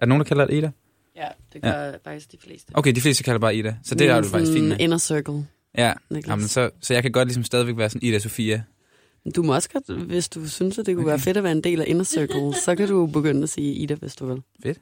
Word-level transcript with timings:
der 0.00 0.06
nogen, 0.06 0.20
der 0.20 0.24
kalder 0.24 0.46
det 0.46 0.54
Ida? 0.54 0.70
Ja, 1.16 1.28
det 1.52 1.62
gør 1.62 1.70
ja. 1.70 1.92
faktisk 2.04 2.32
de 2.32 2.38
fleste. 2.44 2.70
Okay, 2.74 2.94
de 2.94 3.00
fleste 3.00 3.24
kalder 3.24 3.38
bare 3.38 3.56
Ida. 3.56 3.76
Så 3.82 3.94
det 3.94 4.08
er 4.08 4.20
du 4.20 4.28
faktisk 4.28 4.52
fint 4.52 4.68
med. 4.68 4.76
Inner 4.80 4.98
circle. 4.98 5.46
Ja, 5.78 5.92
Niklas. 6.10 6.30
Jamen, 6.30 6.48
så, 6.48 6.70
så 6.80 6.94
jeg 6.94 7.02
kan 7.02 7.12
godt 7.12 7.28
ligesom 7.28 7.44
stadigvæk 7.44 7.76
være 7.76 7.90
sådan 7.90 8.08
Ida 8.08 8.18
Sofia. 8.18 8.62
Du 9.36 9.42
må 9.42 9.54
også 9.54 9.68
godt, 9.70 10.00
hvis 10.02 10.28
du 10.28 10.48
synes, 10.48 10.78
at 10.78 10.86
det 10.86 10.94
kunne 10.94 11.04
okay. 11.04 11.10
være 11.10 11.18
fedt 11.18 11.36
at 11.36 11.42
være 11.42 11.52
en 11.52 11.64
del 11.64 11.80
af 11.80 11.84
Inner 11.88 12.04
Circle, 12.04 12.54
så 12.64 12.76
kan 12.76 12.88
du 12.88 13.06
begynde 13.06 13.42
at 13.42 13.48
sige 13.48 13.74
Ida, 13.74 13.94
hvis 13.94 14.16
du 14.16 14.26
vil. 14.26 14.42
Fedt. 14.62 14.78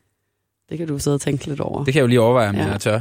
Det 0.69 0.79
kan 0.79 0.89
du 0.89 0.99
sidde 0.99 1.15
og 1.15 1.21
tænke 1.21 1.47
lidt 1.47 1.61
over. 1.61 1.85
Det 1.85 1.93
kan 1.93 1.99
jeg 1.99 2.03
jo 2.03 2.09
lige 2.09 2.21
overveje, 2.21 2.49
om 2.49 2.55
ja. 2.55 2.67
jeg 2.67 2.81
tør. 2.81 3.01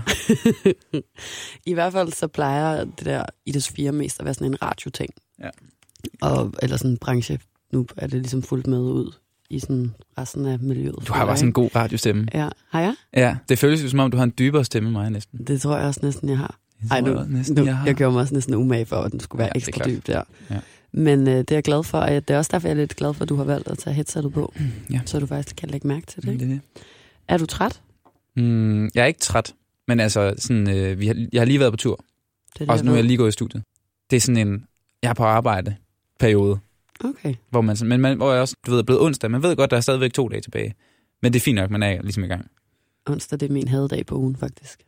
I 1.71 1.73
hvert 1.73 1.93
fald 1.93 2.11
så 2.11 2.27
plejer 2.27 2.84
det 2.84 3.05
der 3.05 3.25
Ida 3.45 3.59
Sofia 3.59 3.91
mest 3.91 4.20
at 4.20 4.25
være 4.25 4.34
sådan 4.34 4.48
en 4.48 4.61
radioting. 4.61 5.14
Ja. 5.39 5.50
Og, 6.21 6.54
eller 6.61 6.77
sådan 6.77 6.91
en 6.91 6.98
branche. 6.98 7.39
Nu 7.71 7.88
er 7.98 8.07
det 8.07 8.20
ligesom 8.20 8.43
fuldt 8.43 8.68
med 8.68 8.80
ud 8.80 9.14
i 9.55 9.59
sådan 9.59 9.93
resten 10.17 10.45
af 10.45 10.59
miljøet. 10.59 10.95
Du 11.07 11.13
har 11.13 11.25
bare 11.25 11.38
sådan 11.38 11.49
en 11.49 11.53
god 11.53 11.75
radiostemme. 11.75 12.27
Ja, 12.33 12.49
har 12.70 12.81
jeg? 12.81 12.95
Ja, 13.15 13.35
det 13.49 13.59
føles 13.59 13.83
jo 13.83 13.89
som 13.89 13.99
om, 13.99 14.11
du 14.11 14.17
har 14.17 14.23
en 14.23 14.34
dybere 14.39 14.66
stemme 14.66 14.88
end 14.88 14.94
mig 14.98 15.09
næsten. 15.09 15.45
Det 15.48 15.61
tror 15.61 15.77
jeg 15.77 15.88
også 15.88 15.99
næsten, 16.03 16.30
jeg 16.30 16.38
har. 16.38 16.59
Ej, 16.91 17.02
nu, 17.02 17.07
jeg 17.17 17.25
næsten, 17.30 17.55
nu, 17.55 17.63
jeg 17.66 17.77
har. 17.77 17.85
jeg 17.85 17.95
gjorde 17.95 18.11
mig 18.13 18.21
også 18.21 18.34
næsten 18.34 18.53
umage 18.53 18.85
for, 18.85 18.95
at 18.95 19.11
den 19.11 19.20
skulle 19.20 19.39
være 19.39 19.49
Ja, 19.55 19.59
ekstra 19.59 19.85
dyb 19.85 20.08
der. 20.08 20.23
Ja. 20.49 20.59
Men 20.91 21.27
øh, 21.27 21.38
det 21.38 21.52
er 21.52 21.55
jeg 21.55 21.63
glad 21.63 21.84
for, 21.84 21.97
og 21.97 22.09
det 22.09 22.30
er 22.30 22.38
også 22.38 22.49
derfor, 22.53 22.67
jeg 22.67 22.73
er 22.73 22.77
lidt 22.77 22.95
glad 22.95 23.13
for, 23.13 23.21
at 23.23 23.30
du 23.30 23.35
har 23.35 23.44
valgt 23.44 23.67
at 23.67 23.77
tage 23.77 23.94
headsetet 23.94 24.34
på, 24.34 24.53
Ja. 24.91 25.02
så 25.05 25.20
du 25.20 25.25
faktisk 25.25 25.55
kan 25.55 25.70
lægge 25.70 25.88
mærke 25.88 26.05
til 26.05 26.23
det. 26.23 26.31
Ikke? 26.31 26.45
det, 26.45 26.52
er 26.52 26.53
det. 26.55 26.61
Er 27.27 27.38
du 27.38 27.45
træt? 27.45 27.81
Mm, 28.35 28.83
jeg 28.95 29.02
er 29.02 29.05
ikke 29.05 29.20
træt, 29.20 29.53
men 29.88 29.99
altså, 29.99 30.33
sådan, 30.38 30.70
øh, 30.70 30.99
vi 30.99 31.08
har, 31.08 31.16
jeg 31.33 31.41
har 31.41 31.45
lige 31.45 31.59
været 31.59 31.73
på 31.73 31.77
tur, 31.77 31.95
Det 32.53 32.61
er 32.61 32.66
det, 32.73 32.80
og 32.80 32.85
nu 32.85 32.91
er 32.91 32.95
jeg 32.95 33.03
lige 33.03 33.17
gået 33.17 33.30
i 33.30 33.31
studiet. 33.31 33.63
Det 34.09 34.16
er 34.16 34.22
sådan 34.22 34.47
en, 34.47 34.66
jeg 35.03 35.09
er 35.09 35.13
på 35.13 35.23
arbejde 35.23 35.75
periode, 36.20 36.59
Okay. 37.03 37.35
hvor, 37.49 37.62
man, 37.62 37.77
men 37.85 38.02
man, 38.02 38.17
hvor 38.17 38.31
jeg 38.31 38.41
også, 38.41 38.55
du 38.66 38.71
ved, 38.71 38.80
er 38.80 38.84
blevet 38.84 39.02
onsdag. 39.02 39.31
Man 39.31 39.44
ved 39.44 39.55
godt, 39.55 39.71
der 39.71 39.77
er 39.77 39.81
stadigvæk 39.81 40.13
to 40.13 40.27
dage 40.27 40.41
tilbage. 40.41 40.73
Men 41.21 41.34
det 41.34 41.39
er 41.39 41.44
fint 41.44 41.55
nok, 41.55 41.70
man 41.70 41.84
er 41.84 42.02
ligesom 42.02 42.23
i 42.23 42.27
gang. 42.27 42.45
Onsdag, 43.05 43.39
det 43.39 43.49
er 43.49 43.53
min 43.53 43.67
hadedag 43.67 44.05
på 44.05 44.16
ugen, 44.16 44.35
faktisk. 44.35 44.84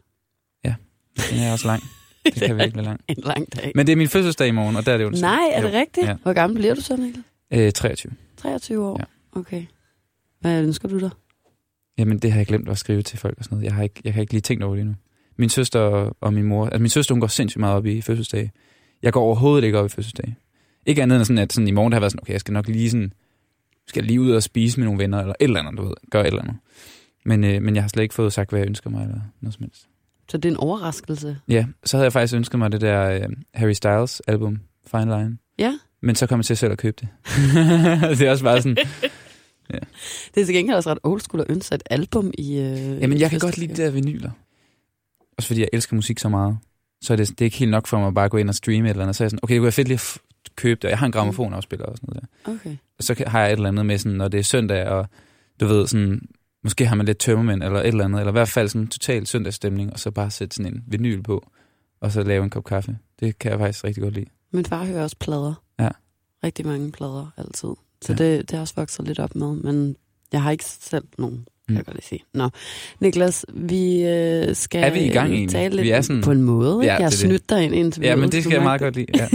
Den 1.32 1.40
er 1.40 1.52
også 1.52 1.68
lang. 1.68 1.84
Det 2.26 2.34
kan 2.34 2.58
virkelig 2.58 2.76
være 2.76 2.86
lang. 2.86 3.02
En 3.08 3.16
lang 3.18 3.56
dag. 3.56 3.72
Men 3.76 3.88
det 3.88 3.92
er 3.94 3.98
min 3.98 4.08
fødselsdag 4.10 4.48
i 4.48 4.52
morgen, 4.52 4.76
og 4.76 4.86
der 4.86 4.94
er 4.94 4.98
det 4.98 5.08
onsdag. 5.08 5.22
Nej, 5.30 5.50
er 5.54 5.62
det 5.62 5.74
Jo. 5.74 5.80
rigtigt? 5.80 6.08
Ja. 6.08 6.16
Hvor 6.24 6.34
gammel 6.34 6.60
bliver 6.60 6.76
du 6.76 6.82
så, 6.82 6.98
Mikkel? 6.98 7.24
Øh, 7.54 7.72
23. 7.72 8.14
23 8.38 8.86
år? 8.86 8.98
Ja. 9.00 9.40
Okay. 9.40 9.66
Hvad 10.42 10.64
ønsker 10.64 10.88
du 10.88 11.00
dig? 11.00 11.10
Jamen, 11.98 12.20
det 12.20 12.32
har 12.32 12.40
jeg 12.40 12.48
glemt 12.48 12.70
at 12.70 12.78
skrive 12.78 13.02
til 13.02 13.20
folk 13.20 13.38
og 13.38 13.44
sådan 13.44 13.56
noget. 13.56 13.66
Jeg 13.66 13.74
har 13.74 13.84
ikke, 13.84 14.02
jeg 14.04 14.14
har 14.14 14.22
ikke 14.22 14.34
lige 14.34 14.42
tænkt 14.42 14.64
over 14.64 14.76
det 14.76 14.82
endnu. 14.82 14.96
Min 15.38 15.50
søster 15.50 15.80
og, 15.80 16.16
og 16.22 16.34
min 16.34 16.44
mor, 16.44 16.66
altså 16.66 16.80
min 16.80 16.90
søster, 16.90 17.16
hun 17.16 17.20
går 17.20 17.28
sindssygt 17.28 17.60
meget 17.60 17.76
op 17.76 17.86
i 17.86 18.02
fødselsdag. 18.02 18.52
Jeg 19.04 19.14
går 19.14 19.22
overhovedet 19.22 19.66
ikke 19.66 19.80
op 19.80 19.86
i 19.86 19.90
fødselsdag. 19.90 20.36
Ikke 20.86 21.04
andet 21.04 21.16
end 21.18 21.26
sådan, 21.26 21.38
at 21.38 21.54
sådan 21.54 21.68
i 21.68 21.72
morgen 21.72 21.92
der 21.92 21.96
har 21.96 22.00
været 22.00 22.12
sådan, 22.12 22.22
okay, 22.22 22.34
jeg 22.34 22.40
skal 22.40 22.54
nok 22.54 22.68
lige 22.68 22.90
sådan, 22.90 23.14
skal 23.88 24.04
lige 24.04 24.22
ud 24.22 24.32
og 24.32 24.44
spise 24.44 24.80
med 24.80 24.86
nogle 24.86 25.00
venner, 25.00 25.20
eller 25.20 25.34
et 25.40 25.44
eller 25.44 25.60
andet, 25.60 25.78
du 25.78 25.84
ved, 25.84 25.94
gøre 26.12 26.22
et 26.24 26.28
eller 26.28 26.42
andet. 26.42 26.56
Men, 27.26 27.44
øh, 27.44 27.62
men 27.62 27.76
jeg 27.76 27.84
har 27.84 27.88
slet 27.88 28.04
ikke 28.04 28.16
fået 28.16 28.34
sagt, 28.34 28.50
hvad 28.50 28.60
jeg 28.60 28.68
ønsker 28.68 28.90
mig, 28.90 29.02
eller 29.02 29.22
noget 29.42 29.54
som 29.54 29.64
helst. 29.64 29.88
Så 30.30 30.38
det 30.38 30.46
er 30.46 30.54
en 30.54 30.58
overraskelse? 30.58 31.38
Ja, 31.48 31.66
så 31.84 31.98
havde 31.98 32.04
jeg 32.04 32.14
faktisk 32.14 32.34
ønsket 32.36 32.60
mig 32.60 32.72
det 32.72 32.82
der 32.82 33.10
øh, 33.10 33.22
Harry 33.54 33.74
Styles 33.74 34.20
album, 34.28 34.60
Fine 34.92 35.06
Line. 35.06 35.38
Ja. 35.60 35.80
Men 36.02 36.16
så 36.16 36.28
kom 36.28 36.40
jeg 36.40 36.46
til 36.46 36.58
selv 36.58 36.72
at 36.72 36.78
købe 36.78 36.98
det. 37.02 37.08
det 38.20 38.28
er 38.28 38.32
også 38.32 38.44
bare 38.44 38.62
sådan, 38.62 38.78
Det 40.36 40.42
er 40.42 40.46
til 40.46 40.56
gengæld 40.56 40.76
også 40.78 40.92
ret 40.92 40.98
old 41.04 41.22
school 41.22 41.42
at 41.42 41.48
ønske 41.50 41.76
et 41.76 41.84
album 41.90 42.32
i... 42.38 42.58
Øh, 42.58 43.02
Jamen, 43.02 43.20
jeg 43.20 43.30
kan 43.30 43.40
godt 43.40 43.58
lide 43.58 43.68
fødselsdagsgave. 43.68 43.68
de 43.68 43.84
der 43.84 43.92
vinyler. 43.92 44.32
Også 45.38 45.48
fordi 45.48 45.60
jeg 45.60 45.70
elsker 45.74 45.96
musik 45.96 46.20
så 46.20 46.30
meget. 46.30 46.58
Så 47.02 47.14
er 47.14 47.18
det, 47.18 47.30
det 47.30 47.42
er 47.42 47.46
ikke 47.46 47.58
helt 47.58 47.72
nok 47.72 47.88
for 47.88 48.00
mig 48.00 48.08
at 48.08 48.14
bare 48.14 48.30
gå 48.30 48.38
ind 48.38 48.50
og 48.50 48.56
streame 48.56 48.88
et 48.88 48.90
eller 48.90 49.04
andet. 49.04 49.16
Så 49.16 49.24
er 49.24 49.26
jeg 49.26 49.30
sådan, 49.30 49.40
okay, 49.44 49.54
det 49.54 49.60
kunne 49.60 49.64
være 49.64 49.72
fedt 49.72 49.88
lige 49.88 49.96
at 49.96 50.18
købe 50.56 50.76
det. 50.82 50.86
Og 50.86 50.90
jeg 50.90 51.00
har 51.00 51.06
en 51.06 51.12
gramofonafspiller 51.12 51.86
og 51.86 51.98
sådan 51.98 52.10
noget 52.14 52.30
der. 52.46 52.52
Okay. 52.52 52.78
Og 52.98 53.04
så 53.04 53.24
har 53.28 53.40
jeg 53.42 53.50
et 53.50 53.54
eller 53.56 53.70
andet 53.70 53.86
med, 53.86 53.98
sådan, 53.98 54.18
når 54.18 54.28
det 54.28 54.40
er 54.40 54.44
søndag, 54.44 54.88
og 54.88 55.08
du 55.60 55.66
ved, 55.66 55.88
sådan, 55.88 56.22
måske 56.64 56.86
har 56.88 56.96
man 56.96 57.06
lidt 57.06 57.18
tømmermænd 57.18 57.64
eller 57.64 57.80
et 57.80 57.88
eller 57.88 58.06
andet, 58.06 58.20
eller 58.20 58.32
i 58.32 58.38
hvert 58.40 58.50
fald 58.50 58.70
sådan 58.70 58.82
en 58.82 58.88
total 58.88 59.28
søndagsstemning, 59.28 59.94
og 59.94 60.00
så 60.00 60.12
bare 60.12 60.32
sætte 60.32 60.56
sådan 60.56 60.74
en 60.74 60.84
vinyl 60.88 61.24
på, 61.24 61.48
og 62.02 62.12
så 62.12 62.24
lave 62.24 62.44
en 62.44 62.50
kop 62.50 62.64
kaffe. 62.64 62.98
Det 63.20 63.40
kan 63.40 63.52
jeg 63.52 63.60
faktisk 63.60 63.84
rigtig 63.84 64.04
godt 64.04 64.14
lide. 64.14 64.26
Min 64.52 64.66
far 64.66 64.86
hører 64.86 65.04
også 65.04 65.16
plader. 65.20 65.54
Ja. 65.80 65.90
Rigtig 66.44 66.66
mange 66.66 66.92
plader 66.92 67.32
altid. 67.38 67.70
Så 68.02 68.14
Ja. 68.14 68.14
det, 68.14 68.42
det 68.42 68.52
har 68.52 68.60
også 68.62 68.74
vokset 68.78 69.06
lidt 69.08 69.20
op 69.20 69.36
med, 69.36 69.56
men 69.56 69.96
jeg 70.32 70.42
har 70.44 70.52
ikke 70.52 70.66
selv 70.66 71.06
nogen, 71.18 71.48
kan 71.68 71.74
Mm. 71.74 71.78
jeg 71.78 71.86
godt 71.86 71.96
lige 71.96 72.06
sige. 72.06 72.24
Nå, 72.34 72.50
Niklas, 73.00 73.46
vi 73.54 74.04
øh, 74.04 74.56
skal 74.56 74.84
Er 74.84 74.90
vi 74.90 75.00
i 75.00 75.10
gang 75.10 75.32
egentlig? 75.32 75.50
tale 75.50 75.76
lidt 75.76 75.84
Vi 75.86 75.90
er 75.90 76.02
sådan- 76.02 76.22
på 76.22 76.32
en 76.32 76.42
måde. 76.42 76.80
Ja, 76.86 76.94
jeg 76.96 77.06
har 77.06 77.10
snydt 77.10 77.50
dig 77.50 77.64
ind 77.64 77.76
indtil 77.76 78.04
Ja, 78.04 78.16
men 78.16 78.32
det 78.32 78.44
skal 78.44 78.54
jeg 78.54 78.64
meget 78.64 78.82
godt 78.82 78.96
lide. 78.96 79.08
Ja. 79.16 79.28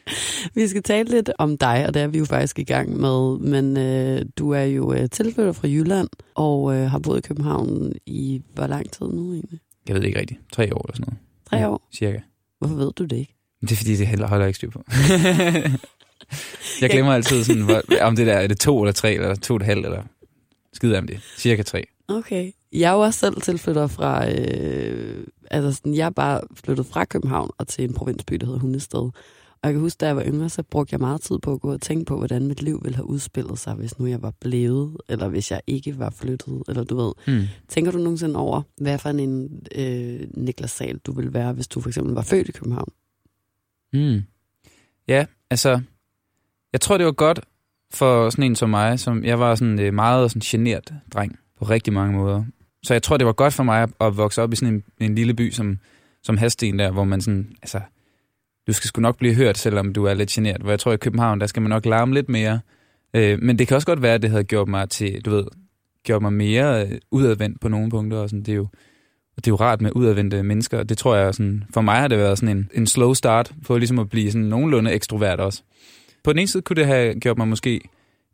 Vi 0.54 0.68
skal 0.68 0.82
tale 0.82 1.10
lidt 1.10 1.30
om 1.38 1.58
dig, 1.58 1.84
og 1.86 1.94
det 1.94 2.02
er 2.02 2.06
vi 2.06 2.18
jo 2.18 2.24
faktisk 2.24 2.58
i 2.58 2.62
gang 2.64 3.00
med. 3.00 3.38
Men 3.38 3.76
øh, 3.76 4.22
du 4.38 4.50
er 4.50 4.62
jo 4.62 4.92
øh, 4.92 5.08
tilflytter 5.10 5.52
fra 5.52 5.68
Jylland, 5.68 6.08
og 6.34 6.74
øh, 6.76 6.90
har 6.90 6.98
boet 6.98 7.18
i 7.18 7.28
København 7.28 7.92
i 8.06 8.42
hvor 8.54 8.66
lang 8.66 8.90
tid 8.90 9.06
nu 9.06 9.32
egentlig? 9.32 9.60
Jeg 9.86 9.94
ved 9.94 10.00
det 10.02 10.08
ikke 10.08 10.20
rigtigt. 10.20 10.40
Tre 10.52 10.74
år 10.74 10.82
eller 10.86 10.94
sådan 10.96 11.04
noget. 11.06 11.18
Tre 11.50 11.56
Ja, 11.56 11.70
år? 11.70 11.88
Cirka. 11.94 12.18
Hvorfor 12.58 12.74
ved 12.74 12.90
du 12.98 13.04
det 13.04 13.16
ikke? 13.16 13.34
Det 13.60 13.72
er 13.72 13.76
fordi, 13.76 13.96
det 13.96 14.06
heller 14.06 14.26
holder 14.26 14.46
ikke 14.46 14.56
styr 14.56 14.70
på. 14.70 14.82
jeg 16.80 16.90
glemmer 16.90 17.12
altid, 17.12 17.44
sådan, 17.44 17.62
hvor, 17.62 17.82
om 18.00 18.16
det 18.16 18.26
der 18.26 18.32
er 18.32 18.46
det 18.46 18.58
to 18.60 18.82
eller 18.82 18.92
tre, 18.92 19.14
eller 19.14 19.34
to 19.34 19.54
og 19.54 19.60
et 19.60 19.62
halvt, 19.66 19.86
eller 19.86 20.02
skide 20.78 20.98
om 20.98 21.06
det. 21.06 21.20
Cirka 21.36 21.62
tre. 21.62 21.84
Okay. 22.08 22.52
Jeg 22.72 22.92
også 22.92 23.18
selv 23.18 23.40
tilflytter 23.40 23.86
fra... 23.86 24.30
Øh, 24.30 25.26
altså 25.50 25.72
sådan, 25.72 25.94
jeg 25.94 26.06
er 26.06 26.10
bare 26.10 26.40
flyttet 26.54 26.86
fra 26.86 27.04
København 27.04 27.50
og 27.58 27.68
til 27.68 27.84
en 27.84 27.94
provinsby, 27.94 28.34
der 28.34 28.46
hedder 28.46 28.60
Hundested. 28.60 29.10
Og 29.62 29.64
jeg 29.64 29.72
kan 29.72 29.80
huske, 29.80 29.98
da 29.98 30.06
jeg 30.06 30.16
var 30.16 30.24
yngre, 30.24 30.48
så 30.48 30.62
brugte 30.62 30.94
jeg 30.94 31.00
meget 31.00 31.20
tid 31.20 31.38
på 31.38 31.52
at 31.52 31.60
gå 31.60 31.72
og 31.72 31.80
tænke 31.80 32.04
på, 32.04 32.16
hvordan 32.16 32.46
mit 32.46 32.62
liv 32.62 32.80
ville 32.82 32.96
have 32.96 33.06
udspillet 33.06 33.58
sig, 33.58 33.74
hvis 33.74 33.98
nu 33.98 34.06
jeg 34.06 34.22
var 34.22 34.32
blevet, 34.40 34.96
eller 35.08 35.28
hvis 35.28 35.50
jeg 35.50 35.60
ikke 35.66 35.98
var 35.98 36.10
flyttet, 36.10 36.62
eller 36.68 36.84
du 36.84 36.96
ved. 36.96 37.12
Hmm. 37.26 37.46
Tænker 37.68 37.92
du 37.92 37.98
nogensinde 37.98 38.36
over, 38.36 38.62
hvad 38.76 38.98
for 38.98 39.08
en 39.08 39.62
øh, 39.74 40.20
Niklas 40.34 40.70
Sahl 40.70 40.98
du 40.98 41.12
ville 41.12 41.34
være, 41.34 41.52
hvis 41.52 41.68
du 41.68 41.80
for 41.80 41.88
eksempel 41.88 42.14
var 42.14 42.22
født 42.22 42.48
i 42.48 42.52
København? 42.52 42.92
Mm. 43.92 44.22
Ja, 45.08 45.26
altså, 45.50 45.80
jeg 46.72 46.80
tror, 46.80 46.96
det 46.96 47.06
var 47.06 47.12
godt 47.12 47.40
for 47.94 48.30
sådan 48.30 48.44
en 48.44 48.56
som 48.56 48.70
mig, 48.70 49.00
som 49.00 49.24
jeg 49.24 49.38
var 49.38 49.54
sådan 49.54 49.80
øh, 49.80 49.94
meget 49.94 50.30
sådan 50.30 50.42
genert 50.44 50.92
dreng 51.14 51.38
på 51.58 51.64
rigtig 51.64 51.92
mange 51.92 52.16
måder. 52.16 52.44
Så 52.82 52.94
jeg 52.94 53.02
tror, 53.02 53.16
det 53.16 53.26
var 53.26 53.32
godt 53.32 53.54
for 53.54 53.62
mig 53.62 53.88
at, 54.00 54.16
vokse 54.16 54.42
op 54.42 54.52
i 54.52 54.56
sådan 54.56 54.74
en, 54.74 54.84
en 55.00 55.14
lille 55.14 55.34
by 55.34 55.50
som, 55.50 55.78
som 56.22 56.36
Hasten 56.36 56.78
der, 56.78 56.90
hvor 56.90 57.04
man 57.04 57.20
sådan, 57.20 57.52
altså, 57.62 57.80
du 58.66 58.72
skal 58.72 58.88
sgu 58.88 59.00
nok 59.00 59.18
blive 59.18 59.34
hørt, 59.34 59.58
selvom 59.58 59.92
du 59.92 60.04
er 60.04 60.14
lidt 60.14 60.30
genert. 60.30 60.60
Hvor 60.60 60.70
jeg 60.70 60.80
tror, 60.80 60.92
i 60.92 60.96
København, 60.96 61.40
der 61.40 61.46
skal 61.46 61.62
man 61.62 61.70
nok 61.70 61.86
larme 61.86 62.14
lidt 62.14 62.28
mere. 62.28 62.60
Øh, 63.14 63.42
men 63.42 63.58
det 63.58 63.68
kan 63.68 63.74
også 63.74 63.86
godt 63.86 64.02
være, 64.02 64.14
at 64.14 64.22
det 64.22 64.30
havde 64.30 64.44
gjort 64.44 64.68
mig 64.68 64.90
til, 64.90 65.24
du 65.24 65.30
ved, 65.30 65.44
gjort 66.04 66.22
mig 66.22 66.32
mere 66.32 66.86
øh, 66.86 66.98
udadvendt 67.10 67.60
på 67.60 67.68
nogle 67.68 67.90
punkter. 67.90 68.18
Og 68.18 68.28
sådan. 68.28 68.42
Det, 68.42 68.52
er 68.52 68.56
jo, 68.56 68.68
og 69.36 69.44
det 69.44 69.46
er 69.46 69.52
jo 69.52 69.56
rart 69.56 69.80
med 69.80 69.90
udadvendte 69.94 70.42
mennesker. 70.42 70.82
Det 70.82 70.98
tror 70.98 71.16
jeg, 71.16 71.34
sådan, 71.34 71.64
for 71.74 71.80
mig 71.80 71.96
har 71.96 72.08
det 72.08 72.18
været 72.18 72.38
sådan 72.38 72.56
en, 72.56 72.70
en 72.74 72.86
slow 72.86 73.14
start 73.14 73.52
på 73.66 73.78
ligesom 73.78 73.98
at 73.98 74.08
blive 74.08 74.32
sådan 74.32 74.46
nogenlunde 74.46 74.92
ekstrovert 74.92 75.40
også. 75.40 75.62
På 76.24 76.32
den 76.32 76.38
ene 76.38 76.48
side 76.48 76.62
kunne 76.62 76.76
det 76.76 76.86
have 76.86 77.20
gjort 77.20 77.38
mig 77.38 77.48
måske 77.48 77.80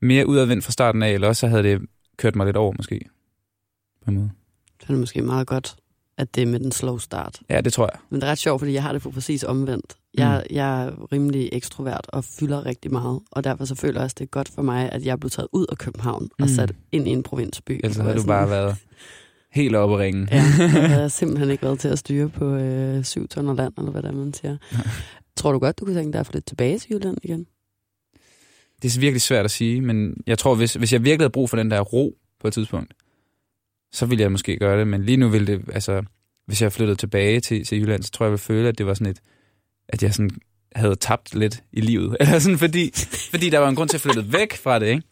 mere 0.03 0.27
udadvendt 0.27 0.65
fra 0.65 0.73
starten 0.73 1.03
af, 1.03 1.11
eller 1.11 1.29
også 1.29 1.41
så 1.41 1.47
havde 1.47 1.63
det 1.63 1.81
kørt 2.17 2.37
mig 2.37 2.47
lidt 2.47 2.57
over 2.57 2.73
måske. 2.77 3.01
På 4.05 4.11
en 4.11 4.17
måde. 4.17 4.31
Så 4.81 4.87
er 4.89 4.93
det 4.93 5.01
måske 5.01 5.23
meget 5.23 5.47
godt, 5.47 5.77
at 6.19 6.35
det 6.35 6.43
er 6.43 6.47
med 6.47 6.61
den 6.61 6.73
slow 6.73 6.99
start. 6.99 7.41
Ja, 7.51 7.61
det 7.61 7.73
tror 7.73 7.91
jeg. 7.93 8.01
Men 8.11 8.21
det 8.21 8.27
er 8.27 8.31
ret 8.31 8.39
sjovt, 8.39 8.61
fordi 8.61 8.73
jeg 8.73 8.83
har 8.83 8.93
det 8.93 9.03
på 9.03 9.11
præcis 9.11 9.45
omvendt. 9.45 9.97
Jeg, 10.15 10.45
mm. 10.51 10.57
jeg 10.57 10.85
er 10.85 11.13
rimelig 11.13 11.49
ekstrovert 11.53 12.07
og 12.09 12.25
fylder 12.25 12.67
rigtig 12.67 12.93
meget, 12.93 13.21
og 13.31 13.45
derfor 13.45 13.65
så 13.65 13.75
føler 13.75 14.01
jeg 14.01 14.05
også, 14.05 14.15
det 14.19 14.25
er 14.25 14.29
godt 14.29 14.49
for 14.49 14.63
mig, 14.63 14.93
at 14.93 15.05
jeg 15.05 15.13
er 15.13 15.17
blevet 15.17 15.33
taget 15.33 15.49
ud 15.53 15.67
af 15.71 15.79
København 15.79 16.23
mm. 16.23 16.43
og 16.43 16.49
sat 16.49 16.73
ind 16.93 17.09
i 17.09 17.11
en 17.11 17.23
provinsby. 17.23 17.73
Ellers 17.73 17.95
hvor 17.95 18.03
havde 18.03 18.15
jeg 18.15 18.23
du 18.23 18.27
bare 18.27 18.51
været 18.51 18.77
helt 19.53 19.77
oppe 19.77 19.95
at 19.95 20.01
ringe. 20.01 20.29
Ja, 20.31 20.45
så 20.57 20.67
havde 20.67 21.01
jeg 21.01 21.11
simpelthen 21.21 21.51
ikke 21.51 21.63
været 21.63 21.79
til 21.79 21.89
at 21.89 21.99
styre 21.99 22.29
på 22.29 22.55
øh, 22.55 23.05
syv 23.05 23.29
tønder 23.29 23.55
land, 23.55 23.73
eller 23.79 23.91
hvad 23.91 24.03
der 24.03 24.13
man 24.13 24.35
siger. 24.35 24.57
Tror 25.37 25.53
du 25.53 25.59
godt, 25.59 25.81
du 25.81 25.85
kunne 25.85 25.97
tænke 25.97 26.13
dig 26.13 26.21
at 26.21 26.27
flytte 26.27 26.47
tilbage 26.47 26.79
til 26.79 26.93
Jylland 26.93 27.19
igen? 27.23 27.47
Det 28.85 28.97
er 28.97 29.01
virkelig 29.01 29.23
svært 29.23 29.45
at 29.45 29.51
sige, 29.51 29.81
men 29.81 30.17
jeg 30.27 30.39
tror, 30.39 30.55
hvis, 30.55 30.75
hvis 30.75 30.93
jeg 30.93 31.05
virkelig 31.05 31.21
havde 31.21 31.31
brug 31.31 31.51
for 31.51 31.57
den 31.57 31.71
der 31.71 31.81
ro 31.81 32.19
på 32.41 32.49
et 32.49 32.55
tidspunkt, 32.55 32.95
så 33.93 34.07
ville 34.07 34.23
jeg 34.23 34.33
måske 34.33 34.57
gøre 34.57 34.79
det. 34.79 34.89
Men 34.89 35.05
lige 35.05 35.17
nu 35.17 35.29
ville 35.29 35.47
det, 35.47 35.63
altså, 35.73 36.03
hvis 36.47 36.63
jeg 36.63 36.73
flyttede 36.73 36.97
tilbage 36.97 37.41
til, 37.41 37.65
til 37.65 37.81
Jylland, 37.81 38.03
så 38.03 38.11
tror 38.11 38.25
jeg, 38.25 38.29
jeg 38.29 38.33
ville 38.33 38.39
føle, 38.39 38.69
at 38.69 38.79
det 38.79 38.87
var 38.87 38.95
sådan 38.95 39.11
et, 39.11 39.21
at 39.89 40.03
jeg 40.03 40.15
sådan 40.15 40.31
havde 40.75 40.97
tabt 40.97 41.35
lidt 41.35 41.63
i 41.73 41.81
livet. 41.81 42.17
Eller 42.21 42.39
sådan, 42.39 42.59
fordi, 42.59 42.91
fordi 43.31 43.51
der 43.51 43.59
var 43.59 43.69
en 43.69 43.75
grund 43.75 43.89
til 43.89 43.97
at 43.97 44.01
flytte 44.01 44.33
væk 44.33 44.57
fra 44.57 44.79
det, 44.79 44.87
ikke? 44.87 45.03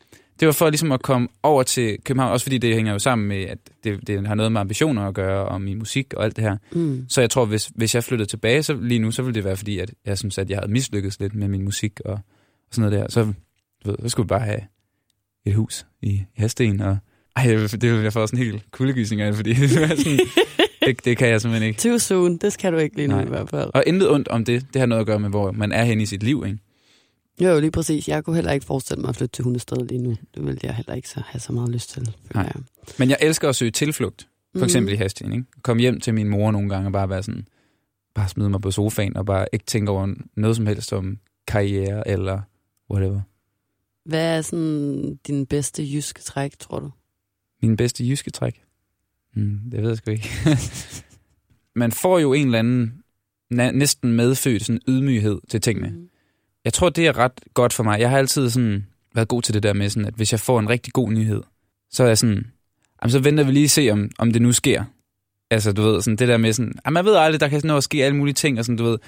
Det 0.40 0.46
var 0.46 0.52
for 0.52 0.70
ligesom 0.70 0.92
at 0.92 1.02
komme 1.02 1.28
over 1.42 1.62
til 1.62 1.98
København, 2.04 2.32
også 2.32 2.44
fordi 2.44 2.58
det 2.58 2.74
hænger 2.74 2.92
jo 2.92 2.98
sammen 2.98 3.28
med, 3.28 3.42
at 3.42 3.58
det, 3.84 4.06
det 4.06 4.26
har 4.26 4.34
noget 4.34 4.52
med 4.52 4.60
ambitioner 4.60 5.08
at 5.08 5.14
gøre, 5.14 5.44
og 5.48 5.60
min 5.60 5.78
musik 5.78 6.14
og 6.14 6.24
alt 6.24 6.36
det 6.36 6.44
her. 6.44 6.56
Mm. 6.72 7.06
Så 7.08 7.20
jeg 7.20 7.30
tror, 7.30 7.44
hvis, 7.44 7.70
hvis 7.74 7.94
jeg 7.94 8.04
flyttede 8.04 8.30
tilbage 8.30 8.62
så 8.62 8.74
lige 8.74 8.98
nu, 8.98 9.10
så 9.10 9.22
ville 9.22 9.34
det 9.34 9.44
være 9.44 9.56
fordi, 9.56 9.78
at 9.78 9.94
jeg 10.06 10.18
synes, 10.18 10.38
at 10.38 10.50
jeg 10.50 10.58
havde 10.58 10.72
mislykkedes 10.72 11.20
lidt 11.20 11.34
med 11.34 11.48
min 11.48 11.62
musik 11.62 12.00
og, 12.04 12.12
og 12.12 12.20
sådan 12.70 12.90
noget 12.90 13.00
der. 13.00 13.10
Så, 13.10 13.32
du 13.84 13.90
ved, 13.90 13.96
så 14.02 14.08
skulle 14.08 14.24
vi 14.24 14.28
bare 14.28 14.40
have 14.40 14.60
et 15.46 15.54
hus 15.54 15.86
i, 16.02 16.22
Hasten. 16.36 16.80
Og, 16.80 16.98
ej, 17.36 17.46
det 17.46 17.84
jeg 18.04 18.12
få 18.12 18.26
sådan 18.26 18.38
en 18.38 18.44
helt 18.44 18.70
kuldegysning 18.70 19.22
af, 19.22 19.34
fordi 19.34 19.52
det, 19.54 19.62
er 19.82 19.88
sådan, 19.96 20.18
det, 20.86 21.04
det 21.04 21.16
kan 21.16 21.28
jeg 21.28 21.40
simpelthen 21.40 21.68
ikke. 21.68 21.80
Too 21.80 21.98
soon, 21.98 22.36
det 22.36 22.52
skal 22.52 22.72
du 22.72 22.78
ikke 22.78 22.96
lige 22.96 23.08
nu 23.08 23.14
Nej. 23.14 23.24
i 23.24 23.28
hvert 23.28 23.48
fald. 23.50 23.70
Og 23.74 23.84
intet 23.86 24.10
ondt 24.10 24.28
om 24.28 24.44
det. 24.44 24.66
Det 24.72 24.80
har 24.80 24.86
noget 24.86 25.00
at 25.00 25.06
gøre 25.06 25.18
med, 25.20 25.30
hvor 25.30 25.52
man 25.52 25.72
er 25.72 25.84
henne 25.84 26.02
i 26.02 26.06
sit 26.06 26.22
liv. 26.22 26.42
Ikke? 26.46 26.58
Jo, 27.40 27.60
lige 27.60 27.70
præcis. 27.70 28.08
Jeg 28.08 28.24
kunne 28.24 28.36
heller 28.36 28.52
ikke 28.52 28.66
forestille 28.66 29.00
mig 29.00 29.08
at 29.08 29.16
flytte 29.16 29.32
til 29.32 29.44
Hundested 29.44 29.76
lige 29.88 29.98
nu. 30.02 30.16
Det 30.34 30.44
ville 30.46 30.58
jeg 30.62 30.74
heller 30.74 30.94
ikke 30.94 31.08
så, 31.08 31.22
have 31.26 31.40
så 31.40 31.52
meget 31.52 31.70
lyst 31.70 31.90
til. 31.90 32.14
Nej. 32.34 32.42
jeg. 32.44 32.62
Men 32.98 33.08
jeg 33.10 33.18
elsker 33.20 33.48
at 33.48 33.56
søge 33.56 33.70
tilflugt. 33.70 34.28
For 34.52 34.58
Mhm. 34.58 34.64
eksempel 34.64 34.92
i 34.94 34.96
Hastien, 34.96 35.32
ikke? 35.32 35.44
Kom 35.62 35.78
hjem 35.78 36.00
til 36.00 36.14
min 36.14 36.28
mor 36.28 36.50
nogle 36.50 36.68
gange 36.68 36.88
og 36.88 36.92
bare 36.92 37.08
være 37.08 37.22
sådan, 37.22 37.46
bare 38.14 38.28
smide 38.28 38.50
mig 38.50 38.60
på 38.60 38.70
sofaen 38.70 39.16
og 39.16 39.26
bare 39.26 39.46
ikke 39.52 39.64
tænke 39.66 39.90
over 39.90 40.14
noget 40.36 40.56
som 40.56 40.66
helst 40.66 40.92
om 40.92 41.18
karriere 41.48 42.08
eller 42.08 42.40
whatever. 42.90 43.20
Hvad 44.04 44.38
er 44.38 44.42
sådan 44.42 45.18
din 45.26 45.46
bedste 45.46 45.82
jyske 45.94 46.22
træk, 46.22 46.58
tror 46.58 46.80
du? 46.80 46.90
Min 47.62 47.76
bedste 47.76 48.08
jyske 48.08 48.30
træk? 48.30 48.62
Hmm, 49.34 49.60
det 49.70 49.82
ved 49.82 49.88
jeg 49.88 49.96
sgu 49.96 50.10
ikke. 50.10 50.30
Man 51.74 51.92
får 51.92 52.18
jo 52.18 52.32
en 52.32 52.46
eller 52.46 52.58
anden 52.58 53.02
næsten 53.50 54.12
medfødt 54.12 54.64
sådan 54.64 54.80
ydmyghed 54.88 55.40
til 55.48 55.60
tingene. 55.60 55.90
Mhm. 55.90 56.08
Jeg 56.64 56.72
tror, 56.72 56.88
det 56.88 57.06
er 57.06 57.18
ret 57.18 57.40
godt 57.54 57.72
for 57.72 57.82
mig. 57.82 58.00
Jeg 58.00 58.10
har 58.10 58.18
altid 58.18 58.50
sådan 58.50 58.86
været 59.14 59.28
god 59.28 59.42
til 59.42 59.54
det 59.54 59.62
der 59.62 59.72
med, 59.72 59.88
sådan, 59.88 60.06
at 60.06 60.14
hvis 60.14 60.32
jeg 60.32 60.40
får 60.40 60.60
en 60.60 60.68
rigtig 60.68 60.92
god 60.92 61.10
nyhed, 61.10 61.42
så 61.90 62.02
er 62.02 62.06
jeg 62.06 62.18
sådan, 62.18 62.46
jamen, 63.02 63.10
så 63.10 63.18
venter 63.18 63.44
vi 63.44 63.52
lige 63.52 63.64
at 63.64 63.70
se, 63.70 63.90
om, 63.90 64.10
om 64.18 64.32
det 64.32 64.42
nu 64.42 64.52
sker. 64.52 64.84
Altså, 65.50 65.72
du 65.72 65.82
ved, 65.82 66.02
sådan 66.02 66.16
det 66.16 66.28
der 66.28 66.36
med 66.36 66.52
sådan, 66.52 66.74
jamen, 66.86 66.96
jeg 66.96 67.04
ved 67.04 67.14
aldrig, 67.16 67.40
der 67.40 67.48
kan 67.48 67.60
sådan 67.60 67.68
noget 67.68 67.84
ske 67.84 68.04
alle 68.04 68.16
mulige 68.16 68.34
ting, 68.34 68.58
og 68.58 68.64
sådan, 68.64 68.76
du 68.76 68.84
ved, 68.84 68.98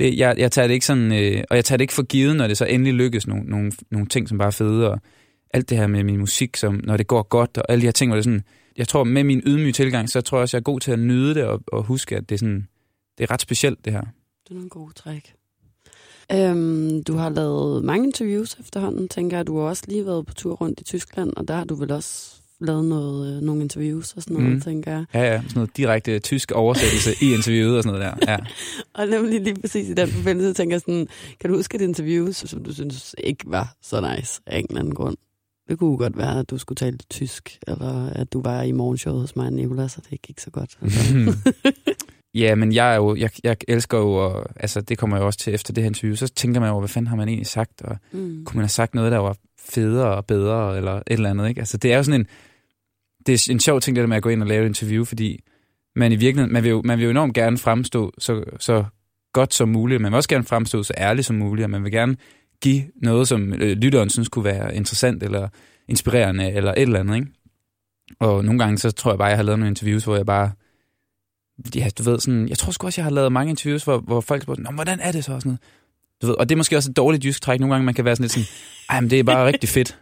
det, 0.00 0.18
jeg, 0.18 0.34
jeg 0.38 0.52
tager 0.52 0.66
det 0.66 0.74
ikke 0.74 0.86
sådan, 0.86 1.12
øh, 1.12 1.44
og 1.50 1.56
jeg 1.56 1.64
tager 1.64 1.76
det 1.76 1.82
ikke 1.82 1.94
for 1.94 2.02
givet, 2.02 2.36
når 2.36 2.46
det 2.46 2.58
så 2.58 2.64
endelig 2.64 2.94
lykkes, 2.94 3.26
nogle, 3.26 3.44
nogle, 3.44 3.72
nogle 3.90 4.06
ting, 4.06 4.28
som 4.28 4.38
bare 4.38 4.46
er 4.46 4.52
fede, 4.52 4.90
og 4.90 5.00
alt 5.50 5.70
det 5.70 5.78
her 5.78 5.86
med 5.86 6.04
min 6.04 6.18
musik, 6.18 6.56
som, 6.56 6.80
når 6.84 6.96
det 6.96 7.06
går 7.06 7.22
godt, 7.22 7.58
og 7.58 7.64
alle 7.68 7.80
de 7.80 7.86
her 7.86 7.92
ting, 7.92 8.10
hvor 8.10 8.16
det 8.16 8.24
sådan, 8.24 8.42
jeg 8.76 8.88
tror, 8.88 9.04
med 9.04 9.24
min 9.24 9.42
ydmyge 9.46 9.72
tilgang, 9.72 10.10
så 10.10 10.20
tror 10.20 10.38
jeg 10.38 10.42
også, 10.42 10.56
jeg 10.56 10.60
er 10.60 10.64
god 10.64 10.80
til 10.80 10.92
at 10.92 10.98
nyde 10.98 11.34
det, 11.34 11.44
og, 11.44 11.60
og 11.66 11.82
huske, 11.82 12.16
at 12.16 12.28
det 12.28 12.34
er 12.34 12.38
sådan, 12.38 12.68
det 13.18 13.24
er 13.24 13.30
ret 13.30 13.40
specielt, 13.40 13.84
det 13.84 13.92
her. 13.92 14.00
Det 14.44 14.50
er 14.50 14.54
nogle 14.54 14.68
gode 14.70 14.92
træk. 14.94 15.34
Øhm, 16.32 17.04
du 17.04 17.16
har 17.16 17.28
lavet 17.28 17.84
mange 17.84 18.06
interviews 18.06 18.56
efterhånden, 18.60 19.08
tænker 19.08 19.36
jeg. 19.36 19.46
Du 19.46 19.58
har 19.58 19.64
også 19.64 19.84
lige 19.88 20.06
været 20.06 20.26
på 20.26 20.34
tur 20.34 20.54
rundt 20.54 20.80
i 20.80 20.84
Tyskland, 20.84 21.32
og 21.36 21.48
der 21.48 21.54
har 21.54 21.64
du 21.64 21.74
vel 21.74 21.90
også 21.90 22.39
lavet 22.60 22.84
noget, 22.84 23.36
øh, 23.36 23.42
nogle 23.42 23.62
interviews 23.62 24.12
og 24.12 24.22
sådan 24.22 24.36
noget, 24.36 24.52
mm. 24.52 24.60
tænker 24.60 24.92
jeg. 24.92 25.04
Ja, 25.14 25.20
ja, 25.20 25.36
sådan 25.42 25.52
noget 25.54 25.76
direkte 25.76 26.18
tysk 26.18 26.52
oversættelse 26.52 27.10
i 27.24 27.34
interviewet 27.34 27.76
og 27.76 27.82
sådan 27.82 28.00
noget 28.00 28.16
der. 28.20 28.32
Ja. 28.32 28.38
Og 29.02 29.06
nemlig 29.06 29.40
lige 29.40 29.60
præcis 29.60 29.88
i 29.88 29.94
den 29.94 30.08
forbindelse 30.08 30.52
tænker 30.52 30.74
jeg 30.74 30.80
sådan, 30.80 31.08
kan 31.40 31.50
du 31.50 31.56
huske 31.56 31.76
et 31.76 31.80
interview, 31.80 32.32
som 32.32 32.64
du 32.64 32.74
synes 32.74 33.14
ikke 33.18 33.44
var 33.46 33.74
så 33.82 34.14
nice 34.16 34.40
af 34.46 34.58
en 34.58 34.66
eller 34.68 34.80
anden 34.80 34.94
grund? 34.94 35.16
Det 35.68 35.78
kunne 35.78 35.96
godt 35.96 36.16
være, 36.16 36.38
at 36.38 36.50
du 36.50 36.58
skulle 36.58 36.76
tale 36.76 36.98
tysk, 37.10 37.58
eller 37.66 38.06
at 38.06 38.32
du 38.32 38.42
var 38.42 38.62
i 38.62 38.72
morgenshowet 38.72 39.20
hos 39.20 39.36
mig 39.36 39.46
og 39.46 39.52
Nicolas, 39.52 39.96
og 39.96 40.02
det 40.10 40.22
gik 40.22 40.40
så 40.40 40.50
godt. 40.50 40.78
ja, 42.42 42.54
men 42.54 42.72
jeg 42.72 42.92
er 42.92 42.96
jo, 42.96 43.16
jeg, 43.16 43.30
jeg 43.44 43.56
elsker 43.68 43.98
jo, 43.98 44.12
og, 44.12 44.46
altså 44.56 44.80
det 44.80 44.98
kommer 44.98 45.16
jeg 45.16 45.26
også 45.26 45.38
til 45.38 45.54
efter 45.54 45.72
det 45.72 45.82
her 45.82 45.88
interview, 45.88 46.16
så 46.16 46.28
tænker 46.28 46.60
man 46.60 46.70
over, 46.70 46.80
hvad 46.80 46.88
fanden 46.88 47.06
har 47.06 47.16
man 47.16 47.28
egentlig 47.28 47.46
sagt, 47.46 47.82
og 47.82 47.96
mm. 48.12 48.44
kunne 48.44 48.56
man 48.56 48.64
have 48.64 48.68
sagt 48.68 48.94
noget, 48.94 49.12
der 49.12 49.18
var 49.18 49.36
federe 49.58 50.16
og 50.16 50.26
bedre, 50.26 50.76
eller 50.76 50.92
et 50.92 51.02
eller 51.06 51.30
andet, 51.30 51.48
ikke? 51.48 51.60
Altså 51.60 51.76
det 51.76 51.92
er 51.92 51.96
jo 51.96 52.02
sådan 52.02 52.20
en, 52.20 52.26
det 53.26 53.48
er 53.48 53.52
en 53.52 53.60
sjov 53.60 53.80
ting, 53.80 53.96
det 53.96 54.02
der 54.02 54.08
med 54.08 54.16
at 54.16 54.22
gå 54.22 54.28
ind 54.28 54.42
og 54.42 54.48
lave 54.48 54.62
et 54.64 54.68
interview, 54.68 55.04
fordi 55.04 55.40
man 55.96 56.12
i 56.12 56.16
virkeligheden, 56.16 56.52
man 56.52 56.62
vil 56.62 56.70
jo, 56.70 56.82
man 56.84 56.98
vil 56.98 57.04
jo 57.04 57.10
enormt 57.10 57.34
gerne 57.34 57.58
fremstå 57.58 58.12
så, 58.18 58.44
så 58.58 58.84
godt 59.32 59.54
som 59.54 59.68
muligt, 59.68 60.00
man 60.00 60.12
vil 60.12 60.16
også 60.16 60.28
gerne 60.28 60.44
fremstå 60.44 60.82
så 60.82 60.94
ærligt 60.98 61.26
som 61.26 61.36
muligt, 61.36 61.64
og 61.64 61.70
man 61.70 61.84
vil 61.84 61.92
gerne 61.92 62.16
give 62.62 62.82
noget, 63.02 63.28
som 63.28 63.52
øh, 63.52 63.76
lytteren 63.76 64.10
synes 64.10 64.28
kunne 64.28 64.44
være 64.44 64.76
interessant, 64.76 65.22
eller 65.22 65.48
inspirerende, 65.88 66.50
eller 66.52 66.72
et 66.72 66.82
eller 66.82 67.00
andet, 67.00 67.14
ikke? 67.16 67.26
Og 68.20 68.44
nogle 68.44 68.58
gange, 68.58 68.78
så 68.78 68.90
tror 68.90 69.10
jeg 69.10 69.18
bare, 69.18 69.28
jeg 69.28 69.36
har 69.38 69.42
lavet 69.42 69.58
nogle 69.58 69.70
interviews, 69.70 70.04
hvor 70.04 70.16
jeg 70.16 70.26
bare, 70.26 70.50
ja, 71.74 71.88
du 71.98 72.02
ved, 72.02 72.20
sådan, 72.20 72.48
jeg 72.48 72.58
tror 72.58 72.72
sgu 72.72 72.86
også, 72.86 73.00
jeg 73.00 73.04
har 73.04 73.10
lavet 73.10 73.32
mange 73.32 73.50
interviews, 73.50 73.84
hvor, 73.84 73.98
hvor 73.98 74.20
folk 74.20 74.42
spørger, 74.42 74.60
"Nå, 74.60 74.70
hvordan 74.70 75.00
er 75.00 75.12
det 75.12 75.24
så? 75.24 75.32
Og, 75.32 75.40
sådan 75.40 75.48
noget. 75.48 75.60
Du 76.22 76.26
ved, 76.26 76.34
og 76.34 76.48
det 76.48 76.54
er 76.54 76.56
måske 76.56 76.76
også 76.76 76.90
et 76.90 76.96
dårligt 76.96 77.24
jysk 77.24 77.42
træk. 77.42 77.60
Nogle 77.60 77.74
gange, 77.74 77.84
man 77.84 77.94
kan 77.94 78.04
være 78.04 78.16
sådan 78.16 78.24
lidt 78.24 78.32
sådan, 78.32 78.46
ej, 78.90 79.00
men 79.00 79.10
det 79.10 79.18
er 79.18 79.22
bare 79.24 79.46
rigtig 79.46 79.68
fedt. 79.68 79.98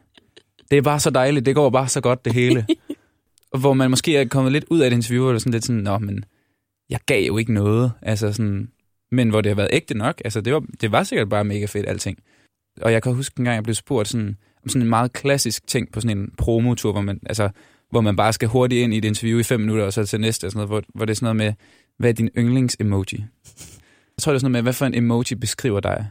Det 0.71 0.79
er 0.79 0.83
bare 0.83 1.01
så 1.01 1.11
dejligt, 1.11 1.47
det 1.47 1.55
går 1.55 1.71
bare 1.71 1.89
så 1.89 2.01
godt, 2.01 2.25
det 2.25 2.35
hele. 2.35 2.67
hvor 3.57 3.75
man 3.75 3.91
måske 3.91 4.17
er 4.17 4.25
kommet 4.25 4.53
lidt 4.53 4.65
ud 4.71 4.81
af 4.81 4.87
et 4.87 4.93
interview, 4.93 5.23
hvor 5.23 5.33
det 5.33 5.37
er 5.37 5.41
sådan 5.41 5.53
lidt 5.53 5.65
sådan, 5.65 5.83
nå, 5.83 5.99
men 5.99 6.25
jeg 6.91 7.01
gav 7.07 7.27
jo 7.27 7.39
ikke 7.39 7.53
noget. 7.53 7.93
Altså 8.03 8.33
sådan, 8.33 8.69
men 9.13 9.31
hvor 9.31 9.41
det 9.41 9.51
har 9.51 9.57
været 9.57 9.71
ægte 9.73 9.95
nok. 9.95 10.21
Altså, 10.25 10.41
det 10.41 10.53
var, 10.53 10.65
det 10.81 10.93
var 10.93 11.03
sikkert 11.03 11.29
bare 11.29 11.45
mega 11.45 11.67
fedt, 11.67 11.89
alting. 11.89 12.19
Og 12.81 12.93
jeg 12.93 13.03
kan 13.03 13.15
huske 13.15 13.35
en 13.39 13.45
gang, 13.45 13.55
jeg 13.55 13.63
blev 13.63 13.75
spurgt 13.75 14.09
sådan, 14.09 14.37
om 14.63 14.69
sådan 14.69 14.83
en 14.83 14.89
meget 14.89 15.13
klassisk 15.13 15.67
ting 15.67 15.93
på 15.93 16.01
sådan 16.01 16.19
en 16.19 16.31
promotur, 16.39 16.93
hvor 16.93 17.01
man, 17.01 17.21
altså, 17.27 17.49
hvor 17.91 18.01
man 18.01 18.17
bare 18.17 18.33
skal 18.33 18.49
hurtigt 18.49 18.83
ind 18.83 18.95
i 18.95 18.99
et 18.99 19.05
interview 19.05 19.39
i 19.39 19.43
fem 19.43 19.61
minutter, 19.61 19.85
og 19.85 19.93
så 19.93 20.07
til 20.07 20.21
næste, 20.21 20.45
og 20.45 20.51
sådan 20.51 20.59
noget, 20.59 20.69
hvor, 20.69 20.83
hvor 20.95 21.05
det 21.05 21.11
er 21.11 21.17
sådan 21.17 21.37
noget 21.37 21.37
med, 21.37 21.53
hvad 21.99 22.09
er 22.09 22.15
din 22.15 22.31
yndlings-emoji? 22.39 23.25
Jeg 24.17 24.23
tror, 24.23 24.33
det 24.33 24.37
er 24.37 24.39
sådan 24.39 24.43
noget 24.43 24.53
med, 24.53 24.63
hvad 24.63 24.73
for 24.73 24.87
en 24.87 24.95
emoji 24.95 25.35
beskriver 25.41 25.81
dig? 25.81 26.07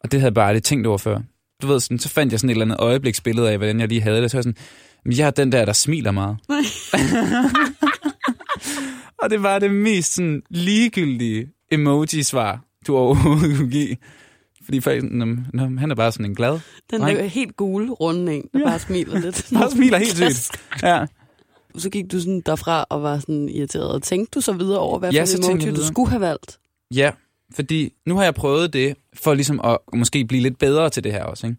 Og 0.00 0.12
det 0.12 0.20
havde 0.20 0.28
jeg 0.28 0.34
bare 0.34 0.48
aldrig 0.48 0.62
tænkt 0.62 0.86
over 0.86 0.98
før. 0.98 1.20
Du 1.62 1.66
ved, 1.66 1.80
sådan, 1.80 1.98
så 1.98 2.08
fandt 2.08 2.32
jeg 2.32 2.40
sådan 2.40 2.50
et 2.50 2.54
eller 2.54 2.64
andet 2.64 2.76
øjebliksbillede 2.80 3.50
af, 3.50 3.56
hvordan 3.56 3.80
jeg 3.80 3.88
lige 3.88 4.00
havde 4.00 4.22
det. 4.22 4.30
Så 4.30 4.36
jeg 4.36 4.44
sådan, 4.44 4.56
jeg 5.06 5.26
er 5.26 5.30
den 5.30 5.52
der, 5.52 5.64
der 5.64 5.72
smiler 5.72 6.10
meget. 6.10 6.36
Nej. 6.48 6.62
og 9.22 9.30
det 9.30 9.42
var 9.42 9.58
det 9.58 9.70
mest 9.70 10.14
sådan, 10.14 10.42
ligegyldige 10.50 11.48
emoji-svar, 11.72 12.60
du 12.86 12.96
overhovedet 12.96 13.56
kunne 13.56 13.70
give. 13.70 13.96
Fordi 14.64 14.80
folk, 14.80 15.00
sådan, 15.02 15.18
"Nå, 15.52 15.66
nå, 15.66 15.78
han 15.80 15.90
er 15.90 15.94
bare 15.94 16.12
sådan 16.12 16.26
en 16.26 16.34
glad. 16.34 16.58
Den 16.90 17.00
Nej. 17.00 17.14
der 17.14 17.22
helt 17.24 17.56
gule 17.56 17.90
runde 17.90 18.34
en, 18.34 18.42
der 18.52 18.58
Ja. 18.58 18.64
bare 18.64 18.78
smiler 18.78 19.20
lidt. 19.20 19.46
Bare 19.54 19.70
smiler 19.70 19.98
helt 19.98 20.36
sygt. 20.36 20.60
Ja. 20.82 21.06
Så 21.78 21.90
gik 21.90 22.12
du 22.12 22.20
sådan 22.20 22.42
derfra 22.46 22.84
og 22.90 23.02
var 23.02 23.18
sådan 23.18 23.48
irriteret. 23.48 23.88
Og 23.92 24.02
tænkte 24.02 24.30
du 24.34 24.40
så 24.40 24.52
videre 24.52 24.78
over, 24.78 24.98
hvad 24.98 25.12
Ja, 25.12 25.22
for 25.22 25.50
en 25.50 25.60
emoji 25.60 25.74
du 25.74 25.84
skulle 25.84 26.10
have 26.10 26.20
valgt? 26.20 26.58
Ja, 26.94 27.10
fordi 27.54 27.92
nu 28.06 28.16
har 28.16 28.24
jeg 28.24 28.34
prøvet 28.34 28.72
det, 28.72 28.96
for 29.14 29.34
ligesom 29.34 29.60
at 29.64 29.78
måske 29.94 30.24
blive 30.24 30.42
lidt 30.42 30.58
bedre 30.58 30.90
til 30.90 31.04
det 31.04 31.12
her 31.12 31.24
også. 31.24 31.46
Ikke? 31.46 31.58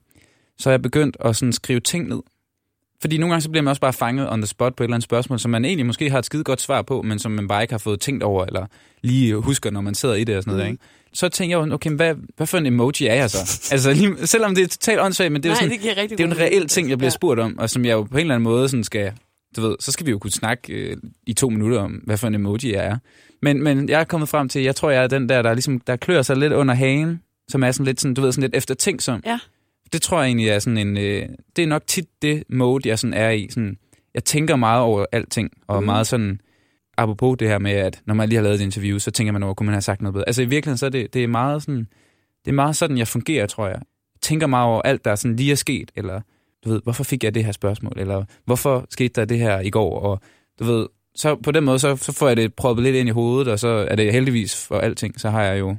Så 0.58 0.70
jeg 0.70 0.82
begyndt 0.82 1.18
at 1.20 1.36
sådan 1.36 1.54
skrive 1.54 1.80
ting 1.80 2.08
ned. 2.10 2.20
Fordi 3.01 3.18
nogle 3.18 3.34
gange 3.34 3.42
så 3.42 3.50
bliver 3.50 3.63
man 3.63 3.69
også 3.69 3.81
bare 3.81 3.94
fanget 3.94 4.31
on 4.31 4.42
the 4.42 4.48
spot 4.48 4.75
på 4.75 4.84
et 4.84 4.86
eller 4.86 4.96
andet 4.96 5.04
spørgsmål, 5.04 5.40
som 5.40 5.51
man 5.51 5.66
egentlig 5.66 5.86
måske 5.86 6.10
har 6.10 6.19
et 6.19 6.25
skide 6.25 6.44
godt 6.44 6.62
svar 6.62 6.81
på, 6.81 7.01
men 7.01 7.19
som 7.19 7.31
man 7.31 7.48
bare 7.48 7.62
ikke 7.62 7.74
har 7.74 7.78
fået 7.80 8.00
tænkt 8.00 8.24
over, 8.24 8.46
eller 8.46 8.66
lige 9.01 9.36
husker, 9.36 9.72
når 9.72 9.81
man 9.81 9.96
sidder 9.96 10.16
i 10.16 10.24
det 10.24 10.38
og 10.38 10.44
sådan 10.44 10.51
noget. 10.57 10.66
Mhm. 10.68 10.72
Ikke? 10.74 10.84
Så 11.13 11.30
tænker 11.30 11.60
jeg 11.60 11.74
okay, 11.74 11.92
hvad, 11.92 12.16
hvad 12.38 12.48
for 12.48 12.57
en 12.57 12.66
emoji 12.66 13.07
er 13.07 13.13
jeg 13.13 13.30
så? 13.30 13.69
altså, 13.72 13.94
lige, 13.94 14.28
selvom 14.28 14.56
det 14.56 14.63
er 14.63 14.68
totalt 14.68 15.00
åndssvagt, 15.00 15.31
men 15.31 15.44
det 15.44 15.50
er 15.50 15.54
jo 15.54 15.54
Nej, 15.54 15.78
sådan, 15.78 16.00
det 16.10 16.18
det 16.18 16.24
er 16.24 16.28
en 16.28 16.40
reel 16.40 16.68
ting, 16.68 16.90
jeg 16.90 16.98
bliver 16.98 17.06
Ja. 17.07 17.16
spurgt 17.16 17.40
om, 17.40 17.60
og 17.60 17.69
som 17.69 17.86
jeg 17.86 17.92
jo 17.94 18.04
på 18.04 18.18
en 18.18 18.22
eller 18.22 18.36
anden 18.36 18.44
måde 18.44 18.69
sådan 18.69 18.84
skal, 18.84 19.12
du 19.56 19.62
ved, 19.62 19.75
så 19.80 19.92
skal 19.92 20.06
vi 20.06 20.12
jo 20.12 20.19
kunne 20.19 20.31
snakke 20.31 20.74
øh, 20.74 20.98
i 21.28 21.34
to 21.34 21.50
minutter 21.50 21.80
om, 21.80 21.92
hvad 21.92 22.18
for 22.18 22.28
en 22.28 22.36
emoji 22.36 22.74
jeg 22.74 22.86
er. 22.86 22.98
Men, 23.42 23.63
men 23.63 23.90
jeg 23.90 24.00
er 24.00 24.04
kommet 24.04 24.30
frem 24.30 24.50
til, 24.50 24.62
jeg 24.62 24.75
tror, 24.75 24.90
jeg 24.90 25.04
er 25.04 25.07
den 25.07 25.30
der, 25.30 25.42
der, 25.42 25.54
ligesom, 25.54 25.80
der 25.80 25.95
klør 25.95 26.22
sig 26.22 26.38
lidt 26.38 26.54
under 26.54 26.74
hagen, 26.74 27.22
som 27.50 27.63
er 27.63 27.72
sådan 27.72 27.86
lidt, 27.86 28.02
sådan, 28.02 28.13
du 28.13 28.22
ved, 28.22 28.31
sådan 28.31 28.42
lidt 28.42 28.56
eftertænksom. 28.56 29.24
Ja. 29.25 29.40
Det 29.94 30.02
tror 30.02 30.20
jeg 30.20 30.28
egentlig 30.28 30.50
er 30.50 30.60
sådan 30.60 30.78
en, 30.78 30.98
øh, 30.98 31.30
det 31.56 31.64
er 31.64 31.68
nok 31.68 31.84
tit 31.88 32.06
det 32.22 32.44
mode, 32.50 32.90
jeg 32.90 33.00
sådan 33.00 33.14
er 33.14 33.30
i. 33.30 33.48
Sådan, 33.50 33.78
jeg 34.14 34.24
tænker 34.24 34.56
meget 34.56 34.82
over 34.82 35.06
alting, 35.12 35.50
og 35.68 35.82
mm. 35.82 35.86
meget 35.86 36.08
sådan, 36.08 36.42
apropos 36.98 37.38
det 37.38 37.48
her 37.48 37.60
med, 37.60 37.72
at 37.72 38.02
når 38.06 38.14
man 38.14 38.30
lige 38.30 38.38
har 38.38 38.44
lavet 38.44 38.62
et 38.62 38.64
interview, 38.64 38.98
så 38.98 39.12
tænker 39.12 39.34
man 39.34 39.44
over, 39.44 39.54
kunne 39.54 39.66
man 39.66 39.74
have 39.74 39.81
sagt 39.81 40.02
noget 40.02 40.14
bedre. 40.14 40.28
Altså 40.28 40.42
i 40.42 40.46
virkeligheden, 40.46 40.78
så 40.78 40.86
er 40.86 40.90
det, 40.90 41.14
det 41.14 41.24
er 41.24 41.28
meget 41.28 41.64
sådan, 41.64 41.88
det 42.46 42.52
er 42.52 42.56
meget 42.56 42.76
sådan, 42.76 42.98
jeg 42.98 43.08
fungerer, 43.08 43.46
tror 43.46 43.68
jeg. 43.68 43.76
Jeg 43.76 44.22
tænker 44.22 44.48
meget 44.48 44.68
over 44.68 44.81
alt, 44.81 45.06
der 45.06 45.16
sådan 45.16 45.36
lige 45.36 45.52
er 45.52 45.56
sket, 45.56 45.92
eller 45.96 46.22
du 46.66 46.69
ved, 46.69 46.81
hvorfor 46.84 47.04
fik 47.04 47.24
jeg 47.24 47.36
det 47.36 47.46
her 47.46 47.52
spørgsmål, 47.52 47.94
eller 47.98 48.24
hvorfor 48.46 48.86
skete 48.90 49.14
der 49.22 49.26
det 49.26 49.38
her 49.40 49.60
i 49.60 49.69
går, 49.69 50.00
og 50.00 50.19
du 50.60 50.64
ved, 50.64 50.88
så 51.16 51.36
på 51.36 51.52
den 51.52 51.64
måde, 51.64 51.80
så, 51.80 51.96
så 51.96 52.12
får 52.12 52.28
jeg 52.28 52.38
det 52.38 52.54
proppet 52.54 52.84
lidt 52.84 52.96
ind 52.96 53.10
i 53.10 53.12
hovedet, 53.12 53.48
og 53.48 53.60
så 53.60 53.68
er 53.68 53.96
det 53.96 54.14
heldigvis 54.14 54.66
for 54.68 54.80
alting, 54.80 55.19
så 55.19 55.30
har 55.30 55.44
jeg 55.44 55.60
jo 55.60 55.76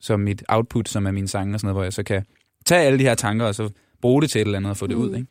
som 0.00 0.20
mit 0.20 0.44
output, 0.48 0.88
som 0.88 1.06
er 1.06 1.10
mine 1.10 1.28
sange 1.28 1.54
og 1.54 1.60
sådan 1.60 1.66
noget, 1.66 1.76
hvor 1.76 1.82
jeg 1.82 1.92
så 1.92 2.02
kan 2.02 2.24
tage 2.64 2.80
alle 2.86 2.98
de 2.98 3.04
her 3.04 3.14
tanker, 3.14 3.46
og 3.46 3.54
så 3.54 3.70
bruge 4.00 4.22
det 4.22 4.30
til 4.30 4.40
et 4.40 4.44
eller 4.44 4.58
andet 4.58 4.70
og 4.70 4.76
få 4.76 4.86
det 4.86 4.96
Mm. 4.96 5.02
ud, 5.02 5.14
ikke? 5.16 5.26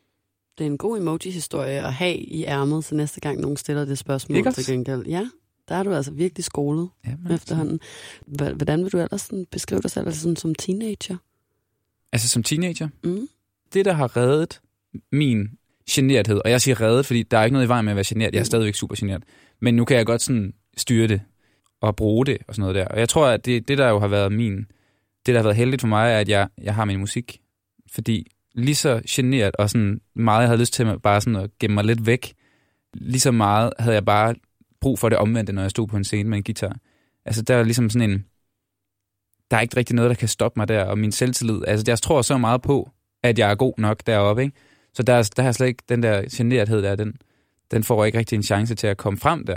Det 0.58 0.64
er 0.64 0.70
en 0.70 0.78
god 0.78 0.98
emoji-historie 0.98 1.86
at 1.86 1.92
have 1.92 2.16
i 2.16 2.44
ærmet, 2.44 2.84
så 2.84 2.94
næste 2.94 3.20
gang 3.20 3.40
nogen 3.40 3.56
stiller 3.56 3.84
det 3.84 3.98
spørgsmål 3.98 4.38
Ikke 4.38 4.52
til 4.52 4.66
gengæld. 4.66 5.06
Ja, 5.06 5.28
der 5.68 5.74
er 5.74 5.82
du 5.82 5.92
altså 5.94 6.10
virkelig 6.12 6.44
skolet 6.44 6.88
Ja, 7.06 7.12
men, 7.22 7.32
efterhånden. 7.32 7.80
Hvordan 8.26 8.84
vil 8.84 8.92
du 8.92 8.98
ellers 8.98 9.20
sådan 9.20 9.46
beskrive 9.50 9.80
dig 9.80 9.90
selv 9.90 10.06
altså 10.06 10.20
sådan 10.20 10.36
som 10.36 10.54
teenager? 10.54 11.16
Altså 12.12 12.28
som 12.28 12.42
teenager, 12.42 12.88
Mm. 13.04 13.28
det 13.74 13.84
der 13.84 13.92
har 13.92 14.16
reddet 14.16 14.60
min 15.12 15.48
generthed, 15.90 16.40
og 16.44 16.50
jeg 16.50 16.60
siger 16.60 16.80
reddet, 16.80 17.06
fordi 17.06 17.22
der 17.22 17.38
er 17.38 17.44
ikke 17.44 17.52
noget 17.52 17.66
i 17.66 17.68
vejen 17.68 17.84
med 17.84 17.92
at 17.92 17.96
være 17.96 18.04
genert, 18.08 18.32
jeg 18.32 18.38
er 18.38 18.42
Mm. 18.42 18.46
stadigvæk 18.46 18.74
super 18.74 18.96
genert, 18.98 19.22
men 19.60 19.74
nu 19.76 19.84
kan 19.84 19.96
jeg 19.96 20.06
godt 20.06 20.22
sådan 20.22 20.54
styre 20.76 21.08
det 21.08 21.20
og 21.80 21.96
bruge 21.96 22.26
det 22.26 22.38
og 22.48 22.54
sådan 22.54 22.60
noget 22.60 22.74
der. 22.74 22.84
Og 22.88 22.98
jeg 22.98 23.08
tror, 23.08 23.26
at 23.26 23.46
det, 23.46 23.68
det 23.68 23.78
der 23.78 23.88
jo 23.88 23.98
har 23.98 24.08
været 24.08 24.32
min, 24.32 24.66
det 25.26 25.34
der 25.34 25.38
har 25.38 25.42
været 25.42 25.56
heldigt 25.56 25.80
for 25.80 25.88
mig, 25.88 26.12
er, 26.12 26.18
at 26.18 26.28
jeg, 26.28 26.48
jeg 26.62 26.74
har 26.74 26.84
min 26.84 26.98
musik. 26.98 27.40
Fordi 27.92 28.30
lige 28.54 28.74
så 28.74 29.02
generet 29.08 29.56
og 29.56 29.70
sådan 29.70 30.00
meget, 30.14 30.40
jeg 30.40 30.48
havde 30.48 30.60
lyst 30.60 30.72
til 30.72 30.84
at 30.84 31.02
bare 31.02 31.20
sådan 31.20 31.36
at 31.36 31.50
gemme 31.58 31.74
mig 31.74 31.84
lidt 31.84 32.06
væk, 32.06 32.34
lige 32.94 33.20
så 33.20 33.30
meget 33.30 33.72
havde 33.78 33.94
jeg 33.94 34.04
bare 34.04 34.34
brug 34.80 34.98
for 34.98 35.08
det 35.08 35.18
omvendte, 35.18 35.52
når 35.52 35.62
jeg 35.62 35.70
stod 35.70 35.86
på 35.86 35.96
en 35.96 36.04
scene 36.04 36.28
med 36.28 36.38
en 36.38 36.44
guitar. 36.44 36.76
Altså 37.24 37.42
der 37.42 37.56
er 37.56 37.62
ligesom 37.62 37.90
sådan 37.90 38.10
en, 38.10 38.24
der 39.50 39.56
er 39.56 39.60
ikke 39.60 39.76
rigtig 39.76 39.96
noget, 39.96 40.08
der 40.08 40.14
kan 40.14 40.28
stoppe 40.28 40.60
mig 40.60 40.68
der, 40.68 40.84
og 40.84 40.98
min 40.98 41.12
selvtillid, 41.12 41.60
altså 41.66 41.84
jeg 41.88 41.98
tror 41.98 42.22
så 42.22 42.38
meget 42.38 42.62
på, 42.62 42.90
at 43.22 43.38
jeg 43.38 43.50
er 43.50 43.54
god 43.54 43.74
nok 43.78 44.06
deroppe, 44.06 44.42
ikke? 44.42 44.56
Så 44.94 45.02
der, 45.02 45.30
der 45.36 45.42
har 45.42 45.52
slet 45.52 45.66
ikke 45.66 45.82
den 45.88 46.02
der 46.02 46.22
generethed 46.32 46.82
der, 46.82 46.96
den, 46.96 47.16
den 47.70 47.84
får 47.84 48.04
ikke 48.04 48.18
rigtig 48.18 48.36
en 48.36 48.42
chance 48.42 48.74
til 48.74 48.86
at 48.86 48.96
komme 48.96 49.18
frem 49.18 49.46
der. 49.46 49.56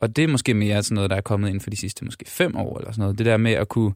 Og 0.00 0.16
det 0.16 0.24
er 0.24 0.28
måske 0.28 0.54
mere 0.54 0.82
sådan 0.82 0.94
noget, 0.94 1.10
der 1.10 1.16
er 1.16 1.20
kommet 1.20 1.48
ind 1.48 1.60
for 1.60 1.70
de 1.70 1.76
sidste 1.76 2.04
måske 2.04 2.24
fem 2.28 2.56
år 2.56 2.78
eller 2.78 2.92
sådan 2.92 3.02
noget. 3.02 3.18
Det 3.18 3.26
der 3.26 3.36
med 3.36 3.52
at 3.52 3.68
kunne 3.68 3.92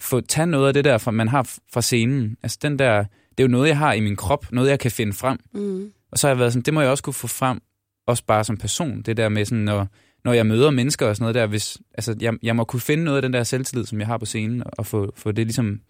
få 0.00 0.20
tage 0.20 0.46
noget 0.46 0.68
af 0.68 0.74
det 0.74 0.84
der, 0.84 0.98
fra, 0.98 1.10
man 1.10 1.28
har 1.28 1.50
fra 1.72 1.82
scenen. 1.82 2.36
Altså 2.42 2.58
den 2.62 2.78
der, 2.78 3.04
det 3.30 3.40
er 3.40 3.42
jo 3.44 3.48
noget, 3.48 3.68
jeg 3.68 3.78
har 3.78 3.92
i 3.92 4.00
min 4.00 4.16
krop, 4.16 4.52
noget, 4.52 4.70
jeg 4.70 4.80
kan 4.80 4.90
finde 4.90 5.12
frem. 5.12 5.38
Mm. 5.54 5.90
Og 6.12 6.18
så 6.18 6.26
har 6.26 6.34
jeg 6.34 6.38
været 6.38 6.52
sådan, 6.52 6.62
det 6.62 6.74
må 6.74 6.80
jeg 6.80 6.90
også 6.90 7.02
kunne 7.02 7.14
få 7.14 7.26
frem, 7.26 7.60
også 8.06 8.24
bare 8.24 8.44
som 8.44 8.56
person. 8.56 9.02
Det 9.02 9.16
der 9.16 9.28
med 9.28 9.44
sådan, 9.44 9.64
når, 9.64 9.86
når 10.24 10.32
jeg 10.32 10.46
møder 10.46 10.70
mennesker 10.70 11.06
og 11.06 11.16
sådan 11.16 11.22
noget 11.22 11.34
der, 11.34 11.46
hvis, 11.46 11.78
altså 11.94 12.16
jeg, 12.20 12.34
jeg 12.42 12.56
må 12.56 12.64
kunne 12.64 12.80
finde 12.80 13.04
noget 13.04 13.18
af 13.18 13.22
den 13.22 13.32
der 13.32 13.44
selvtillid, 13.44 13.86
som 13.86 13.98
jeg 13.98 14.06
har 14.06 14.18
på 14.18 14.26
scenen, 14.26 14.62
og 14.66 14.86
få, 14.86 15.12
få 15.16 15.32
det 15.32 15.46
ligesom 15.46 15.80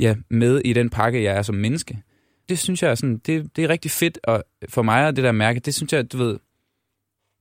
ja, 0.00 0.14
med 0.30 0.60
i 0.64 0.72
den 0.72 0.90
pakke, 0.90 1.22
jeg 1.22 1.36
er 1.36 1.42
som 1.42 1.54
menneske. 1.54 2.02
Det 2.48 2.58
synes 2.58 2.82
jeg 2.82 2.90
er 2.90 2.94
sådan, 2.94 3.18
det, 3.18 3.56
det 3.56 3.64
er 3.64 3.68
rigtig 3.68 3.90
fedt, 3.90 4.18
og 4.24 4.44
for 4.68 4.82
mig 4.82 5.02
er 5.02 5.10
det 5.10 5.24
der 5.24 5.32
mærke, 5.32 5.60
det 5.60 5.74
synes 5.74 5.92
jeg, 5.92 6.12
du 6.12 6.18
ved, 6.18 6.38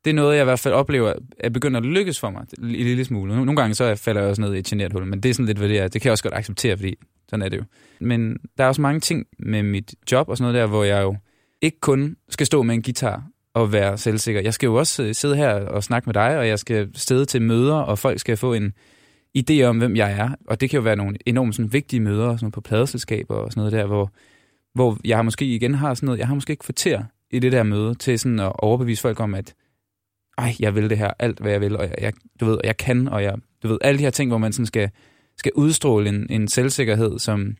det 0.06 0.10
er 0.10 0.15
noget, 0.15 0.36
jeg 0.36 0.41
i 0.41 0.46
hvert 0.46 0.60
fald 0.60 0.74
oplever, 0.74 1.13
at 1.39 1.53
begynder 1.53 1.79
at 1.79 1.86
lykkes 1.86 2.20
for 2.20 2.29
mig 2.29 2.46
en 2.60 2.68
lille 2.68 3.06
smule. 3.06 3.36
Nogle 3.36 3.56
gange 3.56 3.75
så 3.75 3.96
falder 3.96 4.22
jeg 4.22 4.29
også 4.29 4.41
ned 4.41 4.53
i 4.53 4.60
et 4.60 4.65
generet 4.65 4.94
hul, 4.94 5.06
men 5.06 5.20
det 5.20 5.29
er 5.29 5.34
sådan 5.34 5.46
lidt, 5.46 5.58
hvad 5.58 5.70
det 5.70 5.79
er. 5.79 5.88
Det 5.88 6.01
kan 6.01 6.06
jeg 6.10 6.12
også 6.12 6.24
godt 6.24 6.34
acceptere, 6.34 6.77
fordi 6.77 6.96
sådan 7.29 7.46
er 7.46 7.50
det 7.50 7.58
jo. 7.58 7.63
Men 8.00 8.38
der 8.58 8.63
er 8.63 8.68
også 8.68 8.82
mange 8.82 9.00
ting 9.00 9.25
med 9.39 9.63
mit 9.63 9.96
job 10.12 10.29
og 10.29 10.38
sådan 10.38 10.53
noget 10.53 10.62
der, 10.62 10.68
hvor 10.68 10.84
jeg 10.84 11.03
jo 11.03 11.15
ikke 11.62 11.79
kun 11.79 12.15
skal 12.29 12.46
stå 12.46 12.63
med 12.63 12.75
en 12.75 12.82
guitar 12.82 13.24
og 13.53 13.74
være 13.74 13.98
selvsikker. 13.98 14.41
Jeg 14.41 14.53
skal 14.53 14.68
jo 14.68 14.75
også 14.75 15.13
sidde 15.13 15.36
her 15.36 15.53
og 15.53 15.84
snakke 15.84 16.06
med 16.06 16.13
dig, 16.13 16.38
og 16.38 16.48
jeg 16.48 16.60
skal 16.60 16.89
stede 16.96 17.25
til 17.25 17.41
møder, 17.41 17.75
og 17.75 18.00
folk 18.00 18.20
skal 18.20 18.38
få 18.38 18.53
en 18.53 18.74
idé 19.38 19.62
om, 19.62 19.77
hvem 19.77 19.96
jeg 19.96 20.12
er. 20.12 20.29
Og 20.48 20.62
det 20.62 20.70
kan 20.70 20.77
jo 20.77 20.84
være 20.84 20.96
nogle 20.96 21.18
enormt 21.25 21.56
sådan, 21.56 21.74
vigtige 21.74 22.00
møder 22.00 22.38
sådan 22.38 22.51
på 22.51 22.62
pladeselskaber 22.62 23.36
og 23.36 23.51
sådan 23.51 23.62
noget 23.62 23.74
der, 23.74 23.86
hvor, 23.86 24.12
hvor 24.74 24.98
jeg 25.06 25.25
måske 25.25 25.46
igen 25.46 25.75
har 25.75 25.94
sådan 25.94 26.06
noget, 26.06 26.20
jeg 26.20 26.27
har 26.27 26.36
måske 26.36 26.51
ikke 26.51 26.63
kvarter 26.63 27.03
i 27.32 27.39
det 27.39 27.51
der 27.51 27.63
møde 27.63 27.96
til 27.96 28.20
sådan 28.20 28.39
at 28.39 28.51
overbevise 28.56 29.01
folk 29.01 29.20
om, 29.20 29.36
at 29.36 29.53
ej, 30.39 30.55
jeg 30.60 30.75
vil 30.75 30.89
det 30.89 30.98
her, 30.98 31.12
alt 31.19 31.39
hvad 31.39 31.51
jeg 31.51 31.62
vil, 31.62 31.77
og 31.77 31.84
jeg, 31.84 31.96
jeg 32.01 32.13
du 32.39 32.46
ved, 32.46 32.58
jeg 32.63 32.77
kan, 32.77 33.08
og 33.08 33.24
jeg, 33.24 33.36
du 33.63 33.67
ved, 33.67 33.77
alle 33.81 33.98
de 33.98 34.03
her 34.03 34.12
ting, 34.12 34.31
hvor 34.31 34.38
man 34.38 34.53
sådan 34.53 34.65
skal, 34.65 34.89
skal 35.38 35.51
udstråle 35.55 36.10
en, 36.10 36.27
en 36.29 36.48
selvsikkerhed, 36.48 37.19
som, 37.19 37.55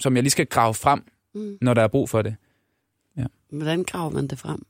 som 0.00 0.14
jeg 0.14 0.22
lige 0.22 0.30
skal 0.30 0.46
grave 0.46 0.74
frem, 0.74 1.02
Mm. 1.34 1.58
når 1.60 1.74
der 1.74 1.82
er 1.82 1.88
brug 1.88 2.08
for 2.08 2.22
det. 2.22 2.36
Hvordan 3.52 3.84
graver 3.84 4.10
man 4.10 4.26
det 4.26 4.38
frem? 4.38 4.62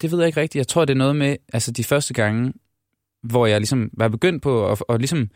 Det 0.00 0.10
ved 0.10 0.18
jeg 0.18 0.26
ikke 0.26 0.40
rigtigt. 0.40 0.58
Jeg 0.60 0.68
tror, 0.68 0.84
det 0.84 0.94
er 0.94 0.98
noget 0.98 1.16
med, 1.16 1.36
altså 1.52 1.72
de 1.72 1.84
første 1.84 2.14
gange, 2.14 2.52
hvor 3.22 3.46
jeg 3.46 3.60
ligesom 3.60 3.90
var 3.92 4.08
begyndt 4.08 4.42
på, 4.42 4.60
og, 4.62 4.78
og 4.88 4.98
ligesom, 4.98 5.28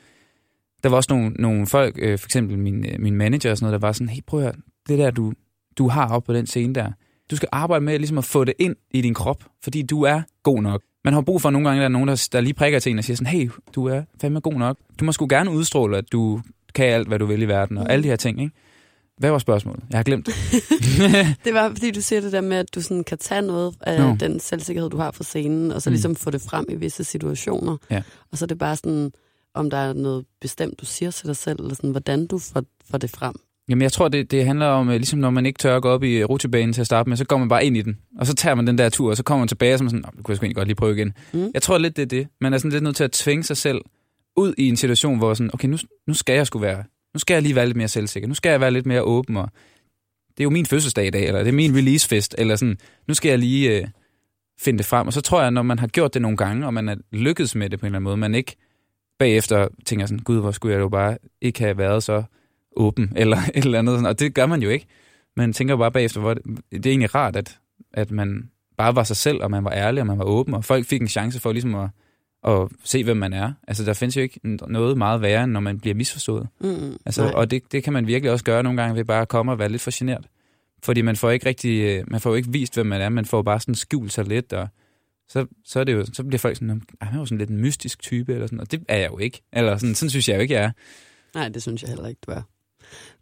der 0.82 0.88
var 0.88 0.96
også 0.96 1.12
nogle, 1.12 1.30
nogle 1.30 1.66
folk, 1.66 1.98
øh, 1.98 2.18
for 2.18 2.26
eksempel 2.26 2.58
min, 2.58 2.86
øh, 2.86 3.00
min 3.00 3.16
manager 3.16 3.50
og 3.50 3.56
sådan 3.56 3.66
noget, 3.66 3.80
der 3.82 3.86
var 3.86 3.92
sådan, 3.92 4.08
hey, 4.08 4.22
prøv 4.26 4.40
at 4.40 4.46
høre, 4.46 4.54
det 4.88 4.98
der, 4.98 5.10
du, 5.10 5.32
du 5.78 5.88
har 5.88 6.08
op 6.08 6.24
på 6.24 6.32
den 6.32 6.46
scene 6.46 6.74
der, 6.74 6.92
du 7.30 7.36
skal 7.36 7.48
arbejde 7.52 7.84
med 7.84 7.98
ligesom 7.98 8.18
at 8.18 8.24
få 8.24 8.44
det 8.44 8.54
ind 8.58 8.76
i 8.90 9.00
din 9.00 9.14
krop, 9.14 9.44
fordi 9.62 9.82
du 9.82 10.02
er 10.02 10.22
god 10.42 10.62
nok. 10.62 10.82
Man 11.04 11.14
har 11.14 11.20
brug 11.20 11.42
for 11.42 11.50
nogle 11.50 11.68
gange, 11.68 11.78
der 11.80 11.84
er 11.84 11.88
nogen, 11.88 12.08
der, 12.08 12.28
der 12.32 12.40
lige 12.40 12.54
prikker 12.54 12.78
til 12.78 12.92
en 12.92 12.98
og 12.98 13.04
siger 13.04 13.16
sådan, 13.16 13.26
hey, 13.32 13.50
du 13.74 13.86
er 13.88 14.02
fandme 14.20 14.40
god 14.40 14.52
nok. 14.54 14.76
Du 15.00 15.04
må 15.04 15.12
sgu 15.12 15.26
gerne 15.30 15.50
udstråle, 15.50 15.96
at 15.98 16.12
du 16.12 16.40
kan 16.74 16.86
alt, 16.86 17.08
hvad 17.08 17.18
du 17.18 17.26
vil 17.26 17.42
i 17.42 17.48
verden, 17.48 17.78
og 17.78 17.90
alle 17.92 18.02
de 18.02 18.08
her 18.08 18.16
ting, 18.16 18.40
ikke? 18.42 18.52
Hvad 19.18 19.30
var 19.30 19.38
spørgsmålet? 19.38 19.82
Jeg 19.90 19.98
har 19.98 20.02
glemt 20.04 20.26
det. 20.26 20.34
Det 21.44 21.54
var, 21.54 21.68
fordi 21.68 21.90
du 21.90 22.00
siger 22.00 22.20
det 22.20 22.32
der 22.32 22.40
med, 22.40 22.56
at 22.56 22.74
du 22.74 22.80
sådan 22.80 23.04
kan 23.04 23.18
tage 23.18 23.42
noget 23.42 23.74
af 23.80 24.00
no. 24.00 24.16
den 24.20 24.40
selvsikkerhed, 24.40 24.90
du 24.90 24.96
har 24.96 25.10
fra 25.10 25.24
scenen, 25.24 25.72
og 25.72 25.82
så 25.82 25.90
Mm. 25.90 25.92
ligesom 25.92 26.16
få 26.16 26.30
det 26.30 26.40
frem 26.40 26.64
i 26.68 26.74
visse 26.74 27.04
situationer. 27.04 27.76
Ja. 27.90 28.02
Og 28.32 28.38
så 28.38 28.44
er 28.44 28.46
det 28.46 28.58
bare 28.58 28.76
sådan, 28.76 29.12
om 29.54 29.70
der 29.70 29.76
er 29.76 29.92
noget 29.92 30.24
bestemt, 30.40 30.80
du 30.80 30.86
siger 30.86 31.10
til 31.10 31.26
dig 31.26 31.36
selv, 31.36 31.60
eller 31.62 31.74
sådan, 31.74 31.90
hvordan 31.90 32.26
du 32.26 32.38
får, 32.38 32.62
får 32.90 32.98
det 32.98 33.10
frem. 33.10 33.34
Jamen, 33.68 33.82
jeg 33.82 33.92
tror, 33.92 34.08
det, 34.08 34.30
det 34.30 34.46
handler 34.46 34.66
om, 34.66 34.88
øh, 34.88 34.94
ligesom 34.94 35.18
når 35.18 35.30
man 35.30 35.46
ikke 35.46 35.58
tør 35.58 35.76
at 35.76 35.82
gå 35.82 35.88
op 35.88 36.02
i 36.02 36.24
rutsjebanen 36.24 36.72
til 36.72 36.80
at 36.80 36.86
starte 36.86 37.08
med, 37.08 37.16
så 37.16 37.24
går 37.24 37.38
man 37.38 37.48
bare 37.48 37.64
ind 37.66 37.76
i 37.76 37.82
den, 37.82 37.98
og 38.18 38.26
så 38.26 38.34
tager 38.34 38.54
man 38.54 38.66
den 38.66 38.78
der 38.78 38.88
tur, 38.88 39.10
og 39.10 39.16
så 39.16 39.22
kommer 39.22 39.38
man 39.38 39.48
tilbage, 39.48 39.74
og 39.74 39.78
så 39.78 39.84
man 39.84 39.90
sådan, 39.90 40.02
"Nå, 40.02 40.10
det 40.16 40.24
kunne 40.24 40.32
jeg 40.32 40.36
sgu 40.36 40.44
egentlig 40.44 40.56
godt 40.56 40.68
lige 40.68 40.76
prøve 40.76 40.96
igen. 40.96 41.12
Mm. 41.32 41.50
Jeg 41.54 41.62
tror 41.62 41.78
lidt, 41.78 41.96
det 41.96 42.02
er 42.02 42.06
det. 42.06 42.28
Man 42.40 42.54
er 42.54 42.58
sådan 42.58 42.70
lidt 42.70 42.84
nødt 42.84 42.96
til 42.96 43.04
at 43.04 43.12
tvinge 43.12 43.42
sig 43.42 43.56
selv 43.56 43.80
ud 44.36 44.54
i 44.58 44.68
en 44.68 44.76
situation, 44.76 45.18
hvor 45.18 45.34
sådan, 45.34 45.50
okay, 45.54 45.68
nu, 45.68 45.78
nu 46.06 46.14
skal 46.14 46.34
jeg 46.34 46.46
sgu 46.46 46.58
være, 46.58 46.84
nu 47.14 47.18
skal 47.18 47.34
jeg 47.34 47.42
lige 47.42 47.54
være 47.54 47.66
lidt 47.66 47.76
mere 47.76 47.88
selvsikker, 47.88 48.28
nu 48.28 48.34
skal 48.34 48.50
jeg 48.50 48.60
være 48.60 48.70
lidt 48.70 48.86
mere 48.86 49.02
åben, 49.02 49.36
og 49.36 49.48
det 50.28 50.40
er 50.40 50.44
jo 50.44 50.50
min 50.50 50.66
fødselsdag 50.66 51.06
i 51.06 51.10
dag, 51.10 51.26
eller 51.26 51.40
det 51.40 51.48
er 51.48 51.52
min 51.52 51.76
releasefest, 51.76 52.34
eller 52.38 52.56
sådan, 52.56 52.78
nu 53.08 53.14
skal 53.14 53.28
jeg 53.28 53.38
lige 53.38 53.78
øh, 53.80 53.86
finde 54.60 54.78
det 54.78 54.86
frem. 54.86 55.06
Og 55.06 55.12
så 55.12 55.20
tror 55.20 55.42
jeg, 55.42 55.50
når 55.50 55.62
man 55.62 55.78
har 55.78 55.86
gjort 55.86 56.14
det 56.14 56.22
nogle 56.22 56.36
gange, 56.36 56.66
og 56.66 56.74
man 56.74 56.88
er 56.88 56.96
lykkedes 57.12 57.54
med 57.54 57.70
det 57.70 57.80
på 57.80 57.86
en 57.86 57.88
eller 57.88 57.96
anden 57.96 58.04
måde, 58.04 58.16
man 58.16 58.34
ikke 58.34 58.56
bagefter 59.18 59.68
tænker 59.86 60.06
sådan, 60.06 60.18
gud, 60.18 60.40
hvor 60.40 60.50
skulle 60.50 60.74
jeg 60.74 60.80
jo 60.80 60.88
bare 60.88 61.18
ikke 61.40 61.60
have 61.60 61.78
været 61.78 62.02
så 62.02 62.22
åben, 62.76 63.12
eller 63.16 63.36
et 63.54 63.64
eller 63.64 63.78
andet. 63.78 63.92
Sådan. 63.92 64.06
Og 64.06 64.18
det 64.18 64.34
gør 64.34 64.46
man 64.46 64.62
jo 64.62 64.68
ikke. 64.68 64.86
Man 65.36 65.52
tænker 65.52 65.76
bare 65.76 65.92
bagefter, 65.92 66.20
hvor 66.20 66.34
det, 66.34 66.42
det 66.70 66.86
er 66.86 66.90
egentlig 66.90 67.14
rart, 67.14 67.36
at, 67.36 67.58
at 67.92 68.10
man 68.10 68.50
bare 68.78 68.96
var 68.96 69.04
sig 69.04 69.16
selv, 69.16 69.42
og 69.42 69.50
man 69.50 69.64
var 69.64 69.70
ærlig, 69.72 70.00
og 70.00 70.06
man 70.06 70.18
var 70.18 70.24
åben, 70.24 70.54
og 70.54 70.64
folk 70.64 70.86
fik 70.86 71.00
en 71.00 71.08
chance 71.08 71.40
for 71.40 71.52
ligesom 71.52 71.74
at, 71.74 71.88
at 72.48 72.68
se, 72.84 73.04
hvem 73.04 73.16
man 73.16 73.32
er. 73.32 73.52
Altså, 73.68 73.84
der 73.84 73.92
findes 73.94 74.16
jo 74.16 74.22
ikke 74.22 74.40
noget 74.68 74.98
meget 74.98 75.20
værre, 75.20 75.44
end 75.44 75.52
når 75.52 75.60
man 75.60 75.80
bliver 75.80 75.94
misforstået. 75.94 76.48
Mm, 76.60 76.96
Altså, 77.06 77.22
nej. 77.24 77.32
og 77.32 77.50
det, 77.50 77.62
det 77.72 77.82
kan 77.84 77.92
man 77.92 78.06
virkelig 78.06 78.32
også 78.32 78.44
gøre 78.44 78.62
nogle 78.62 78.82
gange 78.82 78.96
ved 78.96 79.04
bare 79.04 79.22
at 79.22 79.28
komme 79.28 79.52
og 79.52 79.58
være 79.58 79.68
lidt 79.68 79.82
for 79.82 79.98
genert. 79.98 80.26
Fordi 80.82 81.02
man 81.02 81.16
får 81.16 81.30
ikke 81.30 81.46
rigtig, 81.46 81.80
øh, 81.80 82.04
man 82.08 82.20
får 82.20 82.30
jo 82.30 82.36
ikke 82.36 82.52
vist, 82.52 82.74
hvem 82.74 82.86
man 82.86 83.00
er, 83.00 83.08
man 83.08 83.24
får 83.24 83.42
bare 83.42 83.60
sådan 83.60 83.74
skjult 83.74 84.12
sig 84.12 84.24
lidt, 84.24 84.52
og 84.52 84.68
så, 85.28 85.46
så, 85.64 85.80
er 85.80 85.84
det 85.84 85.92
jo, 85.92 86.04
så 86.12 86.24
bliver 86.24 86.38
folk 86.38 86.56
sådan, 86.56 86.70
"Ah, 86.70 87.08
han 87.08 87.14
er 87.16 87.20
jo 87.20 87.26
sådan 87.26 87.38
lidt 87.38 87.50
en 87.50 87.60
mystisk 87.60 88.02
type, 88.02 88.32
eller 88.34 88.46
sådan, 88.46 88.60
og 88.60 88.72
det 88.72 88.82
er 88.88 88.96
jeg 88.98 89.10
jo 89.10 89.18
ikke. 89.18 89.42
Eller 89.52 89.76
sådan, 89.76 89.94
sådan 89.94 90.10
synes 90.10 90.28
jeg 90.28 90.36
jo 90.36 90.40
ikke, 90.40 90.54
jeg 90.54 90.64
er. 90.64 90.70
Nej, 91.34 91.48
det 91.48 91.62
synes 91.62 91.82
jeg 91.82 91.88
heller 91.88 92.06
ikke, 92.08 92.20
du 92.26 92.30
er. 92.30 92.42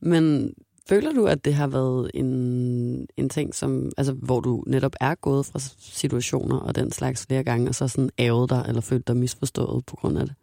Men 0.00 0.54
føler 0.88 1.12
du, 1.12 1.26
at 1.26 1.44
det 1.44 1.54
har 1.54 1.66
været 1.66 2.10
en, 2.14 3.06
en 3.16 3.28
ting, 3.28 3.54
som, 3.54 3.90
altså, 3.96 4.12
hvor 4.12 4.40
du 4.40 4.64
netop 4.66 4.96
er 5.00 5.14
gået 5.14 5.46
fra 5.46 5.58
situationer 5.78 6.56
og 6.56 6.74
den 6.74 6.92
slags 6.92 7.26
flere 7.26 7.44
gange, 7.44 7.68
og 7.68 7.74
så 7.74 7.88
sådan 7.88 8.10
ævet 8.18 8.50
dig 8.50 8.64
eller 8.68 8.80
følt 8.80 9.06
dig 9.06 9.16
misforstået 9.16 9.86
på 9.86 9.96
grund 9.96 10.18
af 10.18 10.26
det? 10.26 10.34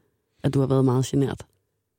At 0.44 0.54
du 0.54 0.60
har 0.60 0.68
været 0.68 0.86
meget 0.86 1.06
genert? 1.06 1.46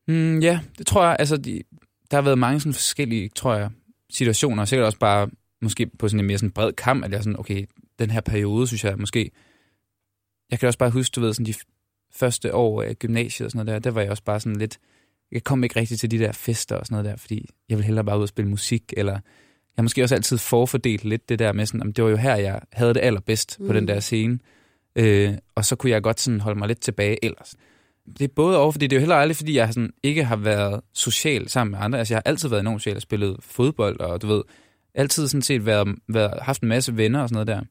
Mm, 0.09 0.39
ja, 0.39 0.61
det 0.79 0.87
tror 0.87 1.05
jeg. 1.05 1.17
Altså, 1.19 1.37
de, 1.37 1.62
der 2.11 2.17
har 2.17 2.23
været 2.23 2.39
mange 2.39 2.61
sådan 2.61 2.75
forskellige, 2.75 3.29
tror 3.29 3.55
jeg, 3.55 3.71
situationer, 4.11 4.62
og 4.62 4.69
sikkert 4.69 4.87
også 4.87 4.99
bare 4.99 5.29
måske 5.62 5.87
på 5.87 6.09
sådan 6.09 6.21
en 6.21 6.27
mere 6.27 6.39
sådan 6.39 6.50
bred 6.50 6.73
kamp, 6.73 7.05
at 7.05 7.12
jeg 7.12 7.23
sådan, 7.23 7.41
okay, 7.41 7.67
den 7.99 8.11
her 8.11 8.21
periode, 8.21 8.67
synes 8.67 8.85
jeg 8.85 8.99
måske... 8.99 9.31
Jeg 10.50 10.59
kan 10.59 10.67
også 10.67 10.79
bare 10.79 10.91
huske, 10.91 11.15
du 11.15 11.21
ved, 11.21 11.35
sådan 11.35 11.47
de 11.47 11.55
første 12.12 12.55
år 12.55 12.83
af 12.83 12.97
gymnasiet 12.99 13.47
og 13.47 13.50
sådan 13.50 13.67
noget 13.67 13.85
der, 13.85 13.91
der 13.91 13.95
var 13.95 14.00
jeg 14.00 14.11
også 14.11 14.23
bare 14.23 14.41
sådan 14.41 14.57
lidt... 14.57 14.79
Jeg 15.33 15.45
kom 15.45 15.65
ikke 15.65 15.81
rigtig 15.81 15.99
til 15.99 16.11
de 16.11 16.19
der 16.19 16.33
fester 16.33 16.77
og 16.77 16.87
sådan 16.87 16.95
noget 16.95 17.11
der, 17.11 17.17
fordi 17.17 17.49
jeg 17.69 17.77
ville 17.77 17.87
hellere 17.87 18.05
bare 18.05 18.17
ud 18.19 18.23
og 18.23 18.29
spille 18.29 18.51
musik, 18.51 18.93
eller 18.97 19.13
jeg 19.13 19.21
har 19.77 19.83
måske 19.83 20.03
også 20.03 20.15
altid 20.15 20.39
forfordelt 20.39 21.05
lidt 21.05 21.29
det 21.29 21.39
der 21.39 21.53
med 21.53 21.67
sådan, 21.67 21.83
om 21.83 21.93
det 21.93 22.05
var 22.05 22.11
jo 22.11 22.17
her, 22.17 22.37
jeg 22.37 22.61
havde 22.73 22.95
det 22.95 23.01
allerbedst 23.01 23.61
mm. 23.61 23.67
på 23.67 23.73
Mm. 23.73 23.79
den 23.79 23.89
der 23.89 24.01
scene. 24.01 24.39
Øh, 24.97 25.35
og 25.55 25.65
så 25.65 25.77
kunne 25.77 25.91
jeg 25.91 26.03
godt 26.03 26.21
sådan 26.21 26.41
holde 26.41 26.59
mig 26.59 26.69
lidt 26.69 26.81
tilbage 26.81 27.25
ellers 27.25 27.55
det 28.19 28.25
er 28.25 28.29
både 28.37 28.59
over, 28.59 28.73
fordi 28.73 28.87
det 28.87 28.97
er 28.97 29.01
jo 29.01 29.01
heller 29.01 29.17
aldrig, 29.17 29.37
fordi 29.37 29.57
jeg 29.57 29.75
sådan 29.75 29.93
ikke 30.03 30.25
har 30.25 30.37
været 30.37 30.81
social 30.93 31.49
sammen 31.49 31.71
med 31.71 31.79
andre. 31.83 31.99
Altså, 31.99 32.15
jeg 32.15 32.17
har 32.25 32.31
altid 32.31 32.49
været 32.49 32.61
enormt 32.61 32.83
social 32.83 32.97
og 32.97 33.03
spillet 33.03 33.37
fodbold, 33.41 34.01
og 34.01 34.23
du 34.23 34.27
ved, 34.27 34.43
altid 34.95 35.29
sådan 35.29 35.43
set 35.43 35.67
været, 35.67 35.89
været, 36.09 36.43
haft 36.43 36.63
en 36.63 36.69
masse 36.69 36.97
venner 36.97 37.21
og 37.23 37.29
sådan 37.29 37.35
noget 37.35 37.47
der. 37.47 37.63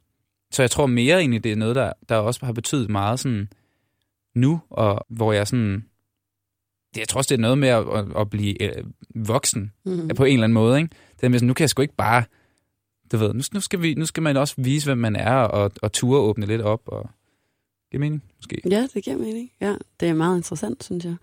Så 0.52 0.64
jeg 0.64 0.72
tror 0.72 0.86
mere 0.86 1.20
egentlig, 1.20 1.44
det 1.44 1.52
er 1.52 1.56
noget, 1.56 1.76
der, 1.76 1.94
der 2.10 2.16
også 2.16 2.46
har 2.46 2.54
betydet 2.54 2.90
meget 2.90 3.20
sådan 3.20 3.50
nu, 4.36 4.62
og 4.70 5.06
hvor 5.10 5.34
jeg 5.34 5.48
sådan... 5.48 5.86
Det, 6.94 7.00
jeg 7.00 7.08
tror 7.08 7.18
også, 7.18 7.28
det 7.28 7.38
er 7.38 7.42
noget 7.42 7.58
med 7.58 7.68
at, 7.70 7.86
at, 7.94 8.06
at 8.18 8.30
blive 8.30 8.62
øh, 8.64 8.84
voksen 9.16 9.72
Mm. 9.86 10.08
på 10.16 10.24
en 10.24 10.34
eller 10.34 10.44
anden 10.44 10.54
måde. 10.54 10.78
Ikke? 10.78 10.90
Det 11.18 11.24
er 11.26 11.30
med 11.30 11.40
sådan, 11.40 11.48
nu 11.48 11.54
kan 11.54 11.64
jeg 11.64 11.70
sgu 11.70 11.82
ikke 11.82 11.96
bare... 11.96 12.24
Du 13.12 13.18
ved, 13.18 13.34
nu, 13.34 13.42
nu, 13.54 13.60
skal 13.60 13.82
vi, 13.82 13.94
nu 13.94 14.06
skal 14.06 14.24
man 14.24 14.38
også 14.38 14.54
vise, 14.58 14.86
hvem 14.88 14.98
man 14.98 15.16
er, 15.16 15.34
og, 15.36 15.72
og 15.82 15.92
ture 15.92 16.20
åbne 16.20 16.46
lidt 16.46 16.62
op. 16.62 16.82
Og, 16.86 17.10
giver 17.92 18.00
mening, 18.00 18.24
måske? 18.38 18.62
Ja, 18.70 18.88
det 18.94 19.04
giver 19.04 19.18
mening. 19.18 19.52
Ja, 19.62 19.76
det 20.00 20.08
er 20.10 20.14
meget 20.14 20.38
interessant, 20.38 20.84
synes 20.84 21.06
jeg. 21.06 21.16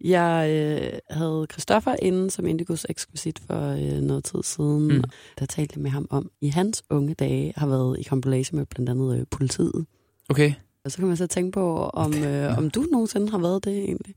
Jeg 0.00 0.50
øh, 0.50 0.98
havde 1.10 1.46
Christoffer 1.52 1.96
inde 2.02 2.30
som 2.30 2.46
Indigos 2.46 2.86
eksklusit 2.88 3.38
for 3.46 3.70
øh, 3.70 4.00
noget 4.02 4.24
tid 4.24 4.42
siden. 4.42 4.88
Mm. 4.88 4.94
Mm. 4.94 5.02
Der 5.38 5.46
talte 5.46 5.72
jeg 5.76 5.82
med 5.82 5.90
ham 5.90 6.06
om, 6.10 6.30
i 6.40 6.48
hans 6.48 6.82
unge 6.90 7.14
dage 7.14 7.52
har 7.56 7.66
været 7.66 7.98
i 8.00 8.02
kompilation 8.02 8.58
med 8.58 8.66
blandt 8.66 8.90
andet 8.90 9.20
øh, 9.20 9.26
politiet. 9.30 9.86
Okay. 10.28 10.52
Og 10.84 10.90
så 10.90 10.98
kan 10.98 11.06
man 11.08 11.16
så 11.16 11.26
tænke 11.26 11.52
på, 11.52 11.76
om, 11.88 12.14
øh, 12.24 12.58
om 12.58 12.70
du 12.70 12.86
nogensinde 12.92 13.30
har 13.30 13.38
været 13.38 13.64
det 13.64 13.78
egentlig. 13.78 14.14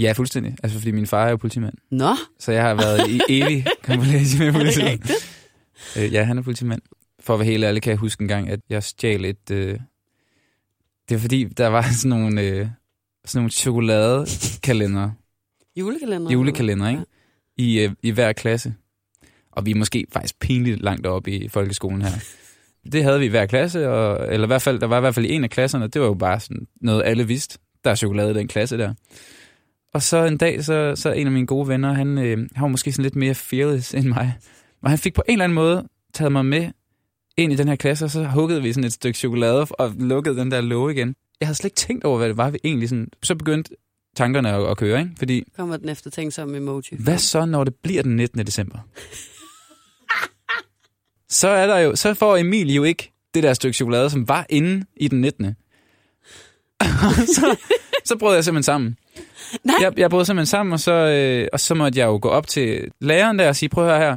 Ja, 0.00 0.12
fuldstændig. 0.12 0.56
Altså, 0.62 0.78
fordi 0.78 0.90
min 0.90 1.06
far 1.06 1.26
er 1.26 1.30
jo 1.30 1.36
politimand. 1.36 1.74
Nå, 1.90 2.14
Så 2.38 2.52
jeg 2.52 2.62
har 2.62 2.74
været 2.74 3.10
i 3.10 3.20
evig 3.42 3.66
kombination 3.82 4.38
med 4.38 4.48
er 4.48 4.52
politiet. 4.52 5.10
Øh, 5.98 6.12
ja, 6.12 6.22
han 6.22 6.38
er 6.38 6.42
politimand. 6.42 6.82
For 7.20 7.34
at 7.34 7.40
være 7.40 7.46
helt 7.46 7.64
ærlig, 7.64 7.82
kan 7.82 7.90
jeg 7.90 7.98
huske 7.98 8.22
en 8.22 8.28
gang, 8.28 8.48
at 8.48 8.60
jeg 8.70 8.82
stjal 8.82 9.24
et... 9.24 9.50
Øh... 9.50 9.78
Det 11.08 11.14
var 11.14 11.18
fordi, 11.18 11.44
der 11.44 11.66
var 11.66 11.82
sådan 11.92 12.08
nogle, 12.18 12.40
øh... 12.40 12.66
sådan 13.24 13.38
nogle 13.38 13.50
chokoladekalender, 13.50 15.10
Julekalender? 15.76 16.32
julekalender, 16.32 16.88
ikke? 16.88 17.04
I, 17.56 17.80
øh, 17.80 17.90
i 18.02 18.10
hver 18.10 18.32
klasse. 18.32 18.74
Og 19.52 19.66
vi 19.66 19.70
er 19.70 19.74
måske 19.74 20.06
faktisk 20.12 20.38
pinligt 20.38 20.82
langt 20.82 21.06
oppe 21.06 21.30
i 21.30 21.48
folkeskolen 21.48 22.02
her. 22.02 22.12
Det 22.92 23.04
havde 23.04 23.18
vi 23.18 23.24
i 23.24 23.28
hver 23.28 23.46
klasse, 23.46 23.88
og, 23.88 24.34
eller 24.34 24.46
i 24.46 24.52
hvert 24.52 24.62
fald, 24.62 24.80
der 24.80 24.86
var 24.86 24.96
i 24.96 25.00
hvert 25.00 25.14
fald 25.14 25.26
i 25.26 25.32
en 25.32 25.44
af 25.44 25.50
klasserne, 25.50 25.88
det 25.88 26.00
var 26.00 26.06
jo 26.06 26.14
bare 26.14 26.40
sådan 26.40 26.66
noget, 26.80 27.02
alle 27.04 27.26
vidste. 27.26 27.58
Der 27.84 27.90
er 27.90 27.94
chokolade 27.94 28.30
i 28.30 28.34
den 28.34 28.48
klasse 28.48 28.78
der. 28.78 28.94
Og 29.94 30.02
så 30.02 30.24
en 30.24 30.36
dag, 30.36 30.64
så, 30.64 30.92
så 30.96 31.12
en 31.12 31.26
af 31.26 31.32
mine 31.32 31.46
gode 31.46 31.68
venner, 31.68 31.92
han, 31.92 32.18
øh, 32.18 32.38
han 32.38 32.62
var 32.62 32.68
måske 32.68 32.92
sådan 32.92 33.02
lidt 33.02 33.16
mere 33.16 33.34
fearless 33.34 33.94
end 33.94 34.04
mig. 34.06 34.38
Og 34.82 34.90
han 34.90 34.98
fik 34.98 35.14
på 35.14 35.22
en 35.28 35.32
eller 35.32 35.44
anden 35.44 35.54
måde 35.54 35.88
taget 36.14 36.32
mig 36.32 36.44
med 36.44 36.70
ind 37.36 37.52
i 37.52 37.56
den 37.56 37.68
her 37.68 37.76
klasse, 37.76 38.04
og 38.04 38.10
så 38.10 38.24
huggede 38.24 38.62
vi 38.62 38.72
sådan 38.72 38.84
et 38.84 38.92
stykke 38.92 39.18
chokolade 39.18 39.66
og 39.70 39.92
lukkede 39.98 40.36
den 40.36 40.50
der 40.50 40.60
låge 40.60 40.92
igen. 40.94 41.14
Jeg 41.40 41.46
havde 41.48 41.56
slet 41.56 41.66
ikke 41.66 41.76
tænkt 41.76 42.04
over, 42.04 42.18
hvad 42.18 42.28
det 42.28 42.36
var, 42.36 42.50
vi 42.50 42.58
egentlig 42.64 42.88
sådan... 42.88 43.08
Så 43.22 43.34
begyndte 43.34 43.70
tankerne 44.16 44.50
at, 44.50 44.70
at 44.70 44.76
køre, 44.76 45.00
ikke? 45.00 45.12
Fordi, 45.18 45.44
Kommer 45.56 45.76
den 45.76 45.88
efter 45.88 46.10
tænk 46.10 46.32
som 46.32 46.54
emoji. 46.54 46.82
hvad 46.98 47.18
så, 47.18 47.44
når 47.44 47.64
det 47.64 47.74
bliver 47.74 48.02
den 48.02 48.16
19. 48.16 48.46
december? 48.46 48.78
så 51.28 51.48
er 51.48 51.66
der 51.66 51.78
jo, 51.78 51.96
så 51.96 52.14
får 52.14 52.36
Emil 52.36 52.74
jo 52.74 52.84
ikke 52.84 53.12
det 53.34 53.42
der 53.42 53.54
stykke 53.54 53.76
chokolade, 53.76 54.10
som 54.10 54.28
var 54.28 54.46
inde 54.48 54.86
i 54.96 55.08
den 55.08 55.20
19. 55.20 55.46
så, 57.36 57.56
så 58.04 58.18
brød 58.18 58.34
jeg 58.34 58.44
simpelthen 58.44 58.62
sammen. 58.62 58.96
Nej. 59.64 59.76
Jeg, 59.80 59.98
jeg 59.98 60.10
brød 60.10 60.24
simpelthen 60.24 60.46
sammen, 60.46 60.72
og 60.72 60.80
så, 60.80 60.92
øh, 60.92 61.48
og 61.52 61.60
så 61.60 61.74
måtte 61.74 61.98
jeg 61.98 62.06
jo 62.06 62.18
gå 62.22 62.28
op 62.28 62.46
til 62.46 62.90
læreren 63.00 63.38
der 63.38 63.48
og 63.48 63.56
sige, 63.56 63.68
prøv 63.68 63.84
at 63.84 63.90
høre 63.90 64.00
her. 64.00 64.16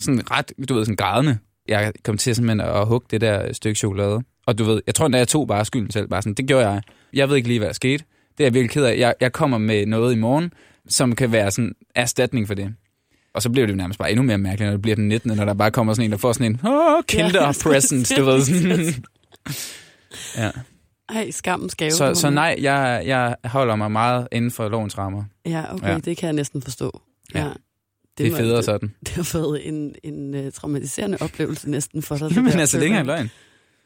Sådan 0.00 0.30
ret, 0.30 0.52
du 0.68 0.74
ved, 0.74 0.84
sådan 0.84 0.96
grædende. 0.96 1.38
Jeg 1.68 1.92
kom 2.04 2.18
til 2.18 2.34
simpelthen 2.34 2.60
at 2.60 2.86
hugge 2.86 3.06
det 3.10 3.20
der 3.20 3.52
stykke 3.52 3.78
chokolade. 3.78 4.20
Og 4.46 4.58
du 4.58 4.64
ved, 4.64 4.82
jeg 4.86 4.94
tror 4.94 5.06
endda, 5.06 5.18
jeg 5.18 5.28
tog 5.28 5.46
bare 5.48 5.64
skylden 5.64 5.90
selv. 5.90 6.08
Bare 6.08 6.22
sådan, 6.22 6.34
det 6.34 6.46
gjorde 6.46 6.68
jeg. 6.68 6.82
Jeg 7.12 7.28
ved 7.28 7.36
ikke 7.36 7.48
lige, 7.48 7.58
hvad 7.58 7.68
der 7.68 7.74
skete. 7.74 8.04
Det 8.38 8.44
er 8.44 8.46
jeg 8.46 8.54
virkelig 8.54 8.70
ked 8.70 8.84
af. 8.84 8.98
Jeg, 8.98 9.14
jeg 9.20 9.32
kommer 9.32 9.58
med 9.58 9.86
noget 9.86 10.14
i 10.14 10.16
morgen, 10.16 10.52
som 10.88 11.14
kan 11.14 11.32
være 11.32 11.50
sådan 11.50 11.74
erstatning 11.94 12.46
for 12.46 12.54
det. 12.54 12.74
Og 13.34 13.42
så 13.42 13.50
bliver 13.50 13.66
det 13.66 13.72
jo 13.72 13.76
nærmest 13.76 13.98
bare 13.98 14.10
endnu 14.10 14.22
mere 14.22 14.38
mærkeligt, 14.38 14.66
når 14.66 14.72
det 14.72 14.82
bliver 14.82 14.94
den 14.96 15.08
19., 15.08 15.36
når 15.36 15.44
der 15.44 15.54
bare 15.54 15.70
kommer 15.70 15.94
sådan 15.94 16.04
en, 16.04 16.10
der 16.10 16.18
får 16.18 16.32
sådan 16.32 16.46
en 16.46 16.60
oh, 16.72 17.02
kinder 17.08 17.52
present, 17.62 18.12
du 18.16 18.24
ved. 18.24 18.40
Sådan. 18.40 19.04
ja. 20.44 20.50
Ej, 21.08 21.30
skammens 21.30 21.74
gave. 21.74 21.90
Så, 21.90 22.14
så 22.14 22.30
nej, 22.30 22.56
jeg, 22.60 23.02
jeg 23.06 23.36
holder 23.44 23.76
mig 23.76 23.92
meget 23.92 24.28
inden 24.32 24.50
for 24.50 24.68
lovens 24.68 24.98
rammer. 24.98 25.24
Ja, 25.46 25.74
okay, 25.74 25.88
Ja. 25.88 25.98
det 25.98 26.16
kan 26.16 26.26
jeg 26.26 26.32
næsten 26.32 26.62
forstå. 26.62 27.00
Ja. 27.34 27.44
Ja. 27.46 27.52
Det 28.18 28.26
er 28.26 28.30
må- 28.30 28.36
federe 28.36 28.56
det, 28.56 28.64
sådan. 28.64 28.94
det 29.06 29.08
har 29.08 29.38
været 29.38 29.68
en, 29.68 29.94
en 30.02 30.34
uh, 30.46 30.52
traumatiserende 30.52 31.18
oplevelse 31.20 31.70
næsten 31.70 32.02
for 32.02 32.16
dig. 32.16 32.34
Men 32.42 32.48
altså, 32.48 32.78
det 32.80 32.90
er 32.90 32.90
ikke 32.98 33.06
løgn. 33.06 33.30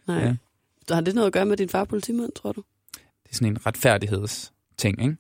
Nej. 0.07 0.19
Ja. 0.19 0.27
Ja. 0.27 0.95
Har 0.95 1.01
det 1.01 1.15
noget 1.15 1.27
at 1.27 1.33
gøre 1.33 1.47
med 1.47 1.57
din 1.57 1.69
far 1.69 1.85
politimand, 1.85 2.33
tror 2.37 2.53
du? 2.53 2.63
Det 2.95 3.31
er 3.31 3.35
sådan 3.35 3.49
en 3.49 3.67
retfærdighedsting, 3.67 5.03
ikke? 5.03 5.17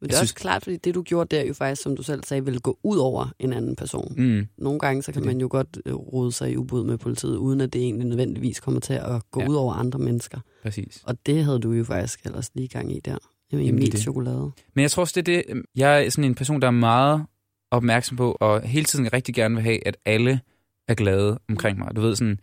Men 0.00 0.08
det 0.08 0.14
er 0.14 0.18
synes- 0.18 0.30
også 0.32 0.34
klart, 0.34 0.62
fordi 0.62 0.76
det 0.76 0.94
du 0.94 1.02
gjorde 1.02 1.36
der 1.36 1.42
jo 1.44 1.54
faktisk, 1.54 1.82
som 1.82 1.96
du 1.96 2.02
selv 2.02 2.24
sagde, 2.24 2.44
ville 2.44 2.60
gå 2.60 2.78
ud 2.82 2.98
over 2.98 3.32
en 3.38 3.52
anden 3.52 3.76
person. 3.76 4.14
Mm. 4.16 4.46
Nogle 4.58 4.78
gange 4.78 5.02
så 5.02 5.12
kan 5.12 5.24
man 5.26 5.40
jo 5.40 5.48
godt 5.50 5.78
øh, 5.86 5.94
rode 5.94 6.32
sig 6.32 6.52
i 6.52 6.56
ubud 6.56 6.84
med 6.84 6.98
politiet, 6.98 7.36
uden 7.36 7.60
at 7.60 7.72
det 7.72 7.82
egentlig 7.82 8.06
nødvendigvis 8.06 8.60
kommer 8.60 8.80
til 8.80 8.92
at 8.94 9.30
gå 9.30 9.40
Ja. 9.40 9.48
ud 9.48 9.54
over 9.54 9.74
andre 9.74 9.98
mennesker. 9.98 10.40
Præcis. 10.62 11.02
Og 11.04 11.26
det 11.26 11.44
havde 11.44 11.58
du 11.58 11.72
jo 11.72 11.84
faktisk 11.84 12.20
ellers 12.26 12.50
lige 12.54 12.68
gang 12.68 12.96
i 12.96 13.00
der. 13.04 13.16
Med 13.52 13.62
Jamen, 13.64 13.82
det 13.82 14.00
chokolade. 14.00 14.50
Men 14.74 14.82
jeg 14.82 14.90
tror 14.90 15.00
også, 15.00 15.20
det 15.20 15.28
er 15.28 15.42
det. 15.52 15.62
Jeg 15.76 16.04
er 16.04 16.10
sådan 16.10 16.24
en 16.24 16.34
person, 16.34 16.60
der 16.60 16.66
er 16.66 16.70
meget 16.72 17.24
opmærksom 17.70 18.16
på, 18.16 18.36
og 18.40 18.62
hele 18.62 18.84
tiden 18.84 19.12
rigtig 19.12 19.34
gerne 19.34 19.54
vil 19.54 19.64
have, 19.64 19.86
at 19.86 19.96
alle 20.04 20.40
er 20.88 20.94
glade 20.94 21.38
omkring 21.48 21.78
mig. 21.78 21.96
Du 21.96 22.00
ved 22.00 22.16
sådan, 22.16 22.38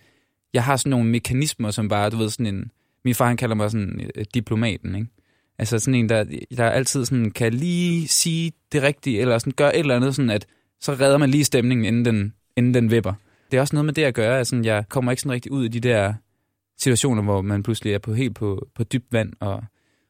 jeg 0.54 0.64
har 0.64 0.78
sådan 0.78 0.90
nogle 0.90 1.10
mekanismer, 1.10 1.72
som 1.72 1.88
bare, 1.90 2.10
du 2.10 2.18
ved 2.18 2.30
sådan 2.30 2.46
en, 2.56 2.72
min 3.06 3.16
far 3.16 3.28
han 3.28 3.38
kalder 3.38 3.56
mig 3.56 3.72
sådan 3.72 4.10
øh, 4.16 4.26
diplomaten, 4.34 4.96
ikke? 4.96 5.08
Altså 5.60 5.80
sådan 5.80 5.96
en, 5.96 6.10
der, 6.10 6.26
der 6.58 6.70
altid 6.70 7.06
sådan 7.06 7.32
kan 7.32 7.54
lige 7.54 8.08
sige 8.08 8.52
det 8.72 8.84
rigtige, 8.84 9.20
eller 9.22 9.38
sådan 9.38 9.54
gøre 9.54 9.76
et 9.76 9.80
eller 9.80 9.96
andet, 9.96 10.16
sådan 10.16 10.30
at 10.30 10.46
så 10.82 10.92
redder 10.94 11.18
man 11.18 11.30
lige 11.30 11.44
stemningen, 11.44 11.86
inden 11.86 12.06
den, 12.06 12.34
inden 12.58 12.74
den 12.74 12.92
vipper. 12.92 13.14
Det 13.52 13.58
er 13.58 13.62
også 13.62 13.76
noget 13.76 13.86
med 13.86 13.94
det 13.94 14.04
at 14.04 14.14
gøre, 14.14 14.40
at 14.40 14.48
sådan, 14.48 14.66
jeg 14.66 14.84
kommer 14.90 15.12
ikke 15.12 15.22
sådan 15.22 15.32
rigtig 15.32 15.52
ud 15.52 15.66
i 15.66 15.68
de 15.68 15.80
der 15.80 16.14
situationer, 16.78 17.22
hvor 17.24 17.42
man 17.42 17.64
pludselig 17.64 17.94
er 17.94 18.00
på 18.00 18.14
helt 18.14 18.36
på, 18.36 18.68
på 18.76 18.84
dybt 18.84 19.14
vand, 19.14 19.34
og, 19.40 19.64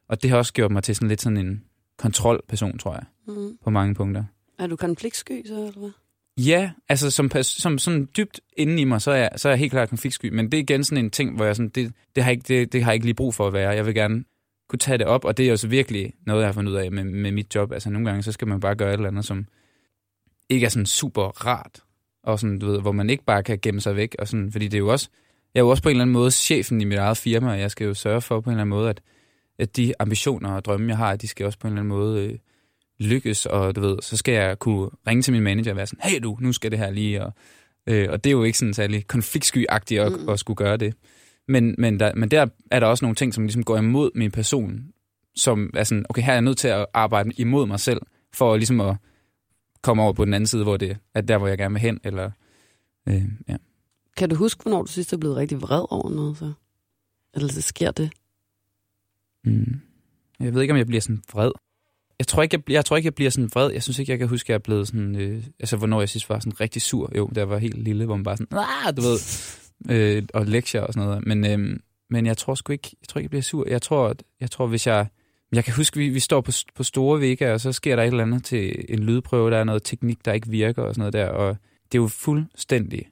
og 0.08 0.22
det 0.22 0.30
har 0.30 0.36
også 0.36 0.52
gjort 0.52 0.70
mig 0.70 0.82
til 0.82 0.94
sådan 0.94 1.08
lidt 1.08 1.22
sådan 1.22 1.36
en 1.36 1.62
kontrolperson, 1.98 2.78
tror 2.78 2.92
jeg, 2.92 3.04
Mm. 3.28 3.58
på 3.64 3.70
mange 3.70 3.94
punkter. 3.94 4.24
Er 4.58 4.66
du 4.66 4.76
konfliktsky 4.76 5.46
så, 5.46 5.54
eller 5.54 5.78
hvad? 5.78 5.90
Ja, 6.38 6.70
altså 6.88 7.10
som, 7.10 7.30
som 7.42 7.78
sådan 7.78 8.08
dybt 8.16 8.40
inde 8.56 8.80
i 8.80 8.84
mig, 8.84 9.02
så 9.02 9.10
er, 9.10 9.16
jeg, 9.16 9.30
så 9.36 9.48
er 9.48 9.52
jeg 9.52 9.58
helt 9.58 9.70
klart 9.72 9.88
konfliktsky, 9.88 10.26
men 10.28 10.46
det 10.52 10.58
er 10.58 10.62
igen 10.62 10.84
sådan 10.84 11.04
en 11.04 11.10
ting, 11.10 11.36
hvor 11.36 11.44
jeg 11.44 11.56
sådan, 11.56 11.68
det, 11.68 11.92
det, 12.16 12.24
har 12.24 12.30
ikke, 12.30 12.44
det, 12.48 12.72
det 12.72 12.84
har 12.84 12.90
jeg 12.90 12.94
ikke 12.94 13.06
lige 13.06 13.14
brug 13.14 13.34
for 13.34 13.46
at 13.46 13.52
være. 13.52 13.70
Jeg 13.70 13.86
vil 13.86 13.94
gerne 13.94 14.24
kunne 14.68 14.78
tage 14.78 14.98
det 14.98 15.06
op, 15.06 15.24
og 15.24 15.36
det 15.36 15.46
er 15.46 15.50
jo 15.50 15.56
så 15.56 15.68
virkelig 15.68 16.12
noget, 16.26 16.40
jeg 16.40 16.48
har 16.48 16.52
fundet 16.52 16.72
ud 16.72 16.76
af 16.76 16.92
med, 16.92 17.04
med 17.04 17.32
mit 17.32 17.54
job. 17.54 17.72
Altså 17.72 17.90
nogle 17.90 18.08
gange, 18.08 18.22
så 18.22 18.32
skal 18.32 18.48
man 18.48 18.60
bare 18.60 18.74
gøre 18.74 18.88
et 18.88 18.94
eller 18.94 19.08
andet, 19.08 19.24
som 19.24 19.46
ikke 20.48 20.64
er 20.66 20.70
sådan 20.70 20.86
super 20.86 21.22
rart, 21.22 21.80
og 22.22 22.40
sådan, 22.40 22.58
du 22.58 22.66
ved, 22.66 22.80
hvor 22.80 22.92
man 22.92 23.10
ikke 23.10 23.24
bare 23.24 23.42
kan 23.42 23.58
gemme 23.62 23.80
sig 23.80 23.96
væk, 23.96 24.16
og 24.18 24.28
sådan, 24.28 24.52
fordi 24.52 24.64
det 24.68 24.74
er 24.74 24.78
jo 24.78 24.88
også, 24.88 25.08
jeg 25.54 25.60
er 25.60 25.64
jo 25.64 25.68
også 25.70 25.82
på 25.82 25.88
en 25.88 25.90
eller 25.90 26.02
anden 26.02 26.12
måde 26.12 26.30
chefen 26.30 26.80
i 26.80 26.84
mit 26.84 26.98
eget 26.98 27.16
firma, 27.16 27.50
og 27.50 27.60
jeg 27.60 27.70
skal 27.70 27.86
jo 27.86 27.94
sørge 27.94 28.20
for 28.20 28.40
på 28.40 28.50
en 28.50 28.54
eller 28.54 28.62
anden 28.62 28.70
måde, 28.78 28.90
at, 28.90 29.00
at 29.58 29.76
de 29.76 29.94
ambitioner 29.98 30.52
og 30.52 30.64
drømme, 30.64 30.88
jeg 30.88 30.96
har, 30.96 31.16
de 31.16 31.28
skal 31.28 31.46
også 31.46 31.58
på 31.58 31.66
en 31.66 31.72
eller 31.72 31.80
anden 31.82 31.98
måde 31.98 32.24
øh, 32.24 32.38
lykkes, 32.98 33.46
og 33.46 33.76
du 33.76 33.80
ved, 33.80 33.98
så 34.02 34.16
skal 34.16 34.34
jeg 34.34 34.58
kunne 34.58 34.90
ringe 35.06 35.22
til 35.22 35.32
min 35.32 35.42
manager 35.42 35.70
og 35.70 35.76
være 35.76 35.86
sådan, 35.86 36.10
hey 36.10 36.20
du, 36.22 36.36
nu 36.40 36.52
skal 36.52 36.70
det 36.70 36.78
her 36.78 36.90
lige, 36.90 37.24
og, 37.24 37.32
øh, 37.86 38.08
og 38.10 38.24
det 38.24 38.30
er 38.30 38.32
jo 38.32 38.42
ikke 38.44 38.58
sådan 38.58 38.74
særlig 38.74 39.04
konfliktsky-agtigt 39.12 40.00
at, 40.00 40.12
Mm. 40.12 40.28
at 40.28 40.38
skulle 40.38 40.56
gøre 40.56 40.76
det. 40.76 40.94
Men, 41.48 41.74
men, 41.78 42.00
der, 42.00 42.14
men 42.14 42.30
der 42.30 42.46
er 42.70 42.80
der 42.80 42.86
også 42.86 43.04
nogle 43.04 43.14
ting, 43.14 43.34
som 43.34 43.44
ligesom 43.44 43.64
går 43.64 43.76
imod 43.76 44.10
min 44.14 44.30
person, 44.30 44.92
som 45.36 45.70
er 45.74 45.84
sådan, 45.84 46.06
okay, 46.08 46.22
her 46.22 46.30
er 46.30 46.34
jeg 46.34 46.42
nødt 46.42 46.58
til 46.58 46.68
at 46.68 46.86
arbejde 46.94 47.30
imod 47.36 47.66
mig 47.66 47.80
selv, 47.80 48.00
for 48.32 48.56
ligesom 48.56 48.80
at 48.80 48.96
komme 49.82 50.02
over 50.02 50.12
på 50.12 50.24
den 50.24 50.34
anden 50.34 50.46
side, 50.46 50.62
hvor 50.62 50.76
det 50.76 50.98
er 51.14 51.20
der, 51.20 51.38
hvor 51.38 51.46
jeg 51.46 51.58
gerne 51.58 51.74
vil 51.74 51.80
hen, 51.80 52.00
eller 52.04 52.30
øh, 53.08 53.24
ja. 53.48 53.56
Kan 54.16 54.30
du 54.30 54.36
huske, 54.36 54.62
hvornår 54.62 54.82
du 54.82 54.92
sidst 54.92 55.12
er 55.12 55.16
blevet 55.16 55.36
rigtig 55.36 55.62
vred 55.62 55.84
over 55.90 56.10
noget, 56.10 56.38
så? 56.38 56.52
Eller 57.34 57.48
så 57.48 57.62
sker 57.62 57.90
det? 57.90 58.10
Mm. 59.44 59.80
Jeg 60.40 60.54
ved 60.54 60.62
ikke, 60.62 60.72
om 60.72 60.78
jeg 60.78 60.86
bliver 60.86 61.00
sådan 61.00 61.22
vred. 61.32 61.50
Jeg 62.18 62.26
tror 62.26 62.42
ikke, 62.42 62.62
jeg, 62.66 62.72
jeg, 62.72 62.84
tror 62.84 62.96
ikke, 62.96 63.06
jeg 63.06 63.14
bliver 63.14 63.30
sådan 63.30 63.50
vred. 63.54 63.72
Jeg 63.72 63.82
synes 63.82 63.98
ikke, 63.98 64.12
jeg 64.12 64.18
kan 64.18 64.28
huske, 64.28 64.46
at 64.46 64.48
jeg 64.48 64.54
er 64.54 64.58
blevet 64.58 64.88
sådan... 64.88 65.16
Øh, 65.16 65.44
altså, 65.60 65.76
hvornår 65.76 66.00
jeg 66.00 66.08
sidst 66.08 66.28
var 66.28 66.38
sådan 66.38 66.60
rigtig 66.60 66.82
sur. 66.82 67.12
Jo, 67.16 67.30
da 67.34 67.40
jeg 67.40 67.48
var 67.48 67.58
helt 67.58 67.78
lille, 67.78 68.04
hvor 68.04 68.16
man 68.16 68.24
bare 68.24 68.36
sådan... 68.36 68.58
Ah, 68.58 68.96
du 68.96 69.02
ved... 69.02 69.18
Øh, 69.90 70.22
og 70.34 70.46
lektier 70.46 70.80
og 70.80 70.92
sådan 70.94 71.08
noget. 71.08 71.26
Men, 71.26 71.46
øh, 71.46 71.78
men 72.10 72.26
jeg 72.26 72.36
tror 72.36 72.54
sgu 72.54 72.72
ikke, 72.72 72.90
jeg 73.02 73.08
tror 73.08 73.18
ikke, 73.18 73.24
jeg 73.24 73.30
bliver 73.30 73.42
sur. 73.42 73.68
Jeg 73.68 73.82
tror, 73.82 74.08
at- 74.08 74.22
jeg 74.40 74.50
tror 74.50 74.66
hvis 74.66 74.86
jeg... 74.86 75.06
Jeg 75.52 75.64
kan 75.64 75.74
huske, 75.74 75.98
vi, 75.98 76.08
vi 76.08 76.20
står 76.20 76.40
på, 76.40 76.52
på 76.74 76.82
store 76.82 77.20
vægge, 77.20 77.52
og 77.52 77.60
så 77.60 77.72
sker 77.72 77.96
der 77.96 78.02
et 78.02 78.06
eller 78.06 78.22
andet 78.22 78.44
til 78.44 78.84
en 78.88 78.98
lydprøve. 78.98 79.50
Der 79.50 79.56
er 79.56 79.64
noget 79.64 79.82
teknik, 79.82 80.24
der 80.24 80.32
ikke 80.32 80.48
virker 80.48 80.82
og 80.82 80.94
sådan 80.94 81.00
noget 81.00 81.12
der. 81.12 81.26
Og 81.28 81.56
det 81.92 81.98
er 81.98 82.02
jo 82.02 82.08
fuldstændig 82.08 83.06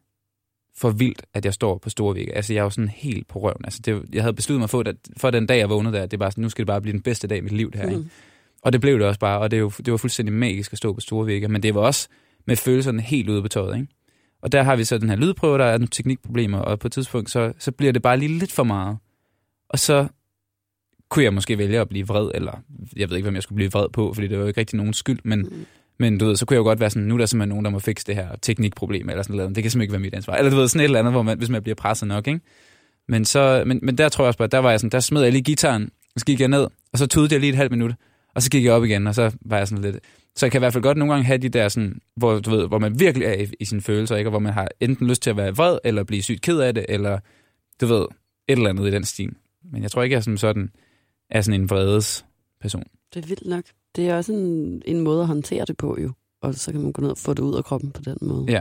for 0.77 0.91
vildt, 0.91 1.23
at 1.35 1.45
jeg 1.45 1.55
står 1.55 1.79
på 1.79 1.91
store 1.91 2.15
vægge. 2.15 2.33
Altså, 2.35 2.53
jeg 2.53 2.61
er 2.61 2.65
jo 2.65 2.71
sådan 2.71 2.89
helt 2.89 3.29
på 3.29 3.39
røven. 3.39 3.65
Altså, 3.65 3.81
det, 3.85 4.03
jeg 4.13 4.23
havde 4.23 4.35
besluttet 4.35 4.61
mig 4.61 4.71
for, 4.71 4.81
at 4.81 4.97
for 5.17 5.31
den 5.31 5.47
dag, 5.47 5.59
jeg 5.59 5.69
vågnede 5.71 5.97
der, 5.97 6.07
det 6.07 6.19
bare 6.19 6.31
sådan, 6.31 6.43
nu 6.43 6.49
skal 6.49 6.63
det 6.63 6.67
bare 6.67 6.81
blive 6.81 6.93
den 6.93 7.03
bedste 7.03 7.27
dag 7.29 7.39
i 7.39 7.41
mit 7.41 7.53
liv, 7.53 7.71
det 7.73 7.81
her. 7.81 7.89
Ikke? 7.89 8.01
Mm. 8.03 8.11
Og 8.63 8.73
det 8.73 8.81
blev 8.81 8.99
det 8.99 9.07
også 9.07 9.21
bare, 9.21 9.39
og 9.39 9.51
det, 9.51 9.57
er 9.57 9.61
jo, 9.61 9.73
det 9.79 9.91
var 9.91 9.97
fuldstændig 9.97 10.33
magisk 10.33 10.73
at 10.73 10.79
stå 10.79 10.93
på 10.93 11.01
store 11.01 11.27
vægge, 11.27 11.49
men 11.49 11.63
det 11.63 11.75
var 11.75 11.81
også 11.81 12.09
med 12.47 12.57
følelserne 12.57 13.03
helt 13.03 13.29
ude 13.29 13.43
på 13.43 13.49
tøjet, 13.49 13.77
ikke? 13.81 13.89
Og 14.45 14.53
der 14.53 14.63
har 14.63 14.77
vi 14.77 14.85
så 14.85 14.99
den 14.99 15.09
her 15.09 15.17
lydprøve, 15.17 15.59
der 15.59 15.65
er 15.65 15.79
nogle 15.79 15.89
teknikproblemer, 15.89 16.59
og 16.59 16.79
på 16.79 16.89
et 16.89 16.93
tidspunkt, 16.93 17.31
så, 17.31 17.53
så 17.59 17.73
bliver 17.73 17.93
det 17.93 18.03
bare 18.03 18.17
lige 18.17 18.39
lidt 18.39 18.53
for 18.53 18.65
meget. 18.65 18.97
Og 19.69 19.79
så 19.79 20.07
kunne 21.11 21.25
jeg 21.25 21.35
måske 21.35 21.59
vælge 21.59 21.81
at 21.81 21.89
blive 21.89 22.07
vred, 22.07 22.31
eller 22.35 22.53
jeg 22.97 23.11
ved 23.11 23.17
ikke, 23.17 23.25
hvem 23.25 23.35
jeg 23.35 23.43
skulle 23.43 23.57
blive 23.57 23.73
vred 23.73 23.89
på, 23.93 24.13
fordi 24.15 24.29
det 24.29 24.37
var 24.37 24.43
jo 24.43 24.49
ikke 24.49 24.61
rigtig 24.61 24.77
nogen 24.77 24.93
skyld, 24.93 25.19
men, 25.25 25.41
Mm. 25.41 25.67
men 25.99 26.19
du 26.19 26.27
ved, 26.27 26.37
så 26.37 26.47
kunne 26.47 26.55
jeg 26.55 26.59
jo 26.59 26.65
godt 26.65 26.81
være 26.81 26.91
sådan, 26.91 27.09
nu 27.09 27.15
er 27.15 27.19
der 27.19 27.27
simpelthen 27.27 27.49
nogen, 27.49 27.65
der 27.65 27.71
må 27.71 27.79
fikse 27.79 28.07
det 28.07 28.15
her 28.15 28.29
teknikproblem, 28.43 29.09
eller 29.11 29.23
sådan 29.23 29.37
noget. 29.37 29.55
Det 29.57 29.65
kan 29.65 29.71
simpelthen 29.71 29.83
ikke 29.83 29.93
være 29.93 30.01
mit 30.01 30.15
ansvar. 30.15 30.35
Eller 30.35 30.51
du 30.51 30.57
ved, 30.57 30.69
sådan 30.69 30.81
et 30.81 30.85
eller 30.85 30.99
andet, 30.99 31.13
hvor 31.13 31.23
man, 31.23 31.39
hvis 31.39 31.49
man 31.49 31.63
bliver 31.63 31.75
presset 31.77 32.09
nok, 32.09 32.29
ikke? 32.29 32.41
Men, 33.09 33.25
så, 33.25 33.63
men, 33.67 33.81
men 33.83 33.99
der 33.99 34.09
tror 34.09 34.25
jeg 34.25 34.29
også 34.29 34.39
bare, 34.39 34.49
der 34.49 34.59
var 34.59 34.71
jeg 34.71 34.81
sådan, 34.81 34.91
der 34.91 35.01
smed 35.01 35.23
jeg 35.23 35.33
lige 35.33 35.43
gitaren, 35.43 35.91
og 36.15 36.21
så 36.21 36.27
gik 36.27 36.41
jeg 36.41 36.49
ned, 36.49 36.67
og 36.93 36.99
så 36.99 37.07
tudede 37.07 37.33
jeg 37.33 37.41
lige 37.41 37.51
et 37.51 37.57
halvt 37.57 37.73
minut, 37.73 37.95
og 38.35 38.43
så 38.43 38.51
gik 38.51 38.65
jeg 38.65 38.73
op 38.73 38.85
igen, 38.85 39.07
og 39.07 39.15
så 39.15 39.31
var 39.41 39.59
jeg 39.59 39.69
sådan 39.69 39.85
lidt... 39.85 39.97
Så 40.37 40.47
jeg 40.47 40.53
kan 40.53 40.59
i 40.59 40.63
hvert 40.63 40.73
fald 40.73 40.83
godt 40.83 40.99
nogle 40.99 41.13
gange 41.15 41.25
have 41.27 41.39
de 41.39 41.49
der 41.49 41.69
sådan, 41.69 42.01
hvor, 42.17 42.39
du 42.39 42.51
ved, 42.51 42.69
hvor 42.69 42.79
man 42.79 43.01
virkelig 43.01 43.27
er 43.27 43.33
i, 43.43 43.47
i 43.61 43.65
sine 43.65 43.81
følelser, 43.81 44.17
ikke? 44.17 44.29
Og 44.29 44.31
hvor 44.31 44.39
man 44.39 44.53
har 44.53 44.69
enten 44.81 45.07
lyst 45.07 45.23
til 45.23 45.31
at 45.31 45.37
være 45.37 45.57
vred, 45.57 45.79
eller 45.85 46.05
blive 46.05 46.23
sygt 46.23 46.43
ked 46.43 46.59
af 46.59 46.75
det, 46.75 46.87
eller 46.89 47.19
du 47.81 47.87
ved, 47.87 48.03
et 48.49 48.57
eller 48.59 48.71
andet 48.71 48.89
i 48.89 48.91
den 48.91 49.05
stil. 49.05 49.33
Men 49.73 49.83
jeg 49.83 49.91
tror 49.91 50.03
ikke, 50.03 50.15
jeg 50.15 50.25
som 50.25 50.37
sådan 50.37 50.71
er 51.31 51.41
sådan 51.41 51.61
en 51.61 51.71
vredes 51.71 52.25
person. 52.61 52.85
Det 53.15 53.25
er 53.25 53.29
vildt 53.29 53.47
nok. 53.47 53.65
Det 53.97 54.09
er 54.09 54.17
også 54.17 54.33
en, 54.33 54.83
en 54.87 55.01
måde 55.01 55.21
at 55.21 55.27
håndtere 55.27 55.65
det 55.65 55.77
på, 55.77 55.99
jo. 56.03 56.13
Og 56.43 56.55
så 56.55 56.73
kan 56.73 56.81
man 56.81 56.93
gå 56.93 57.03
ned 57.03 57.11
og 57.11 57.19
få 57.19 57.35
det 57.35 57.43
ud 57.43 57.55
af 57.57 57.65
kroppen 57.65 57.91
på 57.91 58.03
den 58.03 58.17
måde. 58.21 58.47
Ja. 58.49 58.61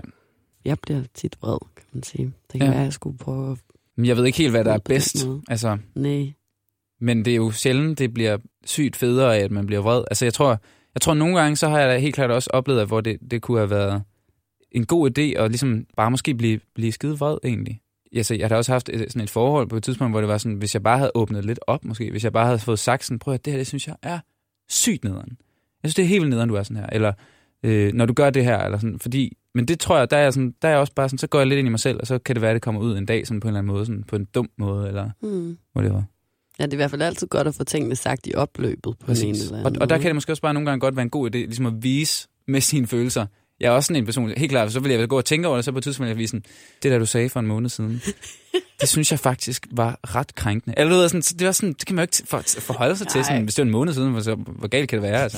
Jeg 0.65 0.77
bliver 0.81 1.01
tit 1.13 1.37
vred, 1.41 1.57
kan 1.75 1.85
man 1.93 2.03
sige. 2.03 2.25
Det 2.51 2.51
kan 2.51 2.61
Ja. 2.61 2.67
være, 2.69 2.79
at 2.79 2.83
jeg 2.85 2.93
skulle 2.93 3.17
prøve 3.17 3.51
at... 3.51 3.57
Men 3.95 4.05
jeg 4.05 4.17
ved 4.17 4.25
ikke 4.25 4.37
helt, 4.37 4.51
hvad 4.51 4.63
der 4.63 4.73
er 4.73 4.77
bedst. 4.85 5.27
Altså, 5.47 5.77
Nej. 5.95 6.33
Men 6.99 7.25
det 7.25 7.31
er 7.31 7.35
jo 7.35 7.51
sjældent, 7.51 7.99
det 7.99 8.13
bliver 8.13 8.37
sygt 8.65 8.95
federe 8.95 9.37
af, 9.37 9.39
at 9.39 9.51
man 9.51 9.65
bliver 9.65 9.81
vred. 9.81 10.03
Altså 10.11 10.25
jeg 10.25 10.33
tror, 10.33 10.59
jeg 10.93 11.01
tror 11.01 11.13
nogle 11.13 11.39
gange, 11.39 11.55
så 11.55 11.69
har 11.69 11.79
jeg 11.79 11.89
da 11.89 11.97
helt 11.97 12.15
klart 12.15 12.31
også 12.31 12.49
oplevet, 12.53 12.81
at 12.81 12.87
hvor 12.87 13.01
det, 13.01 13.17
det 13.31 13.41
kunne 13.41 13.57
have 13.57 13.69
været 13.69 14.03
en 14.71 14.85
god 14.85 15.09
idé 15.09 15.21
at 15.21 15.51
ligesom 15.51 15.85
bare 15.97 16.11
måske 16.11 16.33
blive, 16.35 16.59
blive 16.75 16.91
skide 16.91 17.19
vred 17.19 17.37
egentlig. 17.43 17.79
Altså, 18.15 18.35
jeg 18.35 18.43
har 18.43 18.49
da 18.49 18.55
også 18.55 18.71
haft 18.71 18.89
et, 18.89 19.11
sådan 19.11 19.21
et 19.21 19.29
forhold 19.29 19.67
på 19.67 19.75
et 19.75 19.83
tidspunkt, 19.83 20.13
hvor 20.13 20.21
det 20.21 20.27
var 20.27 20.37
sådan, 20.37 20.57
hvis 20.57 20.73
jeg 20.73 20.83
bare 20.83 20.97
havde 20.97 21.11
åbnet 21.15 21.45
lidt 21.45 21.59
op 21.67 21.85
måske, 21.85 22.11
hvis 22.11 22.23
jeg 22.23 22.33
bare 22.33 22.45
havde 22.45 22.59
fået 22.59 22.79
sagt 22.79 23.05
sådan, 23.05 23.19
prøv 23.19 23.33
at 23.33 23.45
det 23.45 23.53
her, 23.53 23.57
det 23.57 23.67
synes 23.67 23.87
jeg 23.87 23.95
er 24.01 24.19
sygt 24.69 25.03
nederen. 25.03 25.29
Jeg 25.83 25.89
synes, 25.89 25.95
det 25.95 26.03
er 26.03 26.07
helt 26.07 26.21
vildt 26.21 26.29
nederen, 26.29 26.49
du 26.49 26.55
er 26.55 26.63
sådan 26.63 26.77
her. 26.77 26.87
Eller 26.91 27.13
øh, 27.63 27.93
når 27.93 28.05
du 28.05 28.13
gør 28.13 28.29
det 28.29 28.43
her, 28.43 28.57
eller 28.59 28.77
sådan, 28.77 28.99
fordi, 28.99 29.37
men 29.55 29.65
det 29.67 29.79
tror 29.79 29.97
jeg, 29.97 30.11
der 30.11 30.17
er, 30.17 30.31
sådan, 30.31 30.55
der 30.61 30.67
er 30.67 30.71
jeg 30.71 30.79
også 30.79 30.93
bare 30.93 31.09
sådan, 31.09 31.17
så 31.17 31.27
går 31.27 31.39
jeg 31.39 31.47
lidt 31.47 31.57
ind 31.57 31.67
i 31.67 31.71
mig 31.71 31.79
selv, 31.79 31.97
og 32.01 32.07
så 32.07 32.19
kan 32.19 32.35
det 32.35 32.41
være, 32.41 32.51
at 32.51 32.55
det 32.55 32.61
kommer 32.61 32.81
ud 32.81 32.97
en 32.97 33.05
dag 33.05 33.27
sådan 33.27 33.39
på 33.39 33.47
en 33.47 33.49
eller 33.49 33.59
anden 33.59 33.73
måde, 33.73 33.85
sådan 33.85 34.03
på 34.03 34.15
en 34.15 34.25
dum 34.25 34.49
måde, 34.57 34.87
eller 34.87 35.09
Hmm. 35.21 35.57
whatever. 35.75 36.03
Ja, 36.59 36.65
det 36.65 36.71
er 36.73 36.75
i 36.75 36.77
hvert 36.77 36.89
fald 36.91 37.01
altid 37.01 37.27
godt 37.27 37.47
at 37.47 37.55
få 37.55 37.63
tingene 37.63 37.95
sagt 37.95 38.27
i 38.27 38.35
opløbet 38.35 38.81
på 38.81 38.89
en 38.89 39.05
Præcis. 39.05 39.41
eller 39.41 39.53
Og, 39.53 39.59
anden 39.67 39.81
og 39.81 39.89
der 39.89 39.95
måde. 39.95 40.01
kan 40.01 40.09
det 40.09 40.15
måske 40.15 40.31
også 40.31 40.41
bare 40.41 40.53
nogle 40.53 40.69
gange 40.69 40.79
godt 40.79 40.95
være 40.95 41.03
en 41.03 41.09
god 41.09 41.29
idé, 41.29 41.37
ligesom 41.37 41.65
at 41.65 41.73
vise 41.83 42.27
med 42.47 42.61
sine 42.61 42.87
følelser, 42.87 43.25
jeg 43.59 43.67
er 43.67 43.71
også 43.71 43.87
sådan 43.87 44.01
en 44.01 44.05
person, 44.05 44.29
helt 44.37 44.49
klart, 44.49 44.71
så 44.71 44.79
vil 44.79 44.91
jeg 44.91 45.09
gå 45.09 45.17
og 45.17 45.25
tænke 45.25 45.47
over 45.47 45.57
det, 45.57 45.65
så 45.65 45.71
på 45.71 45.77
et 45.77 45.83
tidspunkt 45.83 46.09
vil 46.15 46.19
jeg 46.21 46.29
sådan, 46.29 46.43
det 46.83 46.91
der 46.91 46.99
du 46.99 47.05
sagde 47.05 47.29
for 47.29 47.39
en 47.39 47.47
måned 47.47 47.69
siden, 47.69 48.01
det 48.81 48.89
synes 48.89 49.11
jeg 49.11 49.19
faktisk 49.19 49.67
var 49.71 49.99
ret 50.15 50.35
krænkende. 50.35 50.79
Eller 50.79 50.93
du 50.93 50.99
ved, 50.99 51.09
sådan, 51.09 51.21
det 51.21 51.45
var 51.45 51.51
sådan, 51.51 51.73
det 51.73 51.85
kan 51.87 51.95
man 51.95 52.01
jo 52.01 52.03
ikke 52.03 52.29
for, 52.29 52.43
forholde 52.59 52.95
sig 52.97 53.05
Nej. 53.05 53.11
til, 53.11 53.25
sådan, 53.25 53.43
hvis 53.43 53.55
det 53.55 53.61
var 53.61 53.65
en 53.65 53.71
måned 53.71 53.93
siden, 53.93 54.11
hvor, 54.11 54.19
så, 54.21 54.35
hvor 54.35 54.67
galt 54.67 54.89
kan 54.89 55.01
det 55.01 55.03
være, 55.11 55.21
altså. 55.23 55.37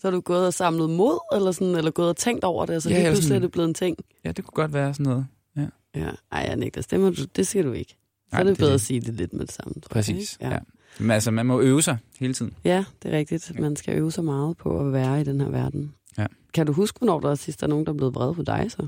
har 0.02 0.10
du 0.10 0.20
gået 0.20 0.46
og 0.46 0.54
samlet 0.54 0.90
mod, 0.90 1.36
eller, 1.36 1.52
sådan, 1.52 1.74
eller 1.74 1.90
gået 1.90 2.08
og 2.08 2.16
tænkt 2.16 2.44
over 2.44 2.66
det, 2.66 2.76
og 2.76 2.82
så 2.82 2.88
ja, 2.90 2.94
lige 2.96 3.04
pludselig 3.06 3.22
sådan, 3.28 3.36
er 3.36 3.40
det 3.46 3.52
blevet 3.52 3.68
en 3.68 3.74
ting? 3.74 3.96
Ja, 4.24 4.32
det 4.32 4.44
kunne 4.44 4.62
godt 4.62 4.74
være 4.74 4.94
sådan 4.94 5.04
noget. 5.04 5.26
Ja. 5.56 5.66
Ja, 5.94 6.10
ej, 6.32 6.44
jeg 6.48 6.56
nægter. 6.56 6.80
Stemmer 6.82 7.10
du, 7.10 7.24
det 7.36 7.46
siger 7.46 7.62
du 7.62 7.72
ikke. 7.72 7.96
Så 8.30 8.36
er 8.36 8.42
det, 8.42 8.50
det 8.50 8.58
bedre 8.58 8.70
det. 8.70 8.74
at 8.74 8.80
sige 8.80 9.00
det 9.00 9.14
lidt 9.14 9.32
med 9.32 9.46
det 9.46 9.52
samme. 9.52 9.74
Tror 9.74 9.88
Præcis, 9.90 10.36
jeg, 10.40 10.48
ja. 10.48 10.54
ja. 10.54 10.60
Men 10.98 11.10
altså, 11.10 11.30
man 11.30 11.46
må 11.46 11.60
øve 11.60 11.82
sig 11.82 11.98
hele 12.20 12.34
tiden. 12.34 12.54
Ja, 12.64 12.84
det 13.02 13.14
er 13.14 13.18
rigtigt. 13.18 13.60
Man 13.60 13.76
skal 13.76 13.96
øve 13.96 14.12
sig 14.12 14.24
meget 14.24 14.56
på 14.56 14.80
at 14.86 14.92
være 14.92 15.20
i 15.20 15.24
den 15.24 15.40
her 15.40 15.48
verden. 15.48 15.94
Ja. 16.18 16.26
Kan 16.54 16.66
du 16.66 16.72
huske, 16.72 16.98
hvornår 16.98 17.20
der 17.20 17.34
sidst 17.34 17.62
er 17.62 17.66
nogen, 17.66 17.86
der 17.86 17.92
er 17.92 17.96
blevet 17.96 18.14
vred 18.14 18.34
på 18.34 18.42
dig 18.42 18.66
så? 18.70 18.86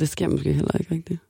Det 0.00 0.08
sker 0.08 0.28
måske 0.28 0.52
heller 0.52 0.78
ikke 0.80 0.94
rigtigt. 0.94 1.20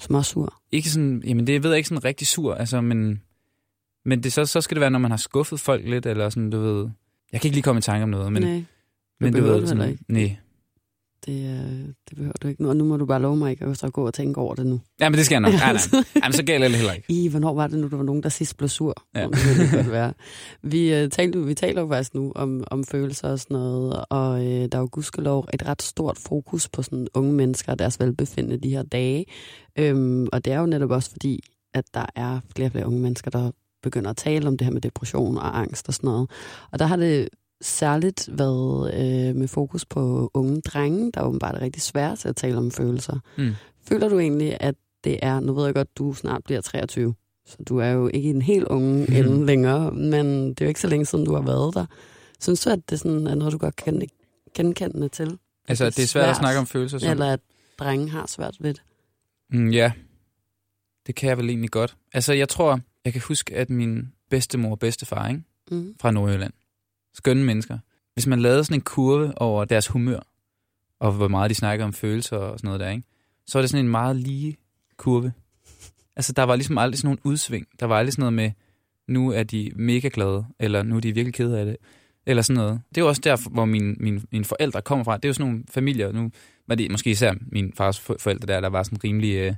Små 0.00 0.22
sur. 0.22 0.60
Ikke 0.72 0.90
sådan, 0.90 1.22
jamen 1.26 1.46
det 1.46 1.62
ved 1.62 1.70
jeg 1.70 1.76
ikke 1.76 1.88
sådan 1.88 2.04
rigtig 2.04 2.26
sur, 2.26 2.54
altså, 2.54 2.80
men, 2.80 3.22
men 4.04 4.22
det, 4.22 4.32
så, 4.32 4.46
så 4.46 4.60
skal 4.60 4.74
det 4.74 4.80
være, 4.80 4.90
når 4.90 4.98
man 4.98 5.10
har 5.10 5.18
skuffet 5.18 5.60
folk 5.60 5.88
lidt, 5.88 6.06
eller 6.06 6.28
sådan, 6.28 6.50
du 6.50 6.60
ved... 6.60 6.90
Jeg 7.32 7.40
kan 7.40 7.48
ikke 7.48 7.56
lige 7.56 7.62
komme 7.62 7.78
i 7.78 7.82
tanke 7.82 8.02
om 8.02 8.08
noget, 8.08 8.32
men... 8.32 8.42
Nej, 8.42 8.64
men 9.20 9.32
du 9.32 9.42
ved, 9.42 9.66
sådan, 9.66 9.90
ikke. 9.90 10.04
Nej, 10.08 10.36
det, 11.26 11.32
øh, 11.32 11.86
det 12.08 12.16
behøver 12.16 12.32
du 12.42 12.48
ikke 12.48 12.62
nu. 12.62 12.68
Og 12.68 12.76
nu 12.76 12.84
må 12.84 12.96
du 12.96 13.06
bare 13.06 13.22
love 13.22 13.36
mig 13.36 13.50
ikke 13.50 13.64
at 13.64 13.92
gå 13.92 14.06
og 14.06 14.14
tænke 14.14 14.40
over 14.40 14.54
det 14.54 14.66
nu. 14.66 14.80
Ja, 15.00 15.08
men 15.08 15.16
det 15.16 15.24
skal 15.24 15.34
jeg 15.34 15.40
nok. 15.40 15.52
Ja, 15.52 15.72
nej. 15.72 16.04
Jamen, 16.22 16.32
så 16.32 16.42
galt 16.42 16.64
er 16.64 16.68
det 16.68 16.76
heller 16.76 16.92
ikke. 16.92 17.12
I, 17.12 17.28
hvornår 17.28 17.54
var 17.54 17.66
det 17.66 17.78
nu, 17.78 17.88
der 17.88 17.96
var 17.96 18.04
nogen, 18.04 18.22
der 18.22 18.28
sidst 18.28 18.56
blev 18.56 18.68
sur? 18.68 19.04
Ja. 19.14 19.26
Det 19.26 19.92
være. 19.92 20.12
Vi, 20.62 21.02
uh, 21.02 21.08
talte, 21.08 21.44
vi 21.44 21.54
taler 21.54 21.80
jo 21.82 21.88
faktisk 21.88 22.14
nu 22.14 22.32
om, 22.34 22.64
om 22.70 22.84
følelser 22.84 23.28
og 23.28 23.38
sådan 23.38 23.54
noget, 23.54 24.04
og 24.10 24.30
uh, 24.32 24.40
der 24.46 24.68
er 24.72 24.78
jo 24.78 24.88
gudskelov 24.92 25.48
et 25.54 25.66
ret 25.66 25.82
stort 25.82 26.18
fokus 26.18 26.68
på 26.68 26.82
sådan 26.82 27.08
unge 27.14 27.32
mennesker 27.32 27.72
og 27.72 27.78
deres 27.78 28.00
velbefindende 28.00 28.58
de 28.58 28.68
her 28.68 28.82
dage. 28.82 29.24
Um, 29.80 30.28
og 30.32 30.44
det 30.44 30.52
er 30.52 30.60
jo 30.60 30.66
netop 30.66 30.90
også 30.90 31.10
fordi, 31.10 31.40
at 31.74 31.84
der 31.94 32.06
er 32.14 32.40
flere 32.56 32.68
og 32.68 32.72
flere 32.72 32.86
unge 32.86 33.00
mennesker, 33.00 33.30
der 33.30 33.50
begynder 33.82 34.10
at 34.10 34.16
tale 34.16 34.48
om 34.48 34.56
det 34.56 34.64
her 34.64 34.72
med 34.72 34.80
depression 34.80 35.36
og 35.36 35.58
angst 35.58 35.88
og 35.88 35.94
sådan 35.94 36.08
noget. 36.08 36.30
Og 36.72 36.78
der 36.78 36.86
har 36.86 36.96
det 36.96 37.28
særligt 37.60 38.28
været 38.32 38.94
øh, 38.94 39.36
med 39.36 39.48
fokus 39.48 39.84
på 39.84 40.30
unge 40.34 40.60
drenge, 40.60 41.12
der 41.12 41.22
åbenbart 41.22 41.54
er 41.54 41.60
rigtig 41.60 41.82
svært 41.82 42.18
til 42.18 42.28
at 42.28 42.36
tale 42.36 42.56
om 42.56 42.70
følelser. 42.70 43.18
Mm. 43.38 43.52
Føler 43.88 44.08
du 44.08 44.18
egentlig, 44.18 44.56
at 44.60 44.74
det 45.04 45.18
er, 45.22 45.40
nu 45.40 45.54
ved 45.54 45.64
jeg 45.64 45.74
godt, 45.74 45.98
du 45.98 46.14
snart 46.14 46.44
bliver 46.44 46.60
23, 46.60 47.14
så 47.46 47.56
du 47.68 47.78
er 47.78 47.88
jo 47.88 48.10
ikke 48.14 48.30
en 48.30 48.42
helt 48.42 48.64
unge 48.64 49.06
mm. 49.08 49.14
ende 49.14 49.46
længere, 49.46 49.90
men 49.92 50.48
det 50.48 50.60
er 50.60 50.64
jo 50.64 50.68
ikke 50.68 50.80
så 50.80 50.88
længe 50.88 51.06
siden, 51.06 51.24
du 51.24 51.34
har 51.34 51.42
været 51.42 51.74
der. 51.74 51.86
Synes 52.40 52.60
du, 52.60 52.70
at 52.70 52.90
det 52.90 53.00
sådan 53.00 53.26
er 53.26 53.34
noget, 53.34 53.52
du 53.52 53.58
godt 53.58 53.76
kan 53.76 54.02
genkende 54.54 55.08
til? 55.08 55.38
Altså, 55.68 55.84
at 55.84 55.96
det 55.96 56.02
er 56.02 56.06
svært, 56.06 56.22
svært 56.22 56.30
at 56.30 56.36
snakke 56.36 56.60
om 56.60 56.66
følelser? 56.66 56.98
Sådan. 56.98 57.10
Eller 57.12 57.32
at 57.32 57.40
drenge 57.78 58.10
har 58.10 58.26
svært 58.26 58.56
ved 58.60 58.74
det? 58.74 58.82
Mm, 59.50 59.70
ja, 59.70 59.92
det 61.06 61.14
kan 61.14 61.28
jeg 61.28 61.38
vel 61.38 61.48
egentlig 61.48 61.70
godt. 61.70 61.96
Altså, 62.12 62.32
jeg 62.32 62.48
tror, 62.48 62.80
jeg 63.04 63.12
kan 63.12 63.22
huske, 63.28 63.54
at 63.54 63.70
min 63.70 64.12
bedstemor 64.30 64.70
og 64.70 64.78
bedstefar 64.78 65.28
ikke? 65.28 65.42
Mm. 65.70 65.94
fra 66.00 66.10
Nordjylland, 66.10 66.52
skønne 67.14 67.44
mennesker. 67.44 67.78
Hvis 68.14 68.26
man 68.26 68.40
lavede 68.40 68.64
sådan 68.64 68.76
en 68.76 68.80
kurve 68.80 69.38
over 69.38 69.64
deres 69.64 69.86
humør, 69.86 70.20
og 71.00 71.12
hvor 71.12 71.28
meget 71.28 71.50
de 71.50 71.54
snakker 71.54 71.84
om 71.84 71.92
følelser 71.92 72.36
og 72.36 72.58
sådan 72.58 72.68
noget 72.68 72.80
der, 72.80 72.90
ikke? 72.90 73.02
så 73.46 73.58
er 73.58 73.62
det 73.62 73.70
sådan 73.70 73.84
en 73.84 73.90
meget 73.90 74.16
lige 74.16 74.56
kurve. 74.96 75.32
Altså, 76.16 76.32
der 76.32 76.42
var 76.42 76.56
ligesom 76.56 76.78
aldrig 76.78 76.98
sådan 76.98 77.08
nogle 77.08 77.20
udsving. 77.24 77.66
Der 77.80 77.86
var 77.86 77.98
aldrig 77.98 78.12
sådan 78.12 78.22
noget 78.22 78.32
med, 78.32 78.50
nu 79.08 79.32
er 79.32 79.42
de 79.42 79.70
mega 79.76 80.08
glade, 80.12 80.46
eller 80.58 80.82
nu 80.82 80.96
er 80.96 81.00
de 81.00 81.12
virkelig 81.12 81.34
kede 81.34 81.58
af 81.58 81.64
det, 81.64 81.76
eller 82.26 82.42
sådan 82.42 82.62
noget. 82.62 82.80
Det 82.88 82.98
er 82.98 83.02
jo 83.02 83.08
også 83.08 83.20
der, 83.24 83.50
hvor 83.50 83.64
mine, 83.64 83.94
mine, 84.00 84.22
mine 84.32 84.44
forældre 84.44 84.82
kommer 84.82 85.04
fra. 85.04 85.16
Det 85.16 85.24
er 85.24 85.28
jo 85.28 85.32
sådan 85.32 85.46
nogle 85.46 85.64
familier, 85.70 86.12
nu 86.12 86.30
var 86.68 86.74
det 86.74 86.90
måske 86.90 87.10
især 87.10 87.34
min 87.52 87.72
fars 87.76 88.00
forældre 88.00 88.46
der, 88.46 88.60
der 88.60 88.68
var 88.68 88.82
sådan 88.82 89.04
rimelig, 89.04 89.34
øh, 89.34 89.54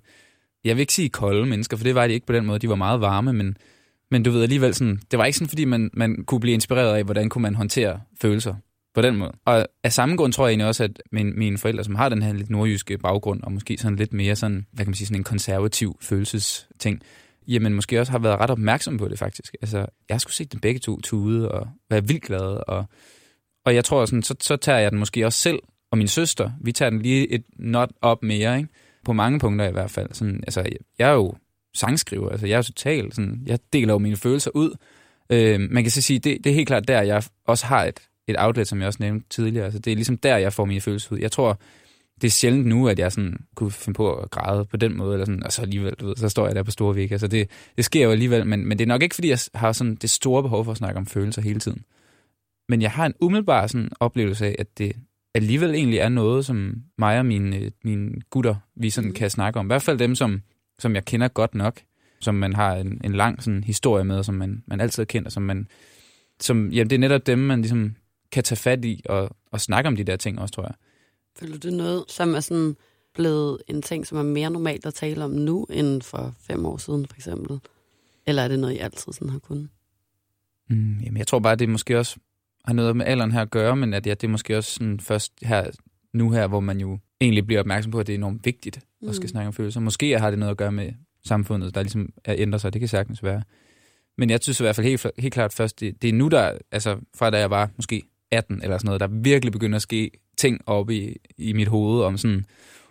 jeg 0.65 0.77
vil 0.77 0.81
ikke 0.81 0.93
sige 0.93 1.09
kolde 1.09 1.47
mennesker, 1.47 1.77
for 1.77 1.85
det 1.85 1.95
var 1.95 2.07
de 2.07 2.13
ikke 2.13 2.27
på 2.27 2.33
den 2.33 2.47
måde. 2.47 2.59
De 2.59 2.69
var 2.69 2.75
meget 2.75 3.01
varme, 3.01 3.33
men 3.33 3.57
men 4.11 4.23
du 4.23 4.31
ved 4.31 4.43
alligevel 4.43 4.75
sådan, 4.75 5.01
det 5.11 5.19
var 5.19 5.25
ikke 5.25 5.39
sådan, 5.39 5.49
fordi 5.49 5.65
man, 5.65 5.91
man 5.95 6.25
kunne 6.27 6.41
blive 6.41 6.55
inspireret 6.55 6.97
af, 6.97 7.05
hvordan 7.05 7.29
kunne 7.29 7.43
man 7.43 7.55
håndtere 7.55 8.01
følelser 8.23 8.55
på 8.95 9.03
den 9.03 9.17
måde. 9.17 9.33
Og 9.45 9.67
af 9.85 9.93
samme 9.93 10.17
grund 10.17 10.33
tror 10.33 10.47
jeg 10.47 10.51
egentlig 10.51 10.67
også, 10.67 10.85
at 10.85 11.03
min, 11.13 11.39
mine 11.39 11.59
forældre, 11.59 11.85
som 11.85 11.95
har 11.95 12.09
den 12.09 12.23
her 12.23 12.33
lidt 12.33 12.51
nordjyske 12.51 12.99
baggrund, 12.99 13.43
og 13.43 13.53
måske 13.53 13.77
sådan 13.79 13.97
lidt 13.97 14.13
mere 14.13 14.37
sådan, 14.37 14.67
hvad 14.73 14.85
kan 14.85 14.91
man 14.91 14.95
sige, 14.95 15.07
sådan 15.07 15.21
en 15.21 15.25
konservativ 15.25 15.99
følelsesting, 16.01 17.03
jamen 17.49 17.75
måske 17.75 18.01
også 18.01 18.13
har 18.13 18.19
været 18.19 18.41
ret 18.41 18.51
opmærksom 18.51 18.99
på 18.99 19.09
det 19.09 19.19
faktisk. 19.19 19.57
Altså, 19.63 19.79
jeg 19.79 20.15
har 20.15 20.19
sgu 20.19 20.31
set 20.31 20.53
dem 20.53 20.61
begge 20.61 20.81
to 20.81 21.01
tude 21.01 21.51
og 21.51 21.69
være 21.91 22.07
vildt 22.07 22.23
glad, 22.23 22.69
og, 22.69 22.85
og 23.65 23.75
jeg 23.75 23.85
tror 23.85 24.05
sådan, 24.05 24.23
så, 24.23 24.35
så 24.41 24.57
tager 24.57 24.79
jeg 24.79 24.91
den 24.91 24.99
måske 24.99 25.27
også 25.27 25.39
selv, 25.39 25.59
og 25.91 25.99
min 25.99 26.09
søster, 26.09 26.51
vi 26.61 26.73
tager 26.73 26.91
den 26.91 27.03
lige 27.03 27.33
et 27.33 27.45
not 27.59 27.91
op 28.03 28.23
mere, 28.23 28.57
ikke? 28.59 28.69
På 29.05 29.13
mange 29.13 29.39
punkter 29.39 29.69
i 29.69 29.73
hvert 29.73 29.91
fald. 29.91 30.09
Sådan, 30.13 30.37
altså, 30.47 30.65
jeg 30.99 31.09
er 31.09 31.15
jo 31.15 31.35
sangskriver. 31.75 32.29
Altså, 32.29 32.47
jeg 32.47 32.59
er 32.59 32.63
totalt 32.63 33.15
sådan, 33.15 33.43
jeg 33.47 33.59
deler 33.73 33.93
jo 33.93 33.99
mine 33.99 34.17
følelser 34.17 34.51
ud. 34.55 34.75
Øh, 35.33 35.61
man 35.71 35.85
kan 35.85 35.91
så 35.91 36.03
sige, 36.03 36.19
det, 36.19 36.45
det 36.45 36.51
er 36.51 36.55
helt 36.55 36.67
klart 36.67 36.89
der, 36.89 37.03
jeg 37.03 37.23
også 37.47 37.67
har 37.67 37.85
et, 37.85 38.01
et 38.29 38.37
outlet, 38.39 38.69
som 38.69 38.79
jeg 38.79 38.87
også 38.87 39.03
nævnte 39.03 39.27
tidligere. 39.31 39.65
Altså, 39.65 39.79
det 39.79 39.91
er 39.91 39.97
ligesom 39.97 40.17
der, 40.19 40.37
jeg 40.37 40.53
får 40.53 40.65
mine 40.65 40.81
følelser 40.81 41.13
ud. 41.13 41.19
Jeg 41.19 41.33
tror, 41.33 41.61
det 42.21 42.27
er 42.27 42.31
sjældent 42.31 42.67
nu, 42.67 42.89
at 42.89 42.99
jeg 42.99 43.13
sådan 43.13 43.37
kunne 43.55 43.71
finde 43.71 43.97
på 43.97 44.15
at 44.15 44.31
græde 44.31 44.65
på 44.65 44.77
den 44.77 44.97
måde, 44.97 45.13
eller 45.13 45.27
sådan, 45.27 45.43
og 45.43 45.53
så 45.53 45.63
alligevel, 45.63 45.95
du 45.95 46.07
ved, 46.07 46.17
så 46.17 46.29
står 46.29 46.47
jeg 46.47 46.57
der 46.57 46.63
på 46.63 46.71
store 46.71 46.95
væg. 46.95 47.13
Altså, 47.13 47.27
det, 47.27 47.51
det 47.77 47.85
sker 47.85 48.05
jo 48.05 48.11
alligevel, 48.11 48.47
men, 48.47 48.67
men 48.67 48.79
det 48.79 48.85
er 48.85 48.89
nok 48.89 49.03
ikke, 49.03 49.15
fordi 49.15 49.29
jeg 49.29 49.39
har 49.55 49.73
sådan 49.73 49.95
det 49.95 50.11
store 50.11 50.43
behov 50.43 50.65
for 50.65 50.73
at 50.73 50.79
snakke 50.79 50.99
om 50.99 51.07
følelser 51.07 51.43
hele 51.43 51.61
tiden. 51.61 51.83
Men 52.69 52.83
jeg 52.83 52.91
har 52.91 53.07
en 53.07 53.15
umiddelbar 53.21 53.67
sådan 53.67 53.91
oplevelse 54.01 54.47
af, 54.47 54.57
at 54.59 54.79
det 54.79 54.93
alligevel 55.35 55.75
egentlig 55.75 55.99
er 55.99 56.09
noget, 56.09 56.47
som 56.47 56.75
mig 56.99 57.19
og 57.19 57.27
mine, 57.27 57.71
mine 57.85 58.21
gutter, 58.31 58.55
vi 58.77 58.91
sådan 58.91 59.09
mm. 59.09 59.15
kan 59.15 59.31
snakke 59.31 59.59
om. 59.59 59.67
I 59.67 59.69
hvert 59.69 59.83
fald 59.83 59.99
dem, 59.99 60.15
som 60.15 60.43
som 60.81 60.95
jeg 60.95 61.05
kender 61.05 61.29
godt 61.29 61.55
nok, 61.55 61.81
som 62.21 62.35
man 62.35 62.55
har 62.55 62.77
en, 62.77 63.01
en 63.05 63.13
lang 63.13 63.43
sådan, 63.43 63.65
historie 63.65 64.05
med, 64.05 64.23
som 64.23 64.35
man, 64.35 64.63
man 64.67 64.81
altid 64.81 65.07
kender, 65.07 65.31
som 65.31 65.43
man, 65.43 65.69
som, 66.41 66.69
jamen, 66.69 66.91
det 66.91 66.97
er 66.97 67.01
netop 67.01 67.27
dem, 67.27 67.39
man 67.39 67.61
ligesom 67.61 67.95
kan 68.33 68.45
tage 68.45 68.57
fat 68.57 68.85
i 68.85 69.03
og, 69.09 69.31
og 69.51 69.61
snakke 69.61 69.89
om 69.89 69.97
de 69.97 70.05
der 70.05 70.17
ting 70.17 70.39
også, 70.39 70.55
tror 70.55 70.63
jeg. 70.63 70.75
Føler 71.39 71.59
du 71.59 71.71
noget, 71.71 72.05
som 72.09 72.35
er 72.35 72.41
sådan 72.41 72.77
blevet 73.15 73.59
en 73.69 73.83
ting, 73.83 74.07
som 74.07 74.19
er 74.19 74.23
mere 74.23 74.51
normalt 74.51 74.87
at 74.87 74.95
tale 74.95 75.25
om 75.25 75.31
nu, 75.31 75.67
end 75.71 76.03
for 76.03 76.35
fem 76.41 76.67
år 76.67 76.77
siden, 76.77 77.07
for 77.07 77.17
eksempel? 77.17 77.61
Eller 78.27 78.43
er 78.43 78.49
det 78.49 78.59
noget, 78.59 78.75
I 78.75 78.79
altid 78.79 79.13
sådan 79.13 79.29
har 79.29 79.39
kunnet? 79.39 79.69
Mm, 80.71 80.99
jamen, 80.99 81.17
jeg 81.17 81.27
tror 81.27 81.39
bare, 81.39 81.57
det 81.57 81.69
måske 81.69 81.99
også 81.99 82.17
har 82.65 82.73
noget 82.73 82.97
med 82.97 83.07
alderen 83.07 83.33
her 83.33 83.43
at 83.43 83.51
gøre, 83.51 83.77
men 83.77 83.95
at 83.95 84.07
ja, 84.07 84.15
det 84.15 84.25
er 84.25 84.31
måske 84.31 84.57
også 84.57 84.75
sådan 84.75 85.01
først 85.01 85.33
her, 85.43 85.71
nu 86.13 86.31
her, 86.31 86.47
hvor 86.47 86.61
man 86.61 86.81
jo 86.81 86.99
egentlig 87.21 87.47
bliver 87.47 87.61
opmærksom 87.61 87.93
på, 87.93 87.99
at 87.99 88.07
det 88.07 88.13
er 88.13 88.19
enormt 88.19 88.45
vigtigt 88.45 88.81
mm. 89.03 89.09
at 89.09 89.15
skal 89.15 89.25
mm. 89.25 89.29
snakke 89.29 89.47
om 89.47 89.53
følelser. 89.53 89.81
Måske 89.81 90.19
har 90.19 90.31
det 90.31 90.39
noget 90.39 90.51
at 90.51 90.57
gøre 90.57 90.73
med 90.73 90.93
samfundet, 91.25 91.75
der 91.75 91.83
ligesom 91.83 92.09
er 92.25 92.35
ændret 92.39 92.61
sig. 92.61 92.73
Det 92.73 92.81
kan 92.81 92.89
sagtens 92.89 93.23
være. 93.23 93.43
Men 94.19 94.31
jeg 94.31 94.39
synes 94.43 94.61
i 94.61 94.63
hvert 94.63 94.77
fald 94.77 94.87
helt, 94.87 95.07
helt 95.19 95.35
klart 95.35 95.53
først, 95.53 95.81
det, 95.81 96.03
det 96.03 96.09
er 96.09 96.13
nu, 96.13 96.29
der, 96.29 96.53
altså 96.73 96.97
fra 97.17 97.31
da 97.31 97.39
jeg 97.39 97.51
var 97.51 97.71
måske 97.77 98.03
18 98.31 98.63
eller 98.63 98.79
sådan 98.79 98.87
noget, 98.87 99.01
der 99.01 99.07
virkelig 99.07 99.53
begynder 99.53 99.77
at 99.77 99.83
ske 99.83 100.11
ting 100.39 100.61
op 100.67 100.91
i, 100.91 101.17
i 101.39 101.53
mit 101.53 101.69
hoved 101.69 102.03
om 102.03 102.19
sådan, 102.19 102.45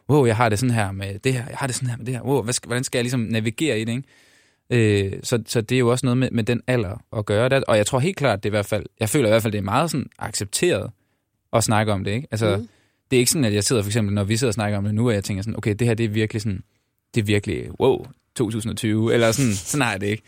wow, 0.10 0.26
jeg 0.26 0.36
har 0.36 0.50
det 0.50 0.60
sådan 0.60 0.76
her 0.76 0.91
med 0.91 1.19
det 1.19 1.34
her, 1.34 1.43
jeg 1.50 1.58
har 1.58 1.67
det 1.67 1.76
sådan 1.76 1.89
her 1.89 1.98
med 1.98 2.06
det 2.06 2.13
her, 2.13 2.22
wow, 2.22 2.41
hvad 2.41 2.54
skal, 2.54 2.67
hvordan 2.67 2.84
skal 2.84 3.00
jeg 3.00 3.04
ligesom 3.04 3.19
navigere 3.19 3.80
i 3.80 3.86
det, 3.86 3.91
ikke? 3.91 5.13
Øh, 5.13 5.19
så, 5.24 5.43
så 5.45 5.62
det 5.62 5.76
er 5.76 5.80
jo 5.80 5.91
også 5.91 6.06
noget 6.06 6.17
med, 6.17 6.32
med 6.32 6.43
den 6.43 6.62
alder 6.67 7.04
at 7.17 7.26
gøre 7.26 7.50
det. 7.50 7.63
Og 7.63 7.78
jeg 7.78 7.86
tror 7.86 8.00
helt 8.00 8.17
klart, 8.17 8.43
det 8.43 8.50
er 8.50 8.52
i 8.52 8.58
hvert 8.58 8.65
fald, 8.65 8.86
jeg 9.00 9.10
føler 9.10 9.28
i 9.28 9.32
hvert 9.32 9.41
fald, 9.41 9.52
det 9.52 9.58
er 9.58 9.63
meget 9.63 9.91
sådan 9.91 10.10
accepteret 10.19 10.91
at 11.54 11.63
snakke 11.63 11.91
om 11.93 12.04
det, 12.04 12.12
ikke? 12.12 12.28
Altså, 12.32 12.58
mm 12.58 12.67
det 13.12 13.17
er 13.17 13.19
ikke 13.19 13.32
sådan, 13.32 13.45
at 13.45 13.54
jeg 13.54 13.63
sidder 13.63 13.82
for 13.82 13.89
eksempel, 13.89 14.15
når 14.15 14.24
vi 14.24 14.38
sidder 14.38 14.50
og 14.50 14.54
snakker 14.54 14.78
om 14.78 14.84
det 14.84 14.95
nu, 14.95 15.08
og 15.08 15.13
jeg 15.13 15.24
tænker 15.24 15.43
sådan, 15.43 15.58
okay, 15.58 15.76
det 15.76 15.88
her 15.88 15.93
det 15.93 16.04
er 16.04 16.10
virkelig 16.10 16.41
sådan, 16.41 16.63
det 17.15 17.22
er 17.22 17.26
virkelig, 17.26 17.80
wow, 17.80 18.06
2020, 18.36 19.13
eller 19.13 19.32
sådan, 19.32 19.54
sådan 19.54 19.82
har 19.82 19.91
jeg 19.91 20.02
det 20.02 20.08
ikke. 20.08 20.24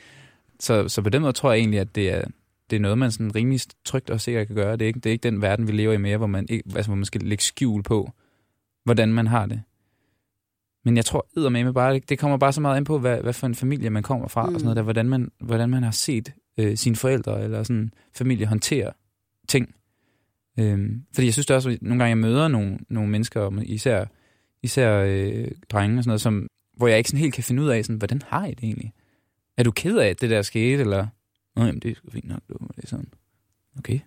Så, 0.60 0.88
så 0.90 1.02
på 1.02 1.10
den 1.10 1.22
måde 1.22 1.34
tror 1.34 1.52
jeg 1.52 1.60
egentlig, 1.60 1.80
at 1.80 1.96
det 1.96 2.10
er, 2.10 2.24
det 2.70 2.76
er 2.76 2.80
noget, 2.80 2.98
man 2.98 3.12
sådan 3.12 3.36
rimelig 3.36 3.62
trygt 3.86 4.10
og 4.10 4.22
sikkert 4.22 4.48
kan 4.48 4.56
gøre. 4.56 4.74
Det 4.74 4.82
er 4.82 4.88
ikke, 4.88 5.00
det 5.00 5.10
er 5.10 5.12
ikke 5.12 5.24
den 5.24 5.42
verden, 5.42 5.68
vi 5.68 5.72
lever 5.72 5.94
i 5.94 5.98
mere, 5.98 6.18
hvor 6.18 6.28
man, 6.28 6.46
ikke, 6.50 6.64
altså, 6.76 6.90
hvor 6.90 6.96
man 6.96 7.06
skal 7.06 7.22
lægge 7.22 7.44
skjul 7.44 7.84
på, 7.84 8.12
hvordan 8.84 9.14
man 9.14 9.28
har 9.28 9.46
det. 9.46 9.62
Men 10.86 10.98
jeg 10.98 11.06
tror 11.06 11.50
med 11.50 11.74
bare, 11.74 12.00
det 12.00 12.20
kommer 12.20 12.38
bare 12.38 12.54
så 12.54 12.62
meget 12.62 12.78
ind 12.78 12.86
på, 12.86 13.00
hvad, 13.00 13.22
hvad 13.22 13.34
for 13.34 13.48
en 13.48 13.56
familie 13.56 13.90
man 13.90 14.04
kommer 14.04 14.28
fra, 14.28 14.46
mm. 14.46 14.54
og 14.54 14.60
sådan 14.60 14.66
noget 14.66 14.76
der, 14.76 14.84
hvordan 14.84 15.10
man, 15.10 15.32
hvordan 15.40 15.70
man 15.70 15.84
har 15.84 15.92
set 15.92 16.34
øh, 16.58 16.78
sine 16.78 16.96
forældre 16.96 17.44
eller 17.44 17.64
sådan 17.64 17.94
familie 18.14 18.46
håndtere 18.46 18.92
ting. 19.48 19.76
Øhm, 20.60 21.04
fordi 21.14 21.26
jeg 21.26 21.34
synes 21.34 21.46
det 21.46 21.56
også, 21.56 21.70
at 21.70 21.82
nogle 21.82 22.04
gange 22.04 22.10
jeg 22.10 22.18
møder 22.18 22.48
nogle, 22.48 22.78
nogle 22.90 23.10
mennesker, 23.10 23.62
især, 23.62 24.06
især 24.64 24.98
øh, 24.98 25.48
drenge 25.70 25.98
og 25.98 26.04
sådan 26.04 26.10
noget, 26.10 26.22
som, 26.22 26.48
hvor 26.78 26.88
jeg 26.88 26.98
ikke 26.98 27.10
sådan 27.10 27.20
helt 27.20 27.34
kan 27.34 27.44
finde 27.44 27.64
ud 27.64 27.68
af, 27.68 27.86
sådan, 27.86 27.98
hvordan 27.98 28.22
har 28.28 28.46
I 28.46 28.54
det 28.54 28.64
egentlig? 28.64 28.94
Er 29.58 29.64
du 29.64 29.72
ked 29.72 29.98
af, 29.98 30.08
at 30.08 30.22
det 30.22 30.30
der 30.30 30.42
skete, 30.42 30.82
eller? 30.82 31.08
Nå, 31.56 31.66
jamen, 31.66 31.80
det 31.80 31.92
er 31.92 31.96
sgu 31.96 32.10
fint 32.10 32.28
nok, 32.28 32.42
du. 32.50 32.54
Det 32.76 32.84
er 32.84 32.88
sådan, 32.88 33.08
okay. 33.78 34.00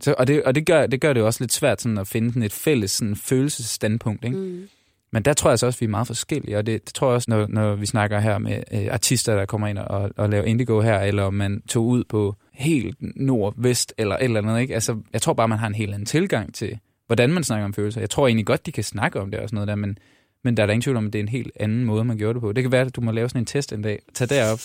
Så, 0.00 0.14
og 0.18 0.26
det, 0.26 0.42
og 0.42 0.54
det, 0.54 0.66
gør, 0.66 0.86
det 0.86 1.00
gør 1.00 1.12
det 1.12 1.20
jo 1.20 1.26
også 1.26 1.42
lidt 1.44 1.52
svært 1.52 1.80
sådan, 1.80 1.98
at 1.98 2.06
finde 2.06 2.28
sådan 2.28 2.42
et 2.42 2.52
fælles 2.52 2.90
sådan, 2.90 3.16
følelsesstandpunkt, 3.16 4.24
ikke? 4.24 4.36
Mm. 4.36 4.68
Men 5.12 5.22
der 5.22 5.32
tror 5.32 5.50
jeg 5.50 5.58
så 5.58 5.66
også, 5.66 5.76
at 5.76 5.80
vi 5.80 5.86
er 5.86 5.90
meget 5.90 6.06
forskellige, 6.06 6.58
og 6.58 6.66
det, 6.66 6.86
det 6.86 6.94
tror 6.94 7.06
jeg 7.08 7.14
også, 7.14 7.30
når, 7.30 7.46
når 7.48 7.74
vi 7.74 7.86
snakker 7.86 8.20
her 8.20 8.38
med 8.38 8.62
øh, 8.72 8.86
artister, 8.90 9.36
der 9.36 9.44
kommer 9.44 9.66
ind 9.68 9.78
og, 9.78 10.10
og 10.16 10.30
laver 10.30 10.44
indigo 10.44 10.80
her, 10.80 10.98
eller 10.98 11.22
om 11.22 11.34
man 11.34 11.62
tog 11.68 11.86
ud 11.86 12.04
på 12.04 12.36
helt 12.52 12.96
nord, 13.00 13.54
vest 13.56 13.94
eller 13.98 14.16
et 14.16 14.24
eller 14.24 14.40
andet. 14.42 14.60
Ikke? 14.60 14.74
Altså, 14.74 14.98
jeg 15.12 15.22
tror 15.22 15.32
bare, 15.32 15.48
man 15.48 15.58
har 15.58 15.66
en 15.66 15.74
helt 15.74 15.94
anden 15.94 16.06
tilgang 16.06 16.54
til, 16.54 16.78
hvordan 17.06 17.32
man 17.32 17.44
snakker 17.44 17.64
om 17.64 17.74
følelser. 17.74 18.00
Jeg 18.00 18.10
tror 18.10 18.26
egentlig 18.26 18.46
godt, 18.46 18.66
de 18.66 18.72
kan 18.72 18.84
snakke 18.84 19.20
om 19.20 19.30
det 19.30 19.40
og 19.40 19.48
sådan 19.48 19.54
noget 19.56 19.68
der, 19.68 19.74
men, 19.74 19.98
men 20.44 20.56
der 20.56 20.62
er 20.62 20.66
der 20.66 20.72
ingen 20.72 20.82
tvivl 20.82 20.96
om, 20.96 21.06
at 21.06 21.12
det 21.12 21.18
er 21.18 21.22
en 21.22 21.28
helt 21.28 21.52
anden 21.60 21.84
måde, 21.84 22.04
man 22.04 22.18
gjorde 22.18 22.34
det 22.34 22.40
på. 22.40 22.52
Det 22.52 22.64
kan 22.64 22.72
være, 22.72 22.86
at 22.86 22.96
du 22.96 23.00
må 23.00 23.10
lave 23.10 23.28
sådan 23.28 23.42
en 23.42 23.46
test 23.46 23.72
en 23.72 23.82
dag. 23.82 24.02
Tag 24.14 24.28
derop 24.28 24.60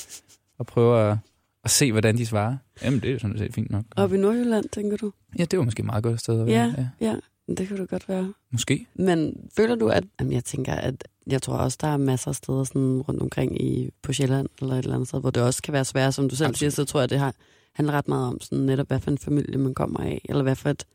og 0.57 0.65
prøve 0.65 1.11
at, 1.11 1.17
at 1.63 1.71
se, 1.71 1.91
hvordan 1.91 2.17
de 2.17 2.25
svarer. 2.25 2.57
Jamen, 2.83 2.99
det 2.99 3.11
er 3.11 3.19
sådan 3.19 3.37
set 3.37 3.53
fint 3.53 3.71
nok. 3.71 3.83
Op 3.95 4.13
i 4.13 4.17
Nordjylland, 4.17 4.65
tænker 4.71 4.97
du? 4.97 5.11
Ja, 5.39 5.45
det 5.45 5.59
var 5.59 5.65
måske 5.65 5.79
et 5.79 5.85
meget 5.85 6.03
godt 6.03 6.19
sted 6.19 6.41
at 6.41 6.47
være. 6.47 6.73
Ja, 6.77 7.07
ja. 7.07 7.15
Det 7.47 7.67
kan 7.67 7.77
du 7.77 7.85
godt 7.85 8.09
være. 8.09 8.33
Måske. 8.51 8.85
Men 8.95 9.49
føler 9.55 9.75
du, 9.75 9.87
at... 9.87 10.03
Jamen, 10.19 10.33
jeg 10.33 10.43
tænker, 10.43 10.73
at 10.73 11.07
jeg 11.27 11.41
tror 11.41 11.57
også, 11.57 11.77
der 11.81 11.87
er 11.87 11.97
masser 11.97 12.27
af 12.27 12.35
steder 12.35 12.63
sådan 12.63 13.01
rundt 13.01 13.21
omkring 13.21 13.61
i, 13.61 13.89
på 14.01 14.13
Sjælland 14.13 14.49
eller 14.61 14.73
et 14.73 14.79
eller 14.79 14.95
andet 14.95 15.07
sted, 15.07 15.19
hvor 15.19 15.29
det 15.29 15.43
også 15.43 15.61
kan 15.61 15.73
være 15.73 15.85
svært, 15.85 16.13
som 16.13 16.29
du 16.29 16.35
selv 16.35 16.47
Absolut. 16.47 16.73
siger, 16.73 16.85
så 16.85 16.91
tror 16.91 16.99
jeg, 16.99 17.09
det 17.09 17.19
har, 17.19 17.35
handler 17.73 17.93
ret 17.93 18.07
meget 18.07 18.27
om 18.27 18.41
sådan 18.41 18.65
netop, 18.65 18.87
hvad 18.87 18.99
for 18.99 19.11
en 19.11 19.17
familie 19.17 19.57
man 19.57 19.73
kommer 19.73 19.99
af, 19.99 20.21
eller 20.25 20.43
hvad 20.43 20.55
for 20.55 20.69
et 20.69 20.85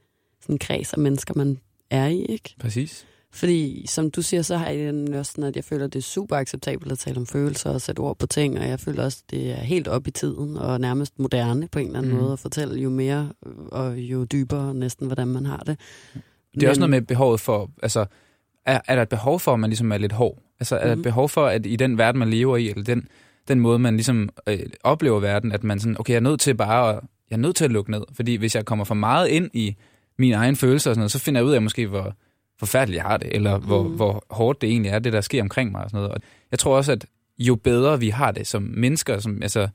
sådan 0.40 0.58
kreds 0.58 0.92
af 0.92 0.98
mennesker, 0.98 1.34
man 1.36 1.58
er 1.90 2.06
i, 2.06 2.24
ikke? 2.24 2.54
Præcis. 2.58 3.06
Fordi, 3.34 3.86
som 3.86 4.10
du 4.10 4.22
siger, 4.22 4.42
så 4.42 4.56
har 4.56 4.70
jeg 4.70 5.14
også 5.14 5.32
sådan, 5.32 5.44
at 5.44 5.56
jeg 5.56 5.64
føler, 5.64 5.84
at 5.84 5.92
det 5.92 5.98
er 5.98 6.02
super 6.02 6.36
acceptabelt 6.36 6.92
at 6.92 6.98
tale 6.98 7.16
om 7.16 7.26
følelser 7.26 7.70
og 7.70 7.80
sætte 7.80 8.00
ord 8.00 8.18
på 8.18 8.26
ting, 8.26 8.58
og 8.58 8.68
jeg 8.68 8.80
føler 8.80 9.04
også, 9.04 9.22
at 9.26 9.30
det 9.30 9.50
er 9.50 9.60
helt 9.60 9.88
op 9.88 10.06
i 10.06 10.10
tiden 10.10 10.56
og 10.56 10.80
nærmest 10.80 11.18
moderne 11.18 11.68
på 11.68 11.78
en 11.78 11.86
eller 11.86 11.98
anden 11.98 12.12
mm. 12.12 12.18
måde 12.18 12.32
at 12.32 12.38
fortælle 12.38 12.80
jo 12.80 12.90
mere 12.90 13.32
og 13.72 13.98
jo 13.98 14.24
dybere 14.24 14.74
næsten, 14.74 15.06
hvordan 15.06 15.28
man 15.28 15.46
har 15.46 15.62
det. 15.66 15.78
Det 16.54 16.62
er 16.62 16.66
Men, 16.66 16.68
også 16.68 16.80
noget 16.80 16.90
med 16.90 17.02
behovet 17.02 17.40
for, 17.40 17.70
altså, 17.82 18.06
er, 18.66 18.80
er 18.88 18.94
der 18.94 19.02
et 19.02 19.08
behov 19.08 19.40
for, 19.40 19.54
at 19.54 19.60
man 19.60 19.70
ligesom 19.70 19.92
er 19.92 19.98
lidt 19.98 20.12
hård? 20.12 20.38
Altså, 20.60 20.76
er 20.76 20.84
der 20.84 20.92
et 20.92 20.98
mhm. 20.98 21.02
behov 21.02 21.28
for, 21.28 21.46
at 21.46 21.66
i 21.66 21.76
den 21.76 21.98
verden, 21.98 22.18
man 22.18 22.30
lever 22.30 22.56
i, 22.56 22.68
eller 22.68 22.84
den, 22.84 23.08
den 23.48 23.60
måde, 23.60 23.78
man 23.78 23.94
ligesom 23.94 24.28
øh, 24.48 24.58
oplever 24.84 25.20
verden, 25.20 25.52
at 25.52 25.64
man 25.64 25.80
sådan, 25.80 26.00
okay, 26.00 26.12
jeg 26.12 26.16
er 26.16 26.20
nødt 26.20 26.40
til 26.40 26.54
bare 26.54 26.90
at, 26.90 27.00
jeg 27.30 27.36
er 27.36 27.40
nødt 27.40 27.56
til 27.56 27.64
at 27.64 27.72
lukke 27.72 27.90
ned, 27.90 28.02
fordi 28.14 28.34
hvis 28.34 28.54
jeg 28.54 28.64
kommer 28.64 28.84
for 28.84 28.94
meget 28.94 29.28
ind 29.28 29.50
i 29.52 29.76
mine 30.18 30.34
egne 30.34 30.56
følelser 30.56 30.90
og 30.90 30.94
sådan 30.94 31.00
noget, 31.00 31.10
så 31.10 31.18
finder 31.18 31.40
jeg 31.40 31.46
ud 31.46 31.52
af 31.52 31.62
måske, 31.62 31.86
hvor 31.86 32.14
forfærdeligt 32.58 32.96
jeg 32.96 33.04
har 33.04 33.16
det, 33.16 33.36
eller 33.36 33.58
hvor, 33.58 33.82
mm. 33.82 33.94
hvor 33.94 34.24
hårdt 34.30 34.60
det 34.60 34.70
egentlig 34.70 34.90
er, 34.90 34.98
det 34.98 35.12
der 35.12 35.20
sker 35.20 35.42
omkring 35.42 35.72
mig 35.72 35.84
og 35.84 35.90
sådan 35.90 36.02
noget. 36.02 36.14
Og 36.14 36.20
jeg 36.50 36.58
tror 36.58 36.76
også, 36.76 36.92
at 36.92 37.06
jo 37.38 37.54
bedre 37.54 38.00
vi 38.00 38.08
har 38.08 38.30
det 38.30 38.46
som 38.46 38.62
mennesker, 38.62 39.18
som, 39.18 39.42
altså, 39.42 39.68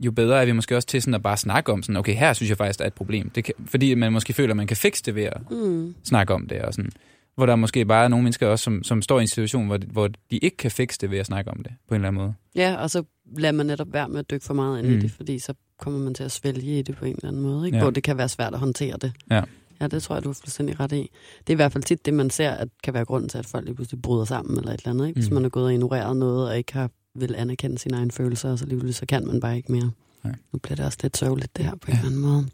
jo 0.00 0.12
bedre 0.12 0.40
er 0.40 0.44
vi 0.46 0.52
måske 0.52 0.76
også 0.76 0.88
til 0.88 1.02
sådan 1.02 1.14
at 1.14 1.22
bare 1.22 1.36
snakke 1.36 1.72
om 1.72 1.82
sådan, 1.82 1.96
okay, 1.96 2.14
her 2.14 2.32
synes 2.32 2.50
jeg 2.50 2.58
faktisk, 2.58 2.78
der 2.78 2.84
er 2.84 2.86
et 2.86 2.94
problem. 2.94 3.30
Det 3.30 3.44
kan, 3.44 3.54
fordi 3.66 3.94
man 3.94 4.12
måske 4.12 4.32
føler, 4.32 4.50
at 4.50 4.56
man 4.56 4.66
kan 4.66 4.76
fikse 4.76 5.02
det 5.02 5.14
ved 5.14 5.24
at 5.24 5.50
mm. 5.50 5.94
snakke 6.04 6.34
om 6.34 6.46
det. 6.46 6.62
Og 6.62 6.74
sådan. 6.74 6.90
Hvor 7.34 7.46
der 7.46 7.56
måske 7.56 7.84
bare 7.84 8.04
er 8.04 8.08
nogle 8.08 8.22
mennesker 8.22 8.46
også, 8.46 8.62
som, 8.62 8.82
som 8.82 9.02
står 9.02 9.18
i 9.18 9.22
en 9.22 9.28
situation, 9.28 9.66
hvor, 9.66 9.78
hvor 9.86 10.08
de 10.08 10.38
ikke 10.38 10.56
kan 10.56 10.70
fikse 10.70 10.98
det 11.00 11.10
ved 11.10 11.18
at 11.18 11.26
snakke 11.26 11.50
om 11.50 11.56
det 11.62 11.72
på 11.88 11.94
en 11.94 12.00
eller 12.00 12.08
anden 12.08 12.22
måde. 12.22 12.34
Ja, 12.54 12.76
og 12.76 12.90
så 12.90 13.02
lader 13.38 13.52
man 13.52 13.66
netop 13.66 13.92
være 13.92 14.08
med 14.08 14.18
at 14.18 14.30
dykke 14.30 14.46
for 14.46 14.54
meget 14.54 14.78
ind 14.78 14.88
mm. 14.88 14.98
i 14.98 15.00
det, 15.00 15.10
fordi 15.10 15.38
så 15.38 15.54
kommer 15.78 16.00
man 16.00 16.14
til 16.14 16.24
at 16.24 16.32
svælge 16.32 16.78
i 16.78 16.82
det 16.82 16.96
på 16.96 17.04
en 17.04 17.14
eller 17.14 17.28
anden 17.28 17.42
måde, 17.42 17.66
ikke? 17.66 17.76
Ja. 17.76 17.82
hvor 17.82 17.90
det 17.90 18.02
kan 18.02 18.18
være 18.18 18.28
svært 18.28 18.54
at 18.54 18.60
håndtere 18.60 18.96
det. 19.00 19.12
Ja. 19.30 19.42
Ja, 19.80 19.86
det 19.86 20.02
tror 20.02 20.14
jeg, 20.16 20.24
du 20.24 20.28
er 20.28 20.34
fuldstændig 20.34 20.80
ret 20.80 20.92
i. 20.92 21.10
Det 21.38 21.48
er 21.48 21.52
i 21.52 21.54
hvert 21.54 21.72
fald 21.72 21.84
tit 21.84 22.06
det, 22.06 22.14
man 22.14 22.30
ser, 22.30 22.50
at 22.50 22.68
kan 22.82 22.94
være 22.94 23.04
grunden 23.04 23.28
til, 23.28 23.38
at 23.38 23.46
folk 23.46 23.64
lige 23.64 23.74
pludselig 23.74 24.02
bryder 24.02 24.24
sammen 24.24 24.58
eller 24.58 24.72
et 24.72 24.80
eller 24.80 24.90
andet. 24.90 25.08
Ikke? 25.08 25.20
Hvis 25.20 25.30
mm. 25.30 25.34
man 25.34 25.44
er 25.44 25.48
gået 25.48 25.64
og 25.64 25.72
ignoreret 25.72 26.16
noget, 26.16 26.48
og 26.48 26.58
ikke 26.58 26.72
har 26.72 26.90
vil 27.20 27.34
anerkende 27.34 27.78
sine 27.78 27.96
egne 27.96 28.10
følelser, 28.10 28.50
og 28.50 28.58
så 28.58 28.66
lige 28.66 28.92
så 28.92 29.06
kan 29.06 29.26
man 29.26 29.40
bare 29.40 29.56
ikke 29.56 29.72
mere. 29.72 29.90
Nej. 30.24 30.34
Nu 30.52 30.58
bliver 30.58 30.76
det 30.76 30.84
også 30.84 30.98
lidt 31.02 31.16
sørgeligt, 31.16 31.56
det 31.56 31.64
her 31.64 31.74
på 31.74 31.86
ja. 31.88 31.92
en 31.92 31.98
eller 31.98 32.10
anden 32.10 32.20
måde. 32.20 32.46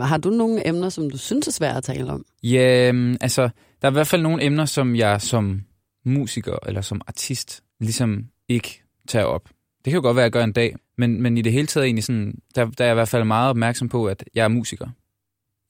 Har 0.00 0.18
du 0.18 0.30
nogle 0.30 0.68
emner, 0.68 0.88
som 0.88 1.10
du 1.10 1.18
synes 1.18 1.48
er 1.48 1.52
svære 1.52 1.76
at 1.76 1.84
tale 1.84 2.12
om? 2.12 2.24
Ja, 2.42 2.92
altså, 3.20 3.42
der 3.82 3.88
er 3.88 3.90
i 3.90 3.92
hvert 3.92 4.06
fald 4.06 4.22
nogle 4.22 4.44
emner, 4.44 4.64
som 4.64 4.96
jeg 4.96 5.20
som 5.20 5.62
musiker 6.04 6.56
eller 6.66 6.80
som 6.80 7.00
artist 7.06 7.62
ligesom 7.80 8.26
ikke 8.48 8.82
tager 9.08 9.24
op. 9.24 9.48
Det 9.84 9.90
kan 9.90 9.94
jo 9.94 10.02
godt 10.02 10.16
være, 10.16 10.22
at 10.22 10.26
jeg 10.26 10.32
gør 10.32 10.44
en 10.44 10.52
dag, 10.52 10.76
men, 10.98 11.22
men 11.22 11.38
i 11.38 11.42
det 11.42 11.52
hele 11.52 11.66
taget 11.66 11.84
egentlig 11.84 12.04
sådan, 12.04 12.38
der, 12.54 12.70
der 12.70 12.84
er 12.84 12.88
jeg 12.88 12.94
i 12.94 12.94
hvert 12.94 13.08
fald 13.08 13.24
meget 13.24 13.50
opmærksom 13.50 13.88
på, 13.88 14.06
at 14.06 14.24
jeg 14.34 14.44
er 14.44 14.48
musiker. 14.48 14.86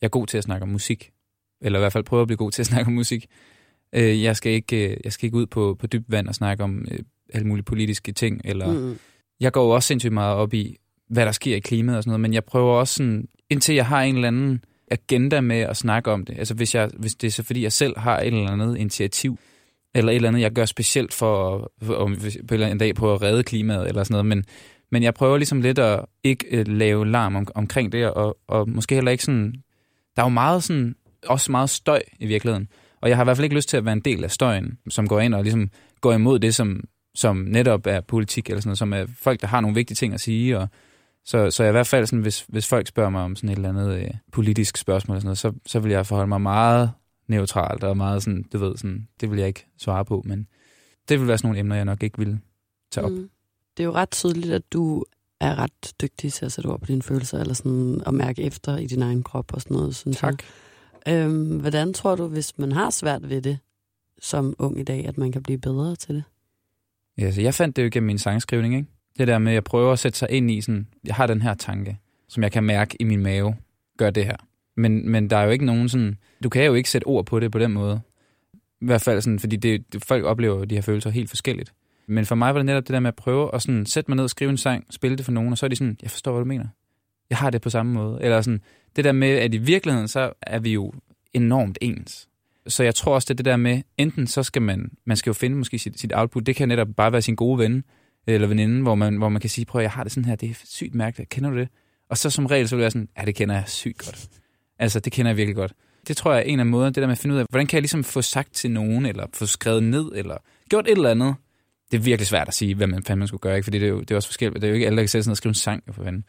Jeg 0.01 0.07
er 0.07 0.11
god 0.11 0.27
til 0.27 0.39
at 0.39 0.45
snakke 0.45 0.63
om 0.63 0.69
musik. 0.69 1.11
Eller 1.61 1.79
i 1.79 1.83
hvert 1.83 1.93
fald 1.93 2.05
prøve 2.05 2.23
at 2.23 2.29
blive 2.29 2.37
god 2.37 2.51
til 2.51 2.63
at 2.63 2.67
snakke 2.73 2.87
om 2.87 2.93
musik. 2.93 3.27
Øh, 3.93 4.23
jeg, 4.23 4.37
skal 4.37 4.53
ikke, 4.53 4.91
øh, 4.91 4.97
jeg 5.05 5.13
skal 5.13 5.27
ikke 5.27 5.37
ud 5.37 5.47
på, 5.47 5.77
på 5.81 5.87
dybt 5.87 6.11
vand 6.11 6.29
og 6.29 6.35
snakke 6.35 6.65
om 6.65 6.87
øh, 6.91 6.99
alle 7.35 7.47
mulige 7.49 7.65
politiske 7.65 8.13
ting. 8.13 8.41
Eller, 8.45 8.73
mm. 8.73 8.99
Jeg 9.41 9.53
går 9.53 9.65
jo 9.65 9.71
også 9.71 9.87
sindssygt 9.87 10.13
meget 10.13 10.37
op 10.37 10.55
i, 10.55 10.77
hvad 11.09 11.27
der 11.27 11.33
sker 11.33 11.57
i 11.57 11.61
klimaet 11.61 11.97
og 11.97 12.03
sådan 12.03 12.11
noget, 12.11 12.21
men 12.21 12.35
jeg 12.35 12.45
prøver 12.45 12.75
også 12.75 12.95
sådan, 12.95 13.29
indtil 13.51 13.75
jeg 13.75 13.87
har 13.87 14.03
en 14.03 14.15
eller 14.15 14.29
anden 14.29 14.65
agenda 14.91 15.41
med 15.41 15.61
at 15.61 15.77
snakke 15.77 16.11
om 16.11 16.25
det. 16.25 16.39
Altså 16.39 16.55
hvis, 16.55 16.75
jeg, 16.75 16.91
hvis 16.99 17.15
det 17.15 17.27
er 17.27 17.31
så 17.31 17.43
fordi, 17.43 17.63
jeg 17.63 17.73
selv 17.73 17.99
har 17.99 18.21
et 18.21 18.27
eller 18.27 18.51
andet 18.51 18.77
initiativ, 18.77 19.39
eller 19.95 20.13
et 20.13 20.17
eller 20.17 20.29
andet, 20.29 20.41
jeg 20.41 20.51
gør 20.51 20.65
specielt 20.65 21.13
for, 21.13 21.73
for 21.83 21.95
om, 21.95 22.17
på 22.17 22.25
en 22.25 22.35
eller 22.51 22.67
anden 22.67 22.79
dag 22.79 22.95
på 22.95 23.15
at 23.15 23.23
redde 23.23 23.43
klimaet 23.43 23.89
eller 23.89 24.05
sådan 24.05 24.13
noget, 24.13 24.27
men, 24.27 24.45
men 24.93 25.03
jeg 25.03 25.15
prøver 25.15 25.37
ligesom 25.37 25.61
lidt 25.61 25.79
at 25.79 26.05
ikke 26.25 26.61
uh, 26.61 26.73
lave 26.73 27.07
larm 27.07 27.37
om, 27.37 27.47
omkring 27.55 27.93
det, 27.93 28.11
og, 28.11 28.39
og 28.49 28.71
måske 28.71 28.95
heller 28.95 29.11
ikke 29.11 29.25
sådan 29.25 29.55
der 30.17 30.23
er 30.23 30.27
jo 30.27 30.31
meget 30.31 30.65
sådan, 30.65 30.95
også 31.27 31.51
meget 31.51 31.71
støj 31.71 32.03
i 32.19 32.27
virkeligheden. 32.27 32.69
Og 33.01 33.09
jeg 33.09 33.17
har 33.17 33.25
i 33.25 33.27
hvert 33.27 33.37
fald 33.37 33.45
ikke 33.45 33.57
lyst 33.57 33.69
til 33.69 33.77
at 33.77 33.85
være 33.85 33.93
en 33.93 34.01
del 34.01 34.25
af 34.25 34.31
støjen, 34.31 34.79
som 34.89 35.09
går 35.09 35.21
ind 35.21 35.35
og 35.35 35.43
ligesom 35.43 35.71
går 36.01 36.13
imod 36.13 36.39
det, 36.39 36.55
som, 36.55 36.85
som 37.15 37.37
netop 37.37 37.87
er 37.87 38.01
politik, 38.01 38.51
eller 38.51 38.61
sådan 38.61 38.69
noget, 38.69 38.79
som 38.79 38.93
er 38.93 39.07
folk, 39.19 39.41
der 39.41 39.47
har 39.47 39.61
nogle 39.61 39.75
vigtige 39.75 39.97
ting 39.97 40.15
at 40.15 40.21
sige. 40.21 40.59
Og 40.59 40.69
så, 41.25 41.51
så 41.51 41.63
jeg 41.63 41.71
i 41.71 41.73
hvert 41.73 41.87
fald, 41.87 42.07
sådan, 42.07 42.23
hvis, 42.23 42.45
hvis 42.49 42.69
folk 42.69 42.89
spørger 42.89 43.11
mig 43.11 43.23
om 43.23 43.37
sådan 43.37 43.51
et 43.51 43.57
eller 43.57 43.69
andet 43.69 43.99
øh, 43.99 44.11
politisk 44.33 44.77
spørgsmål, 44.77 45.17
eller 45.17 45.35
sådan 45.35 45.49
noget, 45.53 45.63
så, 45.67 45.71
så 45.71 45.81
vil 45.81 45.93
jeg 45.93 46.07
forholde 46.07 46.29
mig 46.29 46.41
meget 46.41 46.91
neutralt 47.29 47.85
og 47.85 47.97
meget 47.97 48.23
sådan, 48.23 48.45
du 48.53 48.59
ved, 48.59 48.77
sådan, 48.77 49.09
det 49.21 49.31
vil 49.31 49.39
jeg 49.39 49.49
ikke 49.49 49.67
svare 49.79 50.05
på, 50.05 50.23
men 50.25 50.47
det 51.09 51.21
vil 51.21 51.29
være 51.29 51.39
sådan 51.39 51.49
nogle 51.49 51.61
emner, 51.61 51.77
jeg 51.77 51.85
nok 51.85 52.03
ikke 52.03 52.19
vil 52.19 52.39
tage 52.91 53.05
op. 53.05 53.13
Mm. 53.13 53.31
Det 53.77 53.83
er 53.83 53.85
jo 53.85 53.93
ret 53.93 54.11
tydeligt, 54.11 54.53
at 54.53 54.63
du 54.73 55.05
er 55.41 55.59
ret 55.59 55.95
dygtig 56.03 56.33
til 56.33 56.45
at 56.45 56.53
sætte 56.53 56.69
ord 56.69 56.81
på 56.81 56.87
dine 56.87 57.03
følelser, 57.03 57.41
eller 57.41 57.55
sådan 57.55 58.03
at 58.07 58.15
mærke 58.15 58.43
efter 58.43 58.77
i 58.77 58.87
din 58.87 59.03
egen 59.03 59.23
krop 59.23 59.55
og 59.55 59.61
sådan 59.61 59.77
noget, 59.77 59.97
synes 59.97 60.17
tak. 60.17 60.45
jeg. 61.07 61.25
Øhm, 61.25 61.61
hvordan 61.61 61.93
tror 61.93 62.17
du, 62.17 62.27
hvis 62.27 62.59
man 62.59 62.73
har 62.73 62.91
svært 62.91 63.29
ved 63.29 63.43
det 63.43 63.59
som 64.21 64.55
ung 64.59 64.81
i 64.81 64.83
dag, 64.83 65.07
at 65.07 65.19
man 65.19 65.33
kan 65.33 65.43
blive 65.43 65.59
bedre 65.59 65.97
til 65.97 66.15
det? 66.15 66.25
Ja, 67.19 67.31
så 67.31 67.43
jeg 67.43 67.55
fandt 67.55 67.77
det 67.77 67.85
jo 67.85 67.89
gennem 67.93 68.07
min 68.07 68.19
sangskrivning, 68.19 68.75
ikke? 68.75 68.89
Det 69.19 69.29
der 69.29 69.39
med, 69.39 69.53
at 69.53 69.55
jeg 69.55 69.65
prøver 69.65 69.93
at 69.93 69.99
sætte 69.99 70.19
sig 70.19 70.31
ind 70.31 70.51
i 70.51 70.61
sådan, 70.61 70.87
jeg 71.05 71.15
har 71.15 71.27
den 71.27 71.43
her 71.43 71.55
tanke, 71.55 71.99
som 72.29 72.43
jeg 72.43 72.53
kan 72.53 72.65
mærke 72.65 72.97
i 73.01 73.05
min 73.05 73.23
mave, 73.23 73.57
gør 73.99 74.11
det 74.11 74.25
her. 74.25 74.37
Men, 74.77 75.11
men 75.11 75.31
der 75.31 75.37
er 75.37 75.45
jo 75.45 75.51
ikke 75.51 75.65
nogen 75.65 75.89
sådan, 75.89 76.19
du 76.43 76.49
kan 76.49 76.65
jo 76.65 76.75
ikke 76.75 76.91
sætte 76.91 77.07
ord 77.07 77.27
på 77.27 77.41
det 77.41 77.53
på 77.53 77.59
den 77.59 77.73
måde. 77.73 78.01
I 78.55 78.87
hvert 78.87 79.01
fald 79.01 79.21
sådan, 79.21 79.39
fordi 79.39 79.57
det, 79.57 79.93
det, 79.93 80.05
folk 80.05 80.25
oplever 80.25 80.65
de 80.65 80.75
her 80.75 80.83
følelser 80.83 81.11
helt 81.11 81.29
forskelligt. 81.29 81.73
Men 82.07 82.27
for 82.27 82.35
mig 82.35 82.55
var 82.55 82.59
det 82.59 82.67
netop 82.67 82.83
det 82.83 82.95
der 82.95 83.01
med 83.01 83.09
at 83.09 83.17
prøve 83.17 83.55
at 83.55 83.63
sådan 83.63 83.87
sætte 83.87 84.11
mig 84.11 84.17
ned 84.17 84.25
og 84.25 84.31
skrive 84.31 84.51
en 84.51 84.57
sang, 84.57 84.87
spille 84.91 85.17
det 85.17 85.25
for 85.25 85.33
nogen, 85.33 85.53
og 85.53 85.59
så 85.59 85.67
er 85.67 85.69
de 85.69 85.77
sådan, 85.77 85.97
jeg 86.03 86.11
forstår, 86.11 86.33
hvad 86.33 86.41
du 86.41 86.49
mener. 86.49 86.67
Jeg 87.31 87.39
har 87.39 87.51
det 87.51 87.63
på 87.63 87.71
samme 87.71 87.93
måde. 87.93 88.19
Eller 88.23 88.41
sådan, 88.41 88.61
det 88.97 89.05
der 89.05 89.13
med, 89.13 89.29
at 89.29 89.55
i 89.55 89.59
virkeligheden, 89.59 90.09
så 90.09 90.33
er 90.43 90.59
vi 90.59 90.73
jo 90.73 90.93
enormt 91.33 91.79
ens. 91.81 92.29
Så 92.67 92.83
jeg 92.83 92.95
tror 92.95 93.15
også, 93.15 93.27
det 93.27 93.35
er 93.35 93.37
det 93.37 93.45
der 93.45 93.57
med, 93.57 93.83
enten 93.99 94.27
så 94.27 94.43
skal 94.43 94.63
man, 94.63 94.91
man 95.07 95.17
skal 95.17 95.31
jo 95.31 95.35
finde 95.35 95.57
måske 95.57 95.79
sit, 95.79 96.01
sit 96.01 96.13
output, 96.15 96.47
det 96.47 96.57
kan 96.57 96.69
netop 96.69 96.89
bare 96.97 97.13
være 97.13 97.23
sin 97.23 97.35
gode 97.35 97.59
ven, 97.59 97.85
eller 98.27 98.49
veninde, 98.49 98.83
hvor 98.83 98.95
man, 98.95 99.17
hvor 99.17 99.29
man 99.29 99.41
kan 99.41 99.51
sige, 99.51 99.65
prøv 99.65 99.81
jeg 99.81 99.91
har 99.91 100.03
det 100.03 100.13
sådan 100.13 100.25
her, 100.25 100.37
det 100.37 100.51
er 100.51 100.55
sygt 100.65 100.95
mærkeligt, 100.95 101.31
kender 101.31 101.51
du 101.51 101.57
det? 101.57 101.69
Og 102.11 102.19
så 102.19 102.31
som 102.31 102.47
regel, 102.47 102.69
så 102.69 102.77
vil 102.77 102.83
jeg 102.83 102.93
sådan, 102.93 103.09
ja, 103.19 103.25
det 103.25 103.35
kender 103.35 103.55
jeg 103.55 103.65
sygt 103.67 103.99
godt. 103.99 104.29
Altså, 104.79 105.01
det 105.01 105.13
kender 105.13 105.31
jeg 105.31 105.37
virkelig 105.37 105.57
godt. 105.57 105.73
Det 106.09 106.17
tror 106.17 106.33
jeg 106.33 106.41
er 106.41 106.45
en 106.45 106.61
af 106.61 106.67
måderne, 106.67 106.95
det 106.95 107.01
der 107.01 107.07
med 107.07 107.13
at 107.13 107.19
finde 107.19 107.35
ud 107.35 107.41
af, 107.41 107.47
hvordan 107.51 107.67
kan 107.67 107.77
jeg 107.77 107.83
ligesom 107.83 108.05
få 108.05 108.23
sagt 108.23 108.53
til 108.53 108.71
nogen, 108.71 109.07
eller 109.07 109.27
få 109.35 109.47
skrevet 109.47 109.83
ned, 109.83 110.13
eller 110.15 110.37
gjort 110.69 110.87
et 110.87 110.93
eller 110.93 111.11
andet, 111.11 111.35
det 111.91 111.99
er 111.99 112.03
virkelig 112.03 112.27
svært 112.27 112.49
at 112.49 112.55
sige, 112.55 112.75
hvad 112.75 112.87
man 112.87 113.03
fanden 113.03 113.19
man 113.19 113.29
skulle 113.29 113.41
gøre, 113.41 113.57
ikke? 113.57 113.65
fordi 113.65 113.79
det 113.79 113.87
er, 113.87 113.91
jo, 113.91 114.01
det 114.01 114.11
er 114.11 114.17
også 114.17 114.29
forskelligt. 114.29 114.63
Det 114.63 114.67
er 114.67 114.69
jo 114.69 114.75
ikke 114.75 114.87
alle, 114.87 114.97
der 114.97 115.03
kan 115.03 115.09
sætte 115.09 115.23
sig 115.25 115.29
ned 115.29 115.33
og 115.33 115.37
skrive 115.37 115.51
en 115.51 115.55
sang, 115.55 115.83
for 115.91 116.05
fanden. 116.05 116.25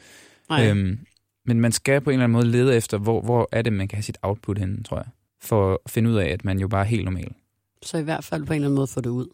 Øhm, 0.69 0.99
men 1.45 1.61
man 1.61 1.71
skal 1.71 2.01
på 2.01 2.09
en 2.09 2.13
eller 2.13 2.23
anden 2.23 2.33
måde 2.33 2.47
lede 2.47 2.75
efter, 2.75 2.97
hvor, 2.97 3.21
hvor 3.21 3.49
er 3.51 3.61
det, 3.61 3.73
man 3.73 3.87
kan 3.87 3.97
have 3.97 4.03
sit 4.03 4.17
output 4.21 4.57
henne, 4.57 4.83
tror 4.83 4.97
jeg. 4.97 5.05
For 5.45 5.73
at 5.85 5.91
finde 5.91 6.09
ud 6.09 6.15
af, 6.15 6.27
at 6.27 6.45
man 6.45 6.59
jo 6.59 6.67
bare 6.67 6.81
er 6.81 6.89
helt 6.89 7.05
normal. 7.05 7.33
Så 7.81 7.97
i 7.97 8.03
hvert 8.03 8.23
fald 8.23 8.45
på 8.45 8.53
en 8.53 8.55
eller 8.55 8.67
anden 8.67 8.75
måde 8.75 8.87
få 8.87 9.01
det 9.01 9.09
ud. 9.09 9.27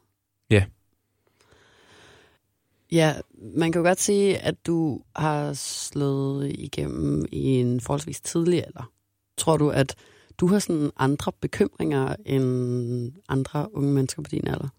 Ja. 0.49 0.65
Ja, 2.91 3.13
man 3.55 3.71
kan 3.71 3.79
jo 3.79 3.87
godt 3.87 4.01
sige, 4.01 4.37
at 4.37 4.65
du 4.67 5.01
har 5.15 5.53
slået 5.53 6.51
igennem 6.59 7.25
i 7.31 7.43
en 7.43 7.81
forholdsvis 7.81 8.21
tidlig 8.21 8.63
alder. 8.65 8.91
Tror 9.37 9.57
du, 9.57 9.69
at 9.69 9.95
du 10.37 10.47
har 10.47 10.59
sådan 10.59 10.91
andre 10.97 11.31
bekymringer 11.41 12.15
end 12.25 13.11
andre 13.29 13.75
unge 13.75 13.93
mennesker 13.93 14.21
på 14.21 14.29
din 14.31 14.47
alder? 14.47 14.69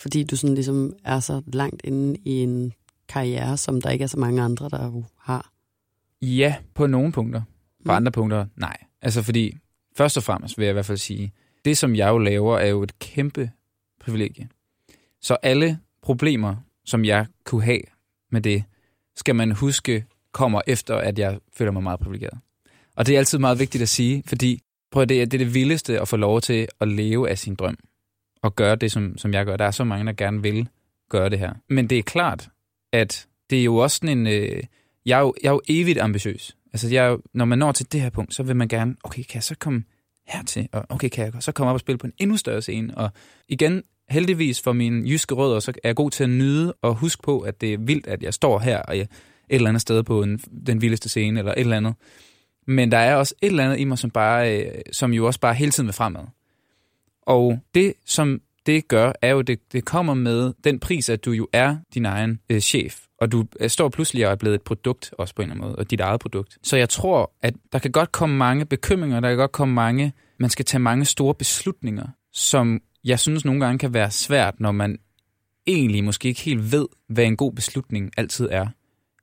fordi 0.00 0.24
du 0.24 0.36
sådan 0.36 0.54
ligesom 0.54 0.92
er 1.04 1.20
så 1.20 1.42
langt 1.46 1.80
inde 1.84 2.18
i 2.24 2.30
en 2.30 2.72
karriere, 3.08 3.56
som 3.56 3.80
der 3.80 3.90
ikke 3.90 4.02
er 4.02 4.06
så 4.06 4.18
mange 4.18 4.42
andre, 4.42 4.68
der 4.68 5.02
har? 5.18 5.52
Ja, 6.22 6.56
på 6.74 6.86
nogle 6.86 7.12
punkter. 7.12 7.42
På 7.84 7.84
mm. 7.84 7.90
andre 7.90 8.12
punkter, 8.12 8.46
nej. 8.56 8.76
Altså 9.02 9.22
fordi, 9.22 9.56
først 10.00 10.16
og 10.16 10.22
fremmest 10.22 10.58
vil 10.58 10.64
jeg 10.64 10.72
i 10.72 10.78
hvert 10.78 10.86
fald 10.86 10.98
sige, 10.98 11.32
det 11.64 11.78
som 11.78 11.94
jeg 11.94 12.08
jo 12.08 12.18
laver, 12.18 12.58
er 12.58 12.66
jo 12.66 12.82
et 12.82 12.98
kæmpe 12.98 13.50
privilegie. 14.00 14.48
Så 15.20 15.34
alle 15.42 15.78
problemer, 16.02 16.56
som 16.84 17.04
jeg 17.04 17.26
kunne 17.44 17.62
have 17.62 17.80
med 18.30 18.40
det, 18.40 18.64
skal 19.16 19.34
man 19.34 19.52
huske 19.52 20.04
kommer 20.32 20.60
efter, 20.66 20.96
at 20.96 21.18
jeg 21.18 21.38
føler 21.52 21.72
mig 21.72 21.82
meget 21.82 22.00
privilegeret. 22.00 22.38
Og 22.96 23.06
det 23.06 23.14
er 23.14 23.18
altid 23.18 23.38
meget 23.38 23.58
vigtigt 23.58 23.82
at 23.82 23.88
sige, 23.88 24.22
fordi 24.26 24.62
prøv 24.90 25.02
at 25.02 25.08
det, 25.08 25.32
det 25.32 25.40
er 25.40 25.44
det 25.44 25.54
vildeste 25.54 26.00
at 26.00 26.08
få 26.08 26.16
lov 26.16 26.40
til 26.40 26.68
at 26.80 26.88
leve 26.88 27.30
af 27.30 27.38
sin 27.38 27.54
drøm 27.54 27.78
Og 28.42 28.56
gøre 28.56 28.76
det, 28.76 28.92
som, 28.92 29.18
som 29.18 29.32
jeg 29.32 29.46
gør. 29.46 29.56
Der 29.56 29.64
er 29.64 29.70
så 29.70 29.84
mange, 29.84 30.06
der 30.06 30.12
gerne 30.12 30.42
vil 30.42 30.68
gøre 31.08 31.30
det 31.30 31.38
her. 31.38 31.52
Men 31.68 31.90
det 31.90 31.98
er 31.98 32.02
klart, 32.02 32.48
at 32.92 33.26
det 33.50 33.60
er 33.60 33.64
jo 33.64 33.76
også 33.76 33.96
sådan 33.96 34.18
en... 34.18 34.26
Øh, 34.26 34.62
jeg, 35.06 35.18
er 35.18 35.22
jo, 35.22 35.34
jeg 35.42 35.48
er 35.48 35.52
jo 35.52 35.60
evigt 35.68 35.98
ambitiøs. 35.98 36.56
Altså, 36.72 36.88
jeg 36.88 37.16
når 37.34 37.44
man 37.44 37.58
når 37.58 37.72
til 37.72 37.92
det 37.92 38.00
her 38.00 38.10
punkt, 38.10 38.34
så 38.34 38.42
vil 38.42 38.56
man 38.56 38.68
gerne, 38.68 38.96
okay, 39.04 39.22
kan 39.22 39.34
jeg 39.34 39.42
så 39.42 39.54
komme 39.58 39.84
hertil, 40.26 40.68
og 40.72 40.86
okay, 40.88 41.08
kan 41.08 41.24
jeg 41.24 41.42
så 41.42 41.52
komme 41.52 41.70
op 41.70 41.74
og 41.74 41.80
spille 41.80 41.98
på 41.98 42.06
en 42.06 42.12
endnu 42.18 42.36
større 42.36 42.62
scene, 42.62 42.98
og 42.98 43.10
igen, 43.48 43.82
heldigvis 44.10 44.60
for 44.60 44.72
mine 44.72 45.08
jyske 45.08 45.34
rødder, 45.34 45.60
så 45.60 45.70
er 45.70 45.88
jeg 45.88 45.96
god 45.96 46.10
til 46.10 46.24
at 46.24 46.30
nyde 46.30 46.74
og 46.82 46.94
huske 46.94 47.22
på, 47.22 47.40
at 47.40 47.60
det 47.60 47.72
er 47.72 47.78
vildt, 47.78 48.06
at 48.06 48.22
jeg 48.22 48.34
står 48.34 48.58
her 48.58 48.82
og 48.82 48.98
jeg, 48.98 49.02
et 49.50 49.54
eller 49.54 49.68
andet 49.68 49.80
sted 49.80 50.02
på 50.02 50.22
en, 50.22 50.38
den 50.66 50.82
vildeste 50.82 51.08
scene, 51.08 51.38
eller 51.38 51.52
et 51.52 51.60
eller 51.60 51.76
andet. 51.76 51.94
Men 52.66 52.92
der 52.92 52.98
er 52.98 53.14
også 53.14 53.34
et 53.42 53.46
eller 53.46 53.64
andet 53.64 53.78
i 53.78 53.84
mig, 53.84 53.98
som, 53.98 54.10
bare, 54.10 54.58
øh, 54.58 54.72
som 54.92 55.12
jo 55.12 55.26
også 55.26 55.40
bare 55.40 55.54
hele 55.54 55.70
tiden 55.70 55.86
vil 55.86 55.94
fremad. 55.94 56.22
Og 57.22 57.58
det, 57.74 57.94
som 58.06 58.40
det 58.66 58.88
gør, 58.88 59.12
er 59.22 59.30
jo, 59.30 59.40
det, 59.40 59.72
det 59.72 59.84
kommer 59.84 60.14
med 60.14 60.52
den 60.64 60.78
pris, 60.78 61.08
at 61.08 61.24
du 61.24 61.30
jo 61.30 61.48
er 61.52 61.76
din 61.94 62.06
egen 62.06 62.40
øh, 62.50 62.60
chef. 62.60 63.00
Og 63.20 63.32
du 63.32 63.46
øh, 63.60 63.70
står 63.70 63.88
pludselig 63.88 64.26
og 64.26 64.32
er 64.32 64.36
blevet 64.36 64.54
et 64.54 64.62
produkt 64.62 65.14
også 65.18 65.34
på 65.34 65.42
en 65.42 65.50
eller 65.50 65.54
anden 65.54 65.68
måde, 65.68 65.76
og 65.76 65.90
dit 65.90 66.00
eget 66.00 66.20
produkt. 66.20 66.58
Så 66.62 66.76
jeg 66.76 66.88
tror, 66.88 67.32
at 67.42 67.54
der 67.72 67.78
kan 67.78 67.92
godt 67.92 68.12
komme 68.12 68.36
mange 68.36 68.66
bekymringer, 68.66 69.20
der 69.20 69.28
kan 69.28 69.38
godt 69.38 69.52
komme 69.52 69.74
mange, 69.74 70.12
man 70.38 70.50
skal 70.50 70.64
tage 70.64 70.80
mange 70.80 71.04
store 71.04 71.34
beslutninger, 71.34 72.06
som 72.32 72.80
jeg 73.04 73.20
synes 73.20 73.44
nogle 73.44 73.60
gange 73.60 73.78
kan 73.78 73.94
være 73.94 74.10
svært, 74.10 74.60
når 74.60 74.72
man 74.72 74.98
egentlig 75.66 76.04
måske 76.04 76.28
ikke 76.28 76.40
helt 76.40 76.72
ved, 76.72 76.86
hvad 77.08 77.24
en 77.24 77.36
god 77.36 77.52
beslutning 77.52 78.10
altid 78.16 78.48
er. 78.50 78.66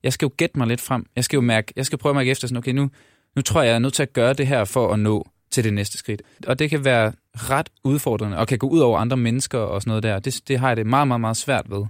Jeg 0.04 0.14
skal 0.14 0.26
jo 0.26 0.32
gætte 0.38 0.58
mig 0.58 0.68
lidt 0.68 0.82
frem. 0.82 1.06
Jeg 1.16 1.24
skal 1.24 1.38
jo 1.38 1.42
mærke, 1.42 1.74
jeg 1.76 1.86
skal 1.86 1.98
prøve 1.98 2.12
at 2.12 2.16
mærke 2.16 2.32
efter 2.32 2.48
sådan, 2.48 2.58
okay, 2.58 2.72
nu, 2.72 2.90
nu 3.36 3.42
tror 3.42 3.62
jeg, 3.62 3.68
jeg 3.68 3.76
er 3.76 3.80
nødt 3.80 3.94
til 3.94 4.04
at 4.04 4.14
gøre 4.14 4.34
det 4.34 4.48
her 4.48 4.66
for 4.66 4.94
at 4.94 5.00
nå 5.00 5.28
til 5.52 5.64
det 5.64 5.74
næste 5.74 5.98
skridt. 5.98 6.22
Og 6.48 6.60
det 6.60 6.70
kan 6.70 6.86
være 6.86 7.14
ret 7.34 7.70
udfordrende, 7.84 8.38
og 8.38 8.48
kan 8.48 8.58
gå 8.58 8.68
ud 8.68 8.80
over 8.80 9.00
andre 9.00 9.18
mennesker 9.18 9.60
og 9.60 9.82
sådan 9.82 9.90
noget 9.90 10.04
der. 10.04 10.20
Det, 10.20 10.42
det 10.48 10.60
har 10.60 10.68
jeg 10.68 10.78
det 10.78 10.86
meget, 10.86 11.08
meget, 11.08 11.22
meget 11.22 11.38
svært 11.38 11.66
ved. 11.70 11.86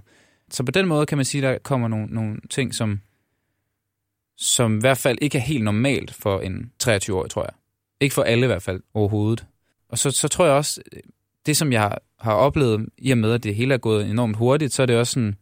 Så 0.50 0.64
på 0.64 0.70
den 0.70 0.86
måde 0.86 1.06
kan 1.06 1.18
man 1.18 1.24
sige, 1.24 1.46
at 1.46 1.52
der 1.52 1.58
kommer 1.58 1.88
nogle, 1.88 2.06
nogle 2.06 2.36
ting, 2.50 2.74
som, 2.74 3.00
som 4.36 4.76
i 4.76 4.80
hvert 4.80 4.98
fald 4.98 5.18
ikke 5.20 5.38
er 5.38 5.42
helt 5.42 5.64
normalt 5.64 6.14
for 6.14 6.40
en 6.40 6.72
23-årig, 6.84 7.30
tror 7.30 7.42
jeg. 7.42 7.52
Ikke 8.00 8.14
for 8.14 8.22
alle 8.22 8.44
i 8.44 8.46
hvert 8.46 8.62
fald 8.62 8.80
overhovedet. 8.94 9.46
Og 9.88 9.98
så, 9.98 10.10
så 10.10 10.28
tror 10.28 10.44
jeg 10.44 10.54
også, 10.54 10.82
det 11.46 11.56
som 11.56 11.72
jeg 11.72 11.98
har 12.20 12.32
oplevet, 12.32 12.88
i 12.98 13.10
og 13.10 13.18
med 13.18 13.32
at 13.32 13.44
det 13.44 13.54
hele 13.54 13.74
er 13.74 13.78
gået 13.78 14.10
enormt 14.10 14.36
hurtigt, 14.36 14.72
så 14.72 14.82
er 14.82 14.86
det 14.86 14.96
også 14.96 15.12
sådan, 15.12 15.36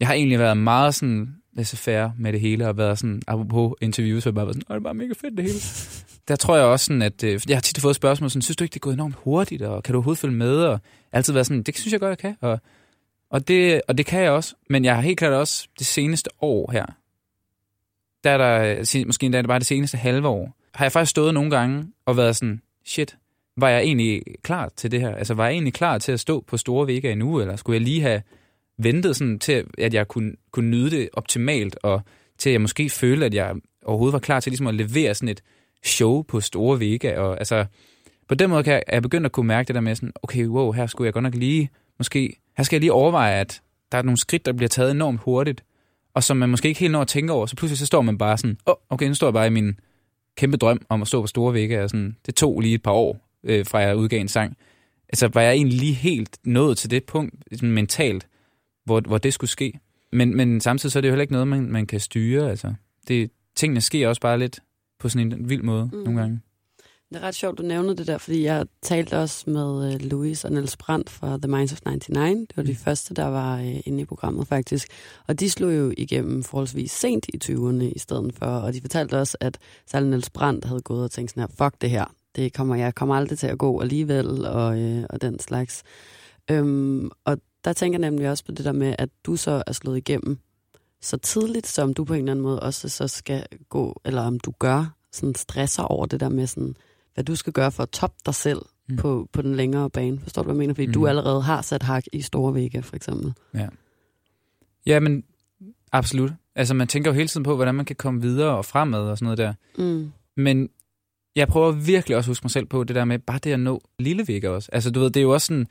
jeg 0.00 0.08
har 0.08 0.14
egentlig 0.14 0.38
været 0.38 0.56
meget 0.56 0.94
sådan 0.94 1.34
laissez-faire 1.52 2.12
med 2.18 2.32
det 2.32 2.40
hele, 2.40 2.68
og 2.68 2.76
været 2.76 2.98
sådan, 2.98 3.22
apropos 3.26 3.74
interviews, 3.80 4.22
så 4.22 4.28
jeg 4.28 4.34
bare 4.34 4.46
været 4.46 4.54
sådan, 4.54 4.68
det 4.68 4.76
er 4.76 4.80
bare 4.80 4.94
mega 4.94 5.12
fedt 5.20 5.36
det 5.36 5.44
hele. 5.44 5.58
Der 6.28 6.36
tror 6.36 6.56
jeg 6.56 6.64
også 6.64 6.84
sådan, 6.84 7.02
at 7.02 7.24
øh, 7.24 7.40
jeg 7.48 7.56
har 7.56 7.60
tit 7.60 7.80
fået 7.80 7.96
spørgsmål 7.96 8.30
sådan, 8.30 8.42
synes 8.42 8.56
du 8.56 8.64
ikke, 8.64 8.72
det 8.74 8.78
er 8.78 8.80
gået 8.80 8.94
enormt 8.94 9.14
hurtigt, 9.14 9.62
og 9.62 9.82
kan 9.82 9.92
du 9.92 9.98
overhovedet 9.98 10.20
følge 10.20 10.34
med? 10.34 10.56
Og 10.56 10.80
altid 11.12 11.32
været 11.32 11.46
sådan, 11.46 11.62
det 11.62 11.78
synes 11.78 11.92
jeg 11.92 12.00
godt, 12.00 12.10
jeg 12.10 12.18
kan. 12.18 12.36
Og, 12.40 12.60
og, 13.30 13.48
det, 13.48 13.82
og 13.88 13.98
det 13.98 14.06
kan 14.06 14.22
jeg 14.22 14.30
også, 14.30 14.54
men 14.70 14.84
jeg 14.84 14.94
har 14.94 15.02
helt 15.02 15.18
klart 15.18 15.32
også 15.32 15.68
det 15.78 15.86
seneste 15.86 16.30
år 16.40 16.72
her, 16.72 16.86
der 18.24 18.30
er 18.30 18.38
der, 18.38 19.04
måske 19.06 19.26
endda 19.26 19.42
bare 19.42 19.58
det 19.58 19.66
seneste 19.66 19.98
halve 19.98 20.28
år, 20.28 20.56
har 20.74 20.84
jeg 20.84 20.92
faktisk 20.92 21.10
stået 21.10 21.34
nogle 21.34 21.50
gange 21.50 21.86
og 22.06 22.16
været 22.16 22.36
sådan, 22.36 22.62
shit, 22.84 23.16
var 23.56 23.68
jeg 23.68 23.82
egentlig 23.82 24.22
klar 24.42 24.72
til 24.76 24.90
det 24.90 25.00
her? 25.00 25.14
Altså, 25.14 25.34
var 25.34 25.44
jeg 25.44 25.52
egentlig 25.52 25.74
klar 25.74 25.98
til 25.98 26.12
at 26.12 26.20
stå 26.20 26.40
på 26.40 26.56
store 26.56 26.86
vægge 26.86 27.12
endnu, 27.12 27.40
eller 27.40 27.56
skulle 27.56 27.74
jeg 27.74 27.82
lige 27.82 28.00
have 28.00 28.22
ventet 28.78 29.16
sådan 29.16 29.38
til, 29.38 29.64
at 29.78 29.94
jeg 29.94 30.08
kunne, 30.08 30.32
kunne 30.50 30.70
nyde 30.70 30.90
det 30.90 31.08
optimalt, 31.12 31.78
og 31.82 32.02
til 32.38 32.50
at 32.50 32.52
jeg 32.52 32.60
måske 32.60 32.90
følte, 32.90 33.26
at 33.26 33.34
jeg 33.34 33.54
overhovedet 33.84 34.12
var 34.12 34.18
klar 34.18 34.40
til 34.40 34.50
ligesom 34.50 34.66
at 34.66 34.74
levere 34.74 35.14
sådan 35.14 35.28
et 35.28 35.42
show 35.84 36.22
på 36.22 36.40
store 36.40 36.80
vægge. 36.80 37.20
Og, 37.20 37.38
altså, 37.38 37.66
på 38.28 38.34
den 38.34 38.50
måde 38.50 38.62
kan 38.62 38.72
jeg, 38.72 38.82
jeg 38.92 39.02
begyndt 39.02 39.26
at 39.26 39.32
kunne 39.32 39.46
mærke 39.46 39.66
det 39.68 39.74
der 39.74 39.80
med 39.80 39.94
sådan, 39.94 40.12
okay, 40.22 40.46
wow, 40.46 40.72
her 40.72 40.86
skulle 40.86 41.06
jeg 41.06 41.12
godt 41.12 41.22
nok 41.22 41.34
lige, 41.34 41.70
måske, 41.98 42.40
her 42.56 42.64
skal 42.64 42.76
jeg 42.76 42.80
lige 42.80 42.92
overveje, 42.92 43.40
at 43.40 43.62
der 43.92 43.98
er 43.98 44.02
nogle 44.02 44.18
skridt, 44.18 44.46
der 44.46 44.52
bliver 44.52 44.68
taget 44.68 44.90
enormt 44.90 45.20
hurtigt, 45.20 45.64
og 46.14 46.24
som 46.24 46.36
man 46.36 46.48
måske 46.48 46.68
ikke 46.68 46.80
helt 46.80 46.92
når 46.92 47.00
at 47.00 47.08
tænke 47.08 47.32
over, 47.32 47.46
så 47.46 47.56
pludselig 47.56 47.78
så 47.78 47.86
står 47.86 48.02
man 48.02 48.18
bare 48.18 48.38
sådan, 48.38 48.58
åh, 48.66 48.72
oh, 48.72 48.76
okay, 48.90 49.08
nu 49.08 49.14
står 49.14 49.26
jeg 49.26 49.34
bare 49.34 49.46
i 49.46 49.50
min 49.50 49.80
kæmpe 50.36 50.56
drøm 50.56 50.80
om 50.88 51.02
at 51.02 51.08
stå 51.08 51.20
på 51.20 51.26
store 51.26 51.54
vægge, 51.54 51.82
og 51.82 51.90
sådan, 51.90 52.16
det 52.26 52.34
tog 52.34 52.60
lige 52.60 52.74
et 52.74 52.82
par 52.82 52.92
år, 52.92 53.28
øh, 53.44 53.66
fra 53.66 53.78
jeg 53.78 53.96
udgav 53.96 54.20
en 54.20 54.28
sang. 54.28 54.56
Altså, 55.08 55.28
var 55.28 55.40
jeg 55.40 55.52
egentlig 55.52 55.78
lige 55.78 55.94
helt 55.94 56.38
nået 56.44 56.78
til 56.78 56.90
det 56.90 57.04
punkt, 57.04 57.34
sådan 57.52 57.70
mentalt, 57.70 58.26
hvor, 58.84 59.00
hvor 59.00 59.18
det 59.18 59.34
skulle 59.34 59.50
ske. 59.50 59.80
Men, 60.12 60.36
men 60.36 60.60
samtidig 60.60 60.92
så 60.92 60.98
er 60.98 61.00
det 61.00 61.08
jo 61.08 61.12
heller 61.12 61.22
ikke 61.22 61.32
noget, 61.32 61.48
man, 61.48 61.70
man 61.70 61.86
kan 61.86 62.00
styre. 62.00 62.50
Altså. 62.50 62.74
Det, 63.08 63.30
tingene 63.56 63.80
sker 63.80 64.08
også 64.08 64.20
bare 64.20 64.38
lidt 64.38 64.60
på 64.98 65.08
sådan 65.08 65.32
en 65.32 65.48
vild 65.48 65.62
måde 65.62 65.90
mm. 65.92 65.98
nogle 65.98 66.20
gange. 66.20 66.40
Det 67.10 67.16
er 67.16 67.20
ret 67.20 67.34
sjovt, 67.34 67.58
du 67.58 67.62
nævner 67.62 67.94
det 67.94 68.06
der, 68.06 68.18
fordi 68.18 68.44
jeg 68.44 68.66
talte 68.82 69.18
også 69.18 69.50
med 69.50 69.94
uh, 69.94 70.00
Louis 70.00 70.44
og 70.44 70.52
Niels 70.52 70.76
Brandt 70.76 71.10
fra 71.10 71.38
The 71.42 71.48
Minds 71.48 71.72
of 71.72 71.78
99. 71.86 72.48
Det 72.48 72.56
var 72.56 72.62
de 72.62 72.72
mm. 72.72 72.76
første, 72.76 73.14
der 73.14 73.26
var 73.26 73.58
uh, 73.58 73.86
inde 73.86 74.00
i 74.00 74.04
programmet 74.04 74.48
faktisk. 74.48 74.88
Og 75.26 75.40
de 75.40 75.50
slog 75.50 75.76
jo 75.76 75.92
igennem 75.96 76.42
forholdsvis 76.42 76.92
sent 76.92 77.26
i 77.28 77.38
20'erne 77.44 77.82
i 77.82 77.98
stedet 77.98 78.34
for. 78.34 78.46
Og 78.46 78.74
de 78.74 78.80
fortalte 78.80 79.18
også, 79.18 79.36
at 79.40 79.58
særligt 79.86 80.10
Niels 80.10 80.30
Brandt 80.30 80.64
havde 80.64 80.80
gået 80.80 81.04
og 81.04 81.10
tænkt 81.10 81.30
sådan 81.30 81.40
her, 81.40 81.64
fuck 81.64 81.80
det 81.80 81.90
her. 81.90 82.04
Det 82.36 82.52
kommer, 82.52 82.74
jeg 82.74 82.94
kommer 82.94 83.14
aldrig 83.14 83.38
til 83.38 83.46
at 83.46 83.58
gå 83.58 83.80
alligevel, 83.80 84.46
og, 84.46 84.78
uh, 84.78 85.04
og 85.10 85.22
den 85.22 85.38
slags. 85.38 85.82
Um, 86.52 87.10
og 87.24 87.38
der 87.64 87.72
tænker 87.72 87.98
jeg 87.98 88.10
nemlig 88.10 88.30
også 88.30 88.44
på 88.44 88.52
det 88.52 88.64
der 88.64 88.72
med, 88.72 88.94
at 88.98 89.08
du 89.24 89.36
så 89.36 89.62
er 89.66 89.72
slået 89.72 89.96
igennem 89.96 90.38
så 91.02 91.16
tidligt, 91.16 91.66
som 91.66 91.94
du 91.94 92.04
på 92.04 92.14
en 92.14 92.18
eller 92.18 92.32
anden 92.32 92.42
måde 92.42 92.60
også 92.60 92.88
så 92.88 93.08
skal 93.08 93.46
gå, 93.68 94.00
eller 94.04 94.22
om 94.22 94.40
du 94.40 94.52
gør, 94.58 94.94
sådan 95.12 95.34
stresser 95.34 95.82
over 95.82 96.06
det 96.06 96.20
der 96.20 96.28
med 96.28 96.46
sådan, 96.46 96.76
hvad 97.14 97.24
du 97.24 97.36
skal 97.36 97.52
gøre 97.52 97.72
for 97.72 97.82
at 97.82 97.90
toppe 97.90 98.16
dig 98.26 98.34
selv 98.34 98.58
mm. 98.88 98.96
på, 98.96 99.28
på 99.32 99.42
den 99.42 99.54
længere 99.54 99.90
bane. 99.90 100.20
Forstår 100.20 100.42
du, 100.42 100.46
hvad 100.46 100.54
jeg 100.54 100.58
mener? 100.58 100.74
Fordi 100.74 100.86
mm. 100.86 100.92
du 100.92 101.06
allerede 101.06 101.42
har 101.42 101.62
sat 101.62 101.82
hak 101.82 102.04
i 102.12 102.22
store 102.22 102.54
vægge, 102.54 102.82
for 102.82 102.96
eksempel. 102.96 103.32
Ja. 103.54 103.68
Ja, 104.86 105.00
men 105.00 105.24
absolut. 105.92 106.30
Altså, 106.54 106.74
man 106.74 106.88
tænker 106.88 107.10
jo 107.10 107.14
hele 107.14 107.28
tiden 107.28 107.44
på, 107.44 107.54
hvordan 107.54 107.74
man 107.74 107.84
kan 107.84 107.96
komme 107.96 108.20
videre 108.20 108.56
og 108.56 108.64
fremad 108.64 109.00
og 109.00 109.18
sådan 109.18 109.24
noget 109.24 109.38
der. 109.38 109.54
Mm. 109.78 110.12
Men 110.36 110.68
jeg 111.36 111.48
prøver 111.48 111.72
virkelig 111.72 112.16
også 112.16 112.28
at 112.28 112.30
huske 112.30 112.44
mig 112.44 112.50
selv 112.50 112.66
på 112.66 112.84
det 112.84 112.96
der 112.96 113.04
med, 113.04 113.18
bare 113.18 113.38
det 113.38 113.52
at 113.52 113.60
nå 113.60 113.80
lille 113.98 114.28
vægge 114.28 114.50
også. 114.50 114.68
Altså, 114.72 114.90
du 114.90 115.00
ved, 115.00 115.10
det 115.10 115.20
er 115.20 115.24
jo 115.24 115.32
også 115.32 115.46
sådan, 115.46 115.66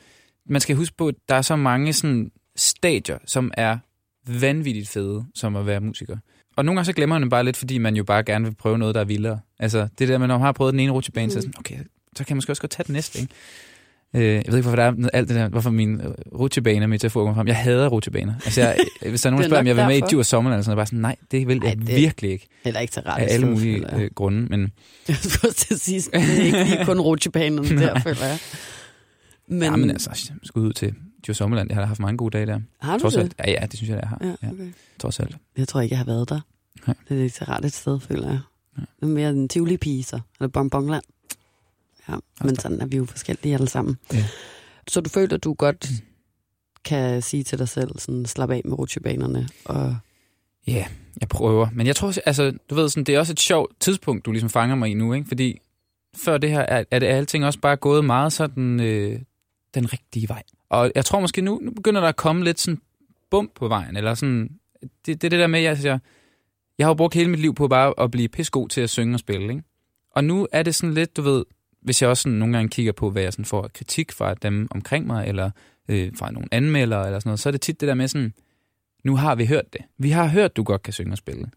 man 0.46 0.62
skal 0.62 0.76
huske 0.76 0.98
på, 0.98 1.08
at 1.08 1.16
der 1.30 1.36
er 1.36 1.42
så 1.42 1.56
mange 1.56 1.94
sådan 1.94 2.32
stadier, 2.56 3.18
som 3.26 3.52
er 3.54 3.78
vanvittigt 4.28 4.90
fede, 4.90 5.26
som 5.36 5.56
at 5.56 5.66
være 5.66 5.82
musiker. 5.82 6.18
Og 6.58 6.66
nogle 6.66 6.78
gange 6.78 6.86
så 6.86 6.94
glemmer 6.94 7.16
man 7.16 7.22
det 7.22 7.30
bare 7.30 7.44
lidt, 7.44 7.58
fordi 7.58 7.78
man 7.78 7.96
jo 7.96 8.04
bare 8.04 8.24
gerne 8.24 8.46
vil 8.46 8.56
prøve 8.56 8.78
noget, 8.78 8.96
der 8.96 9.02
er 9.02 9.06
vildere. 9.06 9.40
Altså, 9.60 9.88
det 10.00 10.08
der 10.08 10.18
man 10.18 10.30
har 10.30 10.52
prøvet 10.52 10.74
den 10.74 10.80
ene 10.80 10.92
rutsjebane, 10.92 11.26
mm. 11.26 11.32
så 11.32 11.38
er 11.38 11.42
sådan, 11.42 11.54
okay, 11.60 11.78
så 12.16 12.24
kan 12.24 12.36
man 12.36 12.38
måske 12.38 12.52
også 12.52 12.62
godt 12.62 12.72
tage 12.72 12.84
den 12.88 12.94
næste, 12.94 13.20
ikke? 13.20 13.34
Øh, 14.14 14.24
jeg 14.24 14.44
ved 14.48 14.58
ikke, 14.58 14.62
hvorfor 14.62 14.76
der 14.76 14.84
er 14.84 15.10
alt 15.14 15.30
det 15.30 15.36
der, 15.36 15.50
hvorfor 15.50 15.70
min 15.70 16.02
øh, 16.02 16.14
rutsjebane 16.40 16.88
metafor 16.88 17.20
kommer 17.20 17.36
frem. 17.36 17.48
Jeg 17.48 17.56
hader 17.56 17.88
rutsjebaner. 17.88 18.34
Altså, 18.46 18.62
jeg, 18.62 18.78
hvis 19.10 19.22
der 19.22 19.30
er 19.30 19.32
nogen, 19.32 19.42
der 19.42 19.50
spørger, 19.50 19.62
om 19.62 19.68
jeg 19.68 19.76
vil 19.76 19.86
med 19.86 19.98
i 19.98 20.02
Djur 20.10 20.24
Sommerland, 20.24 20.64
så 20.64 20.70
er 20.70 20.74
jeg 20.74 20.78
bare 20.78 20.86
sådan, 20.86 21.00
nej, 21.00 21.16
det 21.32 21.48
vil 21.48 21.60
jeg 21.64 21.70
Ej, 21.70 21.74
det 21.74 21.88
virkelig 21.88 22.32
ikke. 22.32 22.48
Heller 22.64 22.80
ikke 22.80 22.92
til 22.92 23.02
ret. 23.02 23.22
Af 23.22 23.34
alle 23.34 23.48
mulige 23.48 23.96
øh, 23.96 24.10
grunde, 24.16 24.42
men... 24.42 24.62
Jeg 25.08 25.16
skulle 25.16 25.54
til 25.54 25.74
at 25.74 25.80
sige, 25.80 26.02
det 26.02 26.40
er 26.40 26.44
ikke 26.44 26.64
lige 26.64 26.86
kun 26.86 27.00
rutsjebanerne 27.10 27.82
der, 27.82 28.00
føler 28.00 28.26
jeg. 28.26 28.40
Men... 29.48 29.64
Ja, 29.64 29.76
men 29.76 29.90
altså, 29.90 30.32
skud 30.44 30.62
ud 30.62 30.74
til 30.74 30.94
Djur 31.26 31.34
Sommerland. 31.34 31.70
Jeg 31.70 31.78
har 31.78 31.86
haft 31.86 32.00
mange 32.00 32.18
gode 32.18 32.38
dage 32.38 32.46
der. 32.46 32.60
Har 32.80 32.98
du 32.98 33.02
Trods 33.02 33.14
det? 33.14 33.22
Alt. 33.22 33.36
Ja, 33.40 33.52
ja, 33.52 33.66
det 33.66 33.74
synes 33.74 33.90
jeg, 33.90 34.00
jeg 34.02 34.10
har. 34.10 34.18
Ja, 34.22 34.50
okay. 34.52 34.66
ja. 34.66 34.72
Trods 35.00 35.20
alt. 35.20 35.38
Jeg 35.58 35.68
tror 35.68 35.82
ikke, 35.82 35.94
jeg 35.94 36.00
har 36.00 36.06
været 36.06 36.30
der. 36.30 36.40
Ja. 36.88 36.94
Det 37.10 37.20
er 37.20 37.24
ikke 37.24 37.36
så 37.36 37.46
rart 37.46 37.66
et 37.66 37.74
sted, 37.74 38.00
føler 38.00 38.28
jeg. 38.28 38.40
Ja. 38.78 38.82
Det 38.82 39.02
er 39.02 39.06
mere 39.06 39.30
en 39.30 39.50
tivoli 39.50 40.02
så. 40.02 40.20
Eller 40.40 40.48
bonbonland. 40.48 41.04
Ja, 42.10 42.16
men 42.42 42.60
sådan 42.60 42.82
er 42.82 42.86
vi 42.86 42.98
jo 42.98 43.06
forskellige 43.06 43.54
alle 43.54 43.70
sammen. 43.70 43.98
Ja. 44.14 44.26
Så 44.88 45.02
du 45.02 45.10
føler, 45.10 45.36
at 45.36 45.44
du 45.44 45.54
godt 45.54 45.88
mm. 45.90 45.98
kan 46.86 47.22
sige 47.22 47.44
til 47.44 47.60
dig 47.60 47.70
selv, 47.70 48.00
sådan 48.00 48.26
slap 48.26 48.50
af 48.50 48.62
med 48.66 48.80
rutsjebanerne 48.80 49.48
og 49.66 49.98
Ja, 50.68 50.74
yeah, 50.74 50.86
jeg 51.22 51.30
prøver. 51.30 51.68
Men 51.74 51.88
jeg 51.88 51.96
tror, 51.96 52.14
altså, 52.26 52.54
du 52.70 52.76
ved, 52.76 52.90
sådan, 52.90 53.04
det 53.04 53.16
er 53.16 53.20
også 53.20 53.34
et 53.34 53.40
sjovt 53.40 53.80
tidspunkt, 53.80 54.26
du 54.26 54.32
ligesom 54.32 54.50
fanger 54.50 54.76
mig 54.76 54.90
i 54.90 54.94
nu, 54.94 55.14
ikke? 55.14 55.28
Fordi 55.28 55.60
før 56.16 56.38
det 56.38 56.50
her, 56.50 56.62
er, 56.62 56.84
er 56.92 57.00
det 57.00 57.08
alting 57.08 57.46
også 57.46 57.60
bare 57.60 57.76
gået 57.76 58.06
meget 58.06 58.34
sådan 58.34 58.80
øh, 58.80 59.20
den 59.82 59.94
rigtige 59.94 60.30
vej. 60.30 60.44
Og 60.70 60.92
jeg 60.96 61.06
tror 61.06 61.20
måske 61.20 61.42
nu, 61.42 61.60
nu 61.64 61.72
begynder 61.72 62.02
der 62.02 62.08
at 62.08 62.16
komme 62.16 62.44
lidt 62.44 62.60
sådan 62.60 62.82
bump 63.30 63.52
på 63.56 63.68
vejen, 63.68 63.98
eller 63.98 64.14
sådan, 64.14 64.50
det, 64.82 65.22
det 65.22 65.24
er 65.24 65.30
det 65.30 65.40
der 65.40 65.48
med, 65.48 65.60
at 65.60 65.84
jeg, 65.84 66.00
jeg 66.78 66.86
har 66.86 66.90
jo 66.90 66.94
brugt 66.94 67.14
hele 67.14 67.30
mit 67.30 67.40
liv 67.40 67.56
på 67.56 67.68
bare 67.68 67.94
at 67.98 68.12
blive 68.12 68.30
pissegod 68.30 68.70
til 68.70 68.82
at 68.82 68.90
synge 68.90 69.16
og 69.16 69.20
spille, 69.20 69.50
ikke? 69.50 69.64
Og 70.12 70.24
nu 70.24 70.48
er 70.52 70.64
det 70.64 70.76
sådan 70.76 70.94
lidt, 70.94 71.18
du 71.18 71.22
ved, 71.22 71.46
hvis 71.82 72.02
jeg 72.02 72.10
også 72.10 72.24
sådan 72.24 72.38
nogle 72.38 72.58
gange 72.58 72.70
kigger 72.70 72.92
på, 72.92 73.10
hvad 73.10 73.24
jeg 73.24 73.34
sådan 73.34 73.46
får 73.46 73.70
kritik 73.74 74.12
fra 74.12 74.34
dem 74.34 74.68
omkring 74.72 75.08
mig, 75.08 75.28
eller 75.28 75.52
øh, 75.90 76.12
fra 76.20 76.32
nogle 76.32 76.48
anmeldere, 76.52 77.06
eller 77.06 77.20
sådan 77.20 77.30
noget, 77.30 77.40
så 77.40 77.50
er 77.50 77.52
det 77.52 77.62
tit 77.62 77.82
det 77.82 77.88
der 77.88 77.94
med 77.94 78.08
sådan, 78.08 78.34
nu 79.04 79.16
har 79.16 79.36
vi 79.36 79.46
hørt 79.46 79.74
det. 79.74 79.82
Vi 79.98 80.10
har 80.10 80.28
hørt, 80.28 80.58
du 80.58 80.64
godt 80.64 80.84
kan 80.84 80.94
synge 80.94 81.12
og 81.12 81.18
spille. 81.18 81.50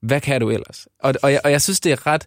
Hvad 0.00 0.20
kan 0.20 0.40
du 0.40 0.50
ellers? 0.50 0.88
Og, 0.98 1.14
og, 1.22 1.32
jeg, 1.32 1.40
og 1.44 1.50
jeg 1.50 1.62
synes, 1.62 1.80
det 1.80 1.92
er 1.92 2.06
ret 2.06 2.26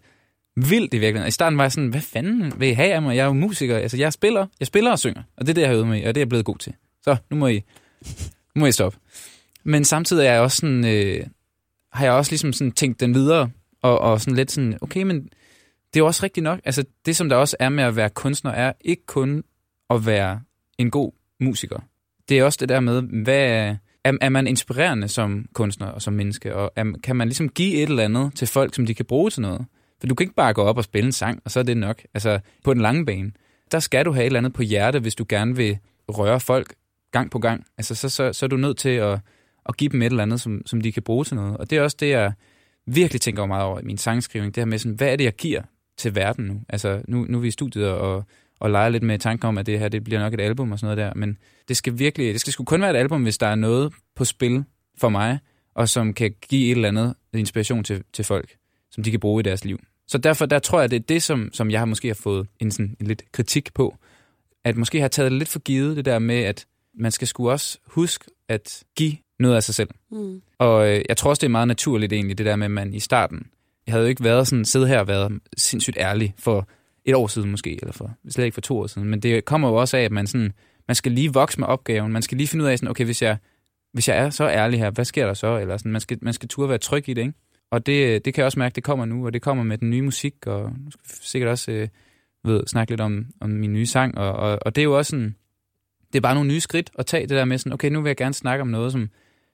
vildt 0.56 0.94
i 0.94 0.98
virkeligheden. 0.98 1.28
I 1.28 1.30
starten 1.30 1.58
var 1.58 1.64
jeg 1.64 1.72
sådan, 1.72 1.88
hvad 1.88 2.00
fanden 2.00 2.52
vil 2.60 2.68
I 2.68 2.72
have 2.72 2.92
af 2.92 3.02
mig? 3.02 3.16
Jeg 3.16 3.22
er 3.22 3.26
jo 3.26 3.32
musiker. 3.32 3.76
Altså, 3.76 3.96
jeg 3.96 4.12
spiller, 4.12 4.46
jeg 4.60 4.66
spiller 4.66 4.90
og 4.90 4.98
synger. 4.98 5.22
Og 5.36 5.46
det 5.46 5.50
er 5.50 5.54
det, 5.54 5.60
jeg 5.60 5.68
har 5.68 5.74
øvet 5.74 5.86
mig 5.86 6.02
i, 6.02 6.04
og 6.04 6.14
det 6.14 6.20
er 6.20 6.20
jeg 6.20 6.28
blevet 6.28 6.44
god 6.44 6.58
til. 6.58 6.74
Så, 7.02 7.16
nu 7.30 7.36
må 7.36 7.46
I, 7.46 7.62
nu 8.54 8.60
må 8.60 8.66
I 8.66 8.72
stoppe. 8.72 8.98
Men 9.64 9.84
samtidig 9.84 10.26
er 10.26 10.32
jeg 10.32 10.40
også 10.40 10.56
sådan, 10.56 10.84
øh, 10.84 11.26
har 11.92 12.04
jeg 12.04 12.12
også 12.12 12.32
ligesom 12.32 12.52
sådan 12.52 12.72
tænkt 12.72 13.00
den 13.00 13.14
videre, 13.14 13.50
og, 13.82 13.98
og 13.98 14.20
sådan 14.20 14.36
lidt 14.36 14.50
sådan, 14.50 14.78
okay, 14.80 15.02
men 15.02 15.16
det 15.94 16.00
er 16.00 16.00
jo 16.00 16.06
også 16.06 16.22
rigtigt 16.22 16.44
nok. 16.44 16.60
Altså, 16.64 16.84
det 17.06 17.16
som 17.16 17.28
der 17.28 17.36
også 17.36 17.56
er 17.60 17.68
med 17.68 17.84
at 17.84 17.96
være 17.96 18.10
kunstner, 18.10 18.50
er 18.50 18.72
ikke 18.80 19.06
kun 19.06 19.44
at 19.90 20.06
være 20.06 20.40
en 20.78 20.90
god 20.90 21.12
musiker. 21.40 21.78
Det 22.28 22.38
er 22.38 22.44
også 22.44 22.58
det 22.60 22.68
der 22.68 22.80
med, 22.80 23.02
hvad 23.02 23.78
er, 24.04 24.12
er 24.20 24.28
man 24.28 24.46
inspirerende 24.46 25.08
som 25.08 25.46
kunstner 25.52 25.86
og 25.86 26.02
som 26.02 26.12
menneske, 26.12 26.54
og 26.54 26.72
er, 26.76 26.84
kan 27.02 27.16
man 27.16 27.28
ligesom 27.28 27.48
give 27.48 27.74
et 27.74 27.88
eller 27.88 28.04
andet 28.04 28.34
til 28.34 28.48
folk, 28.48 28.74
som 28.74 28.86
de 28.86 28.94
kan 28.94 29.04
bruge 29.04 29.30
til 29.30 29.42
noget? 29.42 29.66
For 30.02 30.06
du 30.06 30.14
kan 30.14 30.24
ikke 30.24 30.34
bare 30.34 30.54
gå 30.54 30.62
op 30.62 30.76
og 30.76 30.84
spille 30.84 31.06
en 31.06 31.12
sang, 31.12 31.42
og 31.44 31.50
så 31.50 31.58
er 31.58 31.64
det 31.64 31.76
nok. 31.76 32.02
Altså, 32.14 32.40
på 32.64 32.74
den 32.74 32.82
lange 32.82 33.06
bane, 33.06 33.32
der 33.72 33.78
skal 33.78 34.04
du 34.04 34.12
have 34.12 34.22
et 34.22 34.26
eller 34.26 34.38
andet 34.38 34.52
på 34.52 34.62
hjerte, 34.62 34.98
hvis 34.98 35.14
du 35.14 35.26
gerne 35.28 35.56
vil 35.56 35.78
røre 36.08 36.40
folk 36.40 36.74
gang 37.12 37.30
på 37.30 37.38
gang. 37.38 37.64
Altså, 37.78 37.94
så, 37.94 38.08
så, 38.08 38.32
så 38.32 38.46
er 38.46 38.48
du 38.48 38.56
nødt 38.56 38.78
til 38.78 38.88
at, 38.88 39.18
at 39.68 39.76
give 39.76 39.90
dem 39.90 40.02
et 40.02 40.06
eller 40.06 40.22
andet, 40.22 40.40
som, 40.40 40.62
som 40.66 40.80
de 40.80 40.92
kan 40.92 41.02
bruge 41.02 41.24
til 41.24 41.36
noget. 41.36 41.56
Og 41.56 41.70
det 41.70 41.78
er 41.78 41.82
også 41.82 41.96
det, 42.00 42.08
jeg 42.08 42.32
virkelig 42.86 43.20
tænker 43.20 43.46
meget 43.46 43.64
over 43.64 43.80
i 43.80 43.82
min 43.82 43.98
sangskrivning. 43.98 44.54
Det 44.54 44.60
her 44.60 44.66
med 44.66 44.78
sådan, 44.78 44.96
hvad 44.96 45.12
er 45.12 45.16
det, 45.16 45.24
jeg 45.24 45.32
giver 45.32 45.62
til 45.96 46.14
verden 46.14 46.44
nu? 46.44 46.60
Altså, 46.68 47.02
nu, 47.08 47.26
nu 47.28 47.38
er 47.38 47.42
vi 47.42 47.48
i 47.48 47.50
studiet 47.50 47.88
og, 47.88 48.24
og 48.60 48.70
leger 48.70 48.88
lidt 48.88 49.02
med 49.02 49.18
tanken 49.18 49.48
om, 49.48 49.58
at 49.58 49.66
det 49.66 49.78
her 49.78 49.88
det 49.88 50.04
bliver 50.04 50.20
nok 50.20 50.34
et 50.34 50.40
album 50.40 50.72
og 50.72 50.78
sådan 50.78 50.96
noget 50.96 51.08
der. 51.08 51.20
Men 51.20 51.38
det 51.68 51.76
skal 51.76 51.98
virkelig, 51.98 52.32
det 52.32 52.40
skal 52.40 52.52
sgu 52.52 52.64
kun 52.64 52.80
være 52.80 52.90
et 52.90 52.96
album, 52.96 53.22
hvis 53.22 53.38
der 53.38 53.46
er 53.46 53.54
noget 53.54 53.92
på 54.16 54.24
spil 54.24 54.64
for 54.98 55.08
mig, 55.08 55.38
og 55.74 55.88
som 55.88 56.14
kan 56.14 56.34
give 56.48 56.66
et 56.66 56.70
eller 56.70 56.88
andet 56.88 57.14
inspiration 57.32 57.84
til, 57.84 58.02
til 58.12 58.24
folk, 58.24 58.56
som 58.90 59.04
de 59.04 59.10
kan 59.10 59.20
bruge 59.20 59.40
i 59.40 59.42
deres 59.42 59.64
liv. 59.64 59.78
Så 60.12 60.18
derfor 60.18 60.46
der 60.46 60.58
tror 60.58 60.80
jeg, 60.80 60.90
det 60.90 60.96
er 60.96 61.00
det, 61.00 61.22
som, 61.22 61.50
som 61.52 61.70
jeg 61.70 61.80
har 61.80 61.84
måske 61.84 62.08
har 62.08 62.14
fået 62.14 62.46
en, 62.60 62.70
sådan, 62.70 62.96
en 63.00 63.06
lidt 63.06 63.32
kritik 63.32 63.74
på. 63.74 63.96
At 64.64 64.76
måske 64.76 65.00
har 65.00 65.08
taget 65.08 65.30
det 65.30 65.38
lidt 65.38 65.48
for 65.48 65.58
givet, 65.58 65.96
det 65.96 66.04
der 66.04 66.18
med, 66.18 66.38
at 66.38 66.66
man 66.94 67.12
skal 67.12 67.28
sgu 67.28 67.50
også 67.50 67.78
huske 67.86 68.24
at 68.48 68.84
give 68.96 69.16
noget 69.38 69.56
af 69.56 69.62
sig 69.62 69.74
selv. 69.74 69.88
Mm. 70.10 70.42
Og 70.58 70.88
øh, 70.88 71.04
jeg 71.08 71.16
tror 71.16 71.30
også, 71.30 71.40
det 71.40 71.46
er 71.46 71.50
meget 71.50 71.68
naturligt 71.68 72.12
egentlig, 72.12 72.38
det 72.38 72.46
der 72.46 72.56
med, 72.56 72.64
at 72.64 72.70
man 72.70 72.94
i 72.94 73.00
starten, 73.00 73.46
jeg 73.86 73.92
havde 73.92 74.04
jo 74.04 74.08
ikke 74.08 74.24
været 74.24 74.48
sådan, 74.48 74.64
siddet 74.64 74.88
her 74.88 74.98
og 74.98 75.08
været 75.08 75.40
sindssygt 75.56 75.96
ærlig 75.96 76.34
for 76.38 76.68
et 77.04 77.14
år 77.14 77.26
siden 77.26 77.50
måske, 77.50 77.78
eller 77.82 77.92
for, 77.92 78.10
slet 78.28 78.44
ikke 78.44 78.54
for 78.54 78.60
to 78.60 78.78
år 78.78 78.86
siden, 78.86 79.08
men 79.08 79.22
det 79.22 79.44
kommer 79.44 79.68
jo 79.68 79.74
også 79.74 79.96
af, 79.96 80.02
at 80.02 80.12
man, 80.12 80.26
sådan, 80.26 80.52
man 80.88 80.94
skal 80.94 81.12
lige 81.12 81.32
vokse 81.32 81.60
med 81.60 81.68
opgaven, 81.68 82.12
man 82.12 82.22
skal 82.22 82.36
lige 82.36 82.48
finde 82.48 82.64
ud 82.64 82.68
af, 82.68 82.78
sådan, 82.78 82.90
okay, 82.90 83.04
hvis 83.04 83.22
jeg, 83.22 83.36
hvis 83.92 84.08
jeg 84.08 84.16
er 84.16 84.30
så 84.30 84.48
ærlig 84.48 84.78
her, 84.78 84.90
hvad 84.90 85.04
sker 85.04 85.26
der 85.26 85.34
så? 85.34 85.58
Eller 85.58 85.76
sådan, 85.76 85.92
man 85.92 86.00
skal, 86.00 86.18
man 86.22 86.32
skal 86.32 86.48
turde 86.48 86.68
være 86.68 86.78
tryg 86.78 87.08
i 87.08 87.14
det, 87.14 87.22
ikke? 87.22 87.34
Og 87.72 87.86
det, 87.86 88.06
øh, 88.06 88.20
det 88.24 88.34
kan 88.34 88.36
jeg 88.36 88.44
også 88.44 88.58
mærke, 88.58 88.74
det 88.74 88.84
kommer 88.84 89.04
nu, 89.04 89.26
og 89.26 89.32
det 89.32 89.42
kommer 89.42 89.64
med 89.64 89.78
den 89.78 89.90
nye 89.90 90.02
musik, 90.02 90.46
og 90.46 90.72
nu 90.84 90.90
skal 90.90 91.02
vi 91.04 91.08
sikkert 91.22 91.50
også 91.50 91.72
øh, 91.72 91.88
ved, 92.44 92.66
snakke 92.66 92.92
lidt 92.92 93.00
om, 93.00 93.26
om 93.40 93.50
min 93.50 93.72
nye 93.72 93.86
sang, 93.86 94.18
og, 94.18 94.32
og, 94.32 94.58
og 94.62 94.74
det 94.74 94.82
er 94.82 94.84
jo 94.84 94.98
også 94.98 95.10
sådan, 95.10 95.36
det 96.12 96.18
er 96.18 96.20
bare 96.20 96.34
nogle 96.34 96.48
nye 96.48 96.60
skridt 96.60 96.90
at 96.98 97.06
tage 97.06 97.22
det 97.22 97.30
der 97.30 97.44
med 97.44 97.58
sådan, 97.58 97.72
okay, 97.72 97.90
nu 97.90 98.00
vil 98.00 98.08
jeg 98.08 98.16
gerne 98.16 98.34
snakke 98.34 98.62
om 98.62 98.68
noget, 98.68 98.92
som, 98.92 99.10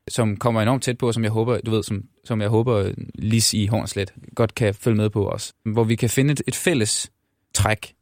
som 0.08 0.36
kommer 0.36 0.62
enormt 0.62 0.82
tæt 0.82 0.98
på, 0.98 1.12
som 1.12 1.22
jeg 1.22 1.30
håber, 1.30 1.60
du 1.60 1.70
ved, 1.70 1.82
som, 1.82 2.04
som 2.24 2.40
jeg 2.40 2.48
håber 2.48 2.92
Lis 3.14 3.54
i 3.54 3.66
Hornslet 3.66 4.14
godt 4.34 4.54
kan 4.54 4.74
følge 4.74 4.96
med 4.96 5.10
på 5.10 5.28
os. 5.28 5.54
Hvor 5.64 5.84
vi 5.84 5.96
kan 5.96 6.10
finde 6.10 6.32
et, 6.32 6.42
et 6.48 6.54
fælles 6.54 7.12
træk 7.54 7.94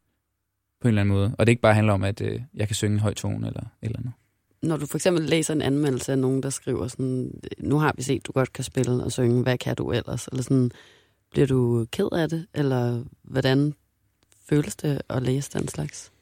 på 0.81 0.89
en 0.89 0.89
eller 0.89 1.01
anden 1.01 1.15
måde. 1.15 1.35
Og 1.39 1.47
det 1.47 1.53
ikke 1.53 1.63
bare 1.63 1.75
handler 1.75 1.93
om, 1.93 2.05
at 2.05 2.21
øh, 2.21 2.41
jeg 2.55 2.69
kan 2.69 2.75
synge 2.75 2.95
en 2.95 3.01
høj 3.01 3.15
tone 3.15 3.47
eller 3.47 3.65
eller 3.83 3.99
andet. 3.99 4.13
Når 4.67 4.77
du 4.77 4.87
for 4.87 4.99
eksempel 4.99 5.25
læser 5.25 5.55
en 5.55 5.63
anmeldelse 5.63 6.13
af 6.13 6.19
nogen, 6.19 6.43
der 6.43 6.51
skriver 6.51 6.89
sådan, 6.89 7.41
nu 7.59 7.79
har 7.79 7.95
vi 7.97 8.03
set, 8.03 8.27
du 8.27 8.33
godt 8.33 8.53
kan 8.53 8.65
spille 8.65 9.05
og 9.05 9.13
synge, 9.13 9.43
hvad 9.43 9.59
kan 9.59 9.77
du 9.77 9.93
ellers? 9.93 10.27
Eller 10.27 10.43
sådan, 10.43 10.71
bliver 11.31 11.47
du 11.47 11.87
ked 11.93 12.09
af 12.13 12.29
det? 12.29 12.47
Eller 12.55 13.05
hvordan 13.23 13.75
føles 14.49 14.77
det 14.77 15.03
at 15.09 15.23
læse 15.23 15.51
den 15.53 15.69
slags? 15.69 16.13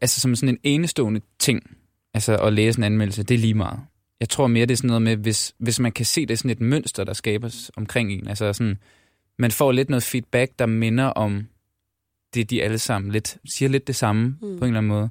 Altså 0.00 0.20
som 0.20 0.36
sådan 0.36 0.48
en 0.48 0.58
enestående 0.62 1.20
ting, 1.38 1.76
altså 2.14 2.36
at 2.36 2.52
læse 2.52 2.78
en 2.78 2.84
anmeldelse, 2.84 3.22
det 3.22 3.34
er 3.34 3.38
lige 3.38 3.54
meget. 3.54 3.80
Jeg 4.20 4.28
tror 4.28 4.46
mere, 4.46 4.66
det 4.66 4.72
er 4.72 4.76
sådan 4.76 4.88
noget 4.88 5.02
med, 5.02 5.16
hvis, 5.16 5.54
hvis 5.58 5.80
man 5.80 5.92
kan 5.92 6.06
se 6.06 6.26
det 6.26 6.38
sådan 6.38 6.50
et 6.50 6.60
mønster, 6.60 7.04
der 7.04 7.12
skabes 7.12 7.70
omkring 7.76 8.12
en. 8.12 8.28
Altså 8.28 8.52
sådan, 8.52 8.78
man 9.38 9.50
får 9.50 9.72
lidt 9.72 9.90
noget 9.90 10.02
feedback, 10.02 10.52
der 10.58 10.66
minder 10.66 11.04
om 11.04 11.46
det, 12.34 12.50
de 12.50 12.62
alle 12.62 12.78
sammen 12.78 13.12
lidt, 13.12 13.38
siger 13.44 13.68
lidt 13.68 13.86
det 13.86 13.96
samme 13.96 14.26
mm. 14.26 14.38
på 14.40 14.46
en 14.46 14.52
eller 14.64 14.78
anden 14.78 14.88
måde. 14.88 15.10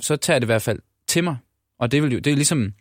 Så 0.00 0.16
tager 0.16 0.38
det 0.38 0.44
i 0.44 0.52
hvert 0.52 0.62
fald 0.62 0.78
til 1.06 1.24
mig. 1.24 1.36
Og 1.78 1.92
det, 1.92 2.02
vil 2.02 2.12
jo, 2.12 2.18
det 2.18 2.30
er 2.30 2.36
ligesom 2.36 2.72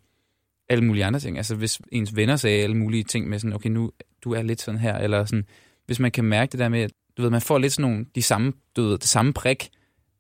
alle 0.70 0.84
mulige 0.84 1.06
andre 1.06 1.20
ting. 1.20 1.38
Altså 1.38 1.56
hvis 1.56 1.82
ens 1.92 2.16
venner 2.16 2.36
sagde 2.36 2.64
alle 2.64 2.78
mulige 2.78 3.04
ting 3.04 3.30
med 3.30 3.40
sådan, 3.40 3.54
okay, 3.54 3.70
nu 3.70 3.92
du 4.24 4.34
er 4.34 4.42
lidt 4.42 4.62
sådan 4.62 4.80
her, 4.80 4.98
eller 4.98 5.26
sådan, 5.26 5.46
hvis 5.86 6.00
man 6.00 6.12
kan 6.12 6.26
mærke 6.26 6.52
det 6.52 6.60
der 6.60 6.70
med, 6.70 6.82
at 6.82 6.92
du 7.18 7.22
ved, 7.22 7.30
man 7.30 7.42
får 7.42 7.58
lidt 7.58 7.74
sådan 7.74 7.92
nogle, 7.92 8.06
de 8.16 8.22
samme, 8.22 8.54
du 8.76 8.84
ved, 8.84 8.98
det 8.98 9.08
samme 9.08 9.34
prik, 9.34 9.70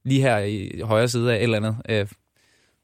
lige 0.05 0.21
her 0.21 0.37
i 0.39 0.81
højre 0.83 1.07
side 1.07 1.33
af 1.33 1.37
et 1.37 1.43
eller 1.43 1.57
andet, 1.57 1.77
øh, 1.89 2.07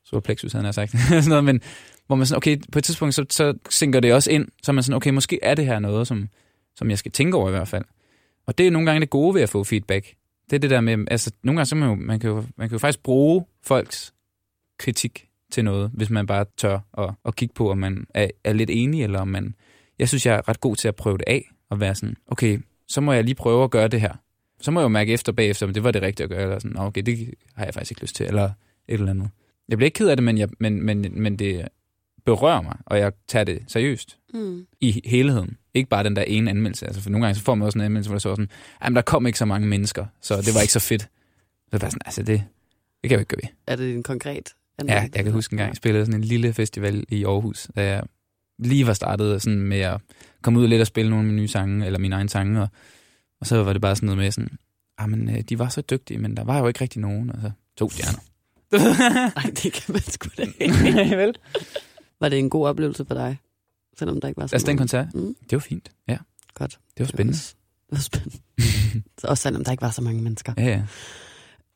så 0.05 0.19
plexus, 0.19 0.53
han 0.53 0.65
har 0.65 0.71
sagt, 0.71 0.91
sådan 1.09 1.23
noget, 1.29 1.43
men 1.43 1.61
hvor 2.07 2.15
man 2.15 2.25
sådan, 2.25 2.37
okay, 2.37 2.57
på 2.71 2.79
et 2.79 2.83
tidspunkt, 2.83 3.15
så, 3.15 3.25
så 3.29 3.53
synker 3.69 3.99
det 3.99 4.13
også 4.13 4.31
ind, 4.31 4.47
så 4.63 4.71
man 4.71 4.83
sådan, 4.83 4.95
okay, 4.95 5.09
måske 5.09 5.39
er 5.41 5.55
det 5.55 5.65
her 5.65 5.79
noget, 5.79 6.07
som, 6.07 6.29
som 6.75 6.89
jeg 6.89 6.97
skal 6.97 7.11
tænke 7.11 7.37
over 7.37 7.47
i 7.47 7.51
hvert 7.51 7.67
fald. 7.67 7.85
Og 8.45 8.57
det 8.57 8.67
er 8.67 8.71
nogle 8.71 8.85
gange 8.85 9.01
det 9.01 9.09
gode 9.09 9.35
ved 9.35 9.41
at 9.41 9.49
få 9.49 9.63
feedback. 9.63 10.13
Det 10.49 10.55
er 10.55 10.59
det 10.59 10.69
der 10.69 10.81
med, 10.81 11.05
altså 11.11 11.31
nogle 11.43 11.57
gange 11.57 11.65
så 11.65 11.75
man, 11.75 11.89
jo, 11.89 11.95
man, 11.95 12.19
kan 12.19 12.29
jo, 12.29 12.43
man 12.55 12.69
kan 12.69 12.75
jo 12.75 12.79
faktisk 12.79 13.03
bruge 13.03 13.45
folks 13.63 14.13
kritik 14.79 15.28
til 15.51 15.63
noget, 15.63 15.91
hvis 15.93 16.09
man 16.09 16.27
bare 16.27 16.45
tør 16.57 16.79
at, 16.97 17.13
at 17.25 17.35
kigge 17.35 17.53
på, 17.53 17.71
om 17.71 17.77
man 17.77 18.07
er, 18.13 18.27
er 18.43 18.53
lidt 18.53 18.69
enig, 18.69 19.03
eller 19.03 19.19
om 19.19 19.27
man... 19.27 19.55
Jeg 19.99 20.07
synes, 20.07 20.25
jeg 20.25 20.35
er 20.35 20.49
ret 20.49 20.59
god 20.59 20.75
til 20.75 20.87
at 20.87 20.95
prøve 20.95 21.17
det 21.17 21.23
af, 21.27 21.49
og 21.69 21.79
være 21.79 21.95
sådan, 21.95 22.15
okay, 22.27 22.59
så 22.87 23.01
må 23.01 23.13
jeg 23.13 23.23
lige 23.23 23.35
prøve 23.35 23.63
at 23.63 23.71
gøre 23.71 23.87
det 23.87 24.01
her. 24.01 24.13
Så 24.61 24.71
må 24.71 24.79
jeg 24.79 24.83
jo 24.83 24.89
mærke 24.89 25.13
efter 25.13 25.31
bagefter, 25.31 25.65
om 25.65 25.73
det 25.73 25.83
var 25.83 25.91
det 25.91 26.01
rigtige 26.01 26.23
at 26.23 26.29
gøre, 26.29 26.41
eller 26.41 26.59
sådan, 26.59 26.77
okay, 26.77 27.01
det 27.01 27.33
har 27.55 27.65
jeg 27.65 27.73
faktisk 27.73 27.91
ikke 27.91 28.01
lyst 28.01 28.15
til, 28.15 28.25
eller 28.25 28.45
et 28.45 28.53
eller 28.93 29.09
andet. 29.09 29.29
Jeg 29.69 29.77
bliver 29.77 29.85
ikke 29.87 29.95
ked 29.95 30.09
af 30.09 30.17
det, 30.17 30.23
men, 30.23 30.37
jeg, 30.37 30.49
men, 30.59 30.85
men, 30.85 31.05
men 31.13 31.39
det 31.39 31.67
berører 32.25 32.61
mig, 32.61 32.77
og 32.85 32.99
jeg 32.99 33.11
tager 33.27 33.43
det 33.43 33.63
seriøst 33.67 34.17
mm. 34.33 34.65
i 34.81 35.01
helheden. 35.05 35.57
Ikke 35.73 35.89
bare 35.89 36.03
den 36.03 36.15
der 36.15 36.21
ene 36.21 36.49
anmeldelse. 36.49 36.85
Altså, 36.85 37.01
for 37.01 37.09
nogle 37.09 37.25
gange 37.25 37.35
så 37.35 37.43
får 37.43 37.55
man 37.55 37.65
også 37.65 37.79
en 37.79 37.85
anmeldelse, 37.85 38.09
hvor 38.09 38.15
der 38.15 38.19
så 38.19 38.29
sådan, 38.29 38.49
jamen 38.83 38.95
der 38.95 39.01
kom 39.01 39.27
ikke 39.27 39.39
så 39.39 39.45
mange 39.45 39.67
mennesker, 39.67 40.05
så 40.21 40.41
det 40.41 40.53
var 40.55 40.61
ikke 40.61 40.73
så 40.73 40.79
fedt. 40.79 41.01
Så 41.01 41.77
det 41.77 41.81
var 41.81 41.89
sådan, 41.89 42.01
altså 42.05 42.23
det, 42.23 42.43
det 43.01 43.09
kan 43.09 43.11
jeg 43.11 43.17
jo 43.17 43.19
ikke 43.19 43.29
gøre 43.29 43.39
ved. 43.43 43.49
Er 43.67 43.75
det 43.75 43.93
en 43.93 44.03
konkret 44.03 44.53
Ja, 44.87 45.07
jeg 45.15 45.23
kan 45.23 45.33
huske 45.33 45.53
en 45.53 45.57
gang, 45.57 45.69
jeg 45.69 45.75
spillede 45.75 46.05
sådan 46.05 46.21
en 46.21 46.23
lille 46.23 46.53
festival 46.53 47.05
i 47.09 47.25
Aarhus, 47.25 47.67
da 47.75 47.85
jeg 47.85 48.03
lige 48.59 48.87
var 48.87 48.93
startet 48.93 49.41
sådan 49.41 49.59
med 49.59 49.79
at 49.79 50.01
komme 50.41 50.59
ud 50.59 50.67
lidt 50.67 50.81
og 50.81 50.87
spille 50.87 51.09
nogle 51.09 51.23
af 51.23 51.25
mine 51.27 51.41
nye 51.41 51.47
sange, 51.47 51.85
eller 51.85 51.99
mine 51.99 52.15
egne 52.15 52.29
sange, 52.29 52.61
og, 52.61 52.67
og 53.41 53.47
så 53.47 53.63
var 53.63 53.73
det 53.73 53.81
bare 53.81 53.95
sådan 53.95 54.07
noget 54.07 54.17
med 54.17 54.31
sådan, 54.31 54.49
ah, 54.97 55.09
men 55.09 55.29
øh, 55.29 55.41
de 55.41 55.59
var 55.59 55.69
så 55.69 55.81
dygtige, 55.81 56.17
men 56.17 56.37
der 56.37 56.43
var 56.43 56.59
jo 56.59 56.67
ikke 56.67 56.81
rigtig 56.81 57.01
nogen, 57.01 57.29
og 57.29 57.37
så 57.41 57.51
to 57.77 57.89
stjerner. 57.89 58.19
Nej, 59.35 59.51
det 59.63 59.73
kan 59.73 59.93
man 59.93 60.01
sgu 60.01 60.29
da 60.37 60.45
ikke. 60.59 61.17
vel? 61.21 61.35
Var 62.19 62.29
det 62.29 62.39
en 62.39 62.49
god 62.49 62.67
oplevelse 62.67 63.05
for 63.05 63.13
dig? 63.13 63.37
Selvom 63.99 64.21
der 64.21 64.27
ikke 64.27 64.41
var 64.41 64.47
så 64.47 64.55
Altså 64.55 64.65
den 64.65 64.77
koncert? 64.77 65.07
Mm. 65.13 65.35
Det 65.43 65.51
var 65.51 65.59
fint, 65.59 65.91
ja. 66.07 66.17
Godt. 66.53 66.79
Det 66.97 67.03
var 67.03 67.05
spændende. 67.05 67.39
Det 67.39 67.55
var, 67.91 67.97
det 67.97 67.97
var 67.97 68.01
spændende. 68.01 69.03
Også 69.31 69.41
selvom 69.41 69.63
der 69.63 69.71
ikke 69.71 69.81
var 69.81 69.91
så 69.91 70.01
mange 70.01 70.21
mennesker. 70.21 70.53
Ja, 70.57 70.65
ja. 70.65 70.83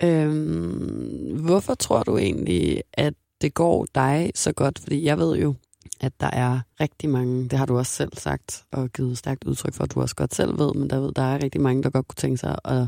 Øhm, 0.04 1.42
hvorfor 1.46 1.74
tror 1.74 2.04
du 2.04 2.18
egentlig, 2.18 2.82
at 2.94 3.14
det 3.42 3.54
går 3.54 3.88
dig 3.96 4.32
så 4.36 4.52
godt? 4.52 4.80
Fordi 4.80 5.04
jeg 5.04 5.18
ved 5.18 5.38
jo, 5.38 5.56
at 6.02 6.14
der 6.20 6.30
er 6.30 6.60
rigtig 6.82 7.10
mange, 7.10 7.50
det 7.50 7.60
har 7.60 7.66
du 7.66 7.78
også 7.78 7.92
selv 7.92 8.12
sagt, 8.18 8.64
og 8.72 8.90
givet 8.90 9.18
stærkt 9.18 9.44
udtryk 9.44 9.74
for, 9.74 9.84
at 9.84 9.94
du 9.96 10.02
også 10.02 10.16
godt 10.16 10.36
selv 10.36 10.60
ved, 10.60 10.74
men 10.74 10.90
der, 10.90 11.00
ved, 11.00 11.12
der 11.12 11.22
er 11.22 11.44
rigtig 11.44 11.62
mange, 11.62 11.84
der 11.84 11.90
godt 11.90 12.08
kunne 12.08 12.16
tænke 12.16 12.38
sig 12.38 12.58
at 12.66 12.88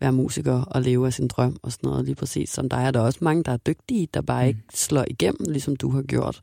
være 0.00 0.12
musiker 0.12 0.62
og 0.62 0.82
leve 0.82 1.06
af 1.06 1.12
sin 1.12 1.28
drøm 1.28 1.56
og 1.62 1.72
sådan 1.72 1.88
noget, 1.88 2.04
lige 2.04 2.14
præcis 2.14 2.50
som 2.50 2.68
dig. 2.68 2.84
Er 2.84 2.90
der 2.90 3.00
også 3.00 3.18
mange, 3.22 3.44
der 3.44 3.52
er 3.52 3.56
dygtige, 3.56 4.08
der 4.14 4.20
bare 4.20 4.42
mm. 4.42 4.48
ikke 4.48 4.60
slår 4.74 5.04
igennem, 5.10 5.46
ligesom 5.48 5.76
du 5.76 5.90
har 5.90 6.02
gjort. 6.02 6.40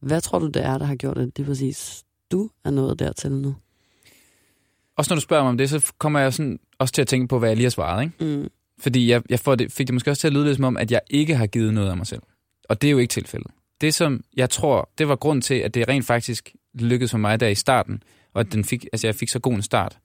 Hvad 0.00 0.20
tror 0.20 0.38
du, 0.38 0.46
det 0.46 0.64
er, 0.64 0.78
der 0.78 0.84
har 0.84 0.94
gjort, 0.94 1.18
at 1.18 1.28
lige 1.36 1.46
præcis 1.46 2.04
du 2.30 2.50
er 2.64 2.70
nået 2.70 2.98
dertil 2.98 3.32
nu? 3.32 3.54
Også 4.96 5.14
når 5.14 5.16
du 5.16 5.20
spørger 5.20 5.42
mig 5.42 5.50
om 5.50 5.58
det, 5.58 5.70
så 5.70 5.92
kommer 5.98 6.20
jeg 6.20 6.34
sådan 6.34 6.58
også 6.78 6.94
til 6.94 7.02
at 7.02 7.08
tænke 7.08 7.28
på, 7.28 7.38
hvad 7.38 7.48
jeg 7.48 7.56
lige 7.56 7.64
har 7.64 7.70
svaret. 7.70 8.02
Ikke? 8.02 8.38
Mm. 8.38 8.48
Fordi 8.82 9.10
jeg, 9.10 9.22
jeg 9.30 9.40
får 9.40 9.54
det, 9.54 9.72
fik 9.72 9.86
det 9.86 9.94
måske 9.94 10.10
også 10.10 10.20
til 10.20 10.28
at 10.28 10.32
lyde 10.32 10.44
lidt 10.44 10.56
som 10.56 10.64
om, 10.64 10.76
at 10.76 10.90
jeg 10.90 11.00
ikke 11.10 11.36
har 11.36 11.46
givet 11.46 11.74
noget 11.74 11.90
af 11.90 11.96
mig 11.96 12.06
selv. 12.06 12.22
Og 12.68 12.82
det 12.82 12.88
er 12.88 12.92
jo 12.92 12.98
ikke 12.98 13.10
tilfældet. 13.10 13.50
Det, 13.80 13.94
som 13.94 14.24
jeg 14.36 14.50
tror, 14.50 14.90
det 14.98 15.08
var 15.08 15.16
grund 15.16 15.42
til, 15.42 15.54
at 15.54 15.74
det 15.74 15.88
rent 15.88 16.06
faktisk 16.06 16.54
lykkedes 16.74 17.10
for 17.10 17.18
mig 17.18 17.40
der 17.40 17.48
i 17.48 17.54
starten, 17.54 18.02
og 18.34 18.40
at 18.40 18.52
den 18.52 18.64
fik, 18.64 18.86
altså 18.92 19.06
jeg 19.06 19.14
fik 19.14 19.28
så 19.28 19.38
god 19.38 19.52
en 19.52 19.62
start, 19.62 19.98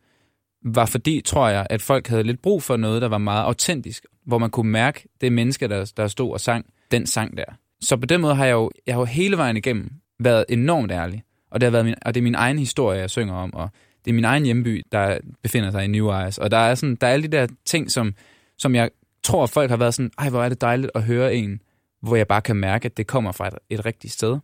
var 0.65 0.85
fordi, 0.85 1.21
tror 1.21 1.47
jeg, 1.49 1.67
at 1.69 1.81
folk 1.81 2.07
havde 2.07 2.23
lidt 2.23 2.41
brug 2.41 2.63
for 2.63 2.77
noget, 2.77 3.01
der 3.01 3.07
var 3.07 3.17
meget 3.17 3.43
autentisk, 3.43 4.05
hvor 4.25 4.37
man 4.37 4.49
kunne 4.49 4.71
mærke 4.71 5.07
det 5.21 5.33
menneske, 5.33 5.67
der, 5.67 5.91
der 5.97 6.07
stod 6.07 6.33
og 6.33 6.39
sang 6.39 6.65
den 6.91 7.05
sang 7.05 7.37
der. 7.37 7.45
Så 7.81 7.97
på 7.97 8.05
den 8.05 8.21
måde 8.21 8.35
har 8.35 8.45
jeg 8.45 8.53
jo, 8.53 8.71
jeg 8.87 8.95
har 8.95 9.01
jo 9.01 9.05
hele 9.05 9.37
vejen 9.37 9.57
igennem 9.57 9.91
været 10.19 10.45
enormt 10.49 10.91
ærlig. 10.91 11.23
Og 11.51 11.61
det, 11.61 11.67
har 11.67 11.71
været 11.71 11.85
min, 11.85 11.95
og 12.01 12.13
det 12.13 12.21
er 12.21 12.23
min 12.23 12.35
egen 12.35 12.59
historie, 12.59 12.99
jeg 12.99 13.09
synger 13.09 13.33
om, 13.33 13.53
og 13.53 13.69
det 14.05 14.11
er 14.11 14.15
min 14.15 14.25
egen 14.25 14.45
hjemby, 14.45 14.83
der 14.91 15.17
befinder 15.43 15.71
sig 15.71 15.83
i 15.83 15.87
New 15.87 16.11
Eyes. 16.11 16.37
Og 16.37 16.51
der 16.51 16.57
er, 16.57 16.75
sådan, 16.75 16.95
der 16.95 17.07
er 17.07 17.11
alle 17.11 17.27
de 17.27 17.37
der 17.37 17.47
ting, 17.65 17.91
som, 17.91 18.13
som 18.57 18.75
jeg 18.75 18.89
tror, 19.23 19.43
at 19.43 19.49
folk 19.49 19.69
har 19.69 19.77
været 19.77 19.93
sådan, 19.93 20.11
ej, 20.17 20.29
hvor 20.29 20.43
er 20.43 20.49
det 20.49 20.61
dejligt 20.61 20.91
at 20.95 21.03
høre 21.03 21.35
en, 21.35 21.61
hvor 22.01 22.15
jeg 22.15 22.27
bare 22.27 22.41
kan 22.41 22.55
mærke, 22.55 22.85
at 22.85 22.97
det 22.97 23.07
kommer 23.07 23.31
fra 23.31 23.47
et, 23.47 23.53
et 23.69 23.85
rigtigt 23.85 24.13
sted. 24.13 24.37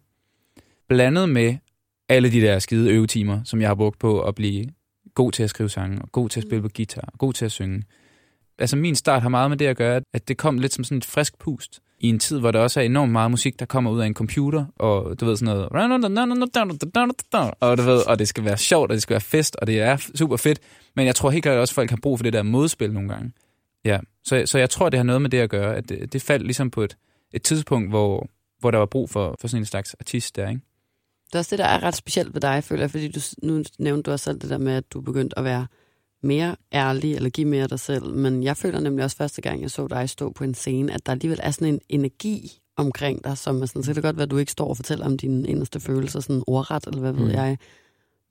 Blandet 0.90 1.30
med 1.30 1.56
alle 2.10 2.32
de 2.32 2.42
der 2.42 2.60
skide 2.60 2.92
øvetimer, 2.92 3.44
som 3.44 3.62
jeg 3.62 3.70
har 3.70 3.76
brugt 3.76 4.00
på 4.00 4.22
at 4.22 4.36
blive 4.36 4.66
god 5.16 5.32
til 5.32 5.44
at 5.44 5.50
skrive 5.50 5.70
sange, 5.70 6.02
og 6.02 6.12
god 6.12 6.30
til 6.30 6.40
at 6.40 6.46
spille 6.48 6.62
på 6.62 6.70
guitar, 6.76 7.10
og 7.14 7.20
god 7.20 7.34
til 7.34 7.46
at 7.46 7.52
synge. 7.52 7.84
Altså 8.60 8.76
min 8.76 8.96
start 8.96 9.22
har 9.22 9.30
meget 9.30 9.50
med 9.50 9.58
det 9.58 9.66
at 9.66 9.78
gøre, 9.78 10.02
at 10.14 10.28
det 10.28 10.38
kom 10.38 10.58
lidt 10.58 10.74
som 10.74 10.84
sådan 10.84 10.98
et 10.98 11.06
frisk 11.06 11.40
pust 11.40 11.82
i 12.00 12.10
en 12.10 12.20
tid, 12.20 12.40
hvor 12.40 12.52
der 12.52 12.60
også 12.60 12.80
er 12.80 12.84
enormt 12.84 13.12
meget 13.12 13.32
musik, 13.32 13.60
der 13.60 13.66
kommer 13.66 13.92
ud 13.92 14.00
af 14.00 14.06
en 14.06 14.14
computer, 14.14 14.66
og 14.76 15.20
du 15.20 15.26
ved 15.26 15.36
sådan 15.36 15.56
noget, 15.56 15.70
og 17.60 17.78
du 17.78 17.84
ved, 17.84 18.08
og 18.08 18.20
det 18.20 18.28
skal 18.28 18.46
være 18.46 18.58
sjovt, 18.58 18.92
og 18.92 18.94
det 18.94 19.02
skal 19.02 19.14
være 19.14 19.22
fest, 19.22 19.56
og 19.56 19.68
det 19.68 19.82
er 19.82 19.98
super 20.16 20.38
fedt, 20.38 20.60
men 20.96 21.06
jeg 21.06 21.16
tror 21.16 21.30
helt 21.30 21.44
klart 21.44 21.58
også, 21.58 21.72
at 21.72 21.76
folk 21.76 21.90
har 21.90 21.98
brug 22.02 22.20
for 22.20 22.24
det 22.24 22.34
der 22.34 22.44
modspil 22.44 22.94
nogle 22.94 23.10
gange. 23.10 23.32
Ja, 23.86 24.00
så, 24.24 24.44
så 24.46 24.58
jeg 24.58 24.70
tror, 24.70 24.90
det 24.90 24.98
har 24.98 25.04
noget 25.04 25.22
med 25.22 25.30
det 25.30 25.38
at 25.38 25.50
gøre, 25.50 25.76
at 25.76 25.90
det, 25.90 26.14
det 26.14 26.22
faldt 26.22 26.46
ligesom 26.46 26.72
på 26.72 26.82
et, 26.82 26.98
et 27.32 27.44
tidspunkt, 27.44 27.90
hvor, 27.90 28.28
hvor 28.60 28.72
der 28.72 28.78
var 28.78 28.86
brug 28.86 29.10
for, 29.10 29.36
for 29.42 29.48
sådan 29.48 29.62
en 29.62 29.66
slags 29.66 29.94
artist 30.00 30.36
der, 30.36 30.50
ikke? 30.50 30.62
Det 31.28 31.36
er 31.36 31.40
også 31.40 31.50
det, 31.56 31.60
der 31.60 31.66
er 31.66 31.84
ret 31.84 31.96
specielt 31.96 32.34
ved 32.34 32.42
dig, 32.42 32.64
føler 32.64 32.82
jeg, 32.84 32.92
fordi 32.92 33.12
du, 33.12 33.20
nu 33.44 33.64
nævnte 33.80 34.02
du 34.04 34.12
også 34.12 34.24
selv 34.24 34.40
det 34.40 34.50
der 34.50 34.58
med, 34.58 34.74
at 34.74 34.92
du 34.94 35.02
begyndte 35.02 35.40
at 35.40 35.46
være 35.46 35.68
mere 36.24 36.56
ærlig, 36.74 37.16
eller 37.16 37.30
give 37.30 37.48
mere 37.48 37.68
dig 37.68 37.80
selv. 37.80 38.14
Men 38.14 38.44
jeg 38.44 38.58
føler 38.58 38.80
nemlig 38.80 39.06
også 39.06 39.18
første 39.18 39.42
gang, 39.42 39.62
jeg 39.62 39.72
så 39.72 39.88
dig 39.88 40.10
stå 40.10 40.32
på 40.32 40.44
en 40.44 40.54
scene, 40.54 40.94
at 40.94 41.06
der 41.06 41.12
alligevel 41.12 41.40
er 41.44 41.52
sådan 41.52 41.74
en 41.74 41.80
energi 41.90 42.60
omkring 42.78 43.24
dig, 43.24 43.38
som 43.38 43.62
er 43.62 43.66
sådan, 43.66 43.84
så 43.84 43.88
kan 43.90 43.96
det 43.96 44.04
godt 44.04 44.18
være, 44.18 44.24
at 44.24 44.32
du 44.32 44.38
ikke 44.38 44.52
står 44.52 44.68
og 44.70 44.76
fortæller 44.76 45.06
om 45.06 45.18
dine 45.18 45.48
inderste 45.48 45.80
følelser, 45.80 46.20
sådan 46.20 46.44
ordret, 46.48 46.88
eller 46.88 47.00
hvad 47.00 47.12
ved 47.12 47.26
Mm. 47.26 47.32
jeg. 47.32 47.58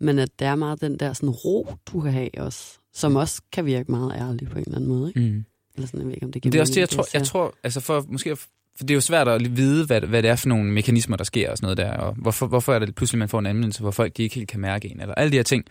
Men 0.00 0.18
at 0.18 0.38
det 0.38 0.46
er 0.46 0.54
meget 0.54 0.80
den 0.80 0.98
der 0.98 1.12
sådan 1.12 1.30
ro, 1.30 1.66
du 1.92 2.00
kan 2.00 2.12
have 2.12 2.30
også, 2.38 2.78
som 2.94 3.16
også 3.16 3.42
kan 3.52 3.66
virke 3.66 3.90
meget 3.90 4.12
ærlig 4.16 4.48
på 4.48 4.58
en 4.58 4.64
eller 4.66 4.76
anden 4.76 4.88
måde. 4.88 5.08
Ikke? 5.08 5.20
Mm. 5.20 5.44
Eller 5.74 5.86
sådan, 5.86 6.00
jeg 6.00 6.06
ved 6.06 6.14
ikke, 6.14 6.26
om 6.26 6.32
det 6.32 6.42
giver 6.42 6.50
det 6.50 6.58
er 6.58 6.62
også 6.62 6.74
det, 6.74 6.80
jeg 6.80 6.88
tror, 6.88 7.06
jeg 7.14 7.26
tror 7.26 7.54
altså 7.62 7.80
for, 7.80 8.04
måske, 8.08 8.36
for 8.36 8.46
det 8.80 8.90
er 8.90 8.94
jo 8.94 9.00
svært 9.00 9.28
at 9.28 9.56
vide, 9.56 9.86
hvad, 9.86 10.00
hvad 10.00 10.22
det 10.22 10.30
er 10.30 10.36
for 10.36 10.48
nogle 10.48 10.72
mekanismer, 10.72 11.16
der 11.16 11.24
sker 11.24 11.50
og 11.50 11.58
sådan 11.58 11.64
noget 11.64 11.76
der, 11.76 11.92
og 11.92 12.14
hvorfor, 12.14 12.46
hvorfor 12.46 12.74
er 12.74 12.78
det 12.78 12.94
pludselig, 12.94 13.18
man 13.18 13.28
får 13.28 13.38
en 13.38 13.46
anvendelse, 13.46 13.80
hvor 13.80 13.90
folk 13.90 14.16
de 14.16 14.22
ikke 14.22 14.34
helt 14.34 14.48
kan 14.48 14.60
mærke 14.60 14.88
en, 14.88 15.00
eller 15.00 15.14
alle 15.14 15.30
de 15.30 15.36
her 15.36 15.42
ting. 15.42 15.64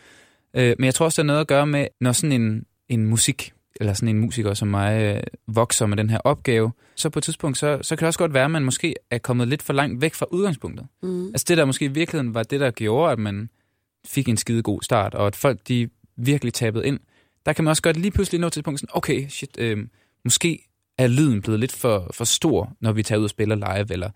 Øh, 0.54 0.76
men 0.80 0.86
jeg 0.86 0.96
tror 0.96 1.06
også, 1.06 1.22
det 1.22 1.26
har 1.26 1.34
noget 1.34 1.42
at 1.42 1.48
gøre 1.48 1.68
med, 1.68 1.88
når 2.02 2.12
sådan 2.12 2.42
en, 2.42 2.66
en 2.90 3.06
musik, 3.06 3.54
eller 3.80 3.94
sådan 3.94 4.10
en 4.10 4.20
musiker 4.20 4.54
som 4.54 4.68
mig, 4.68 5.02
øh, 5.02 5.24
vokser 5.48 5.86
med 5.86 5.98
den 5.98 6.10
her 6.10 6.18
opgave, 6.18 6.72
så 6.96 7.10
på 7.10 7.20
et 7.20 7.24
tidspunkt, 7.24 7.58
så, 7.58 7.80
så 7.82 7.96
kan 7.96 8.00
det 8.00 8.08
også 8.08 8.20
godt 8.20 8.34
være, 8.34 8.46
at 8.46 8.52
man 8.52 8.64
måske 8.64 8.96
er 9.12 9.18
kommet 9.18 9.48
lidt 9.48 9.62
for 9.62 9.74
langt 9.74 10.02
væk 10.02 10.14
fra 10.14 10.26
udgangspunktet. 10.32 10.88
Mm. 11.04 11.28
Altså 11.28 11.46
det 11.48 11.58
der 11.58 11.66
måske 11.66 11.86
i 11.86 11.88
virkeligheden 11.88 12.34
var 12.34 12.44
det, 12.44 12.60
der 12.60 12.72
gjorde, 12.72 13.12
at 13.12 13.20
man 13.20 13.50
fik 14.06 14.30
en 14.30 14.38
skide 14.38 14.64
god 14.64 14.82
start, 14.82 15.16
og 15.16 15.28
at 15.28 15.36
folk 15.36 15.60
de 15.68 15.90
virkelig 16.18 16.54
tabede 16.54 16.88
ind. 16.88 17.00
Der 17.46 17.54
kan 17.54 17.64
man 17.64 17.70
også 17.70 17.82
godt 17.82 17.98
lige 17.98 18.12
pludselig 18.12 18.42
nå 18.42 18.50
til 18.50 18.60
et 18.60 18.66
punkt 18.66 18.80
sådan, 18.80 18.96
okay, 18.98 19.28
shit, 19.30 19.58
øh, 19.60 19.78
måske 20.24 20.68
er 20.98 21.08
lyden 21.08 21.42
blevet 21.42 21.60
lidt 21.60 21.72
for, 21.72 22.12
for 22.14 22.24
stor, 22.24 22.74
når 22.82 22.92
vi 22.92 23.04
tager 23.04 23.20
ud 23.20 23.24
og 23.24 23.30
spiller 23.30 23.56
live, 23.56 23.94
eller 23.94 24.10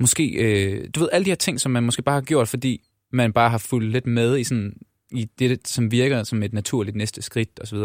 måske, 0.00 0.28
øh, 0.28 0.88
du 0.94 1.00
ved, 1.00 1.08
alle 1.12 1.24
de 1.24 1.30
her 1.30 1.36
ting, 1.36 1.60
som 1.60 1.72
man 1.72 1.82
måske 1.82 2.02
bare 2.02 2.14
har 2.14 2.20
gjort, 2.20 2.48
fordi 2.48 2.82
man 3.12 3.32
bare 3.32 3.50
har 3.50 3.58
fulgt 3.58 3.90
lidt 3.90 4.06
med 4.06 4.38
i, 4.38 4.44
sådan, 4.44 4.76
i 5.12 5.24
det, 5.38 5.68
som 5.68 5.90
virker 5.90 6.22
som 6.22 6.42
et 6.42 6.52
naturligt 6.52 6.96
næste 6.96 7.22
skridt, 7.22 7.60
osv. 7.60 7.78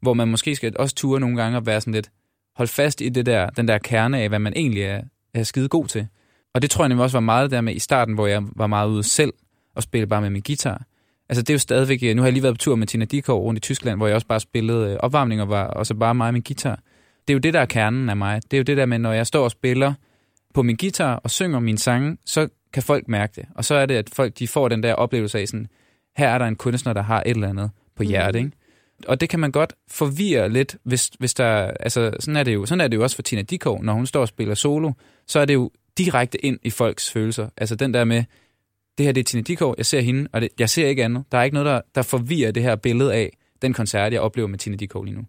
Hvor 0.00 0.14
man 0.14 0.28
måske 0.28 0.56
skal 0.56 0.76
også 0.78 0.94
ture 0.94 1.20
nogle 1.20 1.36
gange 1.36 1.58
og 1.58 1.66
være 1.66 1.80
sådan 1.80 1.94
lidt, 1.94 2.10
hold 2.56 2.68
fast 2.68 3.00
i 3.00 3.08
det 3.08 3.26
der, 3.26 3.50
den 3.50 3.68
der 3.68 3.78
kerne 3.78 4.18
af, 4.18 4.28
hvad 4.28 4.38
man 4.38 4.52
egentlig 4.56 4.82
er, 4.82 5.02
er 5.34 5.42
skide 5.42 5.68
god 5.68 5.86
til. 5.86 6.06
Og 6.54 6.62
det 6.62 6.70
tror 6.70 6.84
jeg 6.84 6.88
nemlig 6.88 7.02
også 7.04 7.16
var 7.16 7.20
meget 7.20 7.50
der 7.50 7.60
med 7.60 7.74
i 7.74 7.78
starten, 7.78 8.14
hvor 8.14 8.26
jeg 8.26 8.42
var 8.56 8.66
meget 8.66 8.88
ude 8.88 9.02
selv 9.02 9.32
og 9.74 9.82
spille 9.82 10.06
bare 10.06 10.20
med 10.20 10.30
min 10.30 10.42
guitar. 10.46 10.86
Altså 11.28 11.42
det 11.42 11.50
er 11.50 11.54
jo 11.54 11.58
stadigvæk, 11.58 12.16
nu 12.16 12.22
har 12.22 12.26
jeg 12.26 12.32
lige 12.32 12.42
været 12.42 12.54
på 12.54 12.58
tur 12.58 12.76
med 12.76 12.86
Tina 12.86 13.04
Dikov 13.04 13.42
rundt 13.42 13.58
i 13.58 13.60
Tyskland, 13.60 13.96
hvor 13.98 14.06
jeg 14.06 14.14
også 14.14 14.26
bare 14.26 14.40
spillede 14.40 14.90
øh, 14.90 14.96
opvarmning 15.00 15.42
og 15.42 15.48
var 15.48 15.64
også 15.66 15.94
bare 15.94 16.14
mig 16.14 16.26
og 16.26 16.32
min 16.32 16.42
guitar. 16.42 16.80
Det 17.28 17.32
er 17.32 17.34
jo 17.34 17.38
det, 17.38 17.54
der 17.54 17.60
er 17.60 17.66
kernen 17.66 18.08
af 18.08 18.16
mig. 18.16 18.40
Det 18.50 18.56
er 18.56 18.58
jo 18.58 18.62
det 18.64 18.76
der 18.76 18.86
med, 18.86 18.98
når 18.98 19.12
jeg 19.12 19.26
står 19.26 19.44
og 19.44 19.50
spiller 19.50 19.92
på 20.54 20.62
min 20.62 20.76
guitar 20.76 21.14
og 21.14 21.30
synger 21.30 21.60
mine 21.60 21.78
sange, 21.78 22.16
så 22.26 22.48
kan 22.72 22.82
folk 22.82 23.08
mærke 23.08 23.32
det. 23.36 23.44
Og 23.54 23.64
så 23.64 23.74
er 23.74 23.86
det, 23.86 23.94
at 23.94 24.10
folk 24.12 24.38
de 24.38 24.48
får 24.48 24.68
den 24.68 24.82
der 24.82 24.94
oplevelse 24.94 25.38
af 25.38 25.48
sådan, 25.48 25.66
her 26.16 26.28
er 26.28 26.38
der 26.38 26.46
en 26.46 26.56
kunstner, 26.56 26.92
der 26.92 27.02
har 27.02 27.22
et 27.26 27.30
eller 27.30 27.48
andet 27.48 27.70
på 27.96 28.02
hjertet, 28.02 28.42
Mhm. 28.42 28.46
ikke? 28.46 28.56
Og 29.08 29.20
det 29.20 29.28
kan 29.28 29.40
man 29.40 29.52
godt 29.52 29.72
forvirre 29.90 30.48
lidt, 30.48 30.76
hvis, 30.84 31.10
hvis 31.18 31.34
der, 31.34 31.46
altså 31.80 32.10
sådan 32.20 32.36
er, 32.36 32.42
det 32.42 32.54
jo, 32.54 32.66
sådan 32.66 32.80
er 32.80 32.88
det 32.88 32.96
jo 32.96 33.02
også 33.02 33.16
for 33.16 33.22
Tina 33.22 33.42
Dikov, 33.42 33.82
når 33.84 33.92
hun 33.92 34.06
står 34.06 34.20
og 34.20 34.28
spiller 34.28 34.54
solo, 34.54 34.92
så 35.26 35.38
er 35.40 35.44
det 35.44 35.54
jo 35.54 35.70
direkte 35.98 36.44
ind 36.46 36.58
i 36.62 36.70
folks 36.70 37.10
følelser. 37.12 37.48
Altså 37.56 37.76
den 37.76 37.94
der 37.94 38.04
med, 38.04 38.24
det 38.98 39.06
her 39.06 39.12
det 39.12 39.20
er 39.20 39.24
Tina 39.24 39.42
Dikov, 39.42 39.74
jeg 39.78 39.86
ser 39.86 40.00
hende, 40.00 40.28
og 40.32 40.40
det, 40.40 40.48
jeg 40.58 40.70
ser 40.70 40.88
ikke 40.88 41.04
andet. 41.04 41.24
Der 41.32 41.38
er 41.38 41.42
ikke 41.42 41.54
noget, 41.54 41.66
der, 41.66 41.80
der 41.94 42.02
forvirrer 42.02 42.50
det 42.50 42.62
her 42.62 42.76
billede 42.76 43.14
af 43.14 43.36
den 43.62 43.72
koncert, 43.72 44.12
jeg 44.12 44.20
oplever 44.20 44.48
med 44.48 44.58
Tina 44.58 44.76
Dikov 44.76 45.04
lige 45.04 45.16
nu. 45.16 45.22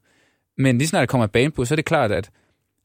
Men 0.57 0.77
lige 0.77 0.87
snart 0.87 1.01
der 1.01 1.05
kommer 1.05 1.25
et 1.25 1.31
band 1.31 1.51
på, 1.51 1.65
så 1.65 1.73
er 1.73 1.75
det 1.75 1.85
klart, 1.85 2.11
at 2.11 2.29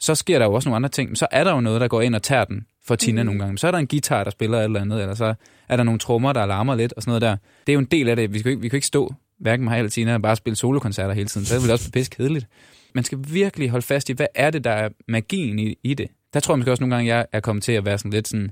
så 0.00 0.14
sker 0.14 0.38
der 0.38 0.46
jo 0.46 0.52
også 0.52 0.68
nogle 0.68 0.76
andre 0.76 0.88
ting. 0.88 1.10
Men 1.10 1.16
så 1.16 1.26
er 1.30 1.44
der 1.44 1.54
jo 1.54 1.60
noget, 1.60 1.80
der 1.80 1.88
går 1.88 2.00
ind 2.00 2.14
og 2.14 2.22
tager 2.22 2.44
den 2.44 2.66
for 2.86 2.96
Tina 2.96 3.22
mm. 3.22 3.26
nogle 3.26 3.40
gange. 3.40 3.58
Så 3.58 3.66
er 3.66 3.70
der 3.70 3.78
en 3.78 3.86
guitar, 3.86 4.24
der 4.24 4.30
spiller 4.30 4.58
et 4.58 4.64
eller 4.64 4.80
andet, 4.80 5.00
eller 5.00 5.14
så 5.14 5.34
er 5.68 5.76
der 5.76 5.84
nogle 5.84 5.98
trommer, 5.98 6.32
der 6.32 6.46
larmer 6.46 6.74
lidt 6.74 6.92
og 6.92 7.02
sådan 7.02 7.10
noget 7.10 7.22
der. 7.22 7.36
Det 7.66 7.72
er 7.72 7.74
jo 7.74 7.78
en 7.78 7.84
del 7.84 8.08
af 8.08 8.16
det. 8.16 8.34
Vi 8.34 8.42
kan 8.42 8.50
ikke, 8.50 8.62
vi 8.62 8.68
kan 8.68 8.76
ikke 8.76 8.86
stå, 8.86 9.14
hverken 9.40 9.64
mig 9.64 9.78
eller 9.78 9.90
Tina, 9.90 10.14
og 10.14 10.22
bare 10.22 10.36
spille 10.36 10.56
solokoncerter 10.56 11.14
hele 11.14 11.28
tiden. 11.28 11.46
Så 11.46 11.54
det 11.54 11.62
vil 11.62 11.72
også 11.72 11.90
blive 11.90 12.00
pisse 12.00 12.10
kedeligt. 12.10 12.46
Man 12.94 13.04
skal 13.04 13.18
virkelig 13.28 13.70
holde 13.70 13.86
fast 13.86 14.10
i, 14.10 14.12
hvad 14.12 14.26
er 14.34 14.50
det, 14.50 14.64
der 14.64 14.70
er 14.70 14.88
magien 15.08 15.58
i, 15.58 15.74
i 15.82 15.94
det. 15.94 16.08
Der 16.34 16.40
tror 16.40 16.54
jeg 16.54 16.58
måske 16.58 16.70
også 16.70 16.82
nogle 16.82 16.94
gange, 16.94 17.14
jeg 17.14 17.26
er 17.32 17.40
kommet 17.40 17.62
til 17.62 17.72
at 17.72 17.84
være 17.84 17.98
sådan 17.98 18.10
lidt 18.10 18.28
sådan, 18.28 18.50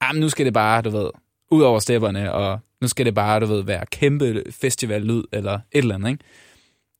ah, 0.00 0.16
nu 0.16 0.28
skal 0.28 0.46
det 0.46 0.54
bare, 0.54 0.82
du 0.82 0.90
ved, 0.90 1.10
ud 1.50 1.62
over 1.62 1.78
stepperne, 1.78 2.32
og 2.32 2.58
nu 2.80 2.88
skal 2.88 3.06
det 3.06 3.14
bare, 3.14 3.40
du 3.40 3.46
ved, 3.46 3.62
være 3.62 3.86
kæmpe 3.86 4.42
festivallyd, 4.50 5.22
eller 5.32 5.54
et 5.54 5.60
eller 5.72 5.94
andet, 5.94 6.10
ikke? 6.10 6.24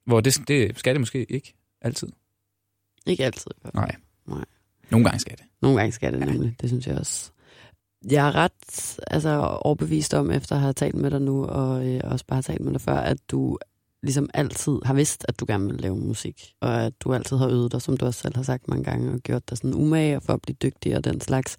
Hvor 0.06 0.20
det, 0.20 0.48
det 0.48 0.78
skal 0.78 0.94
det 0.94 1.00
måske 1.00 1.24
ikke 1.24 1.54
altid. 1.80 2.08
Ikke 3.06 3.24
altid. 3.24 3.50
Nej. 3.74 3.96
Nej. 4.26 4.44
Nogle 4.90 5.04
gange 5.04 5.18
skal 5.18 5.36
det. 5.36 5.44
Nogle 5.62 5.78
gange 5.78 5.92
skal 5.92 6.12
det 6.12 6.20
nemlig, 6.20 6.56
det 6.60 6.68
synes 6.68 6.86
jeg 6.86 6.98
også. 6.98 7.30
Jeg 8.10 8.28
er 8.28 8.34
ret 8.34 8.98
altså, 9.06 9.58
overbevist 9.60 10.14
om, 10.14 10.30
efter 10.30 10.54
at 10.54 10.60
have 10.60 10.72
talt 10.72 10.94
med 10.94 11.10
dig 11.10 11.22
nu, 11.22 11.44
og 11.44 11.86
øh, 11.86 12.00
også 12.04 12.24
bare 12.26 12.42
talt 12.42 12.60
med 12.60 12.72
dig 12.72 12.80
før, 12.80 12.96
at 12.96 13.18
du 13.30 13.58
ligesom 14.02 14.30
altid 14.34 14.78
har 14.84 14.94
vidst, 14.94 15.24
at 15.28 15.40
du 15.40 15.44
gerne 15.48 15.66
vil 15.66 15.80
lave 15.80 15.96
musik, 15.96 16.54
og 16.60 16.84
at 16.84 16.92
du 17.00 17.14
altid 17.14 17.36
har 17.36 17.48
øvet 17.48 17.72
dig, 17.72 17.82
som 17.82 17.96
du 17.96 18.06
også 18.06 18.20
selv 18.20 18.36
har 18.36 18.42
sagt 18.42 18.68
mange 18.68 18.84
gange, 18.84 19.12
og 19.12 19.20
gjort 19.20 19.50
dig 19.50 19.58
sådan 19.58 19.74
umage 19.74 20.20
for 20.20 20.32
at 20.32 20.42
blive 20.42 20.56
dygtig 20.62 20.96
og 20.96 21.04
den 21.04 21.20
slags. 21.20 21.56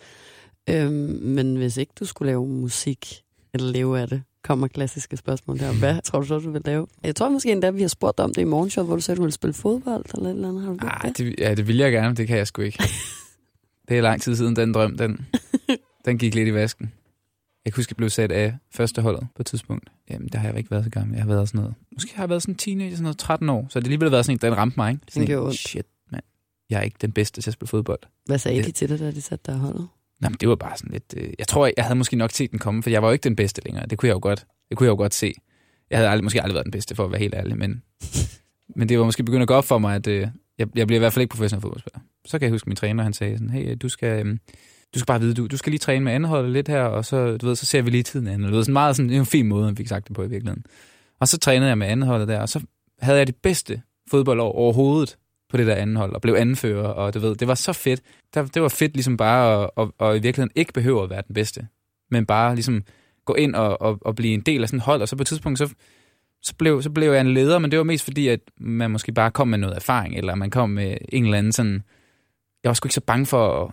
Øhm, 0.70 0.94
men 1.22 1.56
hvis 1.56 1.78
ikke 1.78 1.94
du 2.00 2.06
skulle 2.06 2.30
lave 2.30 2.48
musik, 2.48 3.24
eller 3.54 3.72
leve 3.72 4.00
af 4.00 4.08
det, 4.08 4.22
kommer 4.44 4.68
klassiske 4.68 5.18
spørgsmål 5.18 5.60
der. 5.60 5.74
Hvad 5.80 6.02
tror 6.02 6.20
du 6.20 6.26
så, 6.26 6.40
du 6.40 6.52
vil 6.52 6.62
lave? 6.66 6.88
Jeg 7.04 7.16
tror 7.16 7.30
måske 7.30 7.52
endda, 7.52 7.70
vi 7.70 7.82
har 7.82 7.88
spurgt 7.88 8.18
dig 8.18 8.26
om 8.26 8.34
det 8.34 8.42
i 8.42 8.46
morgenshowet, 8.46 8.88
hvor 8.88 8.96
du 8.96 9.02
sagde, 9.02 9.18
du 9.18 9.22
ville 9.22 9.32
spille 9.34 9.54
fodbold 9.54 10.06
eller 10.14 10.30
et 10.30 10.36
eller 10.36 10.50
andet. 10.50 10.64
Har 10.64 10.72
du 10.74 10.78
Ej, 10.88 11.00
det? 11.06 11.18
det, 11.18 11.36
ja, 11.38 11.54
det 11.56 11.68
vil 11.68 11.78
jeg 11.78 11.92
gerne, 11.92 12.08
men 12.08 12.18
det 12.18 12.28
kan 12.28 12.38
jeg 12.38 12.48
sgu 12.48 12.62
ikke. 12.62 12.84
Det 13.90 13.98
er 13.98 14.02
lang 14.02 14.22
tid 14.22 14.36
siden, 14.36 14.56
den 14.56 14.74
drøm, 14.74 14.98
den, 14.98 15.26
den 16.06 16.18
gik 16.18 16.36
lidt 16.36 16.48
i 16.48 16.54
vasken. 16.54 16.92
Jeg 17.66 17.74
kan 17.74 17.80
huske, 17.80 17.92
jeg 17.92 17.98
blev 17.98 18.10
sat 18.10 18.32
af 18.32 18.56
første 18.72 19.02
holdet 19.02 19.28
på 19.36 19.42
et 19.42 19.46
tidspunkt. 19.46 19.90
Jamen, 20.10 20.28
der 20.28 20.40
har 20.40 20.48
jeg 20.50 20.58
ikke 20.58 20.72
været 20.72 20.84
så 20.84 20.90
gammel. 20.90 21.14
Jeg 21.16 21.24
har 21.24 21.28
været 21.34 21.48
sådan 21.50 21.60
noget... 21.62 21.76
Måske 21.94 22.16
har 22.16 22.24
jeg 22.24 22.30
været 22.30 22.42
sådan 22.42 22.56
teenager, 22.56 22.92
sådan 22.92 23.04
noget 23.04 23.18
13 23.18 23.50
år. 23.50 23.62
Så 23.70 23.80
det 23.80 23.84
har 23.84 23.88
alligevel 23.88 24.12
været 24.12 24.26
sådan 24.26 24.36
en, 24.36 24.40
den 24.42 24.58
ramte 24.58 24.80
mig, 24.80 24.92
ikke? 24.92 25.04
Sådan 25.10 25.28
gjorde 25.28 25.48
en, 25.48 25.54
shit, 25.54 25.86
mand. 26.12 26.24
Jeg 26.70 26.78
er 26.78 26.82
ikke 26.82 26.98
den 27.02 27.12
bedste 27.12 27.42
til 27.42 27.50
at 27.50 27.54
spille 27.54 27.68
fodbold. 27.70 28.00
Hvad 28.26 28.38
sagde 28.38 28.58
Det- 28.58 28.66
de 28.66 28.72
til 28.72 28.90
dig, 28.90 29.00
da 29.00 29.12
de 29.12 29.22
satte 29.22 29.52
dig 29.52 29.60
holdet? 29.60 29.88
Nå, 30.22 30.30
men 30.30 30.38
det 30.40 30.50
var 30.50 30.56
bare 30.56 30.78
sådan 30.78 30.92
lidt... 30.92 31.14
Øh, 31.18 31.34
jeg 31.40 31.48
tror, 31.48 31.66
jeg 31.78 31.86
havde 31.86 31.98
måske 31.98 32.16
nok 32.16 32.32
set 32.32 32.52
den 32.52 32.60
komme, 32.60 32.84
for 32.84 32.90
jeg 32.90 33.02
var 33.02 33.08
jo 33.08 33.14
ikke 33.14 33.24
den 33.24 33.36
bedste 33.36 33.62
længere. 33.66 33.86
Det 33.86 33.98
kunne 33.98 34.08
jeg 34.08 34.14
jo 34.14 34.20
godt, 34.22 34.46
det 34.70 34.78
kunne 34.78 34.86
jeg 34.86 34.92
jo 34.92 34.98
godt 34.98 35.14
se. 35.14 35.34
Jeg 35.90 35.98
havde 35.98 36.10
aldrig, 36.10 36.24
måske 36.24 36.42
aldrig 36.42 36.54
været 36.54 36.66
den 36.66 36.72
bedste, 36.72 36.96
for 36.96 37.06
at 37.06 37.12
være 37.12 37.20
helt 37.20 37.34
ærlig, 37.34 37.58
men, 37.58 37.84
men 38.78 38.90
det 38.90 39.00
var 39.00 39.06
måske 39.06 39.24
begyndt 39.24 39.42
at 39.42 39.48
gå 39.48 39.54
op 39.54 39.66
for 39.66 39.78
mig, 39.78 39.96
at 39.96 40.08
øh, 40.08 40.28
jeg, 40.58 40.68
jeg 40.76 40.88
bliver 40.88 40.98
i 40.98 41.00
hvert 41.00 41.14
fald 41.14 41.22
ikke 41.22 41.32
professionel 41.32 41.62
fodboldspiller. 41.62 42.00
Så 42.26 42.40
kan 42.40 42.46
jeg 42.46 42.52
huske 42.52 42.70
min 42.70 42.76
træner, 42.76 43.04
han 43.04 43.14
sagde 43.14 43.38
sådan, 43.38 43.50
hey, 43.50 43.78
du 43.82 43.90
skal, 43.90 44.28
øh, 44.28 44.38
du 44.94 45.00
skal 45.00 45.06
bare 45.06 45.20
vide, 45.20 45.34
du, 45.34 45.48
du 45.48 45.58
skal 45.58 45.72
lige 45.72 45.80
træne 45.80 46.06
med 46.06 46.14
anholdet 46.14 46.52
lidt 46.52 46.68
her, 46.68 46.84
og 46.84 47.06
så, 47.06 47.38
du 47.38 47.48
ved, 47.48 47.56
så 47.56 47.66
ser 47.66 47.82
vi 47.82 47.90
lige 47.90 48.04
tiden 48.04 48.28
an. 48.28 48.44
Og 48.44 48.48
Det 48.48 48.58
var 48.58 48.64
sådan 48.64 48.74
meget 48.74 48.96
sådan, 48.96 49.10
det 49.10 49.16
er 49.16 49.20
en 49.20 49.26
fin 49.26 49.48
måde, 49.48 49.66
han 49.66 49.76
fik 49.76 49.88
sagt 49.88 50.08
det 50.08 50.16
på 50.16 50.24
i 50.24 50.30
virkeligheden. 50.30 50.64
Og 51.20 51.28
så 51.28 51.38
trænede 51.38 51.70
jeg 51.70 51.78
med 51.78 51.88
anholdet 51.88 52.28
der, 52.28 52.40
og 52.40 52.50
så 52.50 52.62
havde 53.02 53.18
jeg 53.18 53.28
det 53.28 53.36
bedste 53.36 53.82
fodboldår 54.12 54.52
overhovedet 54.52 55.18
på 55.50 55.58
det 55.58 55.68
der 55.68 55.76
anden 55.76 55.96
hold, 55.96 56.14
og 56.14 56.22
blev 56.22 56.36
anfører, 56.36 56.88
og 56.88 57.14
du 57.14 57.20
ved, 57.20 57.36
det 57.36 57.48
var 57.48 57.56
så 57.56 57.74
fedt. 57.74 58.02
Der, 58.34 58.46
det 58.46 58.62
var 58.62 58.68
fedt 58.68 58.94
ligesom 58.94 59.18
bare 59.18 59.64
at, 59.64 59.70
at, 59.78 60.08
at, 60.08 60.18
i 60.18 60.22
virkeligheden 60.22 60.52
ikke 60.56 60.74
behøve 60.74 61.04
at 61.04 61.10
være 61.10 61.24
den 61.28 61.34
bedste, 61.34 61.68
men 62.12 62.26
bare 62.26 62.56
ligesom 62.56 62.84
gå 63.26 63.34
ind 63.34 63.56
og, 63.56 63.82
og, 63.82 63.98
og 64.02 64.16
blive 64.16 64.34
en 64.34 64.42
del 64.42 64.62
af 64.62 64.70
sådan 64.70 64.78
et 64.78 64.84
hold, 64.84 65.02
og 65.02 65.08
så 65.08 65.16
på 65.16 65.22
et 65.22 65.28
tidspunkt, 65.28 65.60
så, 65.60 65.74
så, 66.42 66.56
blev, 66.56 66.82
så 66.82 66.90
blev 66.90 67.12
jeg 67.12 67.22
en 67.22 67.34
leder, 67.34 67.60
men 67.60 67.72
det 67.72 67.78
var 67.78 67.84
mest 67.84 68.04
fordi, 68.04 68.28
at 68.28 68.40
man 68.58 68.92
måske 68.92 69.12
bare 69.12 69.32
kom 69.32 69.48
med 69.48 69.58
noget 69.58 69.76
erfaring, 69.76 70.18
eller 70.18 70.36
man 70.36 70.50
kom 70.50 70.70
med 70.70 70.98
en 71.10 71.26
eller 71.26 71.38
anden 71.38 71.52
sådan... 71.52 71.84
Jeg 72.64 72.70
var 72.70 72.74
sgu 72.74 72.86
ikke 72.86 72.94
så 72.94 73.02
bange 73.02 73.26
for 73.26 73.64
at, 73.64 73.72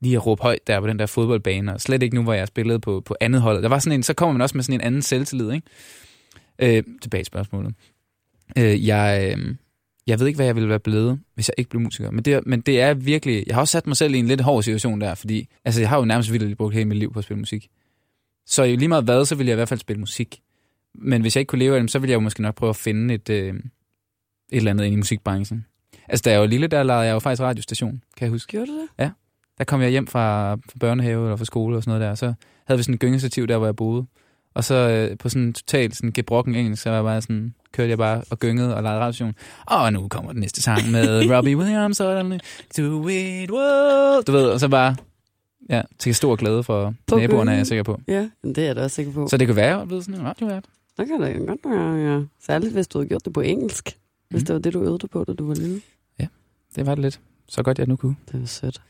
lige 0.00 0.16
at 0.16 0.26
råbe 0.26 0.42
højt 0.42 0.66
der 0.66 0.80
på 0.80 0.86
den 0.86 0.98
der 0.98 1.06
fodboldbane, 1.06 1.74
og 1.74 1.80
slet 1.80 2.02
ikke 2.02 2.16
nu, 2.16 2.22
hvor 2.22 2.32
jeg 2.32 2.48
spillede 2.48 2.80
på, 2.80 3.00
på 3.00 3.16
andet 3.20 3.40
hold. 3.40 3.62
Der 3.62 3.68
var 3.68 3.78
sådan 3.78 3.98
en, 3.98 4.02
så 4.02 4.14
kommer 4.14 4.32
man 4.32 4.42
også 4.42 4.56
med 4.56 4.64
sådan 4.64 4.80
en 4.80 4.86
anden 4.86 5.02
selvtillid, 5.02 5.52
ikke? 5.52 5.66
Øh, 6.58 6.82
tilbage 7.02 7.20
til 7.20 7.26
spørgsmålet. 7.26 7.74
Øh, 8.58 8.86
jeg, 8.86 9.34
øh, 9.38 9.54
jeg 10.06 10.20
ved 10.20 10.26
ikke, 10.26 10.36
hvad 10.36 10.46
jeg 10.46 10.54
ville 10.54 10.68
være 10.68 10.78
blevet, 10.80 11.20
hvis 11.34 11.48
jeg 11.48 11.54
ikke 11.58 11.70
blev 11.70 11.80
musiker. 11.82 12.10
Men 12.10 12.24
det, 12.24 12.34
er- 12.34 12.40
men 12.46 12.60
det 12.60 12.80
er 12.80 12.94
virkelig... 12.94 13.44
Jeg 13.46 13.56
har 13.56 13.60
også 13.60 13.72
sat 13.72 13.86
mig 13.86 13.96
selv 13.96 14.14
i 14.14 14.18
en 14.18 14.26
lidt 14.26 14.40
hård 14.40 14.62
situation 14.62 15.00
der, 15.00 15.14
fordi 15.14 15.48
altså, 15.64 15.80
jeg 15.80 15.88
har 15.88 15.98
jo 15.98 16.04
nærmest 16.04 16.32
vildt 16.32 16.56
brugt 16.58 16.74
hele 16.74 16.84
mit 16.88 16.98
liv 16.98 17.12
på 17.12 17.18
at 17.18 17.24
spille 17.24 17.38
musik. 17.38 17.68
Så 18.46 18.66
lige 18.66 18.88
meget 18.88 19.04
hvad, 19.04 19.24
så 19.24 19.34
ville 19.34 19.48
jeg 19.48 19.54
i 19.54 19.56
hvert 19.58 19.68
fald 19.68 19.80
spille 19.80 20.00
musik. 20.00 20.40
Men 20.94 21.20
hvis 21.20 21.36
jeg 21.36 21.40
ikke 21.40 21.48
kunne 21.50 21.58
leve 21.58 21.74
af 21.74 21.80
dem, 21.80 21.88
så 21.88 21.98
ville 21.98 22.10
jeg 22.10 22.14
jo 22.14 22.20
måske 22.20 22.42
nok 22.42 22.54
prøve 22.54 22.70
at 22.70 22.76
finde 22.76 23.14
et, 23.14 23.30
øh, 23.30 23.54
et 23.54 23.62
eller 24.52 24.70
andet 24.70 24.84
ind 24.84 24.92
i 24.92 24.96
musikbranchen. 24.96 25.66
Altså, 26.08 26.22
da 26.22 26.30
jeg 26.30 26.40
var 26.40 26.46
lille, 26.46 26.66
der 26.66 26.82
lavede 26.82 27.02
jeg 27.04 27.12
jo 27.12 27.18
faktisk 27.18 27.42
radiostation, 27.42 28.02
kan 28.16 28.24
jeg 28.24 28.30
huske. 28.30 28.50
Gjorde 28.50 28.66
du 28.66 28.72
det? 28.80 28.88
Der 29.58 29.64
kom 29.64 29.80
jeg 29.82 29.90
hjem 29.90 30.06
fra, 30.06 30.54
fra 30.54 30.78
børnehave 30.80 31.24
eller 31.24 31.36
fra 31.36 31.44
skole 31.44 31.76
og 31.76 31.82
sådan 31.82 31.90
noget 31.90 32.04
der, 32.04 32.10
og 32.10 32.18
så 32.18 32.34
havde 32.66 32.78
vi 32.78 32.82
sådan 32.82 32.94
et 32.94 33.00
gyngestativ 33.00 33.46
der, 33.46 33.56
hvor 33.56 33.66
jeg 33.66 33.76
boede. 33.76 34.06
Og 34.54 34.64
så 34.64 34.74
øh, 34.74 35.18
på 35.18 35.28
sådan 35.28 35.52
totalt 35.52 35.96
sådan 35.96 36.12
gebrokken 36.12 36.54
engelsk, 36.54 36.82
så 36.82 36.88
var 36.90 36.96
jeg 36.96 37.04
bare 37.04 37.22
sådan, 37.22 37.54
kørte 37.72 37.90
jeg 37.90 37.98
bare 37.98 38.22
og 38.30 38.38
gyngede 38.38 38.76
og 38.76 38.82
lavede 38.82 39.00
radiostation. 39.00 39.34
Og 39.66 39.92
nu 39.92 40.08
kommer 40.08 40.32
den 40.32 40.40
næste 40.40 40.62
sang 40.62 40.90
med 40.90 41.22
Robbie 41.36 41.56
Williams 41.56 42.00
og 42.00 42.16
den, 42.24 42.40
Do 42.78 43.08
it, 43.08 43.50
whoa. 43.50 44.20
Du 44.20 44.32
ved, 44.32 44.46
og 44.50 44.60
så 44.60 44.68
bare, 44.68 44.96
ja, 45.68 45.82
til 45.98 46.14
stor 46.14 46.36
glæde 46.36 46.62
for 46.62 46.94
På 47.06 47.16
naboerne, 47.16 47.52
er 47.52 47.56
jeg 47.56 47.66
sikker 47.66 47.82
på. 47.82 48.00
Ja, 48.08 48.28
men 48.42 48.54
det 48.54 48.62
er 48.62 48.66
jeg 48.66 48.76
da 48.76 48.82
også 48.82 48.94
sikker 48.94 49.12
på. 49.12 49.28
Så 49.28 49.36
det 49.36 49.48
kunne 49.48 49.56
være, 49.56 49.80
at 49.82 49.88
blev 49.88 50.02
sådan 50.02 50.20
en 50.20 50.26
radiovært. 50.26 50.64
Så 50.96 51.04
kan 51.06 51.20
det 51.20 51.46
godt 51.48 51.60
være, 51.64 52.12
ja. 52.12 52.20
Særligt 52.46 52.72
hvis 52.72 52.88
du 52.88 52.98
havde 52.98 53.08
gjort 53.08 53.24
det 53.24 53.32
på 53.32 53.40
engelsk. 53.40 53.96
Hvis 54.30 54.42
Mm. 54.42 54.46
det 54.46 54.52
var 54.54 54.60
det, 54.60 54.72
du 54.72 54.82
øvede 54.82 55.08
på, 55.08 55.24
da 55.24 55.32
du 55.32 55.46
var 55.46 55.54
lille. 55.54 55.80
Det 56.76 56.86
var 56.86 56.94
det 56.94 57.02
lidt. 57.02 57.20
Så 57.48 57.62
godt, 57.62 57.78
jeg 57.78 57.86
nu 57.86 57.96
kunne. 57.96 58.16
Det 58.32 58.40
var 58.40 58.46
sødt. 58.46 58.82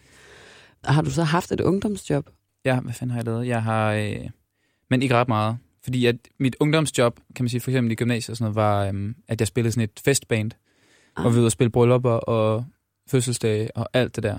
Har 0.85 1.03
du 1.03 1.11
så 1.11 1.23
haft 1.23 1.53
et 1.53 1.61
ungdomsjob? 1.61 2.27
Ja, 2.65 2.81
hvad 2.81 2.93
fanden 2.93 3.11
har 3.11 3.19
jeg 3.19 3.25
lavet? 3.25 3.47
Jeg 3.47 3.63
har, 3.63 3.93
øh, 3.93 4.17
men 4.91 5.03
ikke 5.03 5.14
ret 5.14 5.28
meget, 5.28 5.57
fordi 5.82 6.07
at 6.07 6.16
mit 6.38 6.57
ungdomsjob, 6.61 7.20
kan 7.36 7.45
man 7.45 7.49
sige, 7.49 7.61
for 7.61 7.70
eksempel 7.70 7.93
i 7.93 7.95
gymnasiet 7.95 8.30
og 8.30 8.36
sådan 8.36 8.45
noget, 8.45 8.57
var, 8.57 8.86
øhm, 8.86 9.14
at 9.28 9.41
jeg 9.41 9.49
spillede 9.49 9.72
sådan 9.72 9.84
et 9.84 10.01
festband, 10.05 10.53
ah. 11.16 11.22
hvor 11.22 11.30
vi 11.30 11.34
var 11.36 11.41
ude 11.41 11.47
og 11.49 11.53
spille 11.53 11.70
bryllupper 11.70 12.11
og 12.11 12.64
fødselsdage 13.09 13.76
og 13.76 13.88
alt 13.93 14.16
det 14.16 14.22
der. 14.22 14.38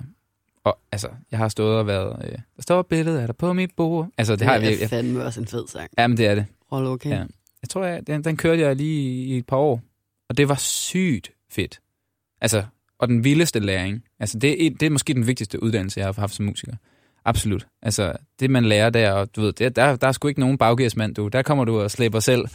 Og 0.64 0.80
altså, 0.92 1.08
jeg 1.32 1.40
har 1.40 1.50
stået 1.50 1.78
og 1.78 1.88
været, 1.88 2.26
øh, 2.26 2.32
der 2.56 2.62
står 2.62 2.80
et 2.80 2.86
billede 2.86 3.22
af 3.22 3.28
dig 3.28 3.36
på 3.36 3.54
mit 3.54 3.72
bord. 3.78 4.10
Altså, 4.18 4.34
det, 4.34 4.40
Det 4.40 4.48
har 4.48 4.54
er 4.56 4.60
jeg 4.60 4.70
virkelig. 4.70 4.90
fandme 4.90 5.24
også 5.24 5.40
en 5.42 5.48
fed 5.48 5.68
sang. 5.68 5.90
Jamen, 5.98 6.18
det 6.18 6.26
er 6.28 6.36
det. 6.36 6.46
Roll 6.72 6.86
okay. 6.88 7.10
Ja. 7.10 7.26
Jeg 7.62 7.70
tror, 7.70 7.86
jeg, 7.86 8.08
den, 8.08 8.24
den 8.24 8.38
kørte 8.38 8.62
jeg 8.62 8.76
lige 8.76 9.26
i 9.26 9.38
et 9.38 9.46
par 9.46 9.58
år, 9.58 9.82
og 10.30 10.38
det 10.38 10.50
var 10.50 10.56
sygt 10.56 11.32
fedt. 11.50 11.80
Altså, 12.42 12.64
og 13.00 13.08
den 13.08 13.24
vildeste 13.24 13.60
læring. 13.60 14.04
Altså, 14.20 14.40
det 14.40 14.66
er, 14.66 14.70
det 14.70 14.86
er 14.86 14.90
måske 14.90 15.14
den 15.14 15.28
vigtigste 15.28 15.64
uddannelse, 15.64 16.00
jeg 16.00 16.08
har 16.08 16.14
haft 16.14 16.34
som 16.34 16.46
musiker. 16.46 16.74
Absolut. 17.26 17.68
Altså, 17.82 18.14
det 18.40 18.50
man 18.50 18.66
lærer 18.66 18.90
der, 18.90 19.12
og 19.12 19.36
du 19.36 19.42
ved, 19.42 19.54
det, 19.54 19.76
der, 19.76 19.96
der 19.96 20.08
er 20.08 20.12
sgu 20.12 20.28
ikke 20.28 20.40
nogen 20.40 20.58
baggearsmand, 20.58 21.16
du. 21.16 21.28
Der 21.28 21.42
kommer 21.42 21.66
du 21.66 21.80
og 21.80 21.92
slæber 21.92 22.20
selv 22.20 22.46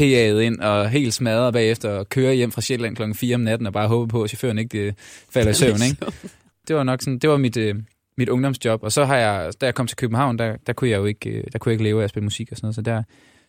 PA'et 0.00 0.38
ind 0.38 0.60
og 0.60 0.90
helt 0.90 1.14
smadret 1.14 1.52
bagefter 1.52 1.90
og 1.90 2.08
kører 2.08 2.32
hjem 2.32 2.52
fra 2.52 2.60
Sjælland 2.60 2.96
klokken 2.96 3.14
4 3.14 3.34
om 3.34 3.40
natten 3.40 3.66
og 3.66 3.72
bare 3.72 3.88
håber 3.88 4.06
på, 4.06 4.22
at 4.22 4.30
chaufføren 4.30 4.58
ikke 4.58 4.78
øh, 4.78 4.92
falder 5.30 5.50
i 5.50 5.54
søvn, 5.54 5.82
ikke? 5.82 6.06
det 6.68 6.76
var 6.76 6.82
nok 6.82 7.02
sådan, 7.02 7.18
det 7.18 7.30
var 7.30 7.36
mit, 7.36 7.56
øh, 7.56 7.74
mit 8.18 8.28
ungdomsjob. 8.28 8.82
Og 8.82 8.92
så 8.92 9.04
har 9.04 9.16
jeg, 9.16 9.52
da 9.60 9.66
jeg 9.66 9.74
kom 9.74 9.86
til 9.86 9.96
København, 9.96 10.38
der, 10.38 10.56
der 10.66 10.72
kunne 10.72 10.90
jeg 10.90 10.96
jo 10.96 11.04
ikke, 11.04 11.30
øh, 11.30 11.44
der 11.52 11.58
kunne 11.58 11.70
jeg 11.70 11.74
ikke 11.74 11.84
leve 11.84 12.00
af 12.00 12.04
at 12.04 12.10
spille 12.10 12.24
musik 12.24 12.48
og 12.50 12.56
sådan 12.56 12.66
noget. 12.66 12.74
Så 12.74 12.82
der 12.82 13.02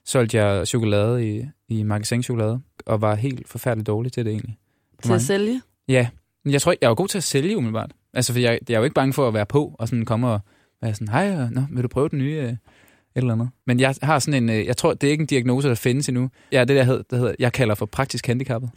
solgte 0.05 0.38
jeg 0.38 0.67
chokolade 0.67 1.36
i, 1.36 1.45
i 1.69 1.84
magasinchokolade, 1.84 2.59
og 2.86 3.01
var 3.01 3.15
helt 3.15 3.49
forfærdeligt 3.49 3.88
dårlig 3.88 4.11
til 4.11 4.26
det 4.26 4.32
egentlig. 4.32 4.57
Til 5.03 5.13
at 5.13 5.21
sælge? 5.21 5.61
Ja, 5.88 6.07
jeg 6.45 6.61
tror 6.61 6.76
jeg 6.82 6.89
var 6.89 6.95
god 6.95 7.07
til 7.07 7.17
at 7.17 7.23
sælge 7.23 7.57
umiddelbart. 7.57 7.91
Altså, 8.13 8.34
for 8.34 8.39
jeg, 8.39 8.59
jeg 8.69 8.76
er 8.76 8.80
jo 8.80 8.84
ikke 8.84 8.93
bange 8.93 9.13
for 9.13 9.28
at 9.28 9.34
være 9.34 9.45
på 9.45 9.76
og 9.80 9.88
sådan 9.88 10.05
komme 10.05 10.28
og 10.28 10.39
være 10.82 10.93
sådan, 10.93 11.07
hej, 11.07 11.30
øh, 11.30 11.51
nå, 11.51 11.61
vil 11.71 11.84
du 11.84 11.88
prøve 11.88 12.09
den 12.09 12.19
nye? 12.19 12.36
Øh, 12.36 12.55
et 13.15 13.21
eller 13.21 13.34
andet. 13.34 13.49
Men 13.67 13.80
jeg 13.80 13.95
har 14.01 14.19
sådan 14.19 14.43
en, 14.43 14.49
øh, 14.49 14.65
jeg 14.65 14.78
tror, 14.78 14.93
det 14.93 15.07
er 15.07 15.11
ikke 15.11 15.21
en 15.21 15.28
diagnose, 15.28 15.69
der 15.69 15.76
findes 15.76 16.09
endnu. 16.09 16.30
Jeg 16.51 16.61
er 16.61 16.65
det, 16.65 16.76
der 16.76 16.84
hedder, 16.84 17.03
der 17.09 17.17
hedder 17.17 17.36
jeg 17.39 17.53
kalder 17.53 17.76
for 17.76 17.86
praktisk 17.86 18.28
handicappet. 18.28 18.69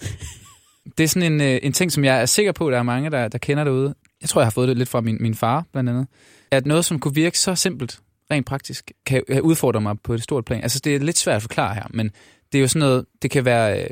det 0.98 1.04
er 1.04 1.08
sådan 1.08 1.32
en, 1.32 1.40
øh, 1.40 1.58
en 1.62 1.72
ting, 1.72 1.92
som 1.92 2.04
jeg 2.04 2.20
er 2.22 2.26
sikker 2.26 2.52
på, 2.52 2.70
der 2.70 2.78
er 2.78 2.82
mange, 2.82 3.10
der, 3.10 3.28
der 3.28 3.38
kender 3.38 3.64
derude. 3.64 3.94
Jeg 4.20 4.28
tror, 4.28 4.40
jeg 4.40 4.46
har 4.46 4.50
fået 4.50 4.68
det 4.68 4.76
lidt 4.76 4.88
fra 4.88 5.00
min, 5.00 5.16
min 5.20 5.34
far, 5.34 5.64
blandt 5.72 5.90
andet. 5.90 6.06
At 6.50 6.66
noget, 6.66 6.84
som 6.84 6.98
kunne 6.98 7.14
virke 7.14 7.38
så 7.38 7.54
simpelt, 7.54 8.00
rent 8.30 8.46
praktisk, 8.46 8.92
kan 9.06 9.22
udfordre 9.42 9.80
mig 9.80 9.96
på 10.04 10.14
et 10.14 10.22
stort 10.22 10.44
plan. 10.44 10.62
Altså, 10.62 10.80
det 10.84 10.94
er 10.94 10.98
lidt 10.98 11.18
svært 11.18 11.36
at 11.36 11.42
forklare 11.42 11.74
her, 11.74 11.84
men 11.90 12.10
det 12.52 12.58
er 12.58 12.62
jo 12.62 12.68
sådan 12.68 12.88
noget, 12.88 13.04
det 13.22 13.30
kan 13.30 13.44
være, 13.44 13.82
øh, 13.82 13.90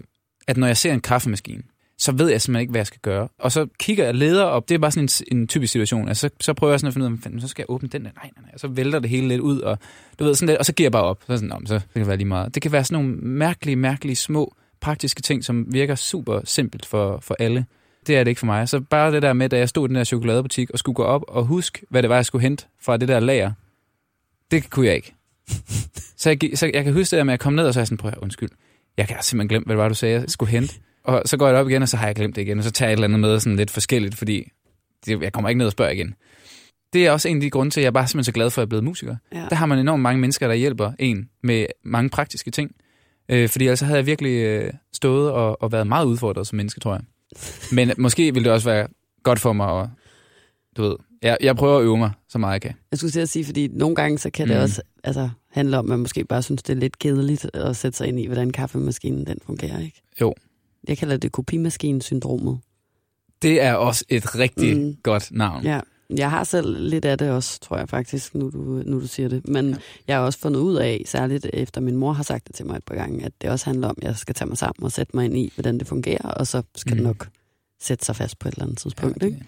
at 0.49 0.57
når 0.57 0.67
jeg 0.67 0.77
ser 0.77 0.93
en 0.93 1.01
kaffemaskine, 1.01 1.63
så 1.99 2.13
ved 2.13 2.31
jeg 2.31 2.41
simpelthen 2.41 2.61
ikke, 2.61 2.71
hvad 2.71 2.79
jeg 2.79 2.87
skal 2.87 3.01
gøre. 3.03 3.29
Og 3.39 3.53
så 3.53 3.67
kigger 3.79 4.05
jeg 4.05 4.15
leder 4.15 4.45
op, 4.45 4.69
det 4.69 4.75
er 4.75 4.79
bare 4.79 4.91
sådan 4.91 5.09
en, 5.31 5.39
en 5.39 5.49
typisk 5.49 5.73
situation. 5.73 6.09
Altså, 6.09 6.29
så, 6.29 6.35
så 6.41 6.55
prøver 6.55 6.73
jeg 6.73 6.81
sådan 6.81 6.89
at 6.89 6.93
finde 6.95 7.07
ud 7.07 7.13
af, 7.13 7.19
"Fanden, 7.23 7.41
så 7.41 7.49
skal 7.49 7.63
jeg 7.63 7.71
åbne 7.71 7.89
den 7.89 8.05
der, 8.05 8.11
nej, 8.15 8.31
nej, 8.37 8.43
nej, 8.43 8.51
og 8.55 8.61
så 8.61 8.69
vælter 8.69 8.99
det 8.99 9.11
hele 9.11 9.29
lidt 9.29 9.41
ud, 9.41 9.61
og 9.61 9.79
du 10.19 10.25
ved 10.25 10.35
sådan 10.35 10.49
lidt, 10.49 10.59
og 10.59 10.65
så 10.65 10.73
giver 10.73 10.85
jeg 10.85 10.93
bare 10.93 11.03
op. 11.03 11.23
Så, 11.27 11.33
jeg 11.33 11.39
sådan, 11.39 11.49
"Nå, 11.49 11.59
men 11.59 11.67
så 11.67 11.75
det 11.75 11.83
kan 11.95 12.07
være 12.07 12.17
lige 12.17 12.29
meget. 12.29 12.55
Det 12.55 12.63
kan 12.63 12.73
være 12.73 12.85
sådan 12.85 13.05
nogle 13.05 13.17
mærkelige, 13.23 13.77
mærkelige 13.77 14.17
små 14.17 14.55
praktiske 14.81 15.23
ting, 15.23 15.45
som 15.45 15.67
virker 15.73 15.95
super 15.95 16.41
simpelt 16.45 16.87
for, 16.87 17.19
for 17.23 17.37
alle. 17.39 17.67
Det 18.07 18.17
er 18.17 18.25
det 18.25 18.31
ikke 18.31 18.39
for 18.39 18.47
mig. 18.47 18.69
Så 18.69 18.81
bare 18.81 19.13
det 19.13 19.23
der 19.23 19.33
med, 19.33 19.49
da 19.49 19.59
jeg 19.59 19.69
stod 19.69 19.87
i 19.87 19.89
den 19.89 19.97
der 19.97 20.05
chokoladebutik 20.05 20.71
og 20.71 20.79
skulle 20.79 20.95
gå 20.95 21.03
op 21.03 21.23
og 21.29 21.45
huske, 21.45 21.87
hvad 21.91 22.03
det 22.03 22.09
var, 22.11 22.17
jeg 22.17 22.27
skulle 22.27 22.43
hente 22.43 22.67
fra 22.83 22.97
det 22.97 23.09
der 23.09 23.21
lager, 23.21 23.53
det 24.51 24.71
kunne 24.71 24.87
jeg 24.87 24.95
ikke. 24.95 25.15
så, 26.17 26.31
jeg, 26.31 26.39
så 26.55 26.71
jeg 26.75 26.85
kan 26.85 26.93
huske 26.93 27.11
det 27.11 27.19
der 27.19 27.25
med 27.25 27.35
at 27.35 27.41
komme 27.41 27.57
ned, 27.57 27.67
og 27.67 27.75
så 27.75 27.81
er 27.81 27.83
jeg 27.83 27.87
sådan, 27.87 27.99
prøv 27.99 28.11
at 28.11 28.19
undskyld, 28.19 28.49
jeg 28.97 29.09
kan 29.09 29.17
simpelthen 29.23 29.49
glemme, 29.49 29.65
hvad 29.65 29.77
det 29.77 29.83
var, 29.83 29.89
du 29.89 29.95
sagde, 29.95 30.21
jeg 30.21 30.25
skulle 30.29 30.51
hente. 30.51 30.75
Og 31.07 31.23
så 31.27 31.37
går 31.37 31.49
jeg 31.49 31.57
op 31.57 31.69
igen, 31.69 31.83
og 31.83 31.89
så 31.89 31.97
har 31.97 32.07
jeg 32.07 32.15
glemt 32.15 32.37
det 32.37 32.43
igen, 32.43 32.59
og 32.59 32.65
så 32.65 32.71
tager 32.71 32.89
jeg 32.89 32.93
et 32.93 32.97
eller 32.97 33.05
andet 33.09 33.21
med 33.21 33.41
sådan 33.41 33.57
lidt 33.57 33.71
forskelligt, 33.71 34.15
fordi 34.15 34.49
det, 35.07 35.23
jeg 35.23 35.33
kommer 35.33 35.49
ikke 35.49 35.59
ned 35.59 35.67
og 35.67 35.73
spørger 35.73 35.91
igen. 35.93 36.15
Det 36.93 37.07
er 37.07 37.11
også 37.11 37.29
en 37.29 37.37
af 37.37 37.41
de 37.41 37.51
grunde 37.51 37.71
til, 37.71 37.81
at 37.81 37.83
jeg 37.83 37.89
er 37.89 37.93
bare 37.93 38.07
simpelthen 38.07 38.25
så 38.25 38.33
glad 38.33 38.51
for, 38.51 38.61
at 38.61 38.63
jeg 38.63 38.67
er 38.67 38.69
blevet 38.69 38.85
musiker. 38.85 39.17
Ja. 39.35 39.47
Der 39.51 39.55
har 39.57 39.67
man 39.67 39.79
enormt 39.79 40.03
mange 40.03 40.21
mennesker, 40.21 40.49
der 40.49 40.55
hjælper 40.55 40.93
en 40.99 41.29
med 41.43 41.67
mange 41.85 42.11
praktiske 42.11 42.51
ting. 42.51 42.71
Øh, 43.29 43.49
fordi 43.49 43.65
ellers 43.65 43.81
havde 43.81 43.97
jeg 43.97 44.07
virkelig 44.07 44.33
øh, 44.33 44.73
stået 44.93 45.31
og, 45.31 45.63
og 45.63 45.73
været 45.73 45.87
meget 45.87 46.07
udfordret 46.07 46.47
som 46.47 46.57
menneske, 46.57 46.81
tror 46.81 46.93
jeg. 46.93 47.03
Men 47.73 47.93
måske 47.99 48.35
ville 48.35 48.45
det 48.45 48.53
også 48.53 48.71
være 48.71 48.89
godt 49.23 49.41
for 49.41 49.53
mig 49.53 49.81
at, 49.81 49.89
du 50.77 50.83
ved, 50.83 50.97
jeg, 51.23 51.37
jeg 51.41 51.57
prøver 51.57 51.79
at 51.79 51.83
øve 51.85 51.99
mig 51.99 52.11
så 52.29 52.39
meget 52.39 52.53
jeg 52.53 52.63
kan. 52.63 52.73
Jeg 52.91 52.99
skulle 52.99 53.11
til 53.11 53.21
at 53.21 53.29
sige, 53.29 53.45
fordi 53.45 53.69
nogle 53.69 53.95
gange 53.97 54.19
så 54.19 54.31
kan 54.31 54.49
det 54.49 54.57
Mm. 54.57 54.63
også 54.63 54.83
altså, 55.05 55.31
handle 55.51 55.79
om, 55.79 55.85
at 55.85 55.89
man 55.89 55.99
måske 55.99 56.25
bare 56.25 56.43
synes, 56.43 56.63
det 56.63 56.77
er 56.77 56.81
lidt 56.81 56.99
kedeligt 56.99 57.51
at 57.55 57.77
sætte 57.77 57.99
sig 57.99 58.09
ind 58.09 58.21
i, 58.21 58.27
hvordan 58.27 58.51
kaffemaskinen 58.51 59.27
den 59.27 59.39
fungerer, 59.47 59.81
ikke? 59.81 60.03
Jo. 60.21 60.35
Jeg 60.89 60.99
kalder 60.99 61.17
det 61.17 61.33
kopimaskinen-syndromet. 61.33 62.59
Det 63.43 63.63
er 63.63 63.75
også 63.75 64.05
et 64.09 64.39
rigtig 64.39 64.77
Mm. 64.77 64.97
godt 65.03 65.29
navn. 65.33 65.65
Ja, 65.65 65.81
jeg 66.17 66.31
har 66.31 66.45
selv 66.45 66.89
lidt 66.89 67.05
af 67.05 67.19
det 67.19 67.31
også, 67.31 67.61
tror 67.61 67.79
jeg 67.79 67.89
faktisk, 67.89 68.35
nu 68.35 68.51
du, 68.51 68.59
nu 68.87 69.01
du 69.01 69.07
siger 69.07 69.29
det. 69.29 69.49
Men 69.49 69.71
ja. 69.71 69.77
Jeg 70.09 70.17
har 70.17 70.25
også 70.25 70.39
fundet 70.39 70.61
ud 70.61 70.77
af, 70.77 71.03
særligt 71.07 71.47
efter 71.53 71.81
min 71.81 71.97
mor 71.97 72.13
har 72.13 72.23
sagt 72.23 72.47
det 72.47 72.55
til 72.57 72.67
mig 72.67 72.77
et 72.77 72.85
par 72.85 72.95
gange, 72.95 73.25
at 73.25 73.33
det 73.43 73.51
også 73.51 73.67
handler 73.67 73.89
om, 73.89 73.95
at 74.03 74.05
jeg 74.09 74.17
skal 74.17 74.35
tage 74.35 74.49
mig 74.49 74.59
sammen 74.59 74.85
og 74.85 74.93
sætte 74.93 75.17
mig 75.17 75.25
ind 75.25 75.37
i, 75.37 75.53
hvordan 75.55 75.79
det 75.79 75.87
fungerer, 75.87 76.29
og 76.29 76.47
så 76.47 76.63
skal 76.77 76.91
mm. 76.93 76.97
det 76.97 77.07
nok 77.07 77.29
sætte 77.81 78.05
sig 78.05 78.17
fast 78.17 78.39
på 78.39 78.49
et 78.49 78.53
eller 78.53 78.65
andet 78.65 78.79
tidspunkt. 78.79 79.23
Ja, 79.23 79.27
Ikke? 79.27 79.45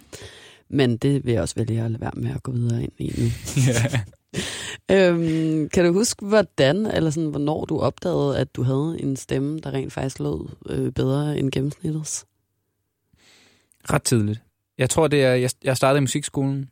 Men 0.70 0.96
det 0.96 1.24
vil 1.24 1.32
jeg 1.32 1.42
også 1.42 1.54
vælge 1.54 1.82
at 1.82 1.90
lade 1.90 2.00
være 2.00 2.10
med 2.16 2.30
at 2.30 2.42
gå 2.42 2.52
videre 2.52 2.82
ind 2.82 2.92
i 2.98 3.14
nu. 3.20 3.24
ja. 3.66 4.00
Øhm, 4.90 5.68
kan 5.68 5.84
du 5.84 5.92
huske, 5.92 6.26
hvordan, 6.26 6.86
eller 6.86 7.10
sådan, 7.10 7.30
hvornår 7.30 7.64
du 7.64 7.80
opdagede, 7.80 8.38
at 8.38 8.56
du 8.56 8.62
havde 8.62 8.96
en 9.00 9.16
stemme, 9.16 9.58
der 9.58 9.72
rent 9.72 9.92
faktisk 9.92 10.18
lød 10.18 10.48
øh, 10.68 10.92
bedre 10.92 11.38
end 11.38 11.50
gennemsnittet? 11.50 12.24
Ret 13.90 14.02
tidligt. 14.02 14.40
Jeg 14.78 14.90
tror, 14.90 15.08
det 15.08 15.24
er, 15.24 15.34
jeg, 15.34 15.50
jeg 15.64 15.76
startede 15.76 15.98
i 15.98 16.00
musikskolen, 16.00 16.70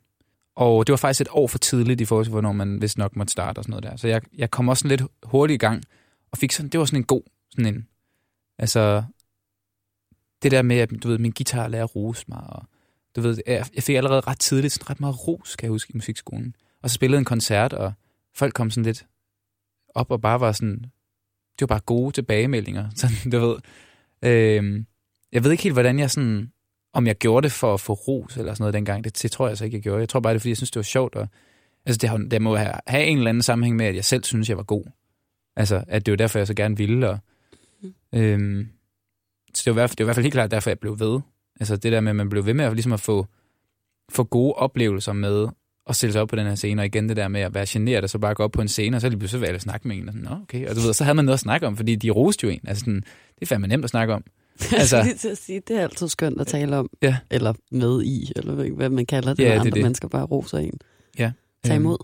og 0.55 0.87
det 0.87 0.93
var 0.93 0.97
faktisk 0.97 1.21
et 1.21 1.27
år 1.31 1.47
for 1.47 1.57
tidligt 1.57 2.01
i 2.01 2.05
forhold 2.05 2.25
til, 2.25 2.31
hvornår 2.31 2.51
man 2.51 2.81
vist 2.81 2.97
nok 2.97 3.15
måtte 3.15 3.31
starte 3.31 3.59
og 3.59 3.63
sådan 3.63 3.71
noget 3.71 3.83
der. 3.83 3.95
Så 3.95 4.07
jeg, 4.07 4.21
jeg 4.37 4.51
kom 4.51 4.69
også 4.69 4.81
sådan 4.81 4.97
lidt 4.97 5.11
hurtigt 5.23 5.63
i 5.63 5.65
gang, 5.65 5.83
og 6.31 6.37
fik 6.37 6.51
sådan, 6.51 6.69
det 6.69 6.79
var 6.79 6.85
sådan 6.85 6.99
en 6.99 7.05
god, 7.05 7.21
sådan 7.49 7.75
en, 7.75 7.87
altså, 8.57 9.03
det 10.43 10.51
der 10.51 10.61
med, 10.61 10.77
at 10.77 10.89
du 11.03 11.07
ved, 11.07 11.17
min 11.17 11.33
guitar 11.37 11.67
lærer 11.67 11.83
at 11.83 11.95
rose 11.95 12.25
mig, 12.27 12.43
og 12.43 12.63
du 13.15 13.21
ved, 13.21 13.37
jeg, 13.47 13.65
jeg 13.75 13.83
fik 13.83 13.95
allerede 13.95 14.19
ret 14.19 14.39
tidligt 14.39 14.73
sådan 14.73 14.89
ret 14.89 14.99
meget 14.99 15.27
ros, 15.27 15.55
kan 15.55 15.65
jeg 15.65 15.71
huske, 15.71 15.91
i 15.91 15.97
musikskolen. 15.97 16.55
Og 16.83 16.89
så 16.89 16.93
spillede 16.93 17.19
en 17.19 17.25
koncert, 17.25 17.73
og 17.73 17.93
folk 18.35 18.53
kom 18.53 18.71
sådan 18.71 18.85
lidt 18.85 19.05
op 19.95 20.11
og 20.11 20.21
bare 20.21 20.39
var 20.39 20.51
sådan, 20.51 20.81
det 21.59 21.61
var 21.61 21.67
bare 21.67 21.79
gode 21.79 22.11
tilbagemeldinger, 22.11 22.89
sådan, 22.95 23.31
du 23.31 23.39
ved. 23.39 23.57
Øhm, 24.21 24.85
jeg 25.31 25.43
ved 25.43 25.51
ikke 25.51 25.63
helt, 25.63 25.75
hvordan 25.75 25.99
jeg 25.99 26.11
sådan, 26.11 26.51
om 26.93 27.07
jeg 27.07 27.15
gjorde 27.15 27.43
det 27.43 27.51
for 27.51 27.73
at 27.73 27.79
få 27.79 27.93
ros 27.93 28.37
eller 28.37 28.53
sådan 28.53 28.61
noget 28.63 28.73
dengang. 28.73 29.03
Det, 29.03 29.21
det 29.21 29.31
tror 29.31 29.45
jeg 29.45 29.51
altså 29.51 29.65
ikke, 29.65 29.75
jeg 29.75 29.83
gjorde. 29.83 29.99
Jeg 29.99 30.09
tror 30.09 30.19
bare, 30.19 30.33
det 30.33 30.37
er, 30.37 30.39
fordi 30.39 30.49
jeg 30.49 30.57
synes, 30.57 30.71
det 30.71 30.79
var 30.79 30.83
sjovt. 30.83 31.15
Og, 31.15 31.27
altså, 31.85 31.97
det, 31.97 32.09
har, 32.09 32.17
det 32.17 32.41
må 32.41 32.55
have, 32.55 32.73
have 32.87 33.05
en 33.05 33.17
eller 33.17 33.29
anden 33.29 33.41
sammenhæng 33.41 33.75
med, 33.75 33.85
at 33.85 33.95
jeg 33.95 34.05
selv 34.05 34.23
synes, 34.23 34.49
jeg 34.49 34.57
var 34.57 34.63
god. 34.63 34.83
Altså, 35.55 35.83
at 35.87 36.05
det 36.05 36.11
var 36.11 36.15
derfor, 36.15 36.39
jeg 36.39 36.47
så 36.47 36.53
gerne 36.53 36.77
ville. 36.77 37.09
Og, 37.09 37.19
øhm, 38.13 38.69
så 39.53 39.63
det 39.65 39.75
var, 39.75 39.87
det 39.87 39.99
var 39.99 40.03
i 40.03 40.05
hvert 40.05 40.15
fald 40.15 40.23
helt 40.25 40.33
klart 40.33 40.51
derfor, 40.51 40.69
jeg 40.69 40.79
blev 40.79 40.99
ved. 40.99 41.19
Altså 41.59 41.77
det 41.77 41.91
der 41.91 42.01
med, 42.01 42.09
at 42.09 42.15
man 42.15 42.29
blev 42.29 42.45
ved 42.45 42.53
med 42.53 42.65
at, 42.65 42.73
ligesom 42.73 42.93
at 42.93 42.99
få, 42.99 43.27
få 44.09 44.23
gode 44.23 44.53
oplevelser 44.53 45.13
med 45.13 45.47
at 45.89 45.95
stille 45.95 46.13
sig 46.13 46.21
op 46.21 46.27
på 46.27 46.35
den 46.35 46.47
her 46.47 46.55
scene, 46.55 46.81
og 46.81 46.85
igen 46.85 47.09
det 47.09 47.17
der 47.17 47.27
med 47.27 47.41
at 47.41 47.53
være 47.53 47.65
generet, 47.69 48.03
og 48.03 48.09
så 48.09 48.17
bare 48.19 48.33
gå 48.33 48.43
op 48.43 48.51
på 48.51 48.61
en 48.61 48.67
scene, 48.67 48.97
og 48.97 49.01
så 49.01 49.09
lige 49.09 49.19
pludselig 49.19 49.41
være 49.41 49.51
at 49.51 49.61
snakke 49.61 49.87
med 49.87 49.97
en, 49.97 50.07
og 50.09 50.13
sådan, 50.13 50.27
Nå, 50.29 50.35
okay. 50.43 50.67
Og 50.67 50.75
du 50.75 50.81
ved, 50.81 50.93
så 50.93 51.03
havde 51.03 51.15
man 51.15 51.25
noget 51.25 51.33
at 51.33 51.39
snakke 51.39 51.67
om, 51.67 51.77
fordi 51.77 51.95
de 51.95 52.09
roste 52.09 52.43
jo 52.47 52.49
en. 52.49 52.59
Altså 52.67 52.79
sådan, 52.79 52.95
det 53.35 53.41
er 53.41 53.45
fandme 53.45 53.67
nemt 53.67 53.83
at 53.83 53.89
snakke 53.89 54.13
om. 54.13 54.23
Altså, 54.77 55.03
lige 55.03 55.15
til 55.15 55.27
at 55.29 55.37
sige, 55.37 55.61
det 55.67 55.77
er 55.77 55.81
altid 55.81 56.07
skønt 56.07 56.41
at 56.41 56.47
tale 56.47 56.77
om, 56.77 56.89
Ja. 57.01 57.17
eller 57.31 57.53
med 57.71 58.03
i, 58.03 58.31
eller 58.35 58.53
hvad- 58.53 58.89
man 58.89 59.05
kalder 59.05 59.33
det, 59.33 59.43
Ja, 59.43 59.47
når 59.47 59.53
det 59.53 59.59
andre 59.59 59.75
det. 59.75 59.83
mennesker 59.83 60.07
bare 60.07 60.23
roser 60.25 60.57
en. 60.57 60.79
Ja. 61.19 61.31
Tag 61.63 61.73
Øhm, 61.75 61.81
imod. 61.83 61.97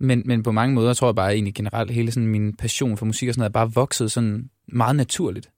Men, 0.00 0.22
men 0.24 0.42
på 0.42 0.52
mange 0.52 0.74
måder 0.74 0.94
tror 0.94 1.08
jeg 1.08 1.14
bare 1.14 1.34
egentlig 1.34 1.54
generelt, 1.54 1.90
hele 1.90 2.12
sådan 2.12 2.26
min 2.26 2.56
passion 2.56 2.96
for 2.96 3.06
musik 3.06 3.28
og 3.28 3.34
sådan 3.34 3.40
noget, 3.40 3.50
er 3.50 3.52
bare 3.52 3.72
vokset 3.72 4.12
sådan 4.12 4.50
meget 4.68 4.96
naturligt. 4.96 5.50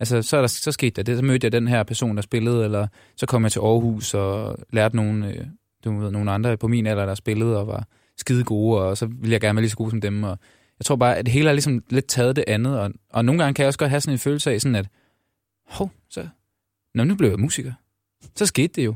Altså, 0.00 0.22
så, 0.22 0.36
er 0.36 0.40
der, 0.40 0.48
så 0.48 0.72
skete 0.72 0.90
der 0.96 1.02
det, 1.02 1.16
så 1.18 1.24
mødte 1.24 1.44
jeg 1.44 1.52
den 1.52 1.68
her 1.68 1.82
person, 1.82 2.16
der 2.16 2.22
spillede, 2.22 2.64
eller 2.64 2.86
så 3.16 3.26
kom 3.26 3.42
jeg 3.42 3.52
til 3.52 3.58
Aarhus 3.60 4.14
og 4.14 4.58
lærte 4.72 4.96
nogle, 4.96 5.28
øh, 5.28 5.44
du 5.84 5.98
ved, 5.98 6.10
nogle 6.10 6.32
andre 6.32 6.56
på 6.56 6.68
min 6.68 6.86
alder, 6.86 7.06
der 7.06 7.14
spillede 7.14 7.58
og 7.58 7.66
var 7.66 7.86
skide 8.16 8.44
gode, 8.44 8.82
og 8.82 8.98
så 8.98 9.06
ville 9.06 9.32
jeg 9.32 9.40
gerne 9.40 9.56
være 9.56 9.62
lige 9.62 9.70
så 9.70 9.76
god 9.76 9.90
som 9.90 10.00
dem. 10.00 10.22
Og 10.22 10.38
jeg 10.78 10.84
tror 10.84 10.96
bare, 10.96 11.16
at 11.16 11.26
det 11.26 11.32
hele 11.34 11.48
er 11.48 11.52
ligesom 11.52 11.84
lidt 11.90 12.06
taget 12.06 12.36
det 12.36 12.44
andet, 12.46 12.78
og, 12.80 12.90
og 13.10 13.24
nogle 13.24 13.42
gange 13.42 13.54
kan 13.54 13.62
jeg 13.62 13.68
også 13.68 13.78
godt 13.78 13.90
have 13.90 14.00
sådan 14.00 14.14
en 14.14 14.18
følelse 14.18 14.52
af 14.52 14.60
sådan, 14.60 14.74
at 14.74 14.88
hov, 15.66 15.90
så, 16.10 16.26
Nå, 16.94 17.04
nu 17.04 17.14
blev 17.14 17.30
jeg 17.30 17.38
musiker. 17.38 17.72
Så 18.36 18.46
skete 18.46 18.72
det 18.72 18.84
jo. 18.84 18.94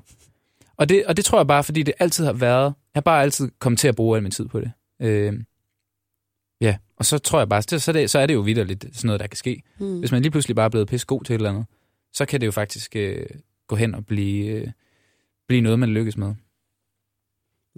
Og 0.77 0.89
det, 0.89 1.07
og 1.07 1.17
det 1.17 1.25
tror 1.25 1.39
jeg 1.39 1.47
bare, 1.47 1.65
fordi 1.65 1.83
det 1.83 1.95
altid 1.99 2.25
har 2.25 2.33
været, 2.33 2.65
jeg 2.65 2.75
har 2.95 3.01
bare 3.01 3.23
altid 3.23 3.51
kommet 3.59 3.79
til 3.79 3.89
at 3.89 3.97
bruge 3.97 4.17
al 4.17 4.23
min 4.23 4.33
tid 4.33 4.49
på 4.49 4.61
det. 4.61 4.73
Øh, 5.03 5.35
ja, 6.61 6.77
og 6.97 7.05
så 7.05 7.19
tror 7.19 7.39
jeg 7.39 7.49
bare, 7.49 7.63
så, 7.63 7.79
så, 7.79 7.91
er 7.91 7.93
det, 7.93 8.11
så 8.11 8.19
er 8.19 8.27
det 8.27 8.35
jo 8.35 8.41
vidderligt 8.41 8.87
sådan 8.93 9.07
noget, 9.07 9.21
der 9.21 9.27
kan 9.27 9.37
ske. 9.37 9.63
Mm. 9.79 9.99
Hvis 9.99 10.13
man 10.13 10.23
lige 10.23 10.31
pludselig 10.31 10.57
bare 10.57 10.65
er 10.65 10.71
blevet 10.71 10.89
pisse 10.89 11.07
god 11.07 11.25
til 11.25 11.35
et 11.35 11.39
eller 11.39 11.51
andet, 11.51 11.67
så 12.13 12.27
kan 12.27 12.41
det 12.41 12.47
jo 12.47 12.53
faktisk 12.53 12.97
øh, 12.97 13.27
gå 13.67 13.77
hen 13.77 13.95
og 13.95 14.07
blive, 14.07 14.47
øh, 14.47 14.69
blive 15.49 15.61
noget, 15.61 15.79
man 15.79 15.89
lykkes 15.89 16.17
med. 16.17 16.35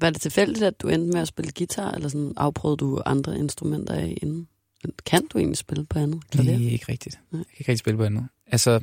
Var 0.01 0.11
det 0.11 0.21
tilfældigt, 0.21 0.65
at 0.65 0.81
du 0.81 0.89
endte 0.89 1.13
med 1.13 1.21
at 1.21 1.29
spille 1.29 1.53
guitar, 1.59 1.91
eller 1.91 2.09
sådan 2.09 2.33
afprøvede 2.37 2.77
du 2.77 3.03
andre 3.07 3.39
instrumenter 3.39 3.95
af 3.95 4.19
inden? 4.23 4.49
Kan 5.07 5.27
du 5.27 5.39
egentlig 5.39 5.57
spille 5.57 5.87
på 5.87 5.99
andet 5.99 6.31
klaver? 6.31 6.59
Det 6.59 6.67
er 6.67 6.71
ikke 6.71 6.87
rigtigt. 6.89 7.21
Nej. 7.31 7.39
Jeg 7.39 7.47
kan 7.47 7.55
ikke 7.61 7.69
rigtig 7.71 7.79
spille 7.79 7.99
på 7.99 8.05
andet. 8.05 8.29
Altså, 8.47 8.79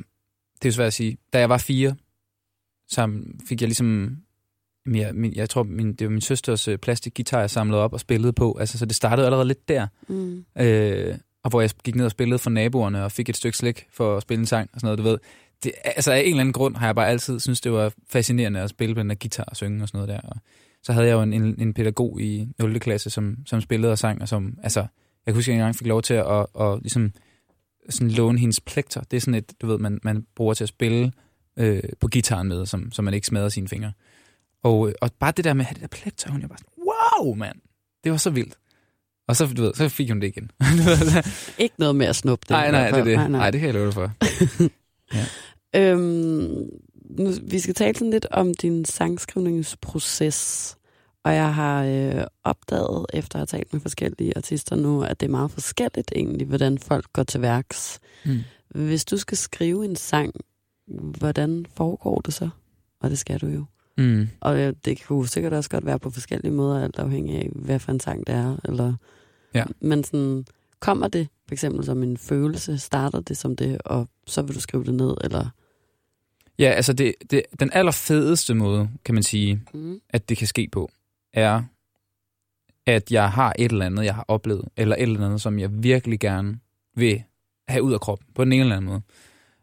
det 0.62 0.64
er 0.64 0.68
jo 0.68 0.72
svært 0.72 0.86
at 0.86 0.92
sige. 0.92 1.18
Da 1.32 1.38
jeg 1.38 1.48
var 1.48 1.58
fire, 1.58 1.96
så 2.88 3.22
fik 3.48 3.60
jeg 3.60 3.68
ligesom... 3.68 4.16
Jeg, 4.94 5.14
min, 5.14 5.34
jeg 5.34 5.50
tror, 5.50 5.62
min, 5.62 5.94
det 5.94 6.06
var 6.06 6.10
min 6.10 6.20
søsters 6.20 6.68
øh, 6.68 6.78
plastikguitar, 6.78 7.40
jeg 7.40 7.50
samlede 7.50 7.82
op 7.82 7.92
og 7.92 8.00
spillede 8.00 8.32
på. 8.32 8.56
Altså, 8.60 8.78
så 8.78 8.86
det 8.86 8.96
startede 8.96 9.26
allerede 9.26 9.46
lidt 9.46 9.68
der. 9.68 9.86
Mm. 10.08 10.44
Øh, 10.58 11.18
og 11.44 11.50
hvor 11.50 11.60
jeg 11.60 11.70
gik 11.84 11.94
ned 11.94 12.04
og 12.04 12.10
spillede 12.10 12.38
for 12.38 12.50
naboerne 12.50 13.04
og 13.04 13.12
fik 13.12 13.28
et 13.28 13.36
stykke 13.36 13.58
slik 13.58 13.86
for 13.90 14.16
at 14.16 14.22
spille 14.22 14.40
en 14.40 14.46
sang 14.46 14.70
og 14.72 14.80
sådan 14.80 14.86
noget, 14.86 14.98
du 14.98 15.02
ved. 15.02 15.18
Det, 15.64 15.72
altså 15.84 16.12
af 16.12 16.20
en 16.20 16.26
eller 16.26 16.40
anden 16.40 16.52
grund 16.52 16.76
har 16.76 16.86
jeg 16.86 16.94
bare 16.94 17.08
altid 17.08 17.40
synes 17.40 17.60
det 17.60 17.72
var 17.72 17.92
fascinerende 18.08 18.60
at 18.60 18.70
spille 18.70 18.94
på 18.94 18.98
den 18.98 19.10
der 19.10 19.16
guitar 19.16 19.44
og 19.44 19.56
synge 19.56 19.82
og 19.82 19.88
sådan 19.88 19.98
noget 19.98 20.08
der. 20.08 20.28
Og 20.28 20.36
så 20.86 20.92
havde 20.92 21.06
jeg 21.06 21.12
jo 21.12 21.22
en, 21.22 21.32
en, 21.32 21.60
en 21.60 21.74
pædagog 21.74 22.20
i 22.20 22.48
0. 22.58 22.80
klasse, 22.80 23.10
som, 23.10 23.36
som 23.46 23.60
spillede 23.60 23.92
og 23.92 23.98
sang, 23.98 24.22
og 24.22 24.28
som, 24.28 24.58
altså, 24.62 24.80
jeg 24.80 24.88
kan 25.26 25.34
huske, 25.34 25.50
at 25.50 25.52
jeg 25.52 25.62
engang 25.62 25.76
fik 25.76 25.86
lov 25.86 26.02
til 26.02 26.14
at, 26.14 26.26
at, 26.26 26.46
at 26.60 26.78
ligesom, 26.82 27.12
sådan 27.88 28.10
låne 28.10 28.38
hendes 28.38 28.60
plekter. 28.60 29.00
Det 29.00 29.16
er 29.16 29.20
sådan 29.20 29.34
et, 29.34 29.52
du 29.60 29.66
ved, 29.66 29.78
man, 29.78 30.00
man 30.02 30.26
bruger 30.36 30.54
til 30.54 30.64
at 30.64 30.68
spille 30.68 31.12
øh, 31.56 31.82
på 32.00 32.08
gitaren 32.08 32.48
med, 32.48 32.66
som, 32.66 32.92
så 32.92 33.02
man 33.02 33.14
ikke 33.14 33.26
smadrer 33.26 33.48
sine 33.48 33.68
fingre. 33.68 33.92
Og, 34.62 34.92
og 35.00 35.10
bare 35.18 35.32
det 35.36 35.44
der 35.44 35.54
med 35.54 35.64
at 35.64 35.66
have 35.66 35.74
det 35.74 35.82
der 35.82 35.98
plekter, 35.98 36.30
hun 36.30 36.42
er 36.42 36.48
bare 36.48 36.58
sådan, 36.58 36.84
wow, 36.86 37.34
mand! 37.34 37.56
Det 38.04 38.12
var 38.12 38.18
så 38.18 38.30
vildt. 38.30 38.58
Og 39.28 39.36
så, 39.36 39.46
du 39.46 39.62
ved, 39.62 39.74
så 39.74 39.88
fik 39.88 40.10
hun 40.10 40.20
det 40.20 40.26
igen. 40.26 40.50
ikke 41.64 41.74
noget 41.78 41.96
med 41.96 42.06
at 42.06 42.16
snuppe 42.16 42.42
det. 42.48 42.50
Nej, 42.50 42.70
nej, 42.70 42.90
det 42.90 42.98
er 42.98 43.04
det. 43.04 43.14
Nej, 43.14 43.28
nej. 43.28 43.38
nej, 43.40 43.50
det 43.50 43.60
kan 43.60 43.66
jeg 43.66 43.74
love 43.74 43.86
dig 43.86 43.94
for. 43.94 44.12
ja. 45.74 45.90
øhm, 45.92 46.68
nu, 47.10 47.30
vi 47.42 47.58
skal 47.58 47.74
tale 47.74 47.98
sådan 47.98 48.10
lidt 48.10 48.26
om 48.30 48.54
din 48.54 48.84
sangskrivningsproces. 48.84 50.76
Og 51.24 51.34
jeg 51.34 51.54
har 51.54 51.84
øh, 51.84 52.26
opdaget, 52.44 53.06
efter 53.12 53.36
at 53.36 53.40
have 53.40 53.46
talt 53.58 53.72
med 53.72 53.80
forskellige 53.80 54.36
artister 54.36 54.76
nu, 54.76 55.02
at 55.02 55.20
det 55.20 55.26
er 55.26 55.30
meget 55.30 55.50
forskelligt 55.50 56.12
egentlig, 56.16 56.46
hvordan 56.46 56.78
folk 56.78 57.12
går 57.12 57.22
til 57.22 57.42
værks. 57.42 58.00
Mm. 58.24 58.38
Hvis 58.68 59.04
du 59.04 59.16
skal 59.16 59.36
skrive 59.36 59.84
en 59.84 59.96
sang, 59.96 60.34
hvordan 61.18 61.66
foregår 61.74 62.20
det 62.20 62.34
så? 62.34 62.48
Og 63.00 63.10
det 63.10 63.18
skal 63.18 63.40
du 63.40 63.46
jo. 63.46 63.64
Mm. 63.98 64.28
Og 64.40 64.56
det 64.84 65.04
kunne 65.06 65.28
sikkert 65.28 65.52
også 65.52 65.70
godt 65.70 65.86
være 65.86 65.98
på 65.98 66.10
forskellige 66.10 66.52
måder, 66.52 66.84
alt 66.84 66.98
afhængig 66.98 67.36
af, 67.36 67.50
hvad 67.54 67.78
for 67.78 67.92
en 67.92 68.00
sang 68.00 68.26
det 68.26 68.34
er. 68.34 68.56
Eller, 68.64 68.94
ja. 69.54 69.64
Men 69.80 70.04
sådan, 70.04 70.46
kommer 70.80 71.08
det 71.08 71.28
for 71.48 71.52
eksempel 71.52 71.84
som 71.84 72.02
en 72.02 72.16
følelse? 72.16 72.78
Starter 72.78 73.20
det 73.20 73.36
som 73.36 73.56
det, 73.56 73.78
og 73.84 74.08
så 74.26 74.42
vil 74.42 74.54
du 74.54 74.60
skrive 74.60 74.84
det 74.84 74.94
ned? 74.94 75.16
Eller? 75.24 75.50
Ja, 76.58 76.70
altså 76.70 76.92
det, 76.92 77.14
det, 77.30 77.42
den 77.60 77.70
allerfedeste 77.72 78.54
måde, 78.54 78.90
kan 79.04 79.14
man 79.14 79.22
sige, 79.22 79.60
mm. 79.74 80.00
at 80.10 80.28
det 80.28 80.36
kan 80.36 80.46
ske 80.46 80.68
på, 80.72 80.90
er, 81.32 81.62
at 82.86 83.12
jeg 83.12 83.32
har 83.32 83.54
et 83.58 83.72
eller 83.72 83.86
andet, 83.86 84.04
jeg 84.04 84.14
har 84.14 84.24
oplevet, 84.28 84.68
eller 84.76 84.96
et 84.96 85.02
eller 85.02 85.26
andet, 85.26 85.40
som 85.40 85.58
jeg 85.58 85.68
virkelig 85.72 86.20
gerne 86.20 86.58
vil 86.94 87.22
have 87.68 87.82
ud 87.82 87.92
af 87.92 88.00
kroppen, 88.00 88.26
på 88.34 88.44
den 88.44 88.52
ene 88.52 88.62
eller 88.62 88.76
anden 88.76 88.90
måde. 88.90 89.02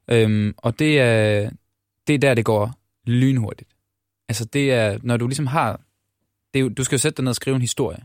Øhm, 0.07 0.53
og 0.57 0.79
det 0.79 0.99
er, 0.99 1.49
det 2.07 2.15
er 2.15 2.19
der, 2.19 2.33
det 2.33 2.45
går 2.45 2.73
lynhurtigt. 3.05 3.69
Altså 4.29 4.45
det 4.45 4.73
er, 4.73 4.99
når 5.03 5.17
du 5.17 5.27
ligesom 5.27 5.47
har, 5.47 5.81
det 6.53 6.61
er 6.61 6.69
du 6.69 6.83
skal 6.83 6.95
jo 6.95 6.99
sætte 6.99 7.17
dig 7.17 7.23
ned 7.23 7.29
og 7.29 7.35
skrive 7.35 7.55
en 7.55 7.61
historie. 7.61 7.99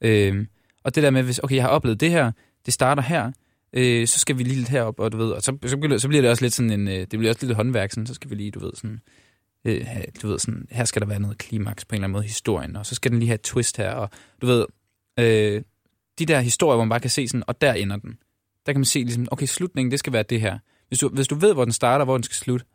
Øhm, 0.00 0.48
og 0.84 0.94
det 0.94 1.02
der 1.02 1.10
med, 1.10 1.22
hvis, 1.22 1.38
okay, 1.38 1.56
jeg 1.56 1.64
har 1.64 1.70
oplevet 1.70 2.00
det 2.00 2.10
her, 2.10 2.32
det 2.66 2.74
starter 2.74 3.02
her, 3.02 3.32
øh, 3.72 4.06
så 4.06 4.18
skal 4.18 4.38
vi 4.38 4.42
lige 4.42 4.56
lidt 4.56 4.68
herop, 4.68 5.00
og 5.00 5.12
du 5.12 5.16
ved, 5.16 5.30
og 5.30 5.42
så, 5.42 5.58
så, 5.66 5.76
bliver, 5.76 5.98
så 5.98 6.08
bliver 6.08 6.22
det 6.22 6.30
også 6.30 6.44
lidt 6.44 6.54
sådan 6.54 6.70
en, 6.70 6.88
øh, 6.88 6.94
det 6.94 7.08
bliver 7.08 7.28
også 7.28 7.46
lidt 7.46 7.56
håndværk, 7.56 7.90
sådan, 7.90 8.06
så 8.06 8.14
skal 8.14 8.30
vi 8.30 8.34
lige, 8.34 8.50
du 8.50 8.60
ved, 8.60 8.72
sådan, 8.74 9.00
øh, 9.64 9.86
du 10.22 10.28
ved, 10.28 10.38
sådan, 10.38 10.66
her 10.70 10.84
skal 10.84 11.02
der 11.02 11.08
være 11.08 11.20
noget 11.20 11.38
klimaks 11.38 11.84
på 11.84 11.94
en 11.94 11.96
eller 11.96 12.04
anden 12.04 12.12
måde 12.12 12.24
i 12.24 12.28
historien, 12.28 12.76
og 12.76 12.86
så 12.86 12.94
skal 12.94 13.10
den 13.10 13.18
lige 13.18 13.28
have 13.28 13.34
et 13.34 13.42
twist 13.42 13.76
her, 13.76 13.90
og 13.90 14.10
du 14.42 14.46
ved, 14.46 14.66
øh, 15.18 15.62
de 16.18 16.26
der 16.26 16.40
historier, 16.40 16.76
hvor 16.76 16.84
man 16.84 16.90
bare 16.90 17.00
kan 17.00 17.10
se 17.10 17.28
sådan, 17.28 17.44
og 17.46 17.60
der 17.60 17.72
ender 17.72 17.96
den. 17.96 18.18
Der 18.66 18.72
kan 18.72 18.80
man 18.80 18.84
se 18.84 18.98
ligesom, 18.98 19.28
okay, 19.30 19.46
slutningen, 19.46 19.90
det 19.90 19.98
skal 19.98 20.12
være 20.12 20.22
det 20.22 20.40
her. 20.40 20.58
Hvis 20.88 20.98
du, 20.98 21.08
hvis 21.08 21.28
du 21.28 21.34
ved, 21.34 21.54
hvor 21.54 21.64
den 21.64 21.72
starter, 21.72 22.04
hvor 22.04 22.16
den 22.16 22.22
skal 22.22 22.34
slutte, 22.34 22.66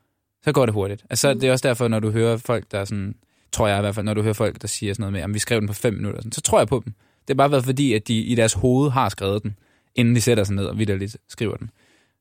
så 0.43 0.51
går 0.51 0.65
det 0.65 0.73
hurtigt. 0.73 1.05
Altså, 1.09 1.33
mm. 1.33 1.39
det 1.39 1.47
er 1.47 1.51
også 1.51 1.67
derfor, 1.67 1.87
når 1.87 1.99
du 1.99 2.11
hører 2.11 2.37
folk, 2.37 2.71
der 2.71 2.79
er 2.79 2.85
sådan, 2.85 3.15
tror 3.51 3.67
jeg 3.67 3.77
i 3.77 3.81
hvert 3.81 3.95
fald, 3.95 4.05
når 4.05 4.13
du 4.13 4.21
hører 4.21 4.33
folk, 4.33 4.61
der 4.61 4.67
siger 4.67 4.93
sådan 4.93 5.01
noget 5.01 5.13
med, 5.13 5.21
at 5.21 5.33
vi 5.33 5.39
skrev 5.39 5.59
den 5.59 5.67
på 5.67 5.73
fem 5.73 5.93
minutter, 5.93 6.19
sådan, 6.19 6.31
så 6.31 6.41
tror 6.41 6.59
jeg 6.59 6.67
på 6.67 6.81
dem. 6.85 6.93
Det 7.27 7.33
er 7.33 7.37
bare 7.37 7.51
været 7.51 7.65
fordi, 7.65 7.93
at 7.93 8.07
de 8.07 8.19
i 8.19 8.35
deres 8.35 8.53
hoved 8.53 8.91
har 8.91 9.09
skrevet 9.09 9.43
den, 9.43 9.55
inden 9.95 10.15
de 10.15 10.21
sætter 10.21 10.43
sig 10.43 10.55
ned 10.55 10.65
og 10.65 10.79
vidderligt 10.79 11.17
skriver 11.27 11.57
den. 11.57 11.69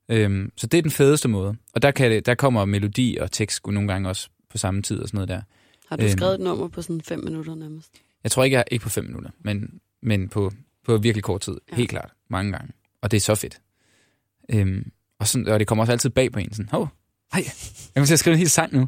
Øhm, 0.09 0.51
så 0.55 0.67
det 0.67 0.77
er 0.77 0.81
den 0.81 0.91
fedeste 0.91 1.27
måde. 1.27 1.55
Og 1.73 1.81
der, 1.81 1.91
kan 1.91 2.11
det, 2.11 2.25
der 2.25 2.35
kommer 2.35 2.65
melodi 2.65 3.17
og 3.21 3.31
tekst 3.31 3.67
nogle 3.67 3.87
gange 3.87 4.09
også 4.09 4.29
på 4.49 4.57
samme 4.57 4.81
tid 4.81 4.99
og 4.99 5.07
sådan 5.07 5.17
noget 5.17 5.29
der. 5.29 5.41
Har 5.89 5.95
du 5.95 6.03
øhm, 6.03 6.11
skrevet 6.11 6.33
et 6.33 6.39
nummer 6.39 6.67
på 6.67 6.81
sådan 6.81 7.01
fem 7.01 7.19
minutter 7.19 7.55
nærmest? 7.55 7.91
Jeg 8.23 8.31
tror 8.31 8.43
ikke, 8.43 8.57
jeg 8.57 8.63
ikke 8.71 8.83
på 8.83 8.89
fem 8.89 9.05
minutter, 9.05 9.29
men, 9.39 9.79
men 10.01 10.29
på, 10.29 10.51
på 10.85 10.97
virkelig 10.97 11.23
kort 11.23 11.41
tid. 11.41 11.57
Ja. 11.71 11.75
Helt 11.75 11.89
klart. 11.89 12.11
Mange 12.29 12.51
gange. 12.51 12.73
Og 13.01 13.11
det 13.11 13.17
er 13.17 13.21
så 13.21 13.35
fedt. 13.35 13.61
Øhm, 14.49 14.91
og, 15.19 15.27
sådan, 15.27 15.47
og 15.47 15.59
det 15.59 15.67
kommer 15.67 15.83
også 15.83 15.91
altid 15.91 16.09
bag 16.09 16.31
på 16.31 16.39
en. 16.39 16.53
Sådan, 16.53 16.69
hov, 16.69 16.89
hej, 17.33 17.43
jeg 17.45 17.53
kommer 17.95 18.05
til 18.05 18.13
at 18.13 18.19
skrive 18.19 18.33
en 18.33 18.39
hel 18.39 18.49
sang 18.49 18.73
nu. 18.73 18.87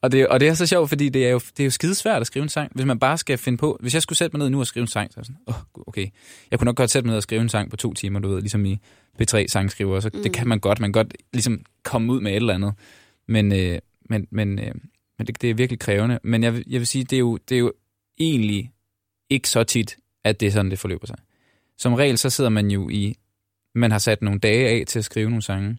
Og 0.00 0.12
det, 0.12 0.28
og 0.28 0.40
det 0.40 0.48
er 0.48 0.54
så 0.54 0.66
sjovt, 0.66 0.88
fordi 0.88 1.08
det 1.08 1.26
er 1.26 1.30
jo, 1.30 1.38
det 1.38 1.60
er 1.60 1.64
jo 1.64 1.70
skidesvært 1.70 2.20
at 2.20 2.26
skrive 2.26 2.42
en 2.42 2.48
sang. 2.48 2.72
Hvis 2.74 2.86
man 2.86 2.98
bare 2.98 3.18
skal 3.18 3.38
finde 3.38 3.58
på... 3.58 3.78
Hvis 3.80 3.94
jeg 3.94 4.02
skulle 4.02 4.18
sætte 4.18 4.36
mig 4.36 4.44
ned 4.44 4.50
nu 4.50 4.60
og 4.60 4.66
skrive 4.66 4.82
en 4.82 4.88
sang, 4.88 5.12
så 5.12 5.20
er 5.20 5.24
sådan, 5.24 5.36
oh, 5.46 5.54
okay. 5.86 6.06
Jeg 6.50 6.58
kunne 6.58 6.66
nok 6.66 6.76
godt 6.76 6.90
sætte 6.90 7.06
mig 7.06 7.10
ned 7.10 7.16
og 7.16 7.22
skrive 7.22 7.40
en 7.40 7.48
sang 7.48 7.70
på 7.70 7.76
to 7.76 7.94
timer, 7.94 8.20
du 8.20 8.28
ved, 8.28 8.40
ligesom 8.40 8.64
i 8.64 8.78
P3-sangskriver. 9.22 10.00
Så 10.00 10.10
mm. 10.14 10.22
det 10.22 10.32
kan 10.32 10.48
man 10.48 10.60
godt. 10.60 10.80
Man 10.80 10.92
kan 10.92 11.04
godt 11.04 11.14
ligesom 11.32 11.60
komme 11.82 12.12
ud 12.12 12.20
med 12.20 12.32
et 12.32 12.36
eller 12.36 12.54
andet. 12.54 12.74
Men, 13.28 13.52
øh, 13.52 13.78
men, 14.10 14.26
men, 14.30 14.58
øh, 14.58 14.74
men 15.18 15.26
det, 15.26 15.42
det 15.42 15.50
er 15.50 15.54
virkelig 15.54 15.78
krævende. 15.78 16.18
Men 16.22 16.42
jeg, 16.42 16.62
jeg 16.66 16.80
vil 16.80 16.86
sige, 16.86 17.04
det 17.04 17.16
er, 17.16 17.20
jo, 17.20 17.36
det 17.48 17.54
er 17.54 17.58
jo 17.58 17.72
egentlig 18.18 18.70
ikke 19.30 19.48
så 19.48 19.64
tit, 19.64 19.96
at 20.24 20.40
det 20.40 20.46
er 20.46 20.50
sådan, 20.50 20.70
det 20.70 20.78
forløber 20.78 21.06
sig. 21.06 21.16
Som 21.78 21.94
regel, 21.94 22.18
så 22.18 22.30
sidder 22.30 22.50
man 22.50 22.70
jo 22.70 22.88
i... 22.88 23.16
Man 23.74 23.90
har 23.90 23.98
sat 23.98 24.22
nogle 24.22 24.40
dage 24.40 24.68
af 24.68 24.84
til 24.86 24.98
at 24.98 25.04
skrive 25.04 25.28
nogle 25.28 25.42
sange, 25.42 25.78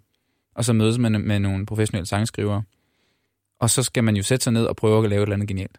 og 0.55 0.65
så 0.65 0.73
mødes 0.73 0.97
man 0.97 1.21
med 1.21 1.39
nogle 1.39 1.65
professionelle 1.65 2.05
sangskrivere, 2.05 2.63
og 3.59 3.69
så 3.69 3.83
skal 3.83 4.03
man 4.03 4.15
jo 4.15 4.23
sætte 4.23 4.43
sig 4.43 4.53
ned 4.53 4.65
og 4.65 4.75
prøve 4.75 5.03
at 5.03 5.09
lave 5.09 5.19
et 5.19 5.23
eller 5.23 5.35
andet 5.35 5.47
genialt. 5.47 5.77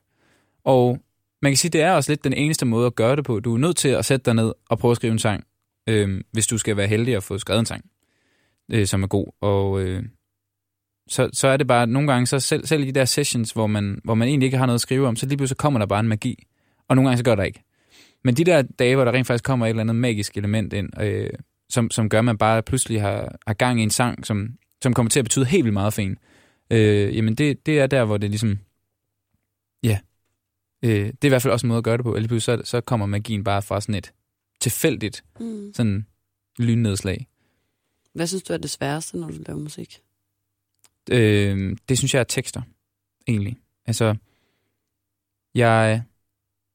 Og 0.64 0.99
man 1.43 1.53
kan 1.53 1.57
sige, 1.57 1.70
det 1.70 1.83
er 1.83 1.93
også 1.93 2.12
lidt 2.12 2.24
den 2.24 2.33
eneste 2.33 2.66
måde 2.66 2.87
at 2.87 2.95
gøre 2.95 3.16
det 3.16 3.24
på. 3.24 3.41
Du 3.41 3.55
er 3.55 3.59
nødt 3.59 3.76
til 3.76 3.89
at 3.89 4.05
sætte 4.05 4.24
dig 4.24 4.35
ned 4.35 4.53
og 4.68 4.79
prøve 4.79 4.91
at 4.91 4.97
skrive 4.97 5.12
en 5.12 5.18
sang, 5.18 5.45
øh, 5.89 6.20
hvis 6.33 6.47
du 6.47 6.59
skal 6.59 6.76
være 6.76 6.87
heldig 6.87 7.16
at 7.16 7.22
få 7.22 7.39
skrevet 7.39 7.61
en 7.61 7.66
sang, 7.66 7.85
øh, 8.72 8.87
som 8.87 9.03
er 9.03 9.07
god. 9.07 9.26
Og 9.41 9.81
øh, 9.81 10.03
så, 11.09 11.31
så 11.33 11.49
er 11.49 11.57
det 11.57 11.66
bare, 11.66 11.87
nogle 11.87 12.12
gange, 12.12 12.26
så 12.26 12.41
selv, 12.41 12.66
selv 12.66 12.83
i 12.83 12.87
de 12.87 12.93
der 12.93 13.05
sessions, 13.05 13.53
hvor 13.53 13.66
man, 13.66 14.01
hvor 14.05 14.14
man 14.14 14.29
egentlig 14.29 14.47
ikke 14.47 14.59
har 14.59 14.66
noget 14.66 14.74
at 14.74 14.81
skrive 14.81 15.09
om, 15.09 15.16
så 15.16 15.26
lige 15.26 15.37
pludselig 15.37 15.59
kommer 15.59 15.79
der 15.79 15.87
bare 15.87 16.01
en 16.01 16.09
magi. 16.09 16.47
Og 16.89 16.97
nogle 16.97 17.09
gange 17.09 17.18
så 17.18 17.24
gør 17.24 17.35
der 17.35 17.43
ikke. 17.43 17.64
Men 18.24 18.35
de 18.35 18.45
der 18.45 18.62
dage, 18.62 18.95
hvor 18.95 19.05
der 19.05 19.12
rent 19.12 19.26
faktisk 19.26 19.45
kommer 19.45 19.66
et 19.66 19.70
eller 19.70 19.81
andet 19.81 19.97
magisk 19.97 20.37
element 20.37 20.72
ind, 20.72 21.01
øh, 21.01 21.31
som, 21.70 21.91
som 21.91 22.09
gør, 22.09 22.18
at 22.18 22.24
man 22.24 22.39
bare 22.39 22.62
pludselig 22.62 23.01
har, 23.01 23.39
har 23.47 23.55
gang 23.55 23.81
i 23.81 23.83
en 23.83 23.91
sang, 23.91 24.26
som, 24.26 24.49
som 24.83 24.95
kommer 24.95 25.11
til 25.11 25.20
at 25.20 25.24
betyde 25.24 25.45
helt 25.45 25.64
vildt 25.64 25.74
meget 25.74 25.95
for 25.95 26.03
en, 26.03 26.18
øh, 26.71 27.16
jamen 27.16 27.35
det, 27.35 27.66
det 27.66 27.81
er 27.81 27.87
der, 27.87 28.05
hvor 28.05 28.16
det 28.16 28.31
ligesom, 28.31 28.59
ja, 29.83 29.99
øh, 30.83 30.91
det 30.91 31.25
er 31.25 31.29
i 31.29 31.29
hvert 31.29 31.43
fald 31.43 31.53
også 31.53 31.66
en 31.66 31.69
måde 31.69 31.79
at 31.79 31.85
gøre 31.85 31.97
det 31.97 32.05
på. 32.05 32.16
Eller 32.16 32.39
så, 32.39 32.62
så 32.64 32.81
kommer 32.81 33.07
magien 33.07 33.45
bare 33.45 33.62
fra 33.62 33.81
sådan 33.81 33.95
et 33.95 34.12
tilfældigt 34.61 35.25
mm. 35.41 35.73
sådan 35.75 36.07
lynnedslag. 36.59 37.27
Hvad 38.12 38.27
synes 38.27 38.43
du 38.43 38.53
er 38.53 38.57
det 38.57 38.71
sværeste, 38.71 39.19
når 39.19 39.29
du 39.29 39.39
laver 39.47 39.61
musik? 39.61 40.01
Øh, 41.11 41.77
det 41.89 41.99
synes 41.99 42.14
jeg 42.14 42.21
er 42.21 42.25
tekster, 42.25 42.62
egentlig. 43.29 43.57
Altså, 43.87 44.16
jeg 45.55 46.03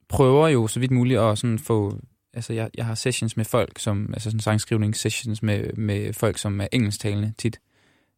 prøver 0.10 0.48
jo 0.48 0.68
så 0.68 0.80
vidt 0.80 0.92
muligt 0.92 1.20
at 1.20 1.38
sådan 1.38 1.60
få... 1.60 2.00
Altså, 2.34 2.54
jeg, 2.54 2.70
jeg 2.78 2.86
har 2.86 2.96
sessions 2.96 3.38
med 3.38 3.46
folk, 3.46 3.80
som... 3.80 4.10
Altså 4.14 4.30
sådan 4.30 4.40
sangskrivning 4.40 4.96
sessions 4.96 5.44
med, 5.44 5.74
med 5.74 6.14
folk, 6.14 6.38
som 6.38 6.62
er 6.62 6.68
engelsktalende 6.72 7.34
tit. 7.38 7.60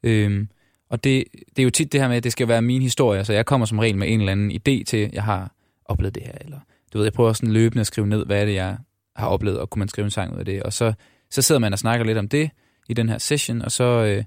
Øh, 0.04 0.48
og 0.90 1.04
det, 1.04 1.24
det 1.50 1.60
er 1.60 1.64
jo 1.64 1.70
tit 1.70 1.92
det 1.92 2.02
her 2.02 2.08
med, 2.08 2.18
at 2.18 2.24
det 2.24 2.32
skal 2.32 2.48
være 2.48 2.62
min 2.62 2.82
historie, 2.82 3.26
så 3.26 3.34
jeg 3.34 3.46
kommer 3.46 3.66
som 3.66 3.80
regel 3.80 3.98
med 3.98 4.12
en 4.12 4.20
eller 4.20 4.32
anden 4.32 4.52
idé 4.52 4.84
til, 4.84 5.10
jeg 5.14 5.24
har 5.24 5.52
oplevet 5.86 6.16
det 6.16 6.24
her, 6.24 6.34
eller 6.42 6.60
du 6.94 6.98
ved, 6.98 7.06
jeg 7.06 7.14
prøver 7.14 7.34
sådan 7.34 7.54
løbende 7.54 7.82
at 7.82 7.88
skrive 7.88 8.08
ned, 8.08 8.26
hvad 8.26 8.42
er 8.42 8.46
det, 8.46 8.54
jeg 8.54 8.78
har 9.16 9.28
oplevet, 9.28 9.60
og 9.60 9.70
kunne 9.70 9.80
man 9.80 9.88
skrive 9.88 10.06
en 10.06 10.12
sang 10.12 10.34
ud 10.34 10.40
af 10.40 10.46
det, 10.46 10.64
og 10.64 10.74
så, 10.74 10.94
så 11.32 11.42
sidder 11.42 11.60
man 11.60 11.74
og 11.74 11.80
snakker 11.80 12.06
lidt 12.06 12.18
om 12.18 12.28
det 12.28 12.50
i 12.90 12.94
den 12.94 13.10
her 13.10 13.18
session, 13.18 13.62
og 13.62 13.72
så, 13.72 13.84
øh, 13.84 14.24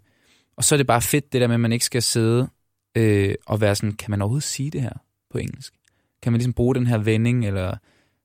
og 0.57 0.65
så 0.65 0.75
er 0.75 0.77
det 0.77 0.87
bare 0.87 1.03
fedt, 1.03 1.33
det 1.33 1.41
der 1.41 1.47
med, 1.47 1.55
at 1.55 1.61
man 1.61 1.73
ikke 1.73 1.85
skal 1.85 2.03
sidde 2.03 2.49
øh, 2.95 3.35
og 3.47 3.61
være 3.61 3.75
sådan, 3.75 3.93
kan 3.93 4.11
man 4.11 4.23
overhovedet 4.23 4.45
sige 4.45 4.71
det 4.71 4.83
her 4.83 4.93
på 5.31 5.39
engelsk? 5.39 5.75
Kan 6.23 6.33
man 6.33 6.39
ligesom 6.39 6.53
bruge 6.53 6.75
den 6.75 6.87
her 6.87 6.99
vending, 6.99 7.47
eller... 7.47 7.77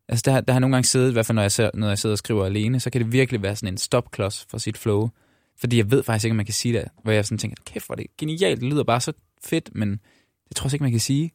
Altså, 0.09 0.31
der, 0.31 0.41
der 0.41 0.53
har 0.53 0.59
nogle 0.59 0.75
gange 0.75 0.88
siddet, 0.88 1.09
i 1.09 1.13
hvert 1.13 1.25
fald 1.25 1.36
når 1.36 1.61
jeg, 1.61 1.71
når 1.73 1.88
jeg 1.88 1.97
sidder 1.97 2.13
og 2.13 2.17
skriver 2.17 2.45
alene, 2.45 2.79
så 2.79 2.89
kan 2.89 3.01
det 3.01 3.11
virkelig 3.11 3.41
være 3.41 3.55
sådan 3.55 3.73
en 3.73 3.77
stopklods 3.77 4.45
for 4.49 4.57
sit 4.57 4.77
flow. 4.77 5.09
Fordi 5.57 5.77
jeg 5.77 5.91
ved 5.91 6.03
faktisk 6.03 6.25
ikke, 6.25 6.33
om 6.33 6.37
man 6.37 6.45
kan 6.45 6.53
sige 6.53 6.73
det, 6.73 6.87
hvor 7.03 7.11
jeg 7.11 7.25
sådan 7.25 7.37
tænker, 7.37 7.57
kæft, 7.65 7.85
hvor 7.85 7.95
er 7.95 7.97
det 7.97 8.17
genialt, 8.17 8.61
det 8.61 8.69
lyder 8.69 8.83
bare 8.83 9.01
så 9.01 9.13
fedt, 9.43 9.69
men 9.75 9.99
det 10.47 10.55
tror 10.55 10.67
jeg 10.67 10.73
ikke, 10.73 10.83
man 10.83 10.91
kan 10.91 10.99
sige. 10.99 11.31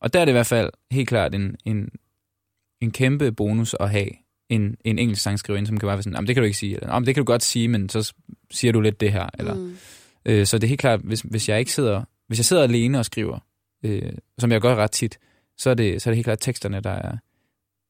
Og 0.00 0.12
der 0.12 0.20
er 0.20 0.24
det 0.24 0.32
i 0.32 0.38
hvert 0.38 0.46
fald 0.46 0.70
helt 0.90 1.08
klart 1.08 1.34
en, 1.34 1.56
en, 1.64 1.88
en 2.80 2.90
kæmpe 2.90 3.32
bonus 3.32 3.74
at 3.80 3.90
have 3.90 4.08
en, 4.48 4.76
en 4.84 4.98
engelsk 4.98 5.22
sangskriverinde, 5.22 5.68
som 5.68 5.78
kan 5.78 5.86
bare 5.86 5.96
være 5.96 6.02
sådan, 6.02 6.26
det 6.26 6.34
kan 6.34 6.42
du 6.42 6.44
ikke 6.44 6.58
sige, 6.58 6.74
eller 6.74 6.98
det 6.98 7.14
kan 7.14 7.24
du 7.24 7.26
godt 7.26 7.42
sige, 7.42 7.68
men 7.68 7.88
så 7.88 8.14
siger 8.50 8.72
du 8.72 8.80
lidt 8.80 9.00
det 9.00 9.12
her. 9.12 9.28
Eller, 9.38 9.54
mm. 9.54 9.76
øh, 10.24 10.46
så 10.46 10.58
det 10.58 10.64
er 10.64 10.68
helt 10.68 10.80
klart, 10.80 11.00
hvis, 11.00 11.20
hvis 11.20 11.48
jeg 11.48 11.58
ikke 11.58 11.72
sidder, 11.72 12.04
hvis 12.26 12.38
jeg 12.38 12.44
sidder 12.44 12.62
alene 12.62 12.98
og 12.98 13.04
skriver, 13.04 13.38
øh, 13.84 14.12
som 14.38 14.52
jeg 14.52 14.60
gør 14.60 14.74
ret 14.74 14.90
tit, 14.90 15.18
så 15.58 15.70
er 15.70 15.74
det, 15.74 16.02
så 16.02 16.10
er 16.10 16.12
det 16.12 16.16
helt 16.16 16.24
klart 16.24 16.38
teksterne, 16.40 16.80
der 16.80 16.90
er, 16.90 17.16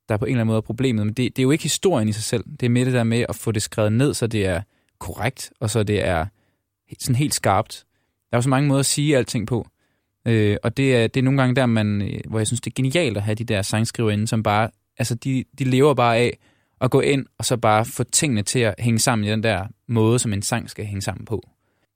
der 0.08 0.14
er 0.14 0.16
på 0.16 0.24
en 0.24 0.30
eller 0.30 0.40
anden 0.40 0.52
måde 0.52 0.62
problemet. 0.62 1.06
Men 1.06 1.14
det, 1.14 1.36
det 1.36 1.38
er 1.38 1.42
jo 1.42 1.50
ikke 1.50 1.62
historien 1.62 2.08
i 2.08 2.12
sig 2.12 2.22
selv. 2.22 2.44
Det 2.60 2.66
er 2.66 2.70
med 2.70 2.84
det 2.84 2.92
der 2.92 3.04
med 3.04 3.26
at 3.28 3.36
få 3.36 3.52
det 3.52 3.62
skrevet 3.62 3.92
ned, 3.92 4.14
så 4.14 4.26
det 4.26 4.46
er 4.46 4.62
korrekt, 5.04 5.52
og 5.60 5.70
så 5.70 5.82
det 5.82 6.06
er 6.06 6.26
sådan 6.98 7.16
helt 7.16 7.34
skarpt. 7.34 7.84
Der 8.30 8.36
er 8.36 8.38
jo 8.38 8.42
så 8.42 8.48
mange 8.48 8.68
måder 8.68 8.80
at 8.80 8.86
sige 8.86 9.16
alting 9.16 9.46
på. 9.46 9.66
Øh, 10.26 10.56
og 10.62 10.76
det 10.76 10.96
er, 10.96 11.06
det 11.06 11.20
er 11.20 11.24
nogle 11.24 11.40
gange 11.40 11.56
der, 11.56 11.66
man, 11.66 12.02
øh, 12.02 12.20
hvor 12.28 12.38
jeg 12.38 12.46
synes, 12.46 12.60
det 12.60 12.70
er 12.70 12.74
genialt 12.74 13.16
at 13.16 13.22
have 13.22 13.34
de 13.34 13.44
der 13.44 13.62
sangskriverinde, 13.62 14.26
som 14.26 14.42
bare, 14.42 14.70
altså 14.98 15.14
de, 15.14 15.44
de 15.58 15.64
lever 15.64 15.94
bare 15.94 16.16
af 16.16 16.38
at 16.80 16.90
gå 16.90 17.00
ind 17.00 17.26
og 17.38 17.44
så 17.44 17.56
bare 17.56 17.84
få 17.84 18.04
tingene 18.04 18.42
til 18.42 18.58
at 18.58 18.74
hænge 18.78 18.98
sammen 18.98 19.28
i 19.28 19.30
den 19.30 19.42
der 19.42 19.66
måde, 19.88 20.18
som 20.18 20.32
en 20.32 20.42
sang 20.42 20.70
skal 20.70 20.84
hænge 20.84 21.02
sammen 21.02 21.24
på. 21.24 21.42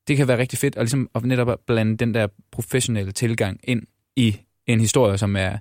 Det 0.09 0.17
kan 0.17 0.29
være 0.29 0.39
rigtig 0.39 0.59
fedt 0.59 0.77
at, 0.77 0.83
ligesom, 0.83 1.11
at 1.15 1.25
netop 1.25 1.49
at 1.51 1.59
blande 1.67 1.97
den 1.97 2.15
der 2.15 2.27
professionelle 2.51 3.13
tilgang 3.13 3.61
ind 3.65 3.83
i 4.17 4.37
en 4.67 4.81
historie, 4.81 5.19
som 5.19 5.37
er 5.37 5.59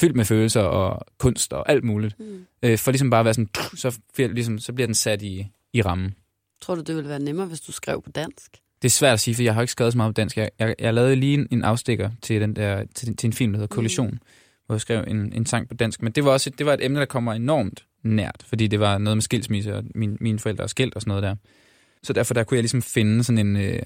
fyldt 0.00 0.16
med 0.16 0.24
følelser 0.24 0.62
og 0.62 1.06
kunst 1.18 1.52
og 1.52 1.70
alt 1.70 1.84
muligt. 1.84 2.18
Mm. 2.18 2.46
Øh, 2.62 2.78
for 2.78 2.90
ligesom 2.90 3.10
bare 3.10 3.20
at 3.20 3.24
være 3.24 3.34
sådan, 3.34 3.48
så, 3.74 4.00
ligesom, 4.16 4.58
så 4.58 4.72
bliver 4.72 4.86
den 4.86 4.94
sat 4.94 5.22
i, 5.22 5.46
i 5.72 5.82
rammen. 5.82 6.14
Tror 6.60 6.74
du, 6.74 6.80
det 6.80 6.96
ville 6.96 7.08
være 7.08 7.18
nemmere, 7.18 7.46
hvis 7.46 7.60
du 7.60 7.72
skrev 7.72 8.02
på 8.02 8.10
dansk? 8.10 8.60
Det 8.82 8.88
er 8.88 8.90
svært 8.90 9.12
at 9.12 9.20
sige, 9.20 9.34
for 9.34 9.42
jeg 9.42 9.54
har 9.54 9.60
ikke 9.60 9.72
skrevet 9.72 9.92
så 9.92 9.96
meget 9.96 10.14
på 10.14 10.20
dansk. 10.20 10.36
Jeg, 10.36 10.50
jeg, 10.58 10.74
jeg 10.78 10.94
lavede 10.94 11.16
lige 11.16 11.34
en, 11.34 11.48
en 11.50 11.64
afstikker 11.64 12.10
til, 12.22 12.40
den 12.40 12.56
der, 12.56 12.84
til, 12.94 13.16
til 13.16 13.26
en 13.26 13.32
film, 13.32 13.52
der 13.52 13.58
hedder 13.58 13.74
Kollision, 13.74 14.10
mm. 14.10 14.18
hvor 14.66 14.74
jeg 14.74 14.80
skrev 14.80 15.04
en, 15.06 15.32
en 15.32 15.46
sang 15.46 15.68
på 15.68 15.74
dansk. 15.74 16.02
Men 16.02 16.12
det 16.12 16.24
var 16.24 16.30
også 16.30 16.50
et, 16.50 16.58
det 16.58 16.66
var 16.66 16.74
et 16.74 16.84
emne, 16.84 17.00
der 17.00 17.06
kommer 17.06 17.32
enormt 17.32 17.84
nært, 18.04 18.44
fordi 18.46 18.66
det 18.66 18.80
var 18.80 18.98
noget 18.98 19.16
med 19.16 19.22
skilsmisse, 19.22 19.76
og 19.76 19.84
min, 19.94 20.16
mine 20.20 20.38
forældre 20.38 20.64
er 20.64 20.68
skilt 20.68 20.94
og 20.94 21.00
sådan 21.00 21.10
noget 21.10 21.22
der. 21.22 21.36
Så 22.02 22.12
derfor 22.12 22.34
der 22.34 22.44
kunne 22.44 22.56
jeg 22.56 22.62
ligesom 22.62 22.82
finde 22.82 23.24
sådan 23.24 23.46
en... 23.46 23.56
Øh, 23.56 23.82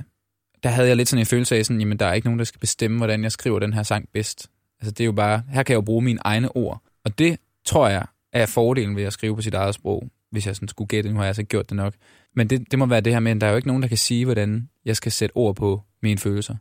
der 0.63 0.71
havde 0.71 0.89
jeg 0.89 0.97
lidt 0.97 1.09
sådan 1.09 1.21
en 1.23 1.27
følelse 1.27 1.57
af, 1.57 1.65
sådan, 1.67 1.81
jamen 1.81 1.99
der 1.99 2.07
er 2.07 2.13
ikke 2.13 2.27
nogen, 2.27 2.39
der 2.39 2.45
skal 2.45 2.61
bestemme, 2.61 2.97
hvordan 2.97 3.23
jeg 3.23 3.33
skriver 3.33 3.59
den 3.59 3.73
her 3.73 3.83
sang 3.83 4.09
bedst. 4.13 4.51
Altså 4.81 4.91
det 4.91 5.01
er 5.01 5.07
jo 5.07 5.13
bare, 5.13 5.43
her 5.49 5.63
kan 5.63 5.73
jeg 5.73 5.77
jo 5.77 5.81
bruge 5.81 6.03
mine 6.03 6.19
egne 6.25 6.57
ord. 6.57 6.83
Og 7.05 7.19
det 7.19 7.39
tror 7.65 7.89
jeg 7.89 8.07
er 8.33 8.47
fordelen 8.47 8.97
ved 8.97 9.03
at 9.03 9.13
skrive 9.13 9.37
på 9.37 9.43
sit 9.43 9.55
eget 9.55 9.75
sprog, 9.75 10.09
hvis 10.31 10.47
jeg 10.47 10.57
sådan 10.57 10.69
skulle 10.69 10.89
gætte, 10.89 11.11
nu 11.11 11.17
har 11.17 11.23
jeg 11.23 11.29
altså 11.29 11.43
gjort 11.43 11.69
det 11.69 11.77
nok. 11.77 11.95
Men 12.35 12.51
det, 12.51 12.71
det 12.71 12.79
må 12.79 12.87
være 12.87 13.01
det 13.01 13.13
her 13.13 13.21
med, 13.21 13.33
at 13.33 13.41
der 13.41 13.47
er 13.47 13.51
jo 13.51 13.57
ikke 13.57 13.69
nogen, 13.69 13.83
der 13.83 13.89
kan 13.89 13.99
sige, 13.99 14.25
hvordan 14.25 14.69
jeg 14.85 14.97
skal 14.97 15.13
sætte 15.13 15.37
ord 15.37 15.57
på 15.57 15.83
mine 16.03 16.19
følelser. 16.19 16.57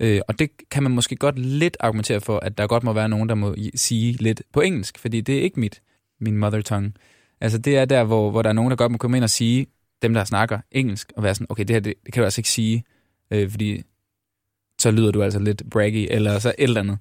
Øh, 0.00 0.20
og 0.28 0.38
det 0.38 0.50
kan 0.70 0.82
man 0.82 0.92
måske 0.92 1.16
godt 1.16 1.38
lidt 1.38 1.76
argumentere 1.80 2.20
for, 2.20 2.38
at 2.38 2.58
der 2.58 2.66
godt 2.66 2.82
må 2.82 2.92
være 2.92 3.08
nogen, 3.08 3.28
der 3.28 3.34
må 3.34 3.54
sige 3.74 4.12
lidt 4.12 4.42
på 4.52 4.60
engelsk, 4.60 4.98
fordi 4.98 5.20
det 5.20 5.38
er 5.38 5.42
ikke 5.42 5.60
mit, 5.60 5.82
min 6.20 6.36
mother 6.36 6.60
tongue. 6.60 6.92
Altså 7.40 7.58
det 7.58 7.76
er 7.76 7.84
der, 7.84 8.04
hvor, 8.04 8.30
hvor 8.30 8.42
der 8.42 8.48
er 8.48 8.54
nogen, 8.54 8.70
der 8.70 8.76
godt 8.76 8.92
må 8.92 8.98
komme 8.98 9.16
ind 9.16 9.24
og 9.24 9.30
sige, 9.30 9.66
dem 10.02 10.14
der 10.14 10.24
snakker 10.24 10.58
engelsk, 10.70 11.12
og 11.16 11.22
være 11.22 11.34
sådan, 11.34 11.46
okay, 11.50 11.64
det 11.64 11.70
her, 11.70 11.80
det, 11.80 11.94
det 12.04 12.12
kan 12.12 12.20
du 12.20 12.24
altså 12.24 12.40
ikke 12.40 12.48
sige, 12.48 12.84
øh, 13.30 13.50
fordi 13.50 13.82
så 14.78 14.90
lyder 14.90 15.10
du 15.10 15.22
altså 15.22 15.38
lidt 15.38 15.62
braggy, 15.70 16.06
eller 16.10 16.38
så 16.38 16.48
et 16.48 16.54
eller 16.58 16.80
andet. 16.80 16.98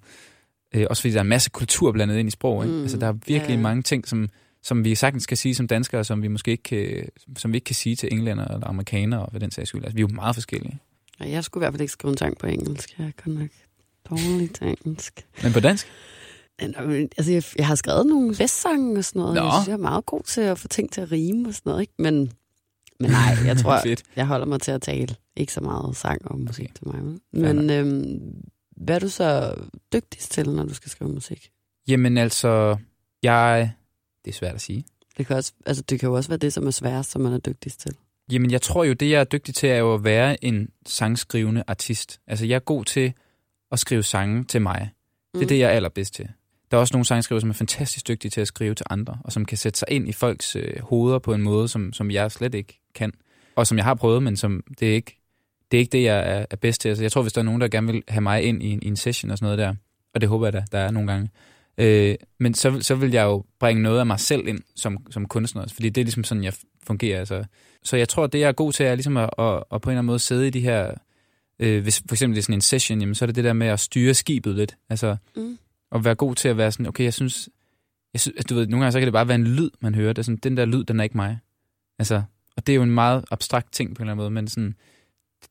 Øh, 0.76 0.86
også 0.90 1.02
fordi 1.02 1.12
der 1.12 1.20
er 1.20 1.24
en 1.24 1.30
masse 1.30 1.50
kultur 1.50 1.92
blandet 1.92 2.18
ind 2.18 2.28
i 2.28 2.32
sprog. 2.32 2.64
Ikke? 2.64 2.76
Mm, 2.76 2.82
altså 2.82 2.98
der 2.98 3.08
er 3.08 3.14
virkelig 3.28 3.56
ja. 3.56 3.62
mange 3.62 3.84
ting, 3.84 4.08
som, 4.08 4.30
som 4.64 4.84
vi 4.84 4.96
sagtens 4.96 5.26
kan 5.26 5.38
sige 5.38 5.56
som 5.56 5.68
danskere, 5.68 6.04
som 6.04 6.24
vi 6.24 6.28
måske 6.28 6.52
ikke 6.52 6.64
kan, 6.64 7.10
som 7.38 7.52
vi 7.52 7.58
ikke 7.58 7.66
kan 7.66 7.76
sige 7.76 7.96
til 7.96 8.10
englænder 8.12 8.46
eller 8.46 8.68
amerikanere, 8.68 9.26
og 9.26 9.32
for 9.32 9.40
den 9.40 9.52
sags 9.52 9.70
skyld. 9.70 9.84
Altså, 9.84 9.96
vi 9.96 10.02
er 10.02 10.08
jo 10.10 10.16
meget 10.16 10.36
forskellige. 10.36 10.80
Ja, 11.20 11.30
jeg 11.30 11.44
skulle 11.44 11.62
i 11.62 11.64
hvert 11.64 11.74
fald 11.74 11.82
ikke 11.82 11.94
skrive 11.94 12.12
en 12.12 12.18
sang 12.18 12.38
på 12.38 12.48
engelsk. 12.48 13.00
Jeg 13.00 13.12
kan 13.24 13.32
nok 13.32 13.50
dårligt 14.10 14.62
engelsk. 14.62 15.26
Men 15.44 15.54
på 15.54 15.60
dansk? 15.60 15.88
Altså, 16.60 17.32
jeg, 17.32 17.44
jeg 17.58 17.68
har 17.68 17.76
skrevet 17.76 18.06
nogle 18.06 18.36
festsange 18.36 18.98
og 18.98 19.06
sådan 19.06 19.20
noget. 19.20 19.36
Nå. 19.36 19.44
Jeg 19.44 19.52
synes, 19.54 19.68
jeg 19.68 19.74
er 19.74 19.78
meget 19.78 20.06
god 20.06 20.24
til 20.24 20.42
at 20.42 20.60
få 20.60 20.68
ting 20.68 20.92
til 20.92 21.02
at 21.02 21.12
rime 21.12 21.48
og 21.48 21.54
sådan 21.54 21.70
noget. 21.70 21.82
Ikke? 21.82 21.94
Men, 22.00 22.32
men 23.00 23.12
nej, 23.12 23.38
jeg 23.46 23.58
tror, 23.58 23.82
jeg 24.16 24.28
holder 24.28 24.46
mig 24.46 24.62
til 24.62 24.72
at 24.72 24.82
tale. 24.82 25.16
Ikke 25.38 25.54
så 25.54 25.62
meget 25.62 25.96
sang 25.96 26.32
og 26.32 26.40
musik 26.40 26.66
okay. 26.66 26.74
til 26.74 26.88
mig. 26.88 27.20
Men 27.34 27.70
øhm, 27.70 28.20
hvad 28.78 28.96
er 28.96 29.00
du 29.00 29.10
så 29.10 29.56
dygtigst 29.94 30.32
til, 30.32 30.50
når 30.50 30.64
du 30.64 30.74
skal 30.74 30.92
skrive 30.92 31.12
musik? 31.12 31.50
Jamen 31.88 32.18
altså, 32.18 32.78
jeg... 33.24 33.72
Det 34.26 34.32
er 34.32 34.36
svært 34.36 34.56
at 34.56 34.62
sige. 34.62 34.86
Det 35.18 35.28
kan, 35.28 35.36
også, 35.36 35.54
altså, 35.66 35.84
det 35.84 36.00
kan 36.00 36.10
jo 36.10 36.16
også 36.16 36.30
være 36.30 36.38
det, 36.38 36.54
som 36.54 36.68
er 36.68 36.72
sværest, 36.72 37.12
som 37.12 37.22
man 37.22 37.34
er 37.34 37.38
dygtigst 37.38 37.80
til. 37.80 37.96
Jamen, 38.32 38.52
jeg 38.52 38.62
tror 38.62 38.84
jo, 38.84 38.94
det 38.94 39.10
jeg 39.10 39.20
er 39.20 39.24
dygtig 39.24 39.56
til, 39.56 39.70
er 39.70 39.78
jo 39.78 39.94
at 39.94 40.04
være 40.04 40.44
en 40.44 40.70
sangskrivende 40.86 41.64
artist. 41.68 42.20
Altså, 42.28 42.46
jeg 42.46 42.56
er 42.56 42.60
god 42.60 42.86
til 42.86 43.14
at 43.72 43.80
skrive 43.80 44.04
sange 44.04 44.44
til 44.44 44.62
mig. 44.62 44.90
Det 45.34 45.40
er 45.40 45.42
mm. 45.42 45.48
det, 45.48 45.60
jeg 45.60 45.66
er 45.66 45.76
allerbedst 45.76 46.14
til. 46.14 46.30
Der 46.72 46.78
er 46.78 46.82
også 46.82 46.94
nogle 46.94 47.06
sangskriver, 47.06 47.40
som 47.40 47.50
er 47.50 47.54
fantastisk 47.54 48.08
dygtige 48.08 48.32
til 48.32 48.42
at 48.42 48.48
skrive 48.48 48.76
til 48.76 48.86
andre, 48.90 49.18
og 49.24 49.32
som 49.32 49.46
kan 49.46 49.58
sætte 49.58 49.80
sig 49.80 49.88
ind 49.92 50.10
i 50.10 50.12
folks 50.12 50.56
øh, 50.56 50.82
hoveder 50.82 51.20
på 51.20 51.34
en 51.34 51.42
måde, 51.42 51.68
som, 51.68 51.94
som 51.94 52.12
jeg 52.12 52.32
slet 52.32 52.56
ikke 52.56 52.80
kan. 52.96 53.14
Og 53.56 53.68
som 53.68 53.78
jeg 53.78 53.86
har 53.86 53.94
prøvet, 53.94 54.24
men 54.24 54.38
som 54.38 54.64
det 54.80 54.90
er 54.90 54.94
ikke 54.94 55.18
det 55.72 55.78
er 55.78 55.80
ikke 55.80 55.92
det, 55.92 56.04
jeg 56.04 56.20
er, 56.20 56.46
er 56.50 56.56
bedst 56.56 56.82
til. 56.82 56.90
Altså, 56.90 57.04
jeg 57.04 57.12
tror, 57.12 57.22
hvis 57.22 57.34
der 57.34 57.42
er 57.42 57.46
nogen, 57.46 57.62
der 57.62 57.68
gerne 57.68 57.92
vil 57.94 58.04
have 58.08 58.22
mig 58.22 58.44
ind 58.44 58.64
i 58.64 58.72
en, 58.72 58.80
i 58.84 58.88
en 58.88 58.96
session 58.96 59.32
og 59.32 59.38
sådan 59.38 59.46
noget 59.46 59.58
der, 59.58 59.76
og 60.14 60.22
det 60.22 60.30
håber 60.30 60.46
jeg 60.46 60.54
da, 60.54 60.64
der 60.72 60.78
er 60.78 60.92
nogle 60.92 61.12
gange, 61.12 61.30
øh, 61.78 62.16
men 62.40 62.54
så, 62.54 62.82
så 62.82 62.96
vil 62.96 63.12
jeg 63.12 63.24
jo 63.24 63.46
bringe 63.60 63.84
noget 63.84 64.00
af 64.00 64.06
mig 64.06 64.20
selv 64.20 64.48
ind 64.48 64.60
som, 64.76 64.98
som 65.10 65.28
kunstner, 65.28 65.66
fordi 65.74 65.90
det 65.90 66.02
er 66.02 66.06
ligesom 66.06 66.24
sådan, 66.24 66.44
jeg 66.44 66.54
fungerer. 66.84 67.20
Altså. 67.20 67.44
Så 67.84 67.98
jeg 67.98 68.10
tror, 68.10 68.28
det 68.28 68.40
jeg 68.40 68.48
er 68.48 68.52
god 68.52 68.74
til, 68.74 68.86
er 68.86 68.96
ligesom 68.96 69.18
at, 69.18 69.30
at, 69.38 69.64
at 69.72 69.82
på 69.82 69.90
en 69.90 69.92
eller 69.92 70.00
anden 70.00 70.06
måde 70.06 70.20
sidde 70.20 70.48
i 70.48 70.50
de 70.50 70.60
her, 70.60 70.92
øh, 71.60 71.82
hvis 71.82 72.04
for 72.08 72.16
eksempel 72.16 72.36
det 72.36 72.42
er 72.42 72.44
sådan 72.44 72.56
en 72.56 72.62
session, 72.62 73.00
jamen, 73.00 73.16
så 73.16 73.26
er 73.26 73.28
det 73.28 73.36
det 73.36 73.44
der 73.44 73.54
med 73.54 73.68
at 73.68 73.80
styre 73.80 74.14
skibet 74.14 74.56
lidt. 74.56 74.78
Altså, 74.90 75.16
mm. 75.36 75.58
at 75.92 76.06
være 76.06 76.16
god 76.16 76.36
til 76.36 76.50
at 76.50 76.58
være 76.58 76.72
sådan, 76.72 76.86
okay, 76.86 77.04
jeg 77.04 77.14
synes, 77.14 77.50
jeg 78.14 78.22
synes, 78.22 78.46
du 78.46 78.56
ved, 78.56 78.68
nogle 78.68 78.84
gange 78.84 78.92
så 78.92 79.00
kan 79.00 79.06
det 79.06 79.14
bare 79.14 79.28
være 79.28 79.36
en 79.36 79.48
lyd, 79.48 79.70
man 79.80 79.96
hører. 79.96 80.14
Det 80.14 80.20
er 80.20 80.24
sådan, 80.24 80.38
den 80.44 80.58
der 80.58 80.66
lyd, 80.66 80.84
den 80.84 81.00
er 81.00 81.04
ikke 81.04 81.18
mig. 81.18 81.40
Altså, 82.00 82.24
og 82.58 82.68
det 82.68 82.74
er 82.74 82.76
jo 82.76 82.84
en 82.84 82.92
meget 82.92 83.26
abstrakt 83.32 83.74
ting 83.74 83.96
på 83.96 84.04
en 84.04 84.04
eller 84.04 84.12
anden 84.12 84.24
måde, 84.24 84.32
men 84.32 84.48
sådan, 84.48 84.76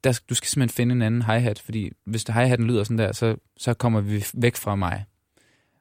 der, 0.05 0.21
du 0.31 0.35
skal 0.35 0.49
simpelthen 0.49 0.77
finde 0.77 0.95
en 0.95 1.03
anden 1.03 1.23
hi-hat, 1.23 1.59
fordi 1.59 1.91
hvis 2.05 2.23
hi-hatten 2.23 2.67
lyder 2.67 2.85
sådan 2.85 2.99
der, 2.99 3.13
så, 3.13 3.37
så 3.57 3.75
kommer 3.75 4.01
vi 4.01 4.25
væk 4.35 4.57
fra 4.57 4.77
mig. 4.77 5.05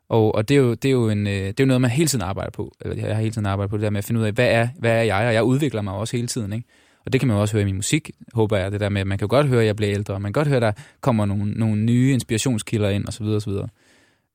Og, 0.09 0.35
og 0.35 0.49
det, 0.49 0.55
er 0.55 0.59
jo, 0.59 0.73
det, 0.73 0.85
er 0.85 0.91
jo 0.91 1.09
en, 1.09 1.27
øh, 1.27 1.33
det 1.33 1.59
er 1.59 1.63
jo 1.63 1.65
noget, 1.65 1.81
man 1.81 1.91
hele 1.91 2.07
tiden 2.07 2.21
arbejder 2.21 2.51
på. 2.51 2.75
Eller 2.81 3.07
jeg 3.07 3.15
har 3.15 3.21
hele 3.21 3.33
tiden 3.33 3.45
arbejdet 3.45 3.69
på 3.69 3.77
det 3.77 3.83
der 3.83 3.89
med 3.89 3.97
at 3.97 4.05
finde 4.05 4.21
ud 4.21 4.25
af, 4.25 4.31
hvad 4.31 4.47
er, 4.47 4.67
hvad 4.79 4.91
er 4.91 5.03
jeg? 5.03 5.27
Og 5.27 5.33
jeg 5.33 5.43
udvikler 5.43 5.81
mig 5.81 5.93
også 5.93 6.17
hele 6.17 6.27
tiden. 6.27 6.53
Ikke? 6.53 6.67
Og 7.05 7.13
det 7.13 7.21
kan 7.21 7.27
man 7.27 7.37
også 7.37 7.53
høre 7.53 7.61
i 7.61 7.65
min 7.65 7.75
musik, 7.75 8.11
håber 8.33 8.57
jeg. 8.57 8.71
Det 8.71 8.79
der 8.79 8.89
med, 8.89 9.01
at 9.01 9.07
man 9.07 9.17
kan 9.17 9.27
godt 9.27 9.47
høre, 9.47 9.61
at 9.61 9.65
jeg 9.65 9.75
bliver 9.75 9.93
ældre. 9.93 10.13
Og 10.13 10.21
man 10.21 10.33
kan 10.33 10.39
godt 10.39 10.47
høre, 10.47 10.57
at 10.57 10.61
der 10.61 10.71
kommer 11.01 11.25
nogle, 11.25 11.51
nogle 11.51 11.81
nye 11.81 12.13
inspirationskilder 12.13 12.89
ind, 12.89 13.07
osv. 13.07 13.25
osv. 13.25 13.53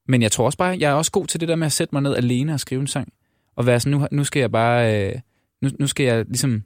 Men 0.08 0.22
jeg 0.22 0.32
tror 0.32 0.44
også 0.44 0.58
bare, 0.58 0.76
jeg 0.80 0.90
er 0.90 0.94
også 0.94 1.12
god 1.12 1.26
til 1.26 1.40
det 1.40 1.48
der 1.48 1.56
med 1.56 1.66
at 1.66 1.72
sætte 1.72 1.94
mig 1.94 2.02
ned 2.02 2.16
alene 2.16 2.54
og 2.54 2.60
skrive 2.60 2.80
en 2.80 2.86
sang. 2.86 3.12
Og 3.56 3.66
være 3.66 3.80
sådan, 3.80 3.98
nu, 3.98 4.06
nu 4.10 4.24
skal 4.24 4.40
jeg 4.40 4.52
bare... 4.52 5.08
Øh, 5.08 5.20
nu, 5.62 5.70
nu 5.80 5.86
skal 5.86 6.06
jeg 6.06 6.24
ligesom... 6.28 6.62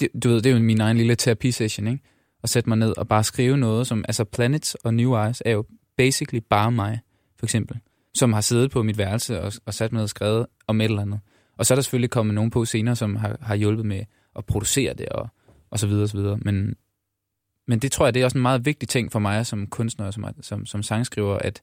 Det, 0.00 0.08
du 0.22 0.28
ved, 0.28 0.42
det 0.42 0.50
er 0.50 0.54
jo 0.54 0.62
min 0.62 0.80
egen 0.80 0.96
lille 0.96 1.14
terapisession, 1.14 1.86
ikke? 1.86 2.02
at 2.42 2.50
sætte 2.50 2.68
mig 2.68 2.78
ned 2.78 2.98
og 2.98 3.08
bare 3.08 3.24
skrive 3.24 3.56
noget, 3.56 3.86
som, 3.86 4.04
altså 4.08 4.24
Planets 4.24 4.74
og 4.74 4.94
New 4.94 5.24
Eyes 5.24 5.42
er 5.44 5.50
jo 5.50 5.64
basically 5.96 6.42
bare 6.50 6.72
mig, 6.72 7.00
for 7.38 7.46
eksempel, 7.46 7.78
som 8.18 8.32
har 8.32 8.40
siddet 8.40 8.70
på 8.70 8.82
mit 8.82 8.98
værelse 8.98 9.40
og, 9.40 9.52
og 9.66 9.74
sat 9.74 9.92
mig 9.92 10.02
og 10.02 10.08
skrevet 10.08 10.46
om 10.66 10.80
et 10.80 10.84
eller 10.84 11.02
andet. 11.02 11.20
Og 11.56 11.66
så 11.66 11.74
er 11.74 11.76
der 11.76 11.82
selvfølgelig 11.82 12.10
kommet 12.10 12.34
nogen 12.34 12.50
på 12.50 12.64
senere, 12.64 12.96
som 12.96 13.16
har, 13.16 13.38
har 13.40 13.54
hjulpet 13.54 13.86
med 13.86 14.04
at 14.36 14.44
producere 14.44 14.94
det 14.94 15.08
og, 15.08 15.28
og 15.70 15.78
så 15.78 15.86
videre 15.86 16.02
og 16.02 16.08
så 16.08 16.16
videre. 16.16 16.38
Men, 16.42 16.76
men 17.66 17.78
det 17.78 17.92
tror 17.92 18.06
jeg, 18.06 18.14
det 18.14 18.20
er 18.20 18.24
også 18.24 18.38
en 18.38 18.42
meget 18.42 18.64
vigtig 18.64 18.88
ting 18.88 19.12
for 19.12 19.18
mig 19.18 19.46
som 19.46 19.66
kunstner 19.66 20.06
og 20.06 20.14
som, 20.14 20.24
som, 20.40 20.66
som 20.66 20.82
sangskriver, 20.82 21.36
at, 21.36 21.62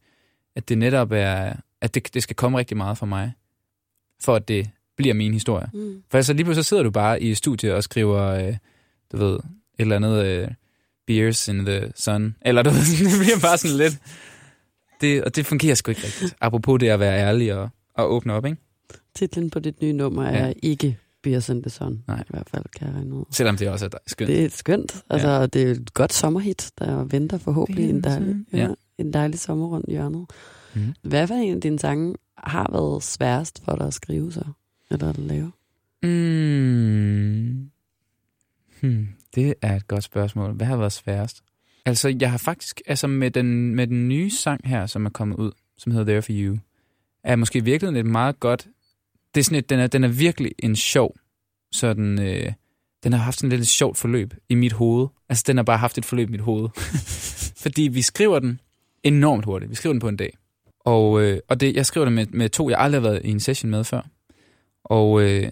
at 0.55 0.69
det 0.69 0.77
netop 0.77 1.11
er, 1.11 1.53
at 1.81 1.95
det, 1.95 2.13
det 2.13 2.23
skal 2.23 2.35
komme 2.35 2.57
rigtig 2.57 2.77
meget 2.77 2.97
fra 2.97 3.05
mig, 3.05 3.33
for 4.21 4.35
at 4.35 4.47
det 4.47 4.69
bliver 4.97 5.13
min 5.13 5.33
historie. 5.33 5.67
Mm. 5.73 6.03
For 6.11 6.17
altså 6.17 6.33
lige 6.33 6.43
pludselig 6.43 6.65
så 6.65 6.69
sidder 6.69 6.83
du 6.83 6.91
bare 6.91 7.21
i 7.21 7.33
studiet 7.33 7.73
og 7.73 7.83
skriver, 7.83 8.21
øh, 8.21 8.57
du 9.11 9.17
ved, 9.17 9.35
et 9.35 9.41
eller 9.79 9.95
andet... 9.95 10.25
Øh, 10.25 10.47
beers 11.07 11.47
in 11.47 11.65
the 11.65 11.91
sun. 11.95 12.35
Eller 12.41 12.61
du 12.61 12.69
ved, 12.69 12.79
det 13.11 13.19
bliver 13.19 13.39
bare 13.41 13.57
sådan 13.57 13.77
lidt... 13.77 13.97
Det, 15.01 15.23
og 15.23 15.35
det 15.35 15.45
fungerer 15.45 15.75
sgu 15.75 15.91
ikke 15.91 16.03
rigtigt. 16.03 16.35
Apropos 16.41 16.79
det 16.79 16.87
at 16.87 16.99
være 16.99 17.19
ærlig 17.19 17.53
og, 17.53 17.69
og 17.93 18.13
åbne 18.13 18.33
op, 18.33 18.45
ikke? 18.45 18.57
Titlen 19.15 19.49
på 19.49 19.59
dit 19.59 19.81
nye 19.81 19.93
nummer 19.93 20.23
er 20.23 20.47
ja. 20.47 20.53
ikke 20.63 20.97
Beers 21.25 21.49
in 21.49 21.61
the 21.61 21.69
Sun. 21.69 22.03
Nej. 22.07 22.19
I 22.21 22.23
hvert 22.29 22.49
fald, 22.49 22.63
kan 22.77 22.87
jeg 22.87 22.95
regne 22.95 23.15
ud. 23.15 23.25
Selvom 23.31 23.57
det 23.57 23.69
også 23.69 23.85
er 23.85 23.89
skønt. 24.07 24.27
Det 24.27 24.45
er 24.45 24.49
skønt. 24.49 25.03
Altså, 25.09 25.29
ja. 25.29 25.45
det 25.45 25.61
er 25.61 25.71
et 25.71 25.93
godt 25.93 26.13
sommerhit, 26.13 26.71
der 26.77 27.03
venter 27.03 27.37
forhåbentlig 27.37 27.89
en 27.89 28.03
dejlig, 28.03 28.35
ja, 28.53 28.57
ja. 28.57 28.67
en 28.97 29.13
dejlig 29.13 29.39
sommer 29.39 29.67
rundt 29.67 29.89
hjørnet. 29.89 30.25
Mm. 30.73 30.93
Hvad 31.01 31.27
for 31.27 31.35
en 31.35 31.55
af 31.55 31.61
dine 31.61 31.79
sange 31.79 32.15
har 32.37 32.69
været 32.71 33.03
sværest 33.03 33.61
for 33.65 33.75
dig 33.75 33.87
at 33.87 33.93
skrive 33.93 34.31
så? 34.31 34.43
Eller 34.91 35.09
at 35.09 35.17
lave? 35.17 35.51
Mm. 36.03 37.69
Hmm. 38.81 39.07
Det 39.35 39.53
er 39.61 39.75
et 39.75 39.87
godt 39.87 40.03
spørgsmål. 40.03 40.51
Hvad 40.51 40.67
har 40.67 40.77
været 40.77 40.91
sværest? 40.91 41.43
Altså, 41.85 42.15
jeg 42.19 42.31
har 42.31 42.37
faktisk, 42.37 42.81
altså 42.85 43.07
med 43.07 43.31
den, 43.31 43.75
med 43.75 43.87
den 43.87 44.07
nye 44.07 44.29
sang 44.29 44.61
her, 44.65 44.85
som 44.85 45.05
er 45.05 45.09
kommet 45.09 45.35
ud, 45.35 45.51
som 45.77 45.91
hedder 45.91 46.05
There 46.05 46.21
For 46.21 46.31
You, 46.31 46.57
er 47.23 47.35
måske 47.35 47.63
virkelig 47.63 47.99
et 47.99 48.05
meget 48.05 48.39
godt, 48.39 48.67
det 49.35 49.41
er 49.41 49.43
sådan 49.43 49.57
et, 49.57 49.69
den 49.69 49.79
er, 49.79 49.87
den 49.87 50.03
er 50.03 50.07
virkelig 50.07 50.51
en 50.59 50.75
sjov, 50.75 51.15
sådan, 51.71 52.21
øh, 52.21 52.53
den 53.03 53.13
har 53.13 53.19
haft 53.19 53.39
sådan 53.39 53.51
et 53.51 53.59
lidt 53.59 53.69
sjovt 53.69 53.97
forløb 53.97 54.33
i 54.49 54.55
mit 54.55 54.73
hoved. 54.73 55.07
Altså, 55.29 55.43
den 55.47 55.57
har 55.57 55.63
bare 55.63 55.77
haft 55.77 55.97
et 55.97 56.05
forløb 56.05 56.29
i 56.29 56.31
mit 56.31 56.41
hoved. 56.41 56.69
Fordi 57.63 57.81
vi 57.81 58.01
skriver 58.01 58.39
den 58.39 58.59
enormt 59.03 59.45
hurtigt. 59.45 59.69
Vi 59.69 59.75
skriver 59.75 59.93
den 59.93 59.99
på 59.99 60.07
en 60.07 60.17
dag. 60.17 60.37
Og, 60.79 61.21
øh, 61.21 61.39
og 61.47 61.59
det, 61.59 61.75
jeg 61.75 61.85
skriver 61.85 62.05
det 62.05 62.13
med, 62.13 62.25
med 62.25 62.49
to, 62.49 62.69
jeg 62.69 62.79
aldrig 62.79 63.01
har 63.01 63.09
været 63.09 63.21
i 63.25 63.29
en 63.29 63.39
session 63.39 63.71
med 63.71 63.83
før. 63.83 64.01
Og, 64.83 65.21
øh, 65.21 65.51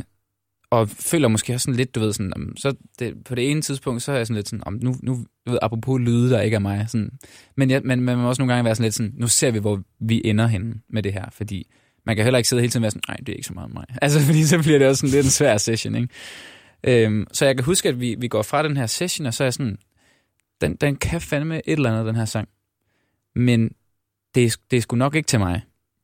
og 0.73 0.89
føler 0.89 1.27
måske 1.27 1.53
også 1.53 1.63
sådan 1.63 1.75
lidt, 1.75 1.95
du 1.95 1.99
ved, 1.99 2.13
sådan, 2.13 2.53
så 2.57 2.75
det, 2.99 3.23
på 3.25 3.35
det 3.35 3.51
ene 3.51 3.61
tidspunkt, 3.61 4.03
så 4.03 4.11
er 4.11 4.15
jeg 4.15 4.27
sådan 4.27 4.35
lidt 4.35 4.49
sådan, 4.49 4.63
om 4.65 4.79
nu, 4.81 4.95
nu 5.03 5.25
du 5.45 5.51
ved, 5.51 5.59
apropos 5.61 6.01
lyde, 6.01 6.29
der 6.29 6.41
ikke 6.41 6.55
er 6.55 6.59
mig, 6.59 6.85
sådan, 6.87 7.09
men, 7.57 7.69
jeg, 7.69 7.81
men 7.85 8.01
man 8.01 8.17
må 8.17 8.29
også 8.29 8.41
nogle 8.41 8.53
gange 8.53 8.65
være 8.65 8.75
sådan 8.75 8.83
lidt 8.83 8.95
sådan, 8.95 9.13
nu 9.15 9.27
ser 9.27 9.51
vi, 9.51 9.59
hvor 9.59 9.81
vi 9.99 10.21
ender 10.25 10.47
henne 10.47 10.73
med 10.89 11.03
det 11.03 11.13
her, 11.13 11.25
fordi 11.31 11.67
man 12.05 12.15
kan 12.15 12.23
heller 12.25 12.37
ikke 12.37 12.49
sidde 12.49 12.61
hele 12.61 12.71
tiden 12.71 12.81
og 12.81 12.83
være 12.83 12.91
sådan, 12.91 13.03
nej, 13.07 13.17
det 13.17 13.29
er 13.29 13.33
ikke 13.33 13.47
så 13.47 13.53
meget 13.53 13.73
mig. 13.73 13.85
Altså, 14.01 14.19
fordi 14.19 14.43
så 14.43 14.59
bliver 14.59 14.79
det 14.79 14.87
også 14.87 14.99
sådan 14.99 15.11
lidt 15.11 15.25
en 15.25 15.31
svær 15.31 15.57
session, 15.57 15.95
ikke? 15.95 16.07
Øhm, 16.83 17.27
så 17.33 17.45
jeg 17.45 17.55
kan 17.55 17.65
huske, 17.65 17.89
at 17.89 17.99
vi, 17.99 18.15
vi 18.19 18.27
går 18.27 18.41
fra 18.41 18.63
den 18.63 18.77
her 18.77 18.85
session, 18.85 19.25
og 19.25 19.33
så 19.33 19.43
er 19.43 19.45
jeg 19.45 19.53
sådan, 19.53 19.77
den, 20.61 20.75
den 20.75 20.95
kan 20.95 21.21
fandme 21.21 21.55
et 21.55 21.73
eller 21.73 21.91
andet, 21.91 22.05
den 22.05 22.15
her 22.15 22.25
sang. 22.25 22.49
Men 23.35 23.69
det, 24.35 24.57
det 24.71 24.77
er 24.77 24.81
sgu 24.81 24.95
nok 24.95 25.15
ikke 25.15 25.27
til 25.27 25.39
mig 25.39 25.61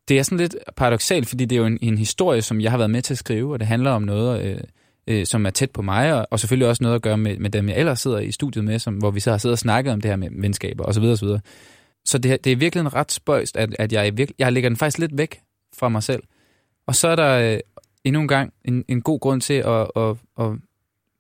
det 0.10 0.20
er 0.20 0.24
sådan 0.24 0.38
lidt 0.38 0.56
paradoxalt, 0.76 1.30
fordi 1.30 1.46
det 1.46 1.56
er 1.56 1.60
jo 1.60 1.66
en, 1.66 1.80
en 1.82 1.98
historie, 1.98 2.42
som 2.42 2.62
jeg 2.62 2.72
har 2.72 2.78
været 2.78 2.90
med 2.90 3.02
til 3.02 3.14
at 3.14 3.18
skrive, 3.18 3.54
og 3.54 3.60
det 3.60 3.68
handler 3.68 3.92
om 3.92 4.02
noget, 4.02 4.46
øh, 4.46 4.60
øh, 5.08 5.26
som 5.26 5.46
er 5.46 5.50
tæt 5.50 5.72
på 5.72 5.82
mig, 5.82 6.14
og, 6.14 6.28
og 6.32 6.40
selvfølgelig 6.40 6.68
også 6.68 6.84
noget 6.84 6.96
at 6.96 7.02
gøre 7.02 7.18
med, 7.18 7.38
med 7.38 7.50
dem, 7.50 7.70
jeg 7.70 7.78
ellers 7.78 8.00
sidder 8.00 8.20
i 8.20 8.32
studiet 8.32 8.66
med, 8.66 8.80
som, 8.80 8.94
hvor 8.94 9.12
vi 9.12 9.20
så 9.20 9.32
har 9.32 9.38
siddet 9.38 9.54
og 9.54 9.60
snakket 9.60 9.94
om 9.94 10.02
det 10.02 10.12
her 10.12 10.16
med 10.16 10.30
venskaber 10.32 10.84
osv. 10.84 11.04
osv. 11.04 11.28
Så 12.06 12.18
det, 12.18 12.44
det 12.44 12.52
er 12.52 12.56
virkelig 12.56 12.82
en 12.82 12.94
ret 12.94 13.12
spøjst, 13.12 13.58
at, 13.58 13.76
at 13.80 13.94
jeg, 13.94 14.18
virkelig, 14.18 14.36
jeg 14.40 14.54
lægger 14.54 14.70
den 14.70 14.78
faktisk 14.78 14.98
lidt 14.98 15.18
væk 15.18 15.40
fra 15.76 15.90
mig 15.90 16.04
selv. 16.04 16.24
Og 16.88 16.96
så 16.96 17.08
er 17.08 17.16
der 17.16 17.54
øh, 17.54 17.60
endnu 18.04 18.22
en 18.22 18.28
gang 18.28 18.54
en, 18.66 18.86
en 18.88 19.02
god 19.02 19.20
grund 19.20 19.42
til 19.42 19.54
at, 19.54 19.92
at, 19.96 20.10
at 20.40 20.52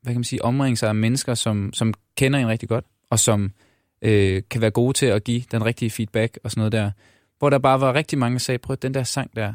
hvad 0.01 0.13
kan 0.13 0.15
man 0.15 0.23
sige, 0.23 0.45
omringe 0.45 0.77
sig 0.77 0.89
af 0.89 0.95
mennesker, 0.95 1.33
som, 1.33 1.73
som 1.73 1.93
kender 2.17 2.39
en 2.39 2.47
rigtig 2.47 2.69
godt, 2.69 2.85
og 3.09 3.19
som 3.19 3.51
øh, 4.01 4.41
kan 4.49 4.61
være 4.61 4.71
gode 4.71 4.93
til 4.93 5.05
at 5.05 5.23
give 5.23 5.43
den 5.51 5.65
rigtige 5.65 5.91
feedback 5.91 6.39
og 6.43 6.51
sådan 6.51 6.59
noget 6.61 6.71
der. 6.71 6.91
Hvor 7.39 7.49
der 7.49 7.59
bare 7.59 7.81
var 7.81 7.93
rigtig 7.93 8.17
mange, 8.17 8.33
der 8.33 8.39
sagde, 8.39 8.57
prøv 8.57 8.75
den 8.75 8.93
der 8.93 9.03
sang 9.03 9.35
der, 9.35 9.53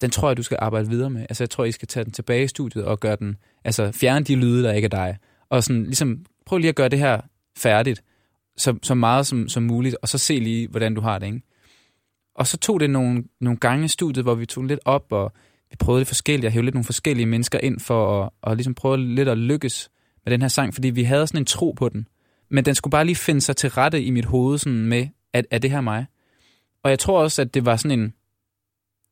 den 0.00 0.10
tror 0.10 0.28
jeg, 0.28 0.36
du 0.36 0.42
skal 0.42 0.58
arbejde 0.60 0.88
videre 0.88 1.10
med. 1.10 1.20
Altså, 1.20 1.44
jeg 1.44 1.50
tror, 1.50 1.64
I 1.64 1.72
skal 1.72 1.88
tage 1.88 2.04
den 2.04 2.12
tilbage 2.12 2.44
i 2.44 2.48
studiet 2.48 2.84
og 2.84 3.00
gøre 3.00 3.16
den, 3.16 3.36
altså 3.64 3.92
fjerne 3.92 4.24
de 4.24 4.36
lyde, 4.36 4.64
der 4.64 4.72
ikke 4.72 4.86
er 4.86 4.88
dig. 4.88 5.18
Og 5.48 5.64
sådan, 5.64 5.84
ligesom, 5.84 6.24
prøv 6.46 6.58
lige 6.58 6.68
at 6.68 6.74
gøre 6.74 6.88
det 6.88 6.98
her 6.98 7.20
færdigt, 7.58 8.02
så, 8.56 8.78
så 8.82 8.94
meget 8.94 9.26
som, 9.26 9.48
som 9.48 9.62
muligt, 9.62 9.96
og 10.02 10.08
så 10.08 10.18
se 10.18 10.38
lige, 10.38 10.68
hvordan 10.68 10.94
du 10.94 11.00
har 11.00 11.18
det, 11.18 11.26
ikke? 11.26 11.42
Og 12.34 12.46
så 12.46 12.56
tog 12.56 12.80
det 12.80 12.90
nogle, 12.90 13.24
nogle 13.40 13.58
gange 13.58 13.84
i 13.84 13.88
studiet, 13.88 14.24
hvor 14.24 14.34
vi 14.34 14.46
tog 14.46 14.64
lidt 14.64 14.80
op, 14.84 15.12
og 15.12 15.32
vi 15.70 15.76
prøvede 15.76 16.00
det 16.00 16.08
forskellige, 16.08 16.48
og 16.48 16.52
hævde 16.52 16.66
lidt 16.66 16.74
nogle 16.74 16.84
forskellige 16.84 17.26
mennesker 17.26 17.58
ind 17.58 17.80
for 17.80 18.24
at, 18.24 18.30
og 18.42 18.56
ligesom 18.56 18.74
prøve 18.74 18.96
lidt 18.96 19.28
at 19.28 19.38
lykkes 19.38 19.90
med 20.24 20.32
den 20.32 20.40
her 20.40 20.48
sang, 20.48 20.74
fordi 20.74 20.90
vi 20.90 21.02
havde 21.02 21.26
sådan 21.26 21.40
en 21.40 21.44
tro 21.44 21.72
på 21.72 21.88
den. 21.88 22.08
Men 22.50 22.64
den 22.64 22.74
skulle 22.74 22.90
bare 22.90 23.04
lige 23.04 23.16
finde 23.16 23.40
sig 23.40 23.56
til 23.56 23.70
rette 23.70 24.02
i 24.02 24.10
mit 24.10 24.24
hoved 24.24 24.58
sådan 24.58 24.86
med, 24.86 25.08
at 25.32 25.46
er 25.50 25.58
det 25.58 25.70
her 25.70 25.80
mig? 25.80 26.06
Og 26.82 26.90
jeg 26.90 26.98
tror 26.98 27.22
også, 27.22 27.42
at 27.42 27.54
det 27.54 27.64
var 27.64 27.76
sådan 27.76 28.00
en, 28.00 28.14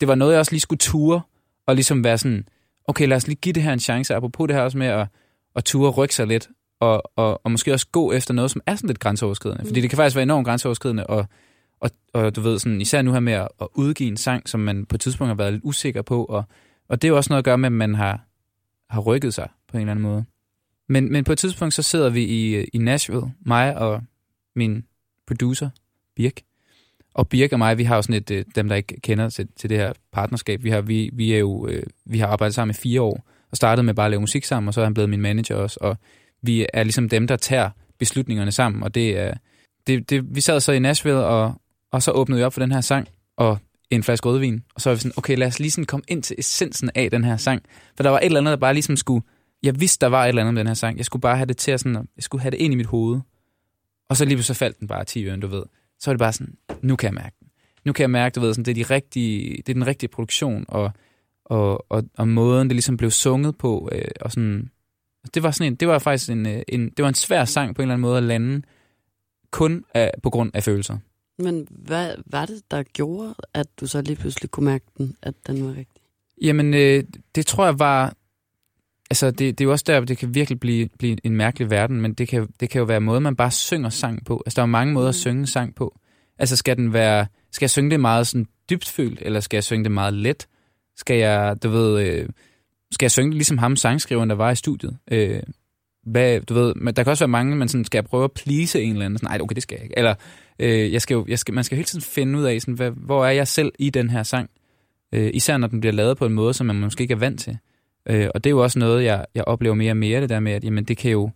det 0.01 0.09
var 0.09 0.15
noget, 0.15 0.33
jeg 0.33 0.39
også 0.39 0.53
lige 0.53 0.61
skulle 0.61 0.79
ture, 0.79 1.21
og 1.67 1.75
ligesom 1.75 2.05
være 2.05 2.19
sådan, 2.19 2.49
okay, 2.85 3.09
lad 3.09 3.17
os 3.17 3.27
lige 3.27 3.37
give 3.37 3.53
det 3.53 3.63
her 3.63 3.73
en 3.73 3.81
chance, 3.81 4.15
apropos 4.15 4.49
det 4.49 4.57
her 4.57 4.63
også 4.63 4.79
med 4.79 4.87
at, 4.87 5.07
at 5.57 5.65
ture 5.65 5.91
rykke 5.91 6.15
sig 6.15 6.27
lidt, 6.27 6.49
og, 6.81 7.03
og, 7.17 7.41
og 7.45 7.51
måske 7.51 7.73
også 7.73 7.87
gå 7.93 8.13
efter 8.13 8.35
noget, 8.35 8.51
som 8.51 8.63
er 8.67 8.77
sådan 8.77 8.89
lidt 8.89 9.01
grænseoverskridende. 9.01 9.67
Fordi 9.67 9.81
det 9.81 9.91
kan 9.91 9.97
faktisk 9.97 10.17
være 10.17 10.23
enormt 10.23 10.47
grænseoverskridende, 10.47 11.07
og, 11.07 11.27
og, 11.81 11.91
og 12.13 12.37
du 12.37 12.41
ved, 12.41 12.59
sådan, 12.59 12.81
især 12.81 13.03
nu 13.03 13.13
her 13.13 13.21
med 13.21 13.33
at, 13.33 13.49
at 13.61 13.69
udgive 13.75 14.09
en 14.09 14.17
sang, 14.17 14.49
som 14.49 14.61
man 14.61 14.87
på 14.87 14.97
et 14.97 15.01
tidspunkt 15.01 15.29
har 15.29 15.35
været 15.35 15.53
lidt 15.53 15.65
usikker 15.65 16.03
på, 16.03 16.25
og, 16.25 16.45
og 16.89 17.03
det 17.03 17.09
er 17.09 17.11
jo 17.11 17.17
også 17.17 17.31
noget 17.31 17.39
at 17.39 17.45
gøre 17.45 17.59
med, 17.59 17.67
at 17.67 17.73
man 17.73 17.95
har, 17.95 18.21
har 18.91 19.01
rykket 19.01 19.35
sig 19.35 19.49
på 19.69 19.77
en 19.77 19.81
eller 19.81 19.91
anden 19.91 20.03
måde. 20.03 20.25
Men, 20.89 21.13
men 21.13 21.25
på 21.25 21.33
et 21.33 21.39
tidspunkt, 21.39 21.75
så 21.75 21.83
sidder 21.83 22.11
vi 22.11 22.25
i, 22.25 22.65
i 22.65 22.79
Nashville, 22.79 23.33
mig 23.41 23.77
og 23.77 24.03
min 24.57 24.85
producer, 25.27 25.71
Birk, 26.17 26.41
og 27.19 27.29
Birk 27.29 27.53
og 27.53 27.59
mig, 27.59 27.79
vi 27.79 27.85
har 27.85 27.97
jo 27.97 28.03
sådan 28.03 28.15
et, 28.15 28.31
øh, 28.31 28.45
dem 28.55 28.69
der 28.69 28.77
ikke 28.77 29.01
kender 29.01 29.29
til, 29.29 29.49
til 29.57 29.71
det 29.71 29.79
her 29.79 29.93
partnerskab, 30.13 30.65
vi 30.65 30.71
har, 30.71 30.81
vi, 30.81 31.11
vi 31.13 31.33
er 31.33 31.39
jo, 31.39 31.67
øh, 31.67 31.83
vi 32.07 32.19
har 32.19 32.27
arbejdet 32.27 32.55
sammen 32.55 32.71
i 32.71 32.75
fire 32.75 33.01
år, 33.03 33.25
og 33.51 33.57
startet 33.57 33.85
med 33.85 33.95
bare 33.95 34.07
at 34.07 34.11
lave 34.11 34.21
musik 34.21 34.45
sammen, 34.45 34.69
og 34.69 34.75
så 34.75 34.81
er 34.81 34.85
han 34.85 34.95
blevet 34.95 35.11
min 35.11 35.21
manager 35.21 35.57
også, 35.57 35.79
og 35.81 35.97
vi 36.43 36.67
er 36.73 36.83
ligesom 36.83 37.09
dem, 37.09 37.27
der 37.27 37.37
tager 37.37 37.71
beslutningerne 37.99 38.53
sammen, 38.53 38.83
og 38.83 38.95
det 38.95 39.19
er, 39.19 39.35
det, 39.87 40.11
det, 40.11 40.35
vi 40.35 40.41
sad 40.41 40.61
så 40.61 40.73
i 40.73 40.79
Nashville, 40.79 41.25
og, 41.25 41.55
og 41.93 42.03
så 42.03 42.11
åbnede 42.11 42.39
vi 42.39 42.45
op 42.45 42.53
for 42.53 42.61
den 42.61 42.73
her 42.73 42.81
sang, 42.81 43.09
og 43.37 43.59
en 43.91 44.03
flaske 44.03 44.29
rødvin, 44.29 44.63
og 44.75 44.81
så 44.81 44.91
var 44.91 44.95
vi 44.95 45.01
sådan, 45.01 45.13
okay, 45.17 45.37
lad 45.37 45.47
os 45.47 45.59
lige 45.59 45.71
sådan 45.71 45.87
komme 45.87 46.05
ind 46.09 46.23
til 46.23 46.37
essensen 46.39 46.91
af 46.95 47.11
den 47.11 47.25
her 47.25 47.37
sang, 47.37 47.63
for 47.97 48.03
der 48.03 48.11
var 48.11 48.19
et 48.19 48.25
eller 48.25 48.41
andet, 48.41 48.51
der 48.51 48.57
bare 48.57 48.75
ligesom 48.75 48.97
skulle, 48.97 49.25
jeg 49.63 49.81
vidste, 49.81 50.05
der 50.05 50.11
var 50.11 50.25
et 50.25 50.29
eller 50.29 50.43
andet 50.43 50.55
med 50.55 50.61
den 50.61 50.67
her 50.67 50.75
sang, 50.75 50.97
jeg 50.97 51.05
skulle 51.05 51.21
bare 51.21 51.37
have 51.37 51.47
det 51.47 51.57
til 51.57 51.71
at 51.71 51.81
sådan, 51.81 52.09
jeg 52.17 52.23
skulle 52.23 52.43
have 52.43 52.51
det 52.51 52.59
ind 52.59 52.73
i 52.73 52.77
mit 52.77 52.87
hoved, 52.87 53.21
og 54.09 54.17
så 54.17 54.25
lige 54.25 54.43
så 54.43 54.55
faldt 54.55 54.81
den 54.81 54.89
bare 54.89 55.05
10 55.05 55.27
øren, 55.27 55.41
du 55.41 55.47
ved 55.47 55.63
så 55.99 56.11
er 56.11 56.15
det 56.15 56.19
bare 56.19 56.33
sådan, 56.33 56.55
nu 56.83 56.97
kan 56.97 57.07
jeg 57.07 57.15
mærke 57.15 57.37
den. 57.41 57.49
Nu 57.85 57.93
kan 57.93 58.03
jeg 58.03 58.11
mærke, 58.11 58.35
du 58.35 58.41
ved, 58.41 58.55
sådan, 58.55 58.65
det, 58.65 58.71
er 58.71 58.85
de 58.85 58.95
rigtige, 58.95 59.57
det 59.57 59.69
er 59.69 59.75
den 59.75 59.87
rigtige 59.87 60.09
produktion, 60.09 60.65
og, 60.69 60.93
og, 61.45 61.93
og, 61.93 62.05
og 62.19 62.29
måden, 62.29 62.69
det 62.69 62.75
ligesom 62.75 62.97
blev 62.97 63.11
sunget 63.11 63.59
på, 63.59 63.89
øh, 63.93 64.05
og 64.21 64.33
sådan, 64.33 64.71
det 65.35 65.43
var 65.43 65.51
sådan 65.51 65.73
en, 65.73 65.77
det 65.77 65.89
var 65.89 65.99
faktisk 65.99 66.31
en, 66.31 66.47
øh, 66.47 66.63
en, 66.69 66.91
det 66.91 67.03
var 67.03 67.09
en 67.09 67.15
svær 67.15 67.45
sang 67.45 67.75
på 67.75 67.83
en 67.83 67.85
eller 67.85 67.95
anden 67.95 68.03
måde 68.03 68.17
at 68.17 68.23
lande, 68.23 68.63
kun 69.51 69.85
af, 69.95 70.13
på 70.23 70.31
grund 70.31 70.51
af 70.55 70.63
følelser. 70.63 70.99
Men 71.39 71.67
hvad 71.71 72.15
var 72.27 72.47
det, 72.47 72.63
der 72.71 72.83
gjorde, 72.83 73.35
at 73.55 73.67
du 73.81 73.87
så 73.87 74.03
lige 74.03 74.17
pludselig 74.17 74.51
kunne 74.51 74.65
mærke 74.65 74.85
den, 74.99 75.17
at 75.23 75.35
den 75.47 75.65
var 75.65 75.71
rigtig? 75.71 76.03
Jamen, 76.43 76.75
øh, 76.75 77.05
det 77.35 77.47
tror 77.47 77.65
jeg 77.65 77.79
var, 77.79 78.15
altså 79.11 79.31
det, 79.31 79.59
det 79.59 79.61
er 79.61 79.65
jo 79.65 79.71
også 79.71 79.85
der, 79.87 80.01
det 80.01 80.19
kan 80.19 80.35
virkelig 80.35 80.61
blive, 80.61 80.89
blive 80.99 81.17
en 81.25 81.37
mærkelig 81.37 81.71
verden, 81.71 82.01
men 82.01 82.15
det 82.15 82.29
kan, 82.29 82.49
det 82.61 82.71
kan 82.71 82.79
jo 82.79 82.85
være 82.85 83.01
måde, 83.01 83.21
man 83.21 83.37
bare 83.37 83.51
synger 83.51 83.89
sang 83.89 84.25
på. 84.25 84.43
Altså 84.47 84.57
der 84.57 84.63
er 84.63 84.67
mange 84.67 84.93
måder 84.93 85.09
at 85.09 85.15
mm. 85.15 85.19
synge 85.19 85.47
sang 85.47 85.75
på. 85.75 85.99
Altså 86.39 86.57
skal 86.57 86.77
den 86.77 86.93
være, 86.93 87.27
skal 87.53 87.65
jeg 87.65 87.71
synge 87.71 87.91
det 87.91 88.01
meget 88.01 88.27
sådan 88.27 88.47
dybtfølt, 88.71 89.19
eller 89.23 89.41
skal 89.41 89.57
jeg 89.57 89.65
synge 89.65 89.85
det 89.85 89.93
meget 89.93 90.15
let? 90.15 90.47
Skal 90.97 91.17
jeg, 91.17 91.57
du 91.63 91.69
ved, 91.69 92.07
øh, 92.07 92.29
skal 92.93 93.05
jeg 93.05 93.11
synge 93.11 93.31
det 93.31 93.35
ligesom 93.37 93.59
ham 93.59 93.77
sangskriveren, 93.77 94.31
der 94.31 94.37
var 94.37 94.51
i 94.51 94.57
studiet? 94.57 94.99
Øh, 95.11 95.43
hvad, 96.07 96.41
du 96.41 96.55
ved, 96.55 96.75
men 96.75 96.95
der 96.95 97.03
kan 97.03 97.11
også 97.11 97.25
være 97.25 97.29
mange, 97.29 97.57
man 97.57 97.69
sådan, 97.69 97.85
skal 97.85 97.99
jeg 97.99 98.05
prøve 98.05 98.25
at 98.25 98.33
please 98.33 98.83
en 98.83 98.93
eller 98.93 99.05
anden? 99.05 99.19
Sådan, 99.19 99.31
Nej, 99.31 99.41
okay, 99.43 99.55
det 99.55 99.63
skal 99.63 99.77
jeg 99.77 99.83
ikke. 99.83 99.99
Eller 99.99 100.15
øh, 100.59 100.93
jeg 100.93 101.03
skal 101.03 101.15
jo, 101.15 101.27
jeg 101.29 101.39
skal, 101.39 101.55
man 101.55 101.65
skal 101.65 101.77
jo 101.77 101.79
hele 101.79 101.87
tiden 101.87 102.03
finde 102.03 102.39
ud 102.39 102.45
af, 102.45 102.61
sådan, 102.61 102.75
hvad, 102.75 102.91
hvor 102.91 103.27
er 103.27 103.31
jeg 103.31 103.49
selv 103.49 103.73
i 103.79 103.91
den 103.91 104.11
her 104.11 104.23
sang? 104.23 104.51
Øh, 105.15 105.31
især 105.35 105.57
når 105.57 105.69
den 105.69 105.81
bliver 105.81 105.93
lavet 105.93 106.19
på 106.19 106.27
en 106.27 106.33
måde, 106.33 106.55
som 106.55 106.67
man 106.67 106.77
måske 106.77 107.03
ikke 107.03 107.15
er 107.15 107.19
vant 107.19 107.41
til. 107.41 107.59
Øh, 108.11 108.29
og 108.35 108.45
det 108.45 108.51
er 108.51 108.55
jo 108.55 108.63
også 108.63 108.79
noget, 108.79 109.05
jeg, 109.05 109.27
jeg 109.35 109.45
oplever 109.45 109.75
mere 109.75 109.93
og 109.93 109.97
mere, 109.97 110.21
det 110.21 110.29
der 110.29 110.41
med, 110.41 110.53
at 110.53 110.65
jamen, 110.65 110.85
det 110.85 110.97
kan 110.97 111.11
jo, 111.11 111.31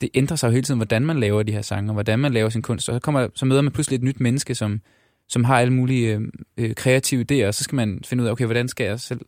det 0.00 0.08
ændrer 0.14 0.36
sig 0.36 0.48
jo 0.48 0.52
hele 0.52 0.62
tiden, 0.62 0.78
hvordan 0.78 1.06
man 1.06 1.20
laver 1.20 1.42
de 1.42 1.52
her 1.52 1.62
sange, 1.62 1.90
og 1.90 1.92
hvordan 1.92 2.18
man 2.18 2.32
laver 2.32 2.48
sin 2.48 2.62
kunst. 2.62 2.88
Og 2.88 2.94
så, 2.94 2.98
kommer, 2.98 3.28
så 3.34 3.46
møder 3.46 3.62
man 3.62 3.72
pludselig 3.72 3.96
et 3.96 4.02
nyt 4.02 4.20
menneske, 4.20 4.54
som, 4.54 4.80
som 5.28 5.44
har 5.44 5.60
alle 5.60 5.72
mulige 5.72 6.14
øh, 6.14 6.20
øh, 6.56 6.74
kreative 6.74 7.24
idéer, 7.30 7.46
og 7.46 7.54
så 7.54 7.64
skal 7.64 7.76
man 7.76 8.00
finde 8.04 8.22
ud 8.22 8.28
af, 8.28 8.32
okay, 8.32 8.44
hvordan 8.44 8.68
skal 8.68 8.84
jeg 8.84 9.00
selv 9.00 9.20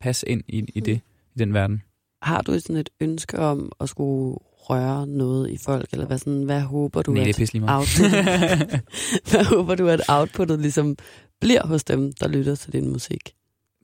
passe 0.00 0.28
ind 0.28 0.42
i, 0.48 0.64
i 0.74 0.80
det, 0.80 1.00
i 1.34 1.38
den 1.38 1.54
verden. 1.54 1.82
Har 2.22 2.42
du 2.42 2.58
sådan 2.58 2.76
et 2.76 2.90
ønske 3.00 3.38
om 3.38 3.72
at 3.80 3.88
skulle 3.88 4.38
røre 4.70 5.06
noget 5.06 5.50
i 5.50 5.58
folk, 5.64 5.88
eller 5.92 6.06
hvad, 6.06 6.18
sådan, 6.18 6.42
hvad 6.42 6.60
håber 6.60 7.02
du, 7.02 7.12
Nej, 7.12 7.28
at 7.28 7.36
det 7.36 7.62
outputtet, 7.68 8.80
hvad 9.30 9.44
håber 9.44 9.74
du, 9.74 9.88
at 9.88 10.00
outputtet 10.08 10.60
ligesom 10.60 10.96
bliver 11.40 11.66
hos 11.66 11.84
dem, 11.84 12.12
der 12.12 12.28
lytter 12.28 12.54
til 12.54 12.72
din 12.72 12.88
musik? 12.88 13.34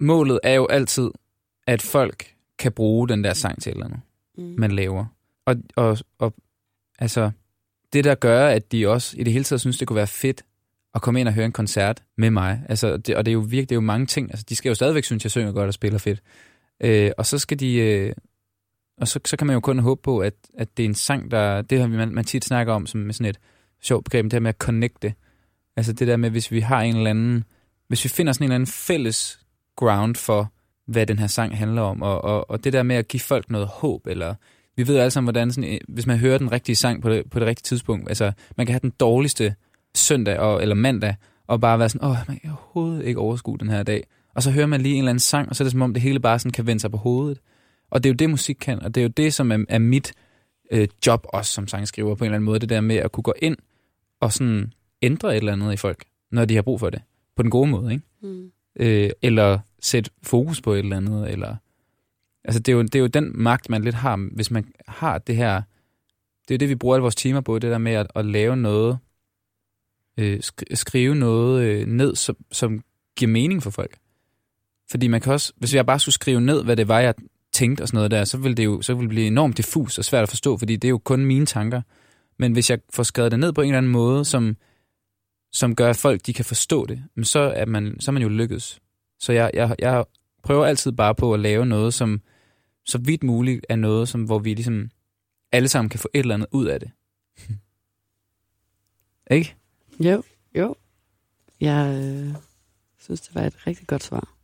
Målet 0.00 0.40
er 0.42 0.54
jo 0.54 0.66
altid, 0.66 1.10
at 1.66 1.82
folk 1.82 2.37
kan 2.58 2.72
bruge 2.72 3.08
den 3.08 3.24
der 3.24 3.34
sang 3.34 3.62
til 3.62 3.72
eller 3.72 3.84
andet, 3.84 4.00
mm. 4.38 4.54
man 4.58 4.70
laver. 4.70 5.06
Og, 5.46 5.56
og, 5.76 5.98
og 6.18 6.34
altså, 6.98 7.30
det 7.92 8.04
der 8.04 8.14
gør, 8.14 8.48
at 8.48 8.72
de 8.72 8.88
også 8.88 9.16
i 9.18 9.24
det 9.24 9.32
hele 9.32 9.44
taget 9.44 9.60
synes, 9.60 9.78
det 9.78 9.88
kunne 9.88 9.96
være 9.96 10.06
fedt 10.06 10.42
at 10.94 11.02
komme 11.02 11.20
ind 11.20 11.28
og 11.28 11.34
høre 11.34 11.46
en 11.46 11.52
koncert 11.52 12.02
med 12.16 12.30
mig. 12.30 12.62
Altså, 12.68 12.96
det, 12.96 13.16
og 13.16 13.26
det 13.26 13.30
er 13.30 13.34
jo 13.34 13.38
virkelig 13.38 13.68
det 13.68 13.74
er 13.74 13.76
jo 13.76 13.80
mange 13.80 14.06
ting. 14.06 14.30
Altså, 14.30 14.44
de 14.48 14.56
skal 14.56 14.68
jo 14.68 14.74
stadigvæk 14.74 15.04
synes, 15.04 15.24
jeg 15.24 15.30
synger 15.30 15.52
godt 15.52 15.66
og 15.66 15.74
spiller 15.74 15.98
fedt. 15.98 16.22
Øh, 16.80 17.10
og 17.18 17.26
så 17.26 17.38
skal 17.38 17.60
de... 17.60 17.74
Øh, 17.74 18.12
og 19.00 19.08
så, 19.08 19.20
så 19.24 19.36
kan 19.36 19.46
man 19.46 19.54
jo 19.54 19.60
kun 19.60 19.78
håbe 19.78 20.02
på, 20.02 20.18
at, 20.18 20.34
at 20.54 20.76
det 20.76 20.82
er 20.82 20.88
en 20.88 20.94
sang, 20.94 21.30
der... 21.30 21.62
Det 21.62 21.80
har 21.80 21.86
man, 21.86 22.14
man 22.14 22.24
tit 22.24 22.44
snakker 22.44 22.72
om 22.72 22.86
som 22.86 23.00
med 23.00 23.14
sådan 23.14 23.30
et 23.30 23.38
sjovt 23.82 24.04
begreb, 24.04 24.24
det 24.24 24.32
her 24.32 24.40
med 24.40 24.48
at 24.48 24.56
connecte. 24.58 25.14
Altså 25.76 25.92
det 25.92 26.08
der 26.08 26.16
med, 26.16 26.30
hvis 26.30 26.50
vi 26.52 26.60
har 26.60 26.80
en 26.82 26.96
eller 26.96 27.10
anden... 27.10 27.44
Hvis 27.88 28.04
vi 28.04 28.08
finder 28.08 28.32
sådan 28.32 28.44
en 28.44 28.46
eller 28.46 28.54
anden 28.54 28.72
fælles 28.72 29.40
ground 29.76 30.14
for, 30.14 30.52
hvad 30.88 31.06
den 31.06 31.18
her 31.18 31.26
sang 31.26 31.58
handler 31.58 31.82
om, 31.82 32.02
og, 32.02 32.24
og, 32.24 32.50
og 32.50 32.64
det 32.64 32.72
der 32.72 32.82
med 32.82 32.96
at 32.96 33.08
give 33.08 33.20
folk 33.20 33.50
noget 33.50 33.66
håb, 33.66 34.06
eller 34.06 34.34
vi 34.76 34.86
ved 34.86 34.96
alle 34.96 35.10
sammen, 35.10 35.26
hvordan 35.26 35.52
sådan, 35.52 35.78
hvis 35.88 36.06
man 36.06 36.18
hører 36.18 36.38
den 36.38 36.52
rigtige 36.52 36.76
sang 36.76 37.02
på 37.02 37.10
det, 37.10 37.30
på 37.30 37.38
det 37.38 37.48
rigtige 37.48 37.64
tidspunkt, 37.64 38.08
altså 38.08 38.32
man 38.56 38.66
kan 38.66 38.72
have 38.72 38.80
den 38.80 38.92
dårligste 39.00 39.54
søndag 39.94 40.38
og, 40.38 40.62
eller 40.62 40.74
mandag, 40.74 41.14
og 41.46 41.60
bare 41.60 41.78
være 41.78 41.88
sådan, 41.88 42.08
åh, 42.08 42.16
man 42.28 42.38
kan 42.38 42.50
overhovedet 42.50 43.04
ikke 43.04 43.20
overskue 43.20 43.58
den 43.58 43.70
her 43.70 43.82
dag. 43.82 44.06
Og 44.34 44.42
så 44.42 44.50
hører 44.50 44.66
man 44.66 44.80
lige 44.80 44.94
en 44.94 44.98
eller 44.98 45.10
anden 45.10 45.20
sang, 45.20 45.48
og 45.48 45.56
så 45.56 45.62
er 45.62 45.64
det 45.64 45.72
som 45.72 45.82
om, 45.82 45.94
det 45.94 46.02
hele 46.02 46.20
bare 46.20 46.38
sådan 46.38 46.52
kan 46.52 46.66
vende 46.66 46.80
sig 46.80 46.90
på 46.90 46.96
hovedet. 46.96 47.38
Og 47.90 48.04
det 48.04 48.08
er 48.08 48.12
jo 48.12 48.16
det, 48.16 48.30
musik 48.30 48.56
kan, 48.60 48.82
og 48.82 48.94
det 48.94 49.00
er 49.00 49.02
jo 49.02 49.12
det, 49.16 49.34
som 49.34 49.52
er, 49.52 49.64
er 49.68 49.78
mit 49.78 50.12
øh, 50.70 50.88
job 51.06 51.26
også 51.28 51.52
som 51.52 51.68
sangskriver 51.68 52.14
på 52.14 52.24
en 52.24 52.26
eller 52.26 52.36
anden 52.36 52.44
måde, 52.44 52.58
det 52.58 52.68
der 52.68 52.80
med 52.80 52.96
at 52.96 53.12
kunne 53.12 53.22
gå 53.22 53.34
ind 53.42 53.56
og 54.20 54.32
sådan 54.32 54.72
ændre 55.02 55.30
et 55.30 55.36
eller 55.36 55.52
andet 55.52 55.72
i 55.72 55.76
folk, 55.76 56.04
når 56.32 56.44
de 56.44 56.54
har 56.54 56.62
brug 56.62 56.80
for 56.80 56.90
det. 56.90 57.02
På 57.36 57.42
den 57.42 57.50
gode 57.50 57.70
måde, 57.70 57.92
ikke? 57.92 58.04
Mm. 58.22 58.50
Øh, 58.80 59.10
eller 59.22 59.58
sætte 59.80 60.10
fokus 60.22 60.60
på 60.60 60.72
et 60.72 60.78
eller 60.78 60.96
andet, 60.96 61.30
eller... 61.30 61.56
Altså, 62.44 62.60
det 62.60 62.72
er, 62.72 62.76
jo, 62.76 62.82
det 62.82 62.94
er 62.94 62.98
jo 62.98 63.06
den 63.06 63.32
magt, 63.34 63.70
man 63.70 63.84
lidt 63.84 63.94
har, 63.94 64.28
hvis 64.34 64.50
man 64.50 64.72
har 64.88 65.18
det 65.18 65.36
her... 65.36 65.62
Det 66.48 66.54
er 66.54 66.58
det, 66.58 66.68
vi 66.68 66.74
bruger 66.74 66.94
alle 66.94 67.02
vores 67.02 67.14
timer 67.14 67.40
på, 67.40 67.58
det 67.58 67.70
der 67.70 67.78
med 67.78 67.92
at, 67.92 68.06
at 68.14 68.26
lave 68.26 68.56
noget, 68.56 68.98
øh, 70.18 70.40
skrive 70.74 71.14
noget 71.14 71.62
øh, 71.62 71.86
ned, 71.86 72.14
som, 72.16 72.36
som 72.52 72.82
giver 73.16 73.30
mening 73.30 73.62
for 73.62 73.70
folk. 73.70 73.98
Fordi 74.90 75.08
man 75.08 75.20
kan 75.20 75.32
også, 75.32 75.52
hvis 75.56 75.74
jeg 75.74 75.86
bare 75.86 75.98
skulle 75.98 76.14
skrive 76.14 76.40
ned, 76.40 76.64
hvad 76.64 76.76
det 76.76 76.88
var, 76.88 77.00
jeg 77.00 77.14
tænkte 77.52 77.82
og 77.82 77.88
sådan 77.88 77.96
noget 77.96 78.10
der, 78.10 78.24
så 78.24 78.38
ville 78.38 78.54
det 78.54 78.64
jo 78.64 78.82
så 78.82 78.94
ville 78.94 79.02
det 79.02 79.14
blive 79.14 79.26
enormt 79.26 79.56
diffus 79.56 79.98
og 79.98 80.04
svært 80.04 80.22
at 80.22 80.28
forstå, 80.28 80.56
fordi 80.56 80.76
det 80.76 80.88
er 80.88 80.90
jo 80.90 80.98
kun 80.98 81.24
mine 81.24 81.46
tanker. 81.46 81.82
Men 82.38 82.52
hvis 82.52 82.70
jeg 82.70 82.78
får 82.90 83.02
skrevet 83.02 83.30
det 83.30 83.40
ned 83.40 83.52
på 83.52 83.60
en 83.62 83.68
eller 83.68 83.78
anden 83.78 83.92
måde, 83.92 84.24
som, 84.24 84.56
som 85.52 85.74
gør, 85.74 85.90
at 85.90 85.96
folk 85.96 86.26
de 86.26 86.32
kan 86.32 86.44
forstå 86.44 86.86
det, 86.86 87.02
så 87.22 87.38
er 87.38 87.66
man, 87.66 88.00
så 88.00 88.10
er 88.10 88.12
man 88.12 88.22
jo 88.22 88.28
lykkedes. 88.28 88.80
Så 89.18 89.32
jeg, 89.32 89.50
jeg, 89.54 89.76
jeg 89.78 90.04
prøver 90.42 90.66
altid 90.66 90.92
bare 90.92 91.14
på 91.14 91.34
at 91.34 91.40
lave 91.40 91.66
noget, 91.66 91.94
som 91.94 92.20
så 92.84 92.98
vidt 92.98 93.22
muligt 93.22 93.66
er 93.68 93.76
noget, 93.76 94.08
som, 94.08 94.24
hvor 94.24 94.38
vi 94.38 94.54
ligesom 94.54 94.90
alle 95.52 95.68
sammen 95.68 95.88
kan 95.88 96.00
få 96.00 96.08
et 96.14 96.18
eller 96.18 96.34
andet 96.34 96.48
ud 96.52 96.66
af 96.66 96.80
det. 96.80 96.90
Ikke? 99.36 99.56
Jo, 100.00 100.22
jo. 100.54 100.74
Jeg 101.60 102.02
øh, 102.04 102.34
synes, 102.98 103.20
det 103.20 103.34
var 103.34 103.42
et 103.42 103.66
rigtig 103.66 103.86
godt 103.86 104.02
svar. 104.02 104.34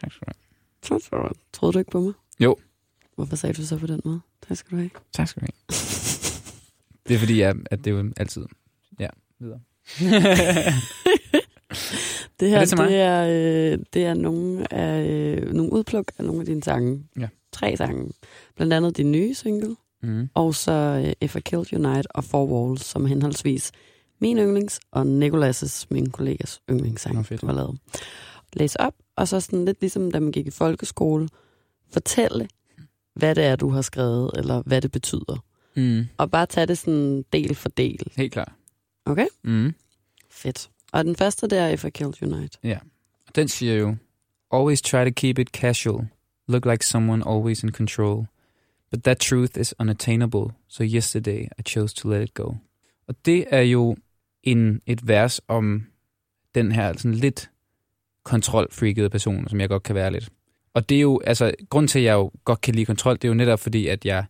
Tak 0.00 0.12
skal 0.12 0.26
du 0.26 0.32
have. 0.32 0.40
Tak 0.82 1.00
skal 1.02 1.18
du 1.18 1.22
have. 1.22 1.34
Troede 1.52 1.72
du 1.72 1.78
ikke 1.78 1.90
på 1.90 2.00
mig? 2.00 2.12
Jo. 2.40 2.56
Hvorfor 3.14 3.36
sagde 3.36 3.54
du 3.54 3.66
så 3.66 3.78
på 3.78 3.86
den 3.86 4.00
måde? 4.04 4.20
Tak 4.48 4.56
skal 4.56 4.70
du 4.70 4.76
have. 4.76 4.90
Tak 5.12 5.28
skal 5.28 5.42
du 5.42 5.46
have. 5.46 5.78
Det 7.08 7.14
er 7.14 7.18
fordi, 7.18 7.40
jeg, 7.40 7.54
at 7.70 7.78
det 7.78 7.86
er 7.86 7.94
jo 7.94 8.12
altid... 8.16 8.46
Ja, 9.00 9.08
videre. 9.38 9.60
Det 12.40 12.46
Er 12.46 12.50
her, 12.50 12.58
det 12.60 12.68
til 12.68 12.78
mig? 12.78 12.88
det 12.88 12.96
er, 12.96 13.22
øh, 13.72 13.78
det 13.92 14.04
er 14.04 14.14
nogle, 14.14 14.72
af, 14.72 15.06
øh, 15.06 15.52
nogle 15.52 15.72
udpluk 15.72 16.12
af 16.18 16.24
nogle 16.24 16.40
af 16.40 16.46
dine 16.46 16.62
sange. 16.62 17.04
Ja. 17.18 17.28
Tre 17.52 17.76
sange. 17.76 18.12
Blandt 18.56 18.72
andet 18.72 18.96
din 18.96 19.12
nye 19.12 19.34
single, 19.34 19.76
mm. 20.02 20.28
og 20.34 20.54
så 20.54 20.72
øh, 21.06 21.12
If 21.20 21.36
I 21.36 21.40
Killed 21.40 21.72
Your 21.72 21.80
Night 21.82 22.06
og 22.10 22.24
Four 22.24 22.46
Walls, 22.46 22.84
som 22.84 23.06
henholdsvis 23.06 23.72
min 24.20 24.38
yndlings 24.38 24.80
og 24.92 25.02
Nicolas' 25.02 25.86
min 25.90 26.10
kollegas 26.10 26.60
yndlingssang, 26.70 27.14
Nå, 27.16 27.22
fedt. 27.22 27.46
var 27.46 27.52
lavet. 27.52 27.78
Læs 28.52 28.76
op, 28.76 28.94
og 29.16 29.28
så 29.28 29.40
sådan 29.40 29.64
lidt 29.64 29.80
ligesom 29.80 30.10
da 30.10 30.20
man 30.20 30.32
gik 30.32 30.46
i 30.46 30.50
folkeskole, 30.50 31.28
fortælle, 31.92 32.48
hvad 33.14 33.34
det 33.34 33.44
er, 33.44 33.56
du 33.56 33.68
har 33.68 33.82
skrevet, 33.82 34.30
eller 34.36 34.62
hvad 34.66 34.80
det 34.82 34.92
betyder. 34.92 35.44
Mm. 35.76 36.06
Og 36.16 36.30
bare 36.30 36.46
tage 36.46 36.66
det 36.66 36.78
sådan 36.78 37.24
del 37.32 37.54
for 37.54 37.68
del. 37.68 38.12
Helt 38.16 38.32
klart. 38.32 38.52
Okay? 39.06 39.26
Mm. 39.44 39.74
Fedt. 40.30 40.70
Og 40.94 41.04
den 41.04 41.16
første, 41.16 41.46
det 41.46 41.58
er 41.58 41.68
If 41.68 41.84
I 41.84 41.90
Killed 41.90 42.22
You 42.22 42.28
Night. 42.28 42.58
Den 43.34 43.48
siger 43.48 43.74
jo, 43.74 43.96
Always 44.52 44.82
try 44.82 45.04
to 45.04 45.10
keep 45.16 45.38
it 45.38 45.48
casual. 45.48 46.06
Look 46.48 46.66
like 46.66 46.86
someone 46.86 47.24
always 47.26 47.62
in 47.62 47.70
control. 47.70 48.26
But 48.90 49.02
that 49.02 49.18
truth 49.18 49.60
is 49.60 49.74
unattainable, 49.78 50.50
so 50.68 50.84
yesterday 50.84 51.48
I 51.58 51.62
chose 51.68 51.94
to 51.94 52.08
let 52.08 52.22
it 52.22 52.34
go. 52.34 52.54
Og 53.08 53.14
det 53.24 53.44
er 53.50 53.60
jo 53.60 53.96
en, 54.42 54.80
et 54.86 55.08
vers 55.08 55.40
om 55.48 55.86
den 56.54 56.72
her 56.72 56.92
sådan 56.92 57.14
lidt 57.14 57.50
kontrolfreakede 58.24 59.10
person, 59.10 59.48
som 59.48 59.60
jeg 59.60 59.68
godt 59.68 59.82
kan 59.82 59.94
være 59.94 60.12
lidt. 60.12 60.28
Og 60.74 60.88
det 60.88 60.96
er 60.96 61.00
jo, 61.00 61.20
altså, 61.26 61.54
grund 61.70 61.88
til, 61.88 61.98
at 61.98 62.04
jeg 62.04 62.12
jo 62.12 62.30
godt 62.44 62.60
kan 62.60 62.74
lide 62.74 62.86
kontrol, 62.86 63.14
det 63.14 63.24
er 63.24 63.28
jo 63.28 63.34
netop 63.34 63.60
fordi, 63.60 63.86
at 63.86 64.04
jeg 64.04 64.24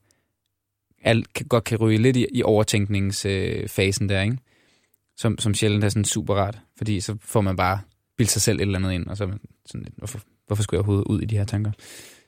alt, 1.02 1.34
kan, 1.34 1.46
godt 1.46 1.64
kan 1.64 1.78
ryge 1.78 1.98
lidt 1.98 2.16
i, 2.16 2.26
i 2.32 2.42
overtænkningsfasen 2.42 3.62
øh, 3.62 3.68
fasen 3.68 4.08
der, 4.08 4.22
ikke? 4.22 4.38
Som, 5.16 5.38
som 5.38 5.54
sjældent 5.54 5.84
er 5.84 5.88
sådan 5.88 6.04
super 6.04 6.34
rart, 6.34 6.58
fordi 6.76 7.00
så 7.00 7.16
får 7.20 7.40
man 7.40 7.56
bare 7.56 7.80
bildt 8.16 8.30
sig 8.30 8.42
selv 8.42 8.56
et 8.56 8.62
eller 8.62 8.78
andet 8.78 8.92
ind, 8.92 9.06
og 9.06 9.16
så 9.16 9.24
er 9.24 9.28
man 9.28 9.40
sådan 9.66 9.82
lidt, 9.82 9.94
hvorfor, 9.96 10.20
hvorfor 10.46 10.62
skulle 10.62 10.78
jeg 10.78 10.80
overhovedet 10.80 11.06
ud 11.06 11.20
i 11.20 11.24
de 11.24 11.36
her 11.36 11.44
tanker? 11.44 11.72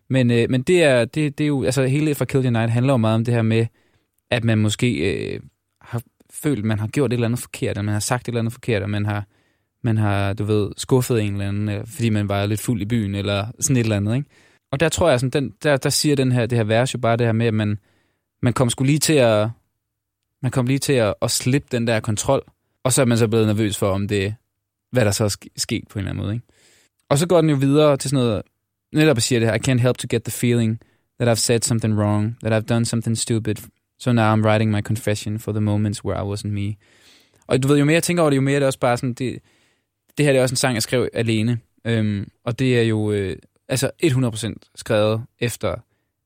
Men, 0.09 0.31
øh, 0.31 0.51
men 0.51 0.63
det, 0.63 0.83
er, 0.83 1.05
det, 1.05 1.39
det 1.39 1.45
er 1.45 1.49
jo, 1.49 1.65
altså 1.65 1.87
hele 1.87 2.15
fra 2.15 2.25
Kill 2.25 2.45
Your 2.45 2.51
Night 2.51 2.71
handler 2.71 2.93
jo 2.93 2.97
meget 2.97 3.15
om 3.15 3.25
det 3.25 3.35
her 3.35 3.43
med, 3.43 3.67
at 4.31 4.45
man 4.45 4.59
måske 4.59 4.95
øh, 4.95 5.41
har 5.81 6.03
følt, 6.31 6.59
at 6.59 6.65
man 6.65 6.79
har 6.79 6.87
gjort 6.87 7.13
et 7.13 7.15
eller 7.15 7.27
andet 7.27 7.41
forkert, 7.41 7.79
at 7.79 7.85
man 7.85 7.93
har 7.93 8.01
sagt 8.01 8.23
et 8.23 8.29
eller 8.29 8.41
andet 8.41 8.53
forkert, 8.53 8.83
og 8.83 8.91
man 8.91 9.07
har, 9.07 9.27
man 9.83 9.97
har, 9.97 10.33
du 10.33 10.45
ved, 10.45 10.71
skuffet 10.77 11.23
en 11.23 11.33
eller 11.33 11.49
anden, 11.49 11.69
øh, 11.69 11.87
fordi 11.87 12.11
man 12.11 12.29
var 12.29 12.47
lidt 12.47 12.61
fuld 12.61 12.83
i 12.83 12.85
byen, 12.85 13.15
eller 13.15 13.47
sådan 13.61 13.77
et 13.77 13.81
eller 13.81 13.97
andet, 13.97 14.17
ikke? 14.17 14.29
Og 14.73 14.81
der 14.81 14.89
tror 14.89 15.11
jeg, 15.11 15.21
sådan, 15.21 15.43
den, 15.43 15.53
der, 15.63 15.77
der 15.77 15.91
siger 15.91 16.17
den 16.17 16.33
her, 16.33 16.47
det 16.47 16.59
her 16.59 16.65
vers 16.65 16.95
jo 16.95 16.99
bare 16.99 17.17
det 17.17 17.27
her 17.27 17.33
med, 17.33 17.47
at 17.47 17.55
man, 17.55 17.79
man 18.43 18.53
kom 18.53 18.71
sgu 18.71 18.85
lige 18.85 18.99
til 18.99 19.13
at, 19.13 19.49
man 20.43 20.51
kom 20.51 20.67
lige 20.67 20.79
til 20.79 20.93
at, 20.93 21.15
at 21.23 21.31
slippe 21.31 21.69
den 21.73 21.87
der 21.87 22.01
kontrol, 22.01 22.43
og 22.87 22.93
så 22.93 23.01
er 23.01 23.07
man 23.07 23.19
så 23.19 23.29
blevet 23.29 23.47
nervøs 23.47 23.79
for, 23.79 23.91
om 23.91 24.09
det, 24.09 24.35
hvad 24.91 25.05
der 25.05 25.11
så 25.11 25.25
er 25.25 25.37
sket 25.57 25.85
på 25.91 25.99
en 25.99 26.01
eller 26.01 26.11
anden 26.11 26.25
måde, 26.25 26.35
ikke? 26.35 26.47
Og 27.09 27.19
så 27.19 27.27
går 27.29 27.41
den 27.41 27.51
jo 27.51 27.57
videre 27.57 27.97
til 27.97 28.11
sådan 28.11 28.25
noget, 28.25 28.43
netop 28.93 29.17
at 29.17 29.23
sige 29.23 29.41
det 29.41 29.49
her, 29.49 29.55
I 29.55 29.59
can't 29.69 29.81
help 29.81 29.99
to 29.99 30.07
get 30.11 30.23
the 30.23 30.33
feeling 30.33 30.81
that 31.21 31.29
I've 31.29 31.41
said 31.41 31.61
something 31.61 31.99
wrong, 31.99 32.37
that 32.43 32.53
I've 32.53 32.67
done 32.67 32.85
something 32.85 33.19
stupid, 33.19 33.57
so 33.99 34.13
now 34.13 34.35
I'm 34.35 34.45
writing 34.45 34.71
my 34.71 34.81
confession 34.81 35.39
for 35.39 35.53
the 35.53 35.61
moments 35.61 36.05
where 36.05 36.25
I 36.25 36.35
wasn't 36.35 36.53
me. 36.53 36.75
Og 37.47 37.63
du 37.63 37.69
ved, 37.69 37.79
jo 37.79 37.85
mere 37.85 37.95
jeg 37.95 38.03
tænker 38.03 38.23
over 38.23 38.31
det, 38.31 38.37
jo 38.37 38.41
mere 38.41 38.55
er 38.55 38.61
det 38.61 38.67
også 38.67 38.79
bare 38.79 38.97
sådan, 38.97 39.15
det, 39.15 39.39
det 40.19 40.25
her 40.27 40.33
det 40.33 40.39
er 40.39 40.43
også 40.43 40.53
en 40.53 40.57
sang, 40.57 40.75
jeg 40.75 40.83
skrev 40.83 41.09
alene, 41.13 41.59
øhm, 41.85 42.29
og 42.45 42.59
det 42.59 42.79
er 42.79 42.83
jo 42.83 43.13
øh, 43.13 43.37
altså 43.69 43.91
100% 44.05 44.55
skrevet 44.75 45.25
efter 45.39 45.75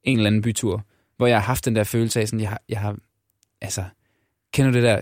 en 0.04 0.16
eller 0.16 0.26
anden 0.26 0.42
bytur, 0.42 0.84
hvor 1.16 1.26
jeg 1.26 1.36
har 1.36 1.46
haft 1.46 1.64
den 1.64 1.76
der 1.76 1.84
følelse 1.84 2.20
af, 2.20 2.28
sådan, 2.28 2.40
jeg 2.40 2.48
har, 2.48 2.60
jeg 2.68 2.80
har 2.80 2.96
altså, 3.60 3.84
kender 4.52 4.70
du 4.70 4.76
det 4.76 4.84
der, 4.84 5.00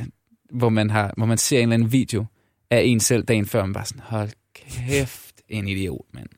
hvor 0.53 0.69
man, 0.69 0.91
har, 0.91 1.15
hvor 1.17 1.27
man 1.27 1.39
ser 1.39 1.59
en 1.59 1.63
eller 1.63 1.75
anden 1.75 1.93
video 1.93 2.25
af 2.71 2.83
en 2.83 3.01
selv 3.01 3.25
dagen 3.25 3.47
før, 3.47 3.65
man 3.65 3.73
bare 3.73 3.85
sådan, 3.85 4.03
hold 4.05 4.31
kæft, 4.55 5.35
en 5.49 5.69
idiot, 5.69 6.07
mand. 6.15 6.29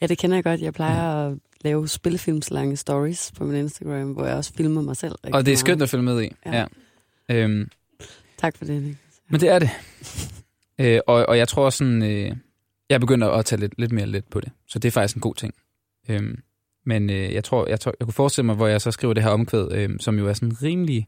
Ja, 0.00 0.06
det 0.06 0.18
kender 0.18 0.36
jeg 0.36 0.44
godt. 0.44 0.60
Jeg 0.60 0.74
plejer 0.74 1.28
at 1.28 1.38
lave 1.60 1.88
spillefilmslange 1.88 2.76
stories 2.76 3.32
på 3.36 3.44
min 3.44 3.56
Instagram, 3.56 4.12
hvor 4.12 4.26
jeg 4.26 4.36
også 4.36 4.52
filmer 4.56 4.82
mig 4.82 4.96
selv. 4.96 5.14
Og 5.22 5.46
det 5.46 5.52
er 5.52 5.56
skønt 5.56 5.82
at 5.82 5.88
følge 5.90 6.04
med 6.04 6.22
i. 6.22 6.28
Ja. 6.46 6.64
Ja. 7.28 7.36
Øhm, 7.36 7.68
Tak 8.38 8.56
for 8.56 8.64
det, 8.64 8.82
Nick. 8.82 8.96
men 9.28 9.40
det 9.40 9.48
er 9.48 9.58
det. 9.58 9.70
øh, 10.78 11.00
og, 11.06 11.26
og 11.28 11.38
jeg 11.38 11.48
tror 11.48 11.70
sådan, 11.70 12.02
øh, 12.02 12.36
jeg 12.90 13.00
begynder 13.00 13.28
at 13.28 13.44
tage 13.44 13.60
lidt, 13.60 13.72
lidt 13.78 13.92
mere 13.92 14.06
let 14.06 14.24
på 14.24 14.40
det. 14.40 14.52
Så 14.68 14.78
det 14.78 14.88
er 14.88 14.92
faktisk 14.92 15.16
en 15.16 15.20
god 15.20 15.34
ting. 15.34 15.54
Øhm, 16.08 16.38
men 16.86 17.10
øh, 17.10 17.32
jeg 17.34 17.44
tror, 17.44 17.68
jeg 17.68 17.80
tror, 17.80 17.94
jeg 18.00 18.06
kunne 18.06 18.12
forestille 18.14 18.46
mig, 18.46 18.54
hvor 18.54 18.66
jeg 18.66 18.80
så 18.80 18.90
skriver 18.90 19.14
det 19.14 19.22
her 19.22 19.30
omkvæd, 19.30 19.68
øh, 19.72 19.90
som 20.00 20.18
jo 20.18 20.28
er 20.28 20.32
sådan 20.32 20.62
rimelig, 20.62 21.06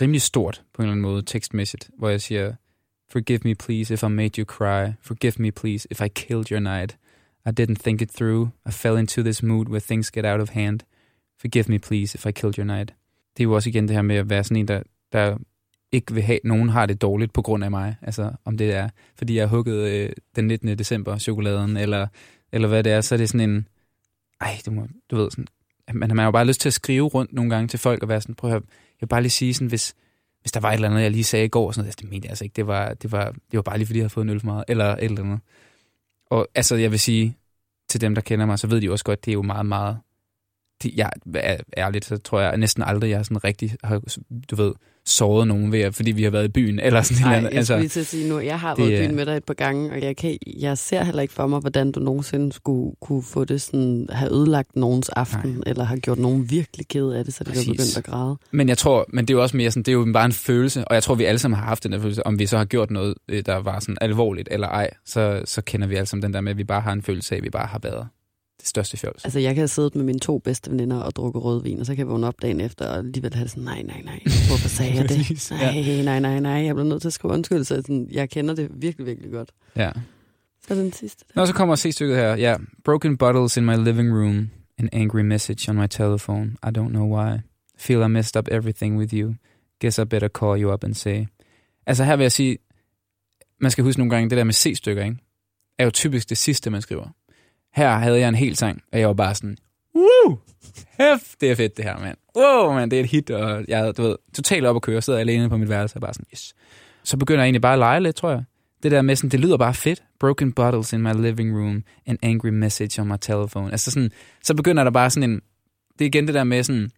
rimelig 0.00 0.22
stort 0.22 0.62
på 0.74 0.82
en 0.82 0.84
eller 0.84 0.92
anden 0.92 1.02
måde 1.02 1.22
tekstmæssigt, 1.22 1.90
hvor 1.98 2.08
jeg 2.08 2.20
siger, 2.20 2.54
Forgive 3.08 3.40
me 3.44 3.54
please 3.54 3.94
if 3.94 4.02
I 4.02 4.08
made 4.08 4.38
you 4.38 4.44
cry. 4.44 4.92
Forgive 5.00 5.32
me 5.38 5.52
please 5.52 5.88
if 5.90 6.00
I 6.00 6.08
killed 6.08 6.50
your 6.50 6.60
night. 6.60 6.96
I 7.46 7.50
didn't 7.50 7.82
think 7.82 8.02
it 8.02 8.10
through. 8.10 8.48
I 8.66 8.70
fell 8.70 8.98
into 8.98 9.22
this 9.22 9.42
mood 9.42 9.68
where 9.68 9.80
things 9.80 10.10
get 10.10 10.24
out 10.24 10.40
of 10.40 10.50
hand. 10.50 10.80
Forgive 11.40 11.68
me 11.68 11.78
please 11.78 12.14
if 12.14 12.26
I 12.26 12.30
killed 12.30 12.58
your 12.58 12.66
night. 12.66 12.94
Det 13.36 13.42
er 13.42 13.44
jo 13.44 13.52
også 13.52 13.68
igen 13.68 13.88
det 13.88 13.96
her 13.96 14.02
med 14.02 14.16
at 14.16 14.30
være 14.30 14.44
sådan 14.44 14.56
en, 14.56 14.68
der, 14.68 14.82
der 15.12 15.36
ikke 15.92 16.14
vil 16.14 16.22
have, 16.22 16.36
at 16.36 16.44
nogen 16.44 16.68
har 16.68 16.86
det 16.86 17.02
dårligt 17.02 17.32
på 17.32 17.42
grund 17.42 17.64
af 17.64 17.70
mig. 17.70 17.96
Altså 18.02 18.32
om 18.44 18.58
det 18.58 18.74
er, 18.74 18.88
fordi 19.16 19.36
jeg 19.36 19.42
har 19.42 19.56
hugget 19.56 19.76
øh, 19.76 20.10
den 20.36 20.46
19. 20.46 20.78
december 20.78 21.18
chokoladen, 21.18 21.76
eller, 21.76 22.06
eller 22.52 22.68
hvad 22.68 22.84
det 22.84 22.92
er, 22.92 23.00
så 23.00 23.14
er 23.14 23.16
det 23.16 23.28
sådan 23.28 23.50
en, 23.50 23.68
ej, 24.40 24.58
du, 24.66 24.70
må, 24.70 24.88
du 25.10 25.16
ved 25.16 25.30
sådan, 25.30 25.46
man, 25.92 26.08
man 26.08 26.18
har 26.18 26.24
jo 26.24 26.30
bare 26.30 26.46
lyst 26.46 26.60
til 26.60 26.68
at 26.68 26.72
skrive 26.72 27.06
rundt 27.06 27.32
nogle 27.32 27.50
gange 27.50 27.68
til 27.68 27.78
folk 27.78 28.02
og 28.02 28.08
være 28.08 28.20
sådan, 28.20 28.34
prøv 28.34 28.50
at 28.50 28.52
høre, 28.52 28.62
jeg 28.70 29.00
vil 29.00 29.08
bare 29.08 29.22
lige 29.22 29.30
sige 29.30 29.54
sådan, 29.54 29.68
hvis, 29.68 29.94
hvis 30.40 30.52
der 30.52 30.60
var 30.60 30.70
et 30.70 30.74
eller 30.74 30.88
andet, 30.88 31.02
jeg 31.02 31.10
lige 31.10 31.24
sagde 31.24 31.44
i 31.44 31.48
går, 31.48 31.72
sådan 31.72 31.80
noget, 31.80 31.88
altså, 31.88 31.98
det 32.02 32.10
mente 32.10 32.26
jeg 32.26 32.30
altså 32.30 32.44
ikke, 32.44 32.56
det 32.56 32.66
var, 32.66 32.94
det 32.94 33.12
var, 33.12 33.30
det 33.30 33.56
var 33.56 33.62
bare 33.62 33.78
lige 33.78 33.86
fordi, 33.86 33.98
jeg 33.98 34.02
havde 34.02 34.10
fået 34.10 34.24
en 34.24 34.30
øl 34.30 34.40
for 34.40 34.46
meget, 34.46 34.64
eller 34.68 34.84
et 34.84 35.04
eller 35.04 35.22
andet. 35.22 35.40
Og 36.26 36.48
altså, 36.54 36.76
jeg 36.76 36.90
vil 36.90 37.00
sige, 37.00 37.36
til 37.88 38.00
dem, 38.00 38.14
der 38.14 38.22
kender 38.22 38.46
mig, 38.46 38.58
så 38.58 38.66
ved 38.66 38.80
de 38.80 38.86
jo 38.86 38.92
også 38.92 39.04
godt, 39.04 39.24
det 39.24 39.30
er 39.30 39.34
jo 39.34 39.42
meget, 39.42 39.66
meget, 39.66 39.98
det, 40.82 40.94
jeg 40.96 41.10
er 41.34 41.56
ærligt, 41.76 42.04
så 42.04 42.16
tror 42.16 42.40
jeg 42.40 42.56
næsten 42.56 42.82
aldrig, 42.82 43.10
jeg 43.10 43.24
sådan 43.24 43.44
rigtig, 43.44 43.76
har, 43.84 44.02
du 44.50 44.56
ved, 44.56 44.72
såret 45.06 45.48
nogen 45.48 45.72
ved, 45.72 45.92
fordi 45.92 46.10
vi 46.12 46.22
har 46.22 46.30
været 46.30 46.44
i 46.44 46.48
byen, 46.48 46.78
eller 46.80 47.02
sådan 47.02 47.22
Nej, 47.22 47.32
et 47.32 47.36
eller 47.36 47.50
jeg 47.52 47.64
skulle 47.66 47.78
lige 47.78 47.84
Altså, 47.84 47.94
til 47.94 48.00
at 48.00 48.06
sige 48.06 48.28
nu, 48.28 48.38
jeg 48.40 48.60
har 48.60 48.74
det 48.74 48.84
været 48.84 49.02
i 49.02 49.06
byen 49.06 49.16
med 49.16 49.26
dig 49.26 49.36
et 49.36 49.44
par 49.44 49.54
gange, 49.54 49.90
og 49.92 50.02
jeg, 50.02 50.16
kan, 50.16 50.38
jeg 50.60 50.78
ser 50.78 51.04
heller 51.04 51.22
ikke 51.22 51.34
for 51.34 51.46
mig, 51.46 51.60
hvordan 51.60 51.92
du 51.92 52.00
nogensinde 52.00 52.52
skulle 52.52 52.96
kunne 53.00 53.22
få 53.22 53.44
det 53.44 53.62
sådan, 53.62 54.06
have 54.12 54.32
ødelagt 54.32 54.76
nogens 54.76 55.08
aften, 55.08 55.50
Nej. 55.50 55.62
eller 55.66 55.84
har 55.84 55.96
gjort 55.96 56.18
nogen 56.18 56.50
virkelig 56.50 56.88
ked 56.88 57.08
af 57.08 57.24
det, 57.24 57.34
så 57.34 57.44
det 57.44 57.48
var 57.48 57.54
Præcis. 57.54 57.68
begyndt 57.70 57.96
at 57.98 58.04
græde. 58.04 58.36
men 58.50 58.68
jeg 58.68 58.78
tror, 58.78 59.06
men 59.08 59.24
det 59.24 59.34
er 59.34 59.38
jo 59.38 59.42
også 59.42 59.56
mere 59.56 59.70
sådan, 59.70 59.82
det 59.82 59.88
er 59.88 59.96
jo 59.96 60.10
bare 60.12 60.24
en 60.26 60.32
følelse, 60.32 60.84
og 60.88 60.94
jeg 60.94 61.02
tror, 61.02 61.14
vi 61.14 61.24
alle 61.24 61.38
sammen 61.38 61.58
har 61.58 61.66
haft 61.66 61.82
den 61.84 61.92
der 61.92 62.00
følelse, 62.00 62.26
om 62.26 62.38
vi 62.38 62.46
så 62.46 62.58
har 62.58 62.64
gjort 62.64 62.90
noget, 62.90 63.14
øh, 63.28 63.42
der 63.46 63.56
var 63.56 63.80
sådan 63.80 63.96
alvorligt 64.00 64.48
eller 64.50 64.68
ej, 64.68 64.90
så, 65.06 65.42
så 65.44 65.62
kender 65.62 65.86
vi 65.86 65.94
alle 65.94 66.06
sammen 66.06 66.22
den 66.22 66.34
der 66.34 66.40
med, 66.40 66.50
at 66.50 66.58
vi 66.58 66.64
bare 66.64 66.80
har 66.80 66.92
en 66.92 67.02
følelse 67.02 67.34
af, 67.34 67.36
at 67.38 67.44
vi 67.44 67.50
bare 67.50 67.66
har 67.66 67.78
været 67.82 68.08
det 68.64 68.68
største 68.68 68.96
fjols. 68.96 69.24
Altså, 69.24 69.38
jeg 69.38 69.54
kan 69.54 69.60
have 69.60 69.68
siddet 69.68 69.94
med 69.94 70.04
mine 70.04 70.18
to 70.18 70.38
bedste 70.38 70.70
veninder 70.70 70.96
og 70.96 71.16
drukket 71.16 71.44
rødvin, 71.44 71.80
og 71.80 71.86
så 71.86 71.92
kan 71.92 71.98
jeg 71.98 72.08
vågne 72.08 72.26
op 72.26 72.42
dagen 72.42 72.60
efter, 72.60 72.86
og 72.86 72.98
alligevel 72.98 73.34
have 73.34 73.48
sådan, 73.48 73.62
nej, 73.62 73.82
nej, 73.82 74.02
nej, 74.04 74.20
hvorfor 74.48 74.68
sagde 74.68 74.94
jeg 74.94 75.08
det? 75.08 75.50
Nej, 75.50 76.02
nej, 76.02 76.20
nej, 76.20 76.40
nej, 76.40 76.64
jeg 76.64 76.74
bliver 76.74 76.88
nødt 76.88 77.00
til 77.00 77.08
at 77.08 77.12
skrive 77.12 77.34
undskyld, 77.34 77.64
så 77.64 77.74
sådan, 77.74 78.08
jeg 78.10 78.30
kender 78.30 78.54
det 78.54 78.70
virkelig, 78.74 79.06
virkelig 79.06 79.32
godt. 79.32 79.52
Ja. 79.76 79.90
Så 80.68 80.74
den 80.74 80.92
sidste. 80.92 81.24
Nå, 81.34 81.46
så 81.46 81.52
kommer 81.52 81.76
C-stykket 81.76 82.16
her. 82.16 82.36
Ja. 82.36 82.56
Broken 82.84 83.16
bottles 83.16 83.56
in 83.56 83.64
my 83.64 83.76
living 83.76 84.12
room. 84.12 84.50
An 84.78 84.88
angry 84.92 85.20
message 85.20 85.70
on 85.70 85.76
my 85.76 85.86
telephone. 85.90 86.56
I 86.66 86.78
don't 86.78 86.88
know 86.88 87.18
why. 87.18 87.38
Feel 87.78 88.02
I 88.02 88.08
messed 88.08 88.36
up 88.36 88.48
everything 88.50 88.98
with 88.98 89.14
you. 89.14 89.34
Guess 89.80 89.98
I 89.98 90.04
better 90.04 90.28
call 90.28 90.62
you 90.62 90.72
up 90.72 90.84
and 90.84 90.94
say. 90.94 91.24
Altså 91.86 92.04
her 92.04 92.16
vil 92.16 92.24
jeg 92.24 92.32
sige, 92.32 92.58
man 93.60 93.70
skal 93.70 93.84
huske 93.84 94.00
nogle 94.00 94.10
gange, 94.10 94.30
det 94.30 94.38
der 94.38 94.44
med 94.44 94.54
C-stykker, 94.54 95.04
ikke? 95.04 95.16
er 95.78 95.84
jo 95.84 95.90
typisk 95.90 96.28
det 96.28 96.38
sidste, 96.38 96.70
man 96.70 96.82
skriver. 96.82 97.08
Her 97.74 97.98
havde 97.98 98.18
jeg 98.18 98.28
en 98.28 98.34
hel 98.34 98.56
sang, 98.56 98.82
og 98.92 99.00
jeg 99.00 99.08
var 99.08 99.14
bare 99.14 99.34
sådan, 99.34 99.56
Woo! 99.94 100.38
Hæft, 100.98 101.40
det 101.40 101.50
er 101.50 101.54
fedt 101.54 101.76
det 101.76 101.84
her, 101.84 101.98
mand. 101.98 102.16
Wow, 102.36 102.72
man, 102.72 102.90
det 102.90 102.96
er 102.96 103.00
et 103.00 103.10
hit, 103.10 103.30
og 103.30 103.64
jeg 103.68 103.96
du 103.96 104.02
ved, 104.02 104.16
totalt 104.34 104.66
op 104.66 104.76
at 104.76 104.82
køre, 104.82 105.02
sidder 105.02 105.18
alene 105.18 105.48
på 105.48 105.56
mit 105.56 105.68
værelse 105.68 105.96
og 105.96 106.00
bare 106.00 106.14
sådan, 106.14 106.26
yes. 106.32 106.54
Så 107.04 107.16
begynder 107.16 107.40
jeg 107.40 107.46
egentlig 107.46 107.62
bare 107.62 107.72
at 107.72 107.78
lege 107.78 108.00
lidt, 108.00 108.16
tror 108.16 108.30
jeg. 108.30 108.44
Det 108.82 108.90
der 108.90 109.02
med 109.02 109.16
sådan, 109.16 109.30
det 109.30 109.40
lyder 109.40 109.56
bare 109.56 109.74
fedt. 109.74 110.02
Broken 110.20 110.52
bottles 110.52 110.92
in 110.92 111.02
my 111.02 111.12
living 111.12 111.58
room, 111.58 111.82
an 112.06 112.18
angry 112.22 112.48
message 112.48 113.02
on 113.02 113.08
my 113.08 113.16
telephone. 113.20 113.70
Altså 113.70 113.90
sådan, 113.90 114.10
så 114.42 114.54
begynder 114.54 114.84
der 114.84 114.90
bare 114.90 115.10
sådan 115.10 115.30
en, 115.30 115.40
det 115.98 116.04
er 116.04 116.06
igen 116.06 116.26
det 116.26 116.34
der 116.34 116.44
med 116.44 116.62
sådan, 116.62 116.90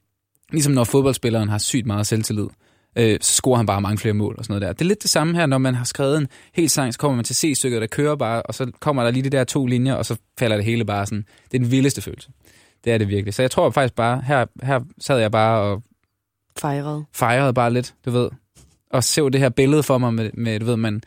ligesom 0.52 0.72
når 0.72 0.84
fodboldspilleren 0.84 1.48
har 1.48 1.58
sygt 1.58 1.86
meget 1.86 2.06
selvtillid, 2.06 2.46
øh, 2.98 3.18
så 3.20 3.32
scorer 3.32 3.56
han 3.56 3.66
bare 3.66 3.80
mange 3.80 3.98
flere 3.98 4.14
mål 4.14 4.34
og 4.38 4.44
sådan 4.44 4.52
noget 4.52 4.62
der. 4.68 4.72
Det 4.72 4.80
er 4.80 4.88
lidt 4.88 5.02
det 5.02 5.10
samme 5.10 5.34
her, 5.36 5.46
når 5.46 5.58
man 5.58 5.74
har 5.74 5.84
skrevet 5.84 6.18
en 6.18 6.28
hel 6.54 6.70
sang, 6.70 6.92
så 6.92 6.98
kommer 6.98 7.16
man 7.16 7.24
til 7.24 7.36
C-stykket, 7.36 7.80
der 7.80 7.86
kører 7.86 8.16
bare, 8.16 8.42
og 8.42 8.54
så 8.54 8.70
kommer 8.80 9.04
der 9.04 9.10
lige 9.10 9.22
de 9.22 9.30
der 9.30 9.44
to 9.44 9.66
linjer, 9.66 9.94
og 9.94 10.06
så 10.06 10.16
falder 10.38 10.56
det 10.56 10.64
hele 10.64 10.84
bare 10.84 11.06
sådan. 11.06 11.24
Det 11.52 11.54
er 11.54 11.62
den 11.62 11.70
vildeste 11.70 12.02
følelse. 12.02 12.28
Det 12.84 12.92
er 12.92 12.98
det 12.98 13.08
virkelig. 13.08 13.34
Så 13.34 13.42
jeg 13.42 13.50
tror 13.50 13.70
faktisk 13.70 13.94
bare, 13.94 14.22
her, 14.26 14.46
her 14.62 14.80
sad 15.00 15.18
jeg 15.18 15.30
bare 15.30 15.60
og 15.60 15.82
Fejret. 16.58 17.04
fejrede 17.14 17.54
bare 17.54 17.72
lidt, 17.72 17.94
du 18.04 18.10
ved. 18.10 18.30
Og 18.90 19.04
så 19.04 19.28
det 19.28 19.40
her 19.40 19.48
billede 19.48 19.82
for 19.82 19.98
mig 19.98 20.14
med, 20.14 20.30
med 20.34 20.60
du 20.60 20.66
ved, 20.66 20.76
man, 20.76 21.02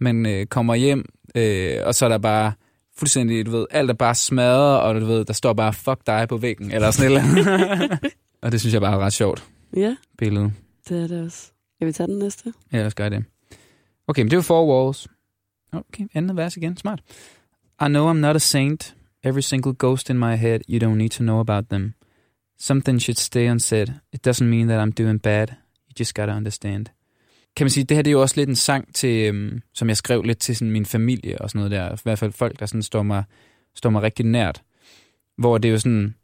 man 0.00 0.26
øh, 0.26 0.46
kommer 0.46 0.74
hjem, 0.74 1.04
øh, 1.34 1.74
og 1.84 1.94
så 1.94 2.04
er 2.04 2.08
der 2.08 2.18
bare 2.18 2.52
fuldstændig, 2.98 3.46
du 3.46 3.50
ved, 3.50 3.66
alt 3.70 3.90
er 3.90 3.94
bare 3.94 4.14
smadret, 4.14 4.80
og 4.80 5.00
du 5.00 5.06
ved, 5.06 5.24
der 5.24 5.32
står 5.32 5.52
bare 5.52 5.72
fuck 5.72 5.98
dig 6.06 6.28
på 6.28 6.36
væggen, 6.36 6.70
eller 6.72 6.90
sådan 6.90 7.12
noget. 7.12 7.98
og 8.42 8.52
det 8.52 8.60
synes 8.60 8.74
jeg 8.74 8.80
bare 8.80 8.94
er 8.94 8.98
ret 8.98 9.12
sjovt 9.12 9.44
Ja, 9.76 9.96
billede 10.18 10.52
det 10.88 11.02
er 11.02 11.06
det 11.06 11.24
også. 11.24 11.52
Jeg 11.80 11.86
vil 11.86 11.94
tage 11.94 12.06
den 12.06 12.18
næste. 12.18 12.52
Ja, 12.72 12.78
lad 12.78 12.86
os 12.86 12.94
gøre 12.94 13.10
det. 13.10 13.24
Okay, 14.06 14.22
men 14.22 14.30
det 14.30 14.36
var 14.36 14.42
Four 14.42 14.84
Walls. 14.84 15.08
Okay, 15.72 16.06
andet 16.14 16.36
vers 16.36 16.56
igen. 16.56 16.76
Smart. 16.76 17.02
I 17.80 17.84
know 17.88 18.12
I'm 18.12 18.16
not 18.16 18.36
a 18.36 18.38
saint. 18.38 18.96
Every 19.24 19.40
single 19.40 19.74
ghost 19.78 20.10
in 20.10 20.18
my 20.18 20.34
head, 20.36 20.60
you 20.68 20.78
don't 20.78 20.96
need 20.96 21.10
to 21.10 21.22
know 21.22 21.40
about 21.40 21.64
them. 21.68 21.94
Something 22.58 23.00
should 23.00 23.18
stay 23.18 23.50
unsaid. 23.50 23.86
It 24.12 24.26
doesn't 24.26 24.44
mean 24.44 24.68
that 24.68 24.88
I'm 24.88 25.04
doing 25.04 25.22
bad. 25.22 25.48
You 25.48 25.94
just 26.00 26.14
gotta 26.14 26.36
understand. 26.36 26.86
Kan 27.56 27.64
man 27.64 27.70
sige, 27.70 27.84
det 27.84 27.96
her 27.96 28.02
det 28.02 28.10
er 28.10 28.12
jo 28.12 28.20
også 28.20 28.36
lidt 28.36 28.48
en 28.48 28.56
sang, 28.56 28.94
til, 28.94 29.28
øhm, 29.28 29.62
som 29.74 29.88
jeg 29.88 29.96
skrev 29.96 30.22
lidt 30.22 30.38
til 30.38 30.56
sådan 30.56 30.70
min 30.70 30.86
familie 30.86 31.40
og 31.40 31.50
sådan 31.50 31.58
noget 31.58 31.70
der. 31.70 31.94
I 31.94 31.98
hvert 32.02 32.18
fald 32.18 32.32
folk, 32.32 32.60
der 32.60 32.66
sådan 32.66 32.82
står 32.82 33.02
mig, 33.02 33.24
står 33.74 33.90
mig 33.90 34.02
rigtig 34.02 34.26
nært. 34.26 34.62
Hvor 35.38 35.58
det 35.58 35.70
jo 35.70 35.78
sådan 35.78 36.14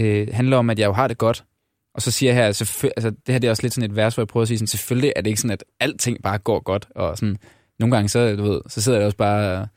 øh, 0.00 0.28
handler 0.32 0.56
om, 0.56 0.70
at 0.70 0.78
jeg 0.78 0.86
jo 0.86 0.92
har 0.92 1.08
det 1.08 1.18
godt, 1.18 1.44
og 1.94 2.02
så 2.02 2.10
siger 2.10 2.32
jeg 2.32 2.36
her, 2.36 2.46
altså, 2.46 2.90
altså 2.96 3.10
det 3.10 3.32
her 3.32 3.38
det 3.38 3.46
er 3.46 3.50
også 3.50 3.62
lidt 3.62 3.74
sådan 3.74 3.90
et 3.90 3.96
vers, 3.96 4.14
hvor 4.14 4.22
jeg 4.22 4.28
prøver 4.28 4.42
at 4.42 4.48
sige, 4.48 4.58
sådan, 4.58 4.66
selvfølgelig 4.66 5.12
er 5.16 5.20
det 5.20 5.30
ikke 5.30 5.40
sådan, 5.40 5.52
at 5.52 5.64
alting 5.80 6.22
bare 6.22 6.38
går 6.38 6.60
godt, 6.60 6.88
og 6.94 7.18
sådan, 7.18 7.36
nogle 7.78 7.96
gange 7.96 8.08
så, 8.08 8.36
du 8.36 8.42
ved, 8.42 8.60
så 8.68 8.82
sidder 8.82 8.98
jeg 8.98 9.06
også 9.06 9.16
bare, 9.16 9.68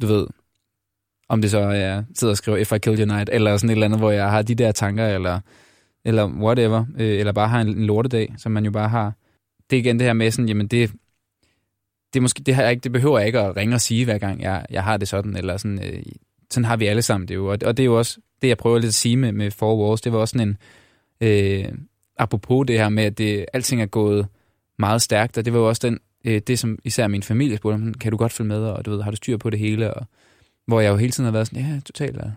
du 0.00 0.06
ved, 0.06 0.26
om 1.28 1.42
det 1.42 1.50
så 1.50 1.58
er, 1.58 1.72
jeg 1.72 2.04
sidder 2.14 2.32
og 2.32 2.36
skriver 2.36 2.58
If 2.58 2.72
I 2.72 2.78
Kill 2.78 2.98
Your 2.98 3.06
Night, 3.06 3.30
eller 3.32 3.56
sådan 3.56 3.70
et 3.70 3.74
eller 3.74 3.84
andet, 3.84 4.00
hvor 4.00 4.10
jeg 4.10 4.30
har 4.30 4.42
de 4.42 4.54
der 4.54 4.72
tanker, 4.72 5.06
eller, 5.06 5.40
eller 6.04 6.26
whatever, 6.26 6.84
øh, 6.98 7.18
eller 7.18 7.32
bare 7.32 7.48
har 7.48 7.60
en, 7.60 7.68
en 7.68 7.86
lortedag, 7.86 8.34
som 8.38 8.52
man 8.52 8.64
jo 8.64 8.70
bare 8.70 8.88
har. 8.88 9.12
Det 9.70 9.76
er 9.76 9.80
igen 9.80 9.98
det 9.98 10.06
her 10.06 10.12
med 10.12 10.30
sådan, 10.30 10.48
jamen 10.48 10.66
det, 10.66 10.92
det, 12.14 12.22
måske, 12.22 12.42
det, 12.42 12.54
har 12.54 12.62
jeg 12.62 12.70
ikke, 12.70 12.82
det 12.82 12.92
behøver 12.92 13.18
jeg 13.18 13.26
ikke 13.26 13.40
at 13.40 13.56
ringe 13.56 13.74
og 13.74 13.80
sige, 13.80 14.04
hver 14.04 14.18
gang 14.18 14.42
jeg, 14.42 14.66
jeg 14.70 14.84
har 14.84 14.96
det 14.96 15.08
sådan, 15.08 15.36
eller 15.36 15.56
sådan, 15.56 15.84
øh, 15.84 16.02
sådan 16.50 16.64
har 16.64 16.76
vi 16.76 16.86
alle 16.86 17.02
sammen 17.02 17.28
det 17.28 17.34
jo, 17.34 17.46
og, 17.46 17.58
og 17.64 17.76
det 17.76 17.82
er 17.82 17.86
jo 17.86 17.98
også 17.98 18.20
det, 18.42 18.48
jeg 18.48 18.58
prøver 18.58 18.78
lidt 18.78 18.88
at 18.88 18.94
sige 18.94 19.16
med, 19.16 19.32
med 19.32 19.50
Four 19.50 19.88
Walls, 19.88 20.00
det 20.00 20.12
var 20.12 20.18
også 20.18 20.32
sådan 20.32 20.48
en, 20.48 20.56
øh, 21.22 21.64
apropos 22.18 22.66
det 22.66 22.78
her 22.78 22.88
med, 22.88 23.04
at 23.04 23.18
det, 23.18 23.46
alting 23.52 23.82
er 23.82 23.86
gået 23.86 24.26
meget 24.78 25.02
stærkt, 25.02 25.38
og 25.38 25.44
det 25.44 25.52
var 25.52 25.58
jo 25.58 25.68
også 25.68 25.80
den, 25.88 25.98
øh, 26.24 26.40
det, 26.46 26.58
som 26.58 26.78
især 26.84 27.08
min 27.08 27.22
familie 27.22 27.56
spurgte 27.56 27.74
om, 27.74 27.94
kan 27.94 28.10
du 28.10 28.16
godt 28.16 28.32
følge 28.32 28.48
med, 28.48 28.58
og 28.64 28.84
du 28.84 28.90
ved, 28.90 29.02
har 29.02 29.10
du 29.10 29.16
styr 29.16 29.36
på 29.36 29.50
det 29.50 29.58
hele, 29.58 29.94
og 29.94 30.06
hvor 30.66 30.80
jeg 30.80 30.90
jo 30.90 30.96
hele 30.96 31.12
tiden 31.12 31.24
har 31.24 31.32
været 31.32 31.46
sådan, 31.46 31.62
ja, 31.62 31.80
totalt, 31.84 32.16
og, 32.18 32.32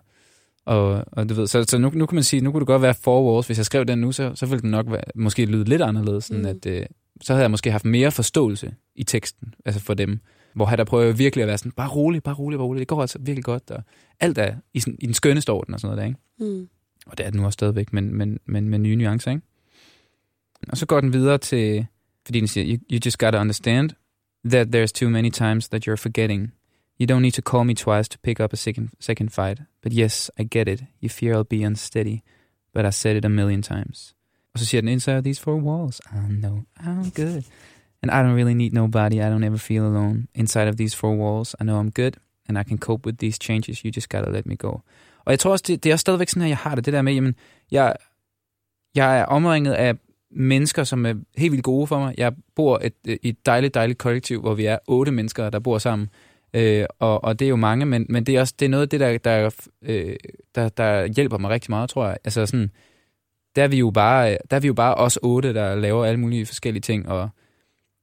og, 0.65 1.03
og 1.11 1.29
du 1.29 1.33
ved, 1.33 1.47
så, 1.47 1.63
så 1.63 1.77
nu, 1.77 1.91
nu 1.93 2.05
kan 2.05 2.15
man 2.15 2.23
sige, 2.23 2.41
nu 2.41 2.51
kunne 2.51 2.59
det 2.59 2.67
godt 2.67 2.81
være 2.81 2.93
four 2.93 3.33
walls, 3.33 3.47
hvis 3.47 3.57
jeg 3.57 3.65
skrev 3.65 3.85
den 3.85 3.99
nu, 3.99 4.11
så, 4.11 4.31
så 4.35 4.45
ville 4.45 4.61
den 4.61 4.71
nok 4.71 4.91
være, 4.91 5.03
måske 5.15 5.45
lyde 5.45 5.63
lidt 5.69 5.81
anderledes, 5.81 6.23
sådan 6.23 6.41
Mm. 6.43 6.47
at, 6.49 6.65
øh, 6.65 6.85
så 7.21 7.33
havde 7.33 7.41
jeg 7.41 7.51
måske 7.51 7.71
haft 7.71 7.85
mere 7.85 8.11
forståelse 8.11 8.73
i 8.95 9.03
teksten, 9.03 9.53
altså 9.65 9.81
for 9.81 9.93
dem, 9.93 10.19
hvor 10.55 10.65
her 10.65 10.75
der 10.75 10.83
prøver 10.83 11.11
virkelig 11.13 11.43
at 11.43 11.47
være 11.47 11.57
sådan, 11.57 11.71
bare 11.71 11.89
rolig, 11.89 12.23
bare 12.23 12.35
rolig, 12.35 12.59
bare 12.59 12.67
rolig, 12.67 12.79
det 12.79 12.87
går 12.87 13.01
altså 13.01 13.19
virkelig 13.21 13.43
godt, 13.43 13.71
og 13.71 13.83
alt 14.19 14.37
er 14.37 14.55
i, 14.73 14.79
sådan, 14.79 14.97
i 14.99 15.05
den 15.05 15.13
skønneste 15.13 15.49
orden 15.49 15.73
og 15.73 15.79
sådan 15.79 15.95
noget 15.95 16.17
der, 16.39 16.43
ikke? 16.45 16.55
Mm. 16.59 16.67
Og 17.05 17.17
det 17.17 17.25
er 17.25 17.29
den 17.29 17.39
nu 17.39 17.45
også 17.45 17.55
stadigvæk, 17.55 17.93
men, 17.93 18.13
men, 18.13 18.39
men 18.45 18.69
med 18.69 18.79
nye 18.79 18.95
nuancer, 18.95 19.31
ikke? 19.31 19.43
Og 20.69 20.77
så 20.77 20.85
går 20.85 21.01
den 21.01 21.13
videre 21.13 21.37
til, 21.37 21.85
fordi 22.25 22.39
den 22.39 22.47
siger, 22.47 22.65
you, 22.75 22.79
you 22.91 22.99
just 23.05 23.19
gotta 23.19 23.39
understand 23.39 23.89
that 24.49 24.67
there's 24.67 24.91
too 24.91 25.09
many 25.09 25.29
times 25.29 25.67
that 25.69 25.87
you're 25.87 25.95
forgetting. 25.95 26.51
You 26.99 27.05
don't 27.07 27.21
need 27.21 27.31
to 27.33 27.41
call 27.41 27.65
me 27.65 27.73
twice 27.73 28.09
to 28.09 28.17
pick 28.23 28.39
up 28.39 28.53
a 28.53 28.55
second, 28.55 28.89
second 28.99 29.29
fight. 29.29 29.61
But 29.83 29.93
yes, 29.93 30.31
I 30.39 30.43
get 30.43 30.67
it. 30.67 30.83
You 31.01 31.09
fear 31.09 31.33
I'll 31.33 31.57
be 31.59 31.65
unsteady. 31.65 32.23
But 32.73 32.85
I 32.85 32.91
said 32.91 33.15
it 33.15 33.25
a 33.25 33.29
million 33.29 33.61
times. 33.61 34.15
Og 34.53 34.59
så 34.59 34.65
siger 34.65 34.81
den, 34.81 34.89
inside 34.89 35.21
these 35.21 35.41
four 35.41 35.55
walls, 35.55 36.01
I 36.11 36.17
know 36.29 36.63
I'm 36.79 37.11
good. 37.15 37.43
And 38.01 38.11
I 38.11 38.21
don't 38.23 38.35
really 38.35 38.53
need 38.53 38.73
nobody. 38.73 39.15
I 39.15 39.29
don't 39.29 39.43
ever 39.43 39.57
feel 39.57 39.81
alone. 39.81 40.27
Inside 40.35 40.67
of 40.67 40.75
these 40.75 40.95
four 40.95 41.15
walls, 41.17 41.55
I 41.59 41.63
know 41.63 41.79
I'm 41.81 41.91
good. 41.91 42.17
And 42.47 42.57
I 42.57 42.63
can 42.63 42.77
cope 42.77 43.05
with 43.05 43.17
these 43.17 43.37
changes. 43.39 43.83
You 43.83 43.91
just 43.91 44.09
gotta 44.09 44.31
let 44.31 44.45
me 44.45 44.55
go. 44.55 44.83
Og 45.25 45.31
jeg 45.31 45.39
tror 45.39 45.51
også, 45.51 45.63
det, 45.67 45.83
det 45.83 45.89
er 45.89 45.93
også 45.93 46.01
stadigvæk 46.01 46.29
sådan, 46.29 46.43
at 46.43 46.49
jeg 46.49 46.57
har 46.57 46.75
det, 46.75 46.85
det 46.85 46.93
der 46.93 47.01
med, 47.01 47.13
jamen, 47.13 47.35
jeg, 47.71 47.95
jeg 48.95 49.19
er 49.19 49.25
omringet 49.25 49.73
af 49.73 49.95
mennesker, 50.31 50.83
som 50.83 51.05
er 51.05 51.13
helt 51.37 51.51
vildt 51.51 51.63
gode 51.63 51.87
for 51.87 51.99
mig. 51.99 52.15
Jeg 52.17 52.33
bor 52.55 52.79
et, 52.83 52.93
i 53.05 53.29
et 53.29 53.45
dejligt, 53.45 53.73
dejligt 53.73 53.99
kollektiv, 53.99 54.41
hvor 54.41 54.53
vi 54.53 54.65
er 54.65 54.77
otte 54.87 55.11
mennesker, 55.11 55.49
der 55.49 55.59
bor 55.59 55.77
sammen. 55.77 56.09
Øh, 56.53 56.85
og, 56.99 57.23
og 57.23 57.39
det 57.39 57.45
er 57.45 57.49
jo 57.49 57.55
mange, 57.55 57.85
men, 57.85 58.05
men 58.09 58.23
det 58.23 58.35
er 58.35 58.39
også 58.39 58.53
det 58.59 58.65
er 58.65 58.69
noget 58.69 58.81
af 58.81 58.89
det, 58.89 58.99
der, 58.99 59.17
der, 59.17 59.49
øh, 59.81 60.15
der, 60.55 60.69
der 60.69 61.05
hjælper 61.05 61.37
mig 61.37 61.49
rigtig 61.49 61.71
meget, 61.71 61.89
tror 61.89 62.07
jeg. 62.07 62.17
Altså 62.23 62.45
sådan, 62.45 62.71
der 63.55 63.63
er 63.63 63.67
vi 63.67 63.77
jo 63.77 63.91
bare, 63.91 64.37
der 64.49 64.55
er 64.55 64.59
vi 64.59 64.67
jo 64.67 64.73
bare 64.73 64.95
os 64.95 65.19
otte, 65.21 65.53
der 65.53 65.75
laver 65.75 66.05
alle 66.05 66.19
mulige 66.19 66.45
forskellige 66.45 66.81
ting, 66.81 67.09
og, 67.09 67.29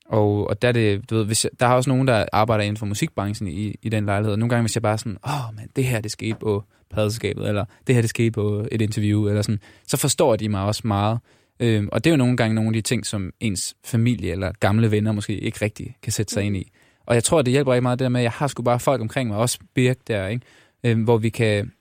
og, 0.07 0.49
og 0.49 0.63
der 0.63 0.69
er 0.69 0.73
det, 0.73 1.11
du 1.11 1.17
ved, 1.17 1.25
hvis 1.25 1.45
jeg, 1.45 1.51
der 1.61 1.67
er 1.67 1.73
også 1.73 1.91
nogen, 1.91 2.09
der 2.09 2.27
arbejder 2.33 2.65
inden 2.65 2.77
for 2.77 2.87
musikbranchen 2.87 3.49
i, 3.49 3.75
i 3.83 3.89
den 3.89 4.07
lejlighed, 4.07 4.37
nogle 4.37 4.51
gange, 4.51 4.63
hvis 4.63 4.77
jeg 4.77 4.83
bare 4.83 4.99
sådan, 4.99 5.19
åh, 5.27 5.49
oh, 5.49 5.55
men 5.57 5.69
det 5.77 5.85
her, 5.85 6.01
det 6.01 6.11
skete 6.11 6.35
på 6.41 6.65
pladeskabet, 6.93 7.49
eller 7.49 7.65
det 7.87 7.95
her, 7.95 8.03
det 8.03 8.11
skete 8.11 8.31
på 8.31 8.67
et 8.73 8.81
interview, 8.83 9.29
eller 9.29 9.43
sådan, 9.43 9.61
så 9.87 9.97
forstår 9.97 10.37
de 10.37 10.49
mig 10.49 10.63
også 10.63 10.83
meget. 10.85 11.19
Øhm, 11.61 11.89
og 11.93 12.05
det 12.05 12.11
er 12.11 12.13
jo 12.13 12.17
nogle 12.17 12.37
gange 12.37 12.55
nogle 12.55 12.69
af 12.69 12.73
de 12.73 12.81
ting, 12.81 13.07
som 13.07 13.33
ens 13.41 13.75
familie 13.85 14.33
eller 14.33 14.53
gamle 14.61 14.91
venner 14.91 15.13
måske 15.13 15.39
ikke 15.39 15.59
rigtig 15.63 15.97
kan 16.03 16.13
sætte 16.13 16.33
sig 16.33 16.43
ind 16.43 16.57
i. 16.57 16.71
Og 17.07 17.15
jeg 17.15 17.25
tror, 17.25 17.43
det 17.43 17.53
hjælper 17.53 17.75
ikke 17.75 17.83
meget 17.83 17.99
det 17.99 18.05
der 18.05 18.09
med, 18.09 18.21
at 18.21 18.25
jeg 18.25 18.33
har 18.33 18.47
sgu 18.47 18.63
bare 18.63 18.81
folk 18.81 19.01
omkring 19.01 19.29
mig, 19.29 19.39
også 19.39 19.59
Birk 19.75 19.97
der, 20.09 20.27
ikke? 20.27 20.47
Øhm, 20.85 21.03
hvor 21.03 21.19
vi 21.19 21.29
kan, 21.29 21.73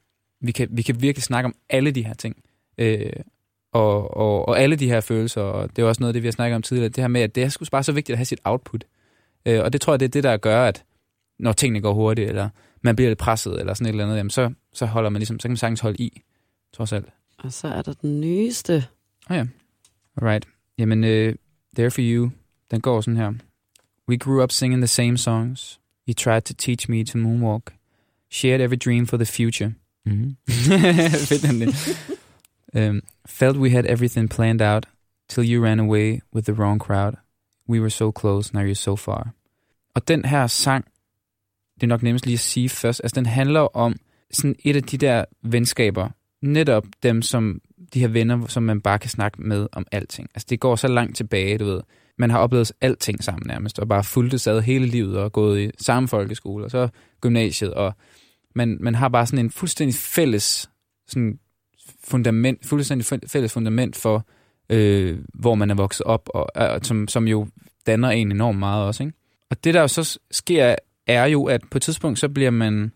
vi, 0.42 0.52
kan, 0.52 0.68
vi 0.72 0.82
kan 0.82 1.02
virkelig 1.02 1.24
snakke 1.24 1.46
om 1.46 1.56
alle 1.70 1.92
de 1.92 2.06
her 2.06 2.14
ting. 2.14 2.36
Øh, 2.78 3.12
og, 3.74 4.18
og, 4.18 4.48
og 4.48 4.60
alle 4.60 4.76
de 4.76 4.88
her 4.88 5.02
følelser, 5.02 5.42
og 5.42 5.76
det 5.76 5.82
er 5.82 5.88
også 5.88 6.04
noget 6.04 6.10
af 6.10 6.14
det, 6.14 6.24
vi 6.24 6.28
har 6.28 6.32
snakket 6.32 6.56
om 6.56 6.62
tidligere, 6.62 6.90
det 6.90 7.04
her 7.04 7.08
med, 7.08 7.22
at 7.22 7.36
det 7.36 7.44
er 7.44 7.50
sgu 7.50 7.66
bare 7.72 7.84
så 7.84 7.92
vigtigt 7.92 8.14
at 8.14 8.18
have 8.18 8.26
sit 8.26 8.40
output. 8.44 8.84
Øh, 9.46 9.64
og 9.64 9.74
det 9.74 9.82
tror 9.82 9.94
jeg, 9.94 10.00
det 10.00 10.06
er 10.06 10.10
det, 10.10 10.24
der 10.24 10.38
gør, 10.38 10.66
at 10.66 10.84
når 11.42 11.52
tingene 11.52 11.82
går 11.82 11.94
hurtigt, 11.94 12.30
eller 12.30 12.50
man 12.82 12.96
bliver 12.96 13.10
lidt 13.10 13.20
presset, 13.20 13.60
eller 13.60 13.74
sådan 13.74 13.86
et 13.86 13.90
eller 13.90 14.04
andet, 14.04 14.18
jamen 14.18 14.30
så, 14.30 14.54
så 14.74 14.86
holder 14.86 15.10
man 15.10 15.20
ligesom, 15.20 15.40
så 15.40 15.44
kan 15.44 15.52
man 15.52 15.58
sagtens 15.58 15.80
holde 15.80 16.04
i, 16.04 16.22
trods 16.74 16.94
alt. 16.94 17.06
Og 17.38 17.54
så 17.54 17.68
er 17.68 17.82
der 17.82 17.94
den 17.94 18.22
nyeste. 18.22 18.86
Alright. 20.18 20.48
Jamen, 20.78 21.04
uh, 21.04 21.36
There 21.76 21.92
for 21.92 22.02
You, 22.02 22.32
den 22.72 22.82
går 22.82 23.02
sådan 23.02 23.18
her. 23.18 23.34
We 24.10 24.18
grew 24.18 24.44
up 24.44 24.52
singing 24.52 24.82
the 24.82 24.88
same 24.88 25.18
songs. 25.18 25.80
You 26.08 26.14
tried 26.14 26.42
to 26.42 26.54
teach 26.58 26.90
me 26.90 27.04
to 27.04 27.18
moonwalk. 27.18 27.74
Shared 28.30 28.62
every 28.62 28.78
dream 28.86 29.08
for 29.08 29.18
the 29.18 29.26
future. 29.26 29.74
Mm-hmm. 30.06 30.36
Fedt 31.28 31.42
den 31.42 31.62
det. 31.62 31.76
Um, 32.74 33.02
felt 33.26 33.58
we 33.58 33.70
had 33.70 33.86
everything 33.86 34.30
planned 34.30 34.62
out 34.62 34.86
till 35.30 35.44
you 35.44 35.64
ran 35.64 35.80
away 35.80 36.22
with 36.34 36.46
the 36.46 36.54
wrong 36.54 36.80
crowd. 36.80 37.16
We 37.68 37.80
were 37.80 37.90
so 37.90 38.12
close, 38.12 38.54
now 38.54 38.64
you're 38.64 38.74
so 38.74 38.96
far. 38.96 39.34
Og 39.94 40.08
den 40.08 40.26
her 40.26 40.48
sang, 40.48 40.86
det 41.82 41.88
er 41.88 41.90
nok 41.90 42.04
nemmest 42.04 42.26
lige 42.26 42.34
at 42.34 42.40
sige 42.40 42.70
først, 42.70 43.02
altså 43.04 43.16
den 43.16 43.26
handler 43.26 43.60
om 43.60 43.96
sådan 44.32 44.56
et 44.64 44.76
af 44.76 44.84
de 44.84 44.98
der 44.98 45.26
venskaber, 45.44 46.10
netop 46.42 46.86
dem, 47.04 47.22
som 47.22 47.62
de 47.94 48.00
her 48.00 48.08
venner, 48.08 48.48
som 48.48 48.64
man 48.64 48.82
bare 48.82 49.00
kan 49.00 49.10
snakke 49.10 49.42
med 49.42 49.68
om 49.72 49.86
alting. 49.92 50.30
Altså 50.36 50.48
det 50.50 50.60
går 50.60 50.76
så 50.76 50.88
langt 50.88 51.18
tilbage, 51.18 51.58
du 51.58 51.66
ved. 51.66 51.82
Man 52.18 52.30
har 52.30 52.40
oplevet 52.40 52.72
alting 52.82 53.24
sammen 53.24 53.48
nærmest, 53.48 53.80
og 53.80 53.88
bare 53.88 54.04
fulgt 54.04 54.48
ad 54.48 54.62
hele 54.62 54.86
livet, 54.86 55.18
og 55.18 55.32
gået 55.32 55.62
i 55.62 55.72
samme 55.80 56.08
folkeskole, 56.08 56.66
og 56.66 56.72
så 56.72 56.90
gymnasiet, 57.22 57.74
og 57.74 57.94
man, 58.56 58.78
man 58.80 58.96
har 58.96 59.10
bare 59.10 59.26
sådan 59.26 59.46
en 59.46 59.52
fuldstændig 59.52 59.96
fælles 59.96 60.70
sådan 61.08 61.40
fundament, 62.04 62.66
fuldstændig 62.66 63.20
fælles 63.28 63.54
fundament 63.54 63.96
for, 63.96 64.28
øh, 64.70 65.18
hvor 65.34 65.56
man 65.56 65.72
er 65.72 65.76
vokset 65.76 66.06
op, 66.06 66.30
og, 66.34 66.48
og 66.56 66.80
som, 66.84 67.08
som 67.08 67.28
jo 67.28 67.48
danner 67.88 68.10
en 68.10 68.32
enormt 68.32 68.60
meget 68.60 68.86
også. 68.86 69.04
Ikke? 69.04 69.16
Og 69.50 69.64
det 69.64 69.74
der 69.74 69.82
jo 69.82 69.88
så 69.88 70.20
sker, 70.32 70.76
er 71.12 71.26
jo, 71.26 71.46
at 71.46 71.62
på 71.72 71.78
et 71.78 71.82
tidspunkt, 71.82 72.20
så 72.20 72.30
bliver 72.30 72.52
man, 72.52 72.92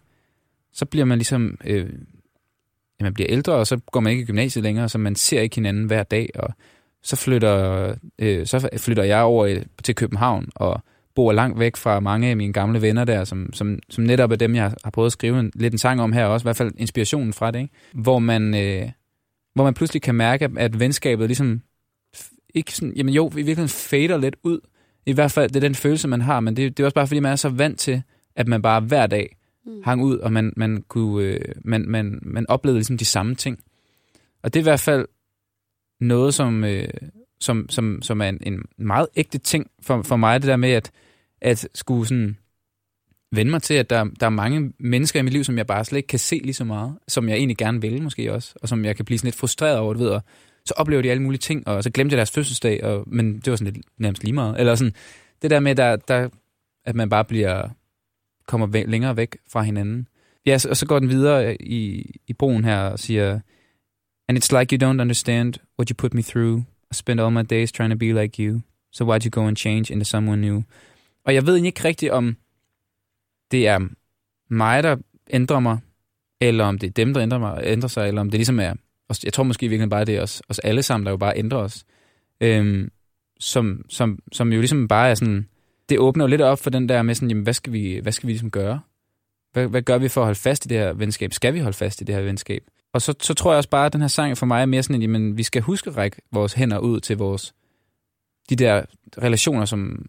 så 0.73 0.85
bliver 0.85 1.05
man 1.05 1.17
ligesom, 1.17 1.57
øh, 1.65 1.89
ja, 2.99 3.03
man 3.03 3.13
bliver 3.13 3.29
ældre, 3.29 3.53
og 3.53 3.67
så 3.67 3.79
går 3.91 3.99
man 3.99 4.11
ikke 4.11 4.23
i 4.23 4.25
gymnasiet 4.25 4.63
længere, 4.63 4.89
så 4.89 4.97
man 4.97 5.15
ser 5.15 5.41
ikke 5.41 5.55
hinanden 5.55 5.85
hver 5.85 6.03
dag, 6.03 6.29
og 6.35 6.53
så 7.03 7.15
flytter, 7.15 7.95
øh, 8.19 8.45
så 8.45 8.69
flytter 8.77 9.03
jeg 9.03 9.21
over 9.21 9.45
øh, 9.45 9.61
til 9.83 9.95
København, 9.95 10.49
og 10.55 10.81
bor 11.15 11.31
langt 11.31 11.59
væk 11.59 11.75
fra 11.75 11.99
mange 11.99 12.27
af 12.27 12.37
mine 12.37 12.53
gamle 12.53 12.81
venner 12.81 13.05
der, 13.05 13.23
som, 13.23 13.53
som, 13.53 13.79
som 13.89 14.03
netop 14.03 14.31
er 14.31 14.35
dem, 14.35 14.55
jeg 14.55 14.73
har 14.83 14.91
prøvet 14.91 15.05
at 15.05 15.11
skrive 15.11 15.39
en, 15.39 15.51
lidt 15.55 15.73
en 15.73 15.77
sang 15.77 16.01
om 16.01 16.13
her 16.13 16.25
også, 16.25 16.43
i 16.43 16.47
hvert 16.47 16.57
fald 16.57 16.71
inspirationen 16.77 17.33
fra 17.33 17.51
det, 17.51 17.59
ikke? 17.59 17.73
Hvor, 17.93 18.19
man, 18.19 18.55
øh, 18.55 18.89
hvor 19.53 19.63
man 19.63 19.73
pludselig 19.73 20.01
kan 20.01 20.15
mærke, 20.15 20.49
at 20.57 20.79
venskabet 20.79 21.27
ligesom, 21.27 21.61
ikke 22.55 22.71
sådan, 22.71 22.93
jamen 22.95 23.13
jo, 23.13 23.27
i 23.27 23.35
virkeligheden 23.35 23.69
fader 23.69 24.17
lidt 24.17 24.35
ud. 24.43 24.59
I 25.05 25.11
hvert 25.11 25.31
fald, 25.31 25.49
det 25.49 25.55
er 25.55 25.67
den 25.67 25.75
følelse, 25.75 26.07
man 26.07 26.21
har, 26.21 26.39
men 26.39 26.55
det, 26.55 26.77
det 26.77 26.83
er 26.83 26.87
også 26.87 26.95
bare, 26.95 27.07
fordi 27.07 27.19
man 27.19 27.31
er 27.31 27.35
så 27.35 27.49
vant 27.49 27.79
til, 27.79 28.01
at 28.35 28.47
man 28.47 28.61
bare 28.61 28.81
hver 28.81 29.07
dag 29.07 29.37
mm. 29.65 29.81
hang 29.83 30.03
ud, 30.03 30.17
og 30.17 30.33
man, 30.33 30.53
man, 30.57 30.83
kunne, 30.87 31.23
øh, 31.23 31.39
man, 31.63 31.85
man, 31.87 32.19
man 32.21 32.49
oplevede 32.49 32.79
ligesom 32.79 32.97
de 32.97 33.05
samme 33.05 33.35
ting. 33.35 33.59
Og 34.43 34.53
det 34.53 34.59
er 34.59 34.63
i 34.63 34.69
hvert 34.69 34.79
fald 34.79 35.07
noget, 35.99 36.33
som, 36.33 36.63
øh, 36.63 36.87
som, 37.39 37.69
som, 37.69 38.01
som 38.01 38.21
er 38.21 38.29
en, 38.29 38.39
en 38.41 38.61
meget 38.77 39.07
ægte 39.15 39.37
ting 39.37 39.67
for, 39.81 40.01
for 40.01 40.15
mig, 40.15 40.41
det 40.41 40.47
der 40.47 40.57
med 40.57 40.69
at, 40.69 40.91
at 41.41 41.67
skulle 41.75 42.07
sådan 42.07 42.37
vende 43.31 43.51
mig 43.51 43.61
til, 43.61 43.73
at 43.73 43.89
der, 43.89 44.03
der 44.19 44.25
er 44.25 44.29
mange 44.29 44.73
mennesker 44.79 45.19
i 45.19 45.23
mit 45.23 45.33
liv, 45.33 45.43
som 45.43 45.57
jeg 45.57 45.67
bare 45.67 45.85
slet 45.85 45.97
ikke 45.97 46.07
kan 46.07 46.19
se 46.19 46.35
lige 46.43 46.53
så 46.53 46.63
meget, 46.63 46.97
som 47.07 47.29
jeg 47.29 47.37
egentlig 47.37 47.57
gerne 47.57 47.81
vil 47.81 48.01
måske 48.01 48.33
også, 48.33 48.53
og 48.61 48.69
som 48.69 48.85
jeg 48.85 48.95
kan 48.95 49.05
blive 49.05 49.17
sådan 49.17 49.27
lidt 49.27 49.35
frustreret 49.35 49.77
over, 49.77 49.93
du 49.93 49.99
ved, 49.99 50.09
og 50.09 50.21
så 50.65 50.73
oplever 50.77 51.01
de 51.01 51.11
alle 51.11 51.23
mulige 51.23 51.39
ting, 51.39 51.67
og 51.67 51.83
så 51.83 51.89
glemte 51.89 52.13
jeg 52.13 52.17
deres 52.17 52.31
fødselsdag, 52.31 52.83
og, 52.83 53.03
men 53.07 53.35
det 53.39 53.51
var 53.51 53.57
sådan 53.57 53.73
lidt 53.73 53.85
nærmest 53.97 54.23
lige 54.23 54.33
meget. 54.33 54.59
Eller 54.59 54.75
sådan, 54.75 54.93
det 55.41 55.49
der 55.49 55.59
med, 55.59 55.75
der, 55.75 55.95
der, 55.95 56.29
at 56.85 56.95
man 56.95 57.09
bare 57.09 57.25
bliver 57.25 57.69
kommer 58.47 58.67
væ- 58.67 58.85
længere 58.85 59.17
væk 59.17 59.37
fra 59.51 59.61
hinanden. 59.61 60.07
Ja, 60.45 60.57
så, 60.57 60.69
og 60.69 60.77
så 60.77 60.85
går 60.85 60.99
den 60.99 61.09
videre 61.09 61.61
i, 61.61 62.11
i 62.27 62.33
broen 62.33 62.63
her 62.63 62.79
og 62.79 62.99
siger, 62.99 63.39
And 64.27 64.37
it's 64.37 64.59
like 64.59 64.75
you 64.75 64.77
don't 64.77 65.01
understand 65.01 65.53
what 65.79 65.89
you 65.89 65.95
put 65.97 66.13
me 66.13 66.21
through. 66.23 66.59
I 66.91 66.93
spend 66.93 67.21
all 67.21 67.31
my 67.31 67.43
days 67.43 67.71
trying 67.71 67.91
to 67.91 67.97
be 67.97 68.21
like 68.21 68.43
you. 68.43 68.61
So 68.91 69.05
why'd 69.05 69.25
you 69.25 69.29
go 69.29 69.47
and 69.47 69.57
change 69.57 69.93
into 69.93 70.05
someone 70.05 70.41
new? 70.41 70.61
Og 71.25 71.33
jeg 71.33 71.45
ved 71.45 71.63
ikke 71.63 71.83
rigtigt, 71.83 72.11
om 72.11 72.37
det 73.51 73.67
er 73.67 73.79
mig, 74.49 74.83
der 74.83 74.97
ændrer 75.29 75.59
mig, 75.59 75.79
eller 76.41 76.65
om 76.65 76.77
det 76.77 76.87
er 76.87 76.91
dem, 76.91 77.13
der 77.13 77.23
ændrer, 77.23 77.37
mig, 77.39 77.61
ændrer 77.63 77.87
sig, 77.87 78.07
eller 78.07 78.21
om 78.21 78.29
det 78.29 78.37
ligesom 78.37 78.59
er... 78.59 78.73
Jeg 79.23 79.33
tror 79.33 79.43
måske 79.43 79.67
virkelig 79.67 79.89
bare, 79.89 80.05
det 80.05 80.15
er 80.15 80.21
os, 80.21 80.41
os 80.49 80.59
alle 80.59 80.81
sammen, 80.81 81.05
der 81.05 81.11
jo 81.11 81.17
bare 81.17 81.37
ændrer 81.37 81.59
os. 81.59 81.85
Øhm, 82.41 82.91
som, 83.39 83.85
som, 83.89 84.19
som 84.31 84.53
jo 84.53 84.59
ligesom 84.59 84.87
bare 84.87 85.09
er 85.09 85.15
sådan... 85.15 85.47
Det 85.89 85.99
åbner 85.99 86.25
jo 86.25 86.29
lidt 86.29 86.41
op 86.41 86.59
for 86.59 86.69
den 86.69 86.89
der 86.89 87.01
med 87.01 87.15
sådan, 87.15 87.29
jamen, 87.29 87.43
hvad 87.43 87.53
skal 87.53 87.73
vi, 87.73 87.99
hvad 88.01 88.11
skal 88.11 88.27
vi 88.27 88.31
ligesom 88.31 88.51
gøre? 88.51 88.79
Hvad, 89.53 89.67
hvad 89.67 89.81
gør 89.81 89.97
vi 89.97 90.07
for 90.07 90.21
at 90.21 90.25
holde 90.25 90.39
fast 90.39 90.65
i 90.65 90.67
det 90.67 90.77
her 90.77 90.93
venskab? 90.93 91.33
Skal 91.33 91.53
vi 91.53 91.59
holde 91.59 91.77
fast 91.77 92.01
i 92.01 92.03
det 92.03 92.15
her 92.15 92.21
venskab? 92.21 92.63
Og 92.93 93.01
så, 93.01 93.13
så 93.21 93.33
tror 93.33 93.51
jeg 93.51 93.57
også 93.57 93.69
bare, 93.69 93.85
at 93.85 93.93
den 93.93 94.01
her 94.01 94.07
sang 94.07 94.37
for 94.37 94.45
mig 94.45 94.61
er 94.61 94.65
mere 94.65 94.83
sådan, 94.83 94.95
at 94.95 95.01
jamen, 95.01 95.37
vi 95.37 95.43
skal 95.43 95.61
huske 95.61 95.89
at 95.89 95.97
række 95.97 96.17
vores 96.31 96.53
hænder 96.53 96.77
ud 96.77 96.99
til 96.99 97.17
vores 97.17 97.53
de 98.49 98.55
der 98.55 98.85
relationer, 99.21 99.65
som, 99.65 100.05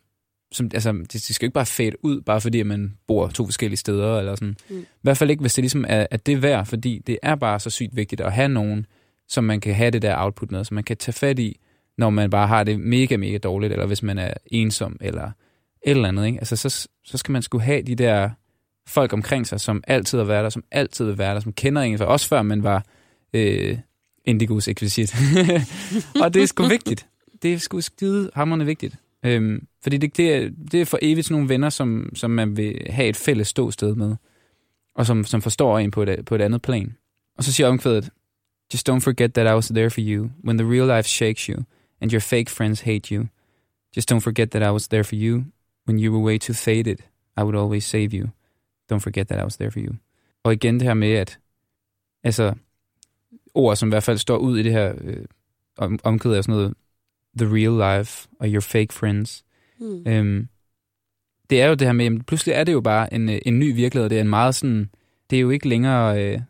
som 0.56 0.70
altså, 0.74 0.92
de, 0.92 1.06
de 1.06 1.34
skal 1.34 1.46
jo 1.46 1.48
ikke 1.48 1.54
bare 1.54 1.66
fade 1.66 2.04
ud, 2.04 2.20
bare 2.20 2.40
fordi 2.40 2.60
at 2.60 2.66
man 2.66 2.96
bor 3.06 3.28
to 3.28 3.44
forskellige 3.44 3.78
steder, 3.78 4.18
eller 4.18 4.34
sådan. 4.34 4.56
Mm. 4.68 4.80
I 4.80 4.84
hvert 5.02 5.16
fald 5.16 5.30
ikke, 5.30 5.40
hvis 5.40 5.54
det 5.54 5.62
ligesom 5.62 5.84
er, 5.88 6.06
at 6.10 6.26
det 6.26 6.32
er 6.32 6.38
værd, 6.38 6.66
fordi 6.66 7.02
det 7.06 7.18
er 7.22 7.34
bare 7.34 7.60
så 7.60 7.70
sygt 7.70 7.96
vigtigt 7.96 8.20
at 8.20 8.32
have 8.32 8.48
nogen, 8.48 8.86
som 9.28 9.44
man 9.44 9.60
kan 9.60 9.74
have 9.74 9.90
det 9.90 10.02
der 10.02 10.14
output 10.18 10.50
med, 10.50 10.64
som 10.64 10.74
man 10.74 10.84
kan 10.84 10.96
tage 10.96 11.12
fat 11.12 11.38
i, 11.38 11.60
når 11.98 12.10
man 12.10 12.30
bare 12.30 12.46
har 12.46 12.64
det 12.64 12.80
mega, 12.80 13.16
mega 13.16 13.38
dårligt, 13.38 13.72
eller 13.72 13.86
hvis 13.86 14.02
man 14.02 14.18
er 14.18 14.30
ensom, 14.46 14.96
eller 15.00 15.24
et 15.24 15.90
eller 15.90 16.08
andet, 16.08 16.26
ikke? 16.26 16.38
Altså, 16.38 16.56
så, 16.56 16.88
så 17.04 17.18
skal 17.18 17.32
man 17.32 17.42
skulle 17.42 17.64
have 17.64 17.82
de 17.82 17.94
der 17.94 18.30
folk 18.88 19.12
omkring 19.12 19.46
sig, 19.46 19.60
som 19.60 19.84
altid 19.86 20.18
har 20.18 20.24
været 20.24 20.42
der, 20.44 20.50
som 20.50 20.64
altid 20.70 21.04
vil 21.04 21.18
være 21.18 21.34
der, 21.34 21.40
som 21.40 21.52
kender 21.52 21.82
en, 21.82 21.98
for 21.98 22.04
også 22.04 22.28
før 22.28 22.42
man 22.42 22.62
var 22.62 22.84
øh, 23.32 23.78
indigos 24.24 24.68
ekvisit. 24.68 25.16
og 26.22 26.34
det 26.34 26.42
er 26.42 26.46
sgu 26.46 26.64
vigtigt. 26.68 27.06
Det 27.42 27.54
er 27.54 27.58
sgu 27.58 27.80
skide 27.80 28.30
hammerne 28.34 28.64
vigtigt. 28.64 28.96
Øhm, 29.26 29.66
fordi 29.82 29.96
det, 29.96 30.16
det, 30.16 30.34
er, 30.34 30.50
det 30.72 30.80
er 30.80 30.84
for 30.84 30.98
evigt 31.02 31.26
sådan 31.26 31.34
nogle 31.34 31.48
venner, 31.48 31.68
som, 31.68 32.10
som 32.14 32.30
man 32.30 32.56
vil 32.56 32.86
have 32.90 33.08
et 33.08 33.16
fælles 33.16 33.48
ståsted 33.48 33.94
med, 33.94 34.16
og 34.94 35.06
som, 35.06 35.24
som 35.24 35.42
forstår 35.42 35.78
en 35.78 35.90
på 35.90 36.02
et, 36.02 36.24
på 36.24 36.34
et 36.34 36.40
andet 36.40 36.62
plan. 36.62 36.96
Og 37.38 37.44
så 37.44 37.52
siger 37.52 37.68
omkvædet, 37.68 38.10
Just 38.72 38.88
don't 38.88 39.00
forget 39.00 39.34
that 39.34 39.46
I 39.46 39.54
was 39.54 39.68
there 39.68 39.90
for 39.90 40.00
you 40.00 40.30
when 40.44 40.58
the 40.58 40.66
real 40.66 40.86
life 40.86 41.08
shakes 41.08 41.46
you 41.46 41.64
and 42.00 42.12
your 42.12 42.20
fake 42.20 42.50
friends 42.50 42.80
hate 42.80 43.14
you. 43.14 43.28
Just 43.96 44.12
don't 44.12 44.20
forget 44.20 44.50
that 44.50 44.62
I 44.62 44.70
was 44.70 44.88
there 44.88 45.04
for 45.04 45.14
you 45.14 45.44
when 45.88 45.98
you 45.98 46.12
were 46.12 46.24
way 46.24 46.38
too 46.38 46.54
faded. 46.54 46.98
I 47.36 47.42
would 47.42 47.56
always 47.56 47.84
save 47.84 48.08
you. 48.12 48.30
Don't 48.92 49.00
forget 49.00 49.28
that 49.28 49.40
I 49.40 49.44
was 49.44 49.56
there 49.56 49.70
for 49.70 49.80
you. 49.80 49.94
Og 50.44 50.52
igen 50.52 50.74
det 50.74 50.82
her 50.82 50.94
med, 50.94 51.12
at 51.12 51.38
altså, 52.24 52.54
ord, 53.54 53.76
som 53.76 53.88
i 53.88 53.90
hvert 53.90 54.02
fald 54.02 54.18
står 54.18 54.36
ud 54.36 54.58
i 54.58 54.62
det 54.62 54.72
her 54.72 54.94
øh, 55.00 55.24
om, 55.78 55.98
omkød 56.04 56.34
af 56.34 56.44
sådan 56.44 56.56
noget, 56.56 56.74
the 57.36 57.46
real 57.54 57.98
life 57.98 58.28
og 58.40 58.48
your 58.48 58.60
fake 58.60 58.92
friends. 58.92 59.44
Mm. 59.80 60.02
Øhm, 60.06 60.48
det 61.50 61.62
er 61.62 61.66
jo 61.66 61.74
det 61.74 61.86
her 61.86 61.92
med, 61.92 62.20
pludselig 62.20 62.52
er 62.52 62.64
det 62.64 62.72
jo 62.72 62.80
bare 62.80 63.14
en, 63.14 63.28
øh, 63.28 63.38
en 63.46 63.58
ny 63.58 63.74
virkelighed, 63.74 64.10
det 64.10 64.16
er 64.16 64.22
en 64.22 64.28
meget 64.28 64.54
sådan, 64.54 64.90
det 65.30 65.36
er 65.36 65.40
jo 65.40 65.50
ikke 65.50 65.68
længere, 65.68 66.24
øh, 66.24 66.40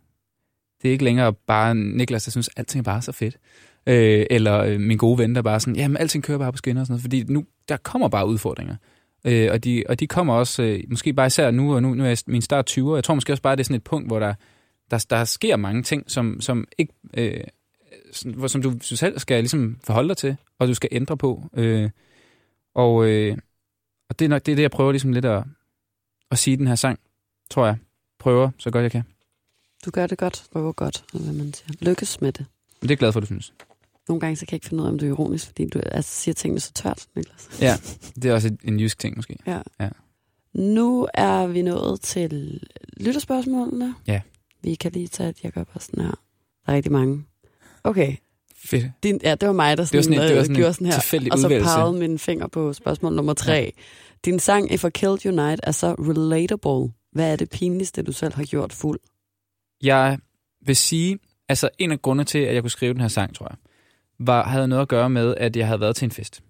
det 0.83 0.89
er 0.89 0.93
ikke 0.93 1.05
længere 1.05 1.33
bare 1.33 1.75
Niklas, 1.75 2.25
der 2.25 2.31
synes, 2.31 2.51
alting 2.57 2.81
er 2.81 2.85
bare 2.85 3.03
så 3.03 3.13
fedt. 3.13 3.39
Øh, 3.87 4.27
eller 4.31 4.59
øh, 4.59 4.81
min 4.81 4.99
gode 4.99 5.19
ven, 5.19 5.35
der 5.35 5.43
bare 5.43 5.61
sådan, 5.61 5.77
jamen 5.77 5.97
alting 5.97 6.25
kører 6.25 6.39
bare 6.39 6.53
på 6.53 6.57
skinner 6.57 6.81
og 6.81 6.87
sådan 6.87 6.93
noget, 6.93 7.03
fordi 7.03 7.23
nu, 7.23 7.45
der 7.69 7.77
kommer 7.77 8.09
bare 8.09 8.27
udfordringer. 8.27 8.77
Øh, 9.25 9.49
og, 9.53 9.65
de, 9.65 9.85
og 9.89 10.01
de 10.01 10.07
kommer 10.07 10.35
også, 10.35 10.63
øh, 10.63 10.81
måske 10.89 11.13
bare 11.13 11.27
især 11.27 11.51
nu, 11.51 11.75
og 11.75 11.83
nu, 11.83 11.95
nu 11.95 12.05
er 12.05 12.09
jeg 12.09 12.19
min 12.27 12.43
start 12.43 12.71
20'er, 12.71 12.95
jeg 12.95 13.05
tror 13.05 13.15
måske 13.15 13.33
også 13.33 13.43
bare, 13.43 13.57
det 13.57 13.61
er 13.61 13.65
sådan 13.65 13.77
et 13.77 13.85
punkt, 13.85 14.09
hvor 14.09 14.21
der, 14.21 14.35
der, 14.91 15.07
der 15.11 15.25
sker 15.25 15.57
mange 15.57 15.83
ting, 15.83 16.11
som, 16.11 16.41
som 16.41 16.69
ikke... 16.79 16.93
Øh, 17.15 17.41
som, 18.13 18.49
som 18.49 18.63
du 18.63 18.75
selv 18.81 19.19
skal 19.19 19.41
ligesom 19.41 19.79
forholde 19.85 20.09
dig 20.09 20.17
til, 20.17 20.37
og 20.59 20.69
du 20.69 20.75
skal 20.75 20.89
ændre 20.93 21.17
på. 21.17 21.43
Øh, 21.55 21.91
og, 22.75 23.07
øh, 23.07 23.37
og 24.09 24.19
det 24.19 24.25
er 24.25 24.29
nok 24.29 24.47
det, 24.47 24.53
er 24.53 24.57
det, 24.57 24.63
jeg 24.63 24.71
prøver 24.71 24.93
ligesom 24.93 25.13
lidt 25.13 25.25
at, 25.25 25.45
at 26.31 26.39
sige 26.39 26.57
den 26.57 26.67
her 26.67 26.75
sang, 26.75 26.99
tror 27.51 27.67
jeg. 27.67 27.77
Prøver 28.19 28.51
så 28.59 28.71
godt 28.71 28.83
jeg 28.83 28.91
kan. 28.91 29.03
Du 29.85 29.91
gør 29.91 30.07
det 30.07 30.19
godt, 30.19 30.47
prøver 30.53 30.73
godt, 30.73 31.05
hvad 31.13 31.33
man 31.33 31.53
siger. 31.53 31.73
Lykkes 31.81 32.21
med 32.21 32.33
det. 32.33 32.47
Men 32.81 32.89
det 32.89 32.95
er 32.95 32.99
glad 32.99 33.13
for, 33.13 33.21
du 33.21 33.27
synes. 33.27 33.53
Nogle 34.09 34.21
gange 34.21 34.37
så 34.37 34.47
kan 34.47 34.53
jeg 34.53 34.57
ikke 34.57 34.69
finde 34.69 34.83
ud 34.83 34.87
af, 34.87 34.93
om 34.93 34.99
du 34.99 35.05
er 35.05 35.09
ironisk, 35.09 35.47
fordi 35.47 35.69
du 35.69 35.79
altså, 35.79 36.15
siger 36.15 36.35
tingene 36.35 36.61
så 36.61 36.73
tørt, 36.73 37.07
Niklas. 37.15 37.59
Ja, 37.61 37.77
det 38.15 38.25
er 38.25 38.35
også 38.35 38.57
en 38.65 38.81
jysk 38.81 38.99
ting 38.99 39.17
måske. 39.17 39.37
Ja. 39.47 39.61
ja. 39.81 39.89
Nu 40.53 41.09
er 41.15 41.47
vi 41.47 41.63
nået 41.63 42.01
til 42.01 42.61
lytterspørgsmålene. 42.97 43.95
Ja. 44.07 44.21
Vi 44.63 44.75
kan 44.75 44.93
lige 44.93 45.09
tage, 45.09 45.29
at 45.29 45.43
jeg 45.43 45.53
gør 45.53 45.65
bare 45.65 45.81
sådan 45.81 46.05
her. 46.05 46.11
Der 46.67 46.73
er 46.73 46.77
rigtig 46.77 46.93
mange. 46.93 47.25
Okay. 47.85 48.17
Fedt. 48.65 48.87
Din, 49.03 49.21
ja, 49.23 49.35
det 49.35 49.47
var 49.47 49.55
mig, 49.55 49.77
der 49.77 49.85
sådan, 49.85 50.03
det 50.03 50.11
var 50.11 50.17
sådan, 50.17 50.29
det 50.29 50.37
var 50.37 50.43
sådan 50.43 50.57
gjorde 50.57 50.73
sådan 50.73 50.87
her, 50.87 50.97
og 51.33 51.39
så 51.39 51.47
udvalgelse. 51.47 51.75
pegede 51.75 51.93
min 51.93 52.19
finger 52.19 52.47
på 52.47 52.73
spørgsmål 52.73 53.15
nummer 53.15 53.35
tre. 53.35 53.53
Ja. 53.53 53.83
Din 54.25 54.39
sang 54.39 54.73
If 54.73 54.85
I 54.85 54.91
Killed 54.91 55.27
You 55.27 55.33
Night 55.33 55.61
er 55.63 55.71
så 55.71 55.95
relatable. 55.99 56.93
Hvad 57.13 57.33
er 57.33 57.37
det 57.37 57.51
pinligste, 57.51 58.03
du 58.03 58.13
selv 58.13 58.35
har 58.35 58.45
gjort 58.45 58.73
fuld? 58.73 59.01
Jeg 59.83 60.19
vil 60.67 60.77
sige, 60.77 61.19
altså 61.49 61.69
en 61.79 61.93
af 61.93 62.03
grundene 62.03 62.25
til, 62.25 62.39
at 62.39 62.55
jeg 62.55 62.63
kunne 62.63 62.71
skrive 62.71 62.93
den 62.93 63.01
her 63.01 63.09
sang, 63.09 63.35
tror 63.35 63.47
jeg, 63.51 63.57
var, 64.19 64.45
havde 64.45 64.69
noget 64.69 64.83
at 64.83 64.89
gøre 64.89 65.11
med, 65.11 65.35
at 65.37 65.57
jeg 65.57 65.67
havde 65.67 65.81
været 65.81 65.97
til 65.97 66.05
en 66.05 66.11
fest. 66.11 66.43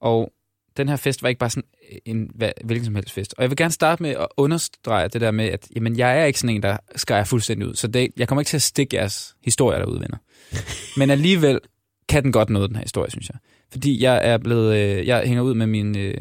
Og 0.00 0.32
den 0.78 0.88
her 0.88 0.96
fest 0.96 1.22
var 1.22 1.28
ikke 1.28 1.38
bare 1.38 1.50
sådan 1.50 1.68
en 2.04 2.30
hvilken 2.64 2.84
som 2.84 2.94
helst 2.94 3.12
fest. 3.12 3.34
Og 3.36 3.42
jeg 3.42 3.50
vil 3.50 3.56
gerne 3.56 3.72
starte 3.72 4.02
med 4.02 4.10
at 4.10 4.26
understrege 4.36 5.08
det 5.08 5.20
der 5.20 5.30
med, 5.30 5.44
at 5.44 5.68
jamen, 5.76 5.98
jeg 5.98 6.20
er 6.20 6.24
ikke 6.24 6.40
sådan 6.40 6.56
en, 6.56 6.62
der 6.62 6.76
skærer 6.96 7.24
fuldstændig 7.24 7.68
ud. 7.68 7.74
Så 7.74 7.86
det, 7.86 8.10
jeg 8.16 8.28
kommer 8.28 8.40
ikke 8.40 8.48
til 8.48 8.56
at 8.56 8.62
stikke 8.62 8.96
jeres 8.96 9.34
historier 9.44 9.78
derude, 9.78 10.00
venner. 10.00 10.18
Men 10.98 11.10
alligevel 11.10 11.60
kan 12.08 12.22
den 12.22 12.32
godt 12.32 12.50
noget, 12.50 12.70
den 12.70 12.76
her 12.76 12.82
historie, 12.82 13.10
synes 13.10 13.28
jeg. 13.28 13.38
Fordi 13.72 14.02
jeg 14.02 14.20
er 14.22 14.38
blevet, 14.38 14.76
øh, 14.76 15.06
jeg 15.06 15.22
hænger 15.26 15.42
ud 15.42 15.54
med 15.54 15.66
min, 15.66 15.98
øh, 15.98 16.14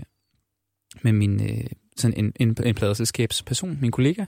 med 1.02 1.14
min 1.14 1.44
øh, 1.50 1.68
sådan 1.98 2.18
en, 2.18 2.34
en, 2.40 2.58
en 2.66 2.76
pladeselskabsperson, 2.76 3.78
min 3.82 3.92
kollega, 3.92 4.26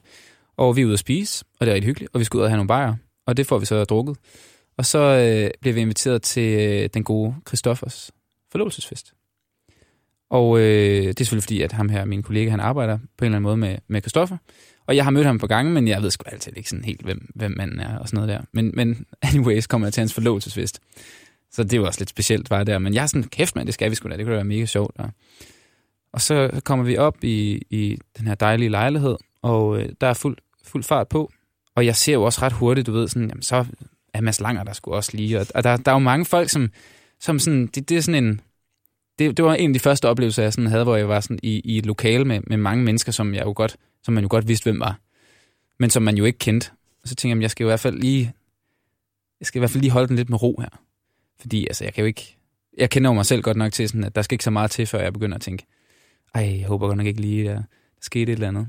og 0.57 0.76
vi 0.76 0.81
er 0.81 0.85
ude 0.85 0.93
at 0.93 0.99
spise, 0.99 1.45
og 1.60 1.65
det 1.65 1.72
er 1.72 1.76
rigtig 1.76 1.88
hyggeligt, 1.88 2.11
og 2.14 2.19
vi 2.19 2.26
skal 2.26 2.38
ud 2.38 2.43
og 2.43 2.49
have 2.49 2.57
nogle 2.57 2.68
bajer, 2.68 2.95
og 3.26 3.38
det 3.38 3.47
får 3.47 3.60
vi 3.60 3.65
så 3.65 3.84
drukket. 3.84 4.18
Og 4.77 4.85
så 4.85 4.99
øh, 4.99 5.51
bliver 5.61 5.73
vi 5.73 5.81
inviteret 5.81 6.22
til 6.22 6.60
øh, 6.60 6.89
den 6.93 7.03
gode 7.03 7.35
Christoffers 7.47 8.11
forlovelsesfest. 8.51 9.14
Og 10.30 10.60
øh, 10.60 11.03
det 11.03 11.10
er 11.10 11.14
selvfølgelig 11.26 11.43
fordi, 11.43 11.61
at 11.61 11.72
ham 11.72 11.89
her, 11.89 12.06
min 12.06 12.23
kollega, 12.23 12.49
han 12.49 12.60
arbejder 12.60 12.97
på 12.97 13.26
en 13.26 13.26
eller 13.26 13.35
anden 13.35 13.43
måde 13.43 13.57
med, 13.57 13.77
med 13.88 14.01
Christoffer. 14.01 14.38
Og 14.88 14.95
jeg 14.95 15.03
har 15.03 15.11
mødt 15.11 15.26
ham 15.26 15.39
på 15.39 15.47
gange, 15.47 15.72
men 15.72 15.88
jeg 15.88 16.01
ved 16.01 16.11
sgu 16.11 16.23
altid 16.31 16.53
ikke 16.57 16.69
sådan 16.69 16.85
helt, 16.85 17.01
hvem, 17.01 17.31
hvem 17.35 17.53
manden 17.57 17.80
er 17.80 17.97
og 17.97 18.07
sådan 18.07 18.18
noget 18.18 18.30
der. 18.30 18.45
Men, 18.51 18.72
men 18.73 19.06
anyways 19.22 19.68
kommer 19.68 19.88
jeg 19.88 19.93
til 19.93 20.01
hans 20.01 20.14
forlovelsesfest. 20.14 20.80
Så 21.51 21.64
det 21.64 21.81
var 21.81 21.88
også 21.88 21.99
lidt 21.99 22.10
specielt, 22.10 22.49
var 22.49 22.64
der. 22.64 22.80
Men 22.80 22.93
jeg 22.93 23.03
er 23.03 23.07
sådan, 23.07 23.23
kæft 23.23 23.56
mand, 23.56 23.65
det 23.65 23.73
skal 23.73 23.89
vi 23.89 23.95
sgu 23.95 24.10
da, 24.10 24.18
det 24.18 24.26
kunne 24.26 24.34
da 24.34 24.38
være 24.38 24.45
mega 24.45 24.65
sjovt. 24.65 24.95
Og, 24.99 25.10
og 26.14 26.22
så 26.22 26.61
kommer 26.64 26.85
vi 26.85 26.97
op 26.97 27.23
i, 27.23 27.61
i 27.69 27.97
den 28.18 28.27
her 28.27 28.35
dejlige 28.35 28.69
lejlighed, 28.69 29.15
og 29.41 29.81
øh, 29.81 29.89
der 30.01 30.07
er 30.07 30.14
fuld, 30.14 30.38
fuld 30.65 30.84
fart 30.84 31.07
på. 31.07 31.31
Og 31.76 31.85
jeg 31.85 31.95
ser 31.95 32.14
jo 32.14 32.23
også 32.23 32.41
ret 32.41 32.53
hurtigt, 32.53 32.88
du 32.88 32.91
ved, 32.91 33.07
sådan, 33.07 33.30
jamen, 33.30 33.41
så 33.41 33.65
er 34.14 34.22
Mads 34.22 34.39
Langer 34.39 34.64
der 34.64 34.73
skulle 34.73 34.97
også 34.97 35.18
lige. 35.18 35.39
Og, 35.39 35.45
og 35.56 35.64
der, 35.64 35.77
der 35.77 35.91
er 35.91 35.95
jo 35.95 35.99
mange 35.99 36.26
folk, 36.26 36.49
som, 36.49 36.72
som 37.19 37.39
sådan, 37.39 37.68
det, 37.68 37.89
det 37.89 37.97
er 37.97 38.01
sådan 38.01 38.23
en, 38.23 38.41
det, 39.20 39.38
det 39.38 39.46
var 39.46 39.54
en 39.54 39.70
af 39.70 39.74
de 39.74 39.80
første 39.80 40.08
oplevelser, 40.08 40.44
jeg 40.44 40.54
sådan 40.54 40.70
havde, 40.70 40.84
hvor 40.84 40.96
jeg 40.96 41.10
var 41.10 41.20
sådan 41.20 41.40
i, 41.44 41.62
i 41.64 41.78
et 41.78 41.86
lokale 41.86 42.26
med, 42.26 42.41
med 42.48 42.58
mange 42.58 42.84
mennesker, 42.84 43.12
som 43.12 43.34
jeg 43.34 43.46
jo 43.46 43.54
godt, 43.56 43.78
som 44.04 44.14
man 44.14 44.24
jo 44.24 44.28
godt 44.32 44.48
vidste, 44.48 44.64
hvem 44.64 44.80
var. 44.80 45.00
Men 45.80 45.90
som 45.90 46.04
man 46.04 46.18
jo 46.18 46.26
ikke 46.26 46.40
kendte. 46.40 46.72
Og 47.04 47.10
så 47.10 47.16
tænkte 47.16 47.38
jeg, 47.38 47.41
jeg 47.41 47.52
skal 47.52 47.64
i 47.64 47.68
hvert 47.68 47.80
fald 47.80 48.00
lige, 48.00 48.34
jeg 49.40 49.48
skal 49.48 49.60
i 49.60 49.62
hvert 49.62 49.72
fald 49.72 49.82
lige 49.82 49.91
holde 49.91 50.08
den 50.08 50.16
lidt 50.16 50.30
med 50.30 50.41
ro 50.41 50.60
her. 50.60 50.70
Fordi 51.40 51.68
altså, 51.68 51.84
jeg 51.84 51.94
kan 51.94 52.02
jo 52.02 52.06
ikke, 52.06 52.38
jeg 52.78 52.90
kender 52.90 53.10
jo 53.10 53.14
mig 53.14 53.26
selv 53.26 53.41
godt 53.41 53.58
nok 53.58 53.74
til, 53.74 53.90
sådan, 53.90 54.04
at 54.04 54.16
der 54.16 54.22
skal 54.22 54.36
ikke 54.36 54.44
så 54.44 54.52
meget 54.52 54.72
til, 54.72 54.88
før 54.88 55.00
jeg 55.00 55.14
begynder 55.14 55.36
at 55.36 55.41
tænke, 55.41 55.66
ej, 56.36 56.58
jeg 56.60 56.68
håber 56.68 56.88
godt 56.88 56.98
nok 56.98 57.08
ikke 57.08 57.22
lige, 57.22 57.50
at 57.50 57.56
der 57.56 57.64
skete 58.02 58.32
et 58.32 58.36
eller 58.36 58.48
andet. 58.48 58.68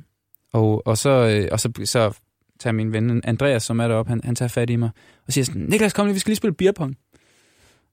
Og, 0.53 0.87
og, 0.87 0.99
så, 0.99 1.11
øh, 1.11 1.49
og 1.53 1.61
så, 1.61 1.73
så 1.85 2.19
tager 2.61 2.73
min 2.73 2.93
ven 2.93 3.21
Andreas, 3.25 3.63
som 3.63 3.81
er 3.81 3.89
deroppe, 3.89 4.11
han, 4.11 4.21
han 4.25 4.35
tager 4.35 4.49
fat 4.49 4.71
i 4.71 4.77
mig 4.77 4.91
og 5.27 5.33
siger 5.33 5.45
sådan, 5.45 5.63
Niklas, 5.63 5.93
kom 5.93 6.07
lige, 6.07 6.15
vi 6.15 6.21
skal 6.21 6.31
lige 6.31 6.37
spille 6.37 6.55
beerpong. 6.55 6.97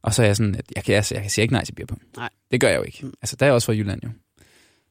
Og 0.02 0.14
så 0.14 0.22
er 0.22 0.26
jeg 0.26 0.36
sådan, 0.36 0.56
at 0.56 0.65
jeg 0.76 0.84
kan, 0.84 0.95
jeg, 0.95 1.06
jeg 1.11 1.22
kan 1.22 1.32
sige 1.32 1.41
ikke 1.44 1.53
nej 1.53 1.64
til 1.64 1.74
beerpong. 1.74 2.02
Nej. 2.18 2.30
Det 2.52 2.61
gør 2.61 2.68
jeg 2.68 2.78
jo 2.78 2.84
ikke. 2.84 2.99
Mm. 3.02 3.14
Altså, 3.22 3.36
der 3.36 3.45
er 3.45 3.48
jeg 3.48 3.53
også 3.53 3.65
fra 3.65 3.74
Jylland 3.74 4.02
jo. 4.03 4.10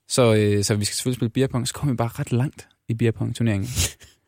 Så, 0.08 0.34
øh, 0.34 0.64
så 0.64 0.74
vi 0.74 0.84
skal 0.84 0.94
selvfølgelig 0.94 1.16
spille 1.16 1.30
beerpong, 1.30 1.68
så 1.68 1.74
kommer 1.74 1.92
vi 1.92 1.96
bare 1.96 2.10
ret 2.18 2.32
langt 2.32 2.68
i 2.88 2.94
beerpong-turneringen. 2.94 3.68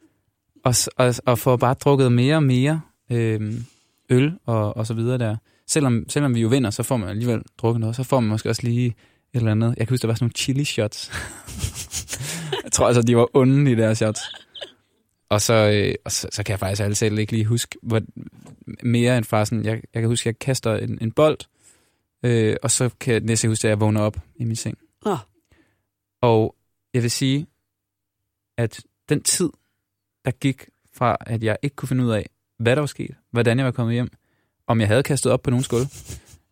og, 0.65 0.75
og, 0.97 1.15
og 1.27 1.39
får 1.39 1.57
bare 1.57 1.75
drukket 1.75 2.13
mere 2.13 2.37
og 2.37 2.43
mere 2.43 2.81
øh, 3.11 3.55
øl 4.09 4.33
og, 4.47 4.77
og 4.77 4.87
så 4.87 4.95
videre 4.95 5.19
der. 5.19 5.37
Selvom, 5.67 6.05
selvom 6.09 6.35
vi 6.35 6.41
jo 6.41 6.49
vinder, 6.49 6.71
så 6.71 6.83
får 6.83 6.97
man 6.97 7.09
alligevel 7.09 7.43
drukket 7.59 7.81
noget. 7.81 7.97
Så 7.97 8.03
får 8.03 8.21
man 8.21 8.31
måske 8.31 8.49
også 8.51 8.63
lige 8.63 8.87
et 8.87 8.95
eller 9.35 9.51
andet. 9.51 9.75
Jeg 9.77 9.87
kan 9.87 9.93
huske, 9.93 10.03
der 10.03 10.09
var 10.09 10.15
sådan 10.15 10.25
nogle 10.25 10.33
chili 10.33 10.65
shots. 10.65 11.11
jeg 12.65 12.73
tror 12.73 12.87
altså, 12.87 13.03
de 13.03 13.17
var 13.17 13.37
onde, 13.37 13.71
de 13.71 13.77
der 13.77 13.95
shots. 13.95 14.21
Og 15.29 15.41
så, 15.41 15.55
øh, 15.55 15.95
og 16.05 16.13
så, 16.13 16.29
så 16.33 16.43
kan 16.43 16.51
jeg 16.51 16.59
faktisk 16.59 16.83
altid 16.83 17.19
ikke 17.19 17.33
lige 17.33 17.45
huske, 17.45 17.79
hvor, 17.83 18.01
mere 18.83 19.17
end 19.17 19.25
fra 19.25 19.45
sådan, 19.45 19.65
jeg, 19.65 19.83
jeg 19.95 20.03
kan 20.03 20.07
huske, 20.07 20.23
at 20.23 20.27
jeg 20.27 20.39
kaster 20.39 20.77
en, 20.77 20.99
en 21.01 21.13
bold, 21.13 21.39
øh, 22.23 22.57
og 22.63 22.71
så 22.71 22.91
kan 23.01 23.15
jeg 23.15 23.21
næste 23.21 23.49
huske, 23.49 23.69
at 23.69 23.71
jeg 23.71 23.81
vågner 23.81 24.01
op 24.01 24.17
i 24.37 24.45
min 24.45 24.57
seng. 24.57 24.79
Oh. 25.05 25.19
Og 26.21 26.55
jeg 26.95 27.03
vil 27.03 27.11
sige, 27.11 27.47
at 28.57 28.81
den 29.09 29.23
tid, 29.23 29.51
der 30.25 30.31
gik 30.31 30.69
fra, 30.95 31.17
at 31.21 31.43
jeg 31.43 31.57
ikke 31.63 31.77
kunne 31.77 31.89
finde 31.89 32.05
ud 32.05 32.11
af, 32.11 32.27
hvad 32.59 32.77
der 32.77 32.81
var 32.83 32.87
sket, 32.87 33.15
hvordan 33.31 33.59
jeg 33.59 33.67
var 33.67 33.73
kommet 33.73 33.95
hjem, 33.95 34.11
om 34.67 34.81
jeg 34.81 34.89
havde 34.89 35.03
kastet 35.03 35.33
op 35.33 35.43
på 35.43 35.51
nogen 35.51 35.65
skuld. 35.65 35.87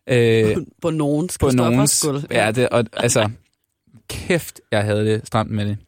Øh, 0.08 0.56
på 0.82 0.90
nogens 0.90 1.38
på 1.38 1.50
nogens, 1.50 1.90
skuld. 1.90 2.22
Ja, 2.30 2.50
det, 2.50 2.68
og, 2.68 2.84
altså, 2.92 3.30
kæft, 4.08 4.60
jeg 4.70 4.84
havde 4.84 5.04
det 5.06 5.26
stramt 5.26 5.50
med 5.50 5.66
det. 5.66 5.78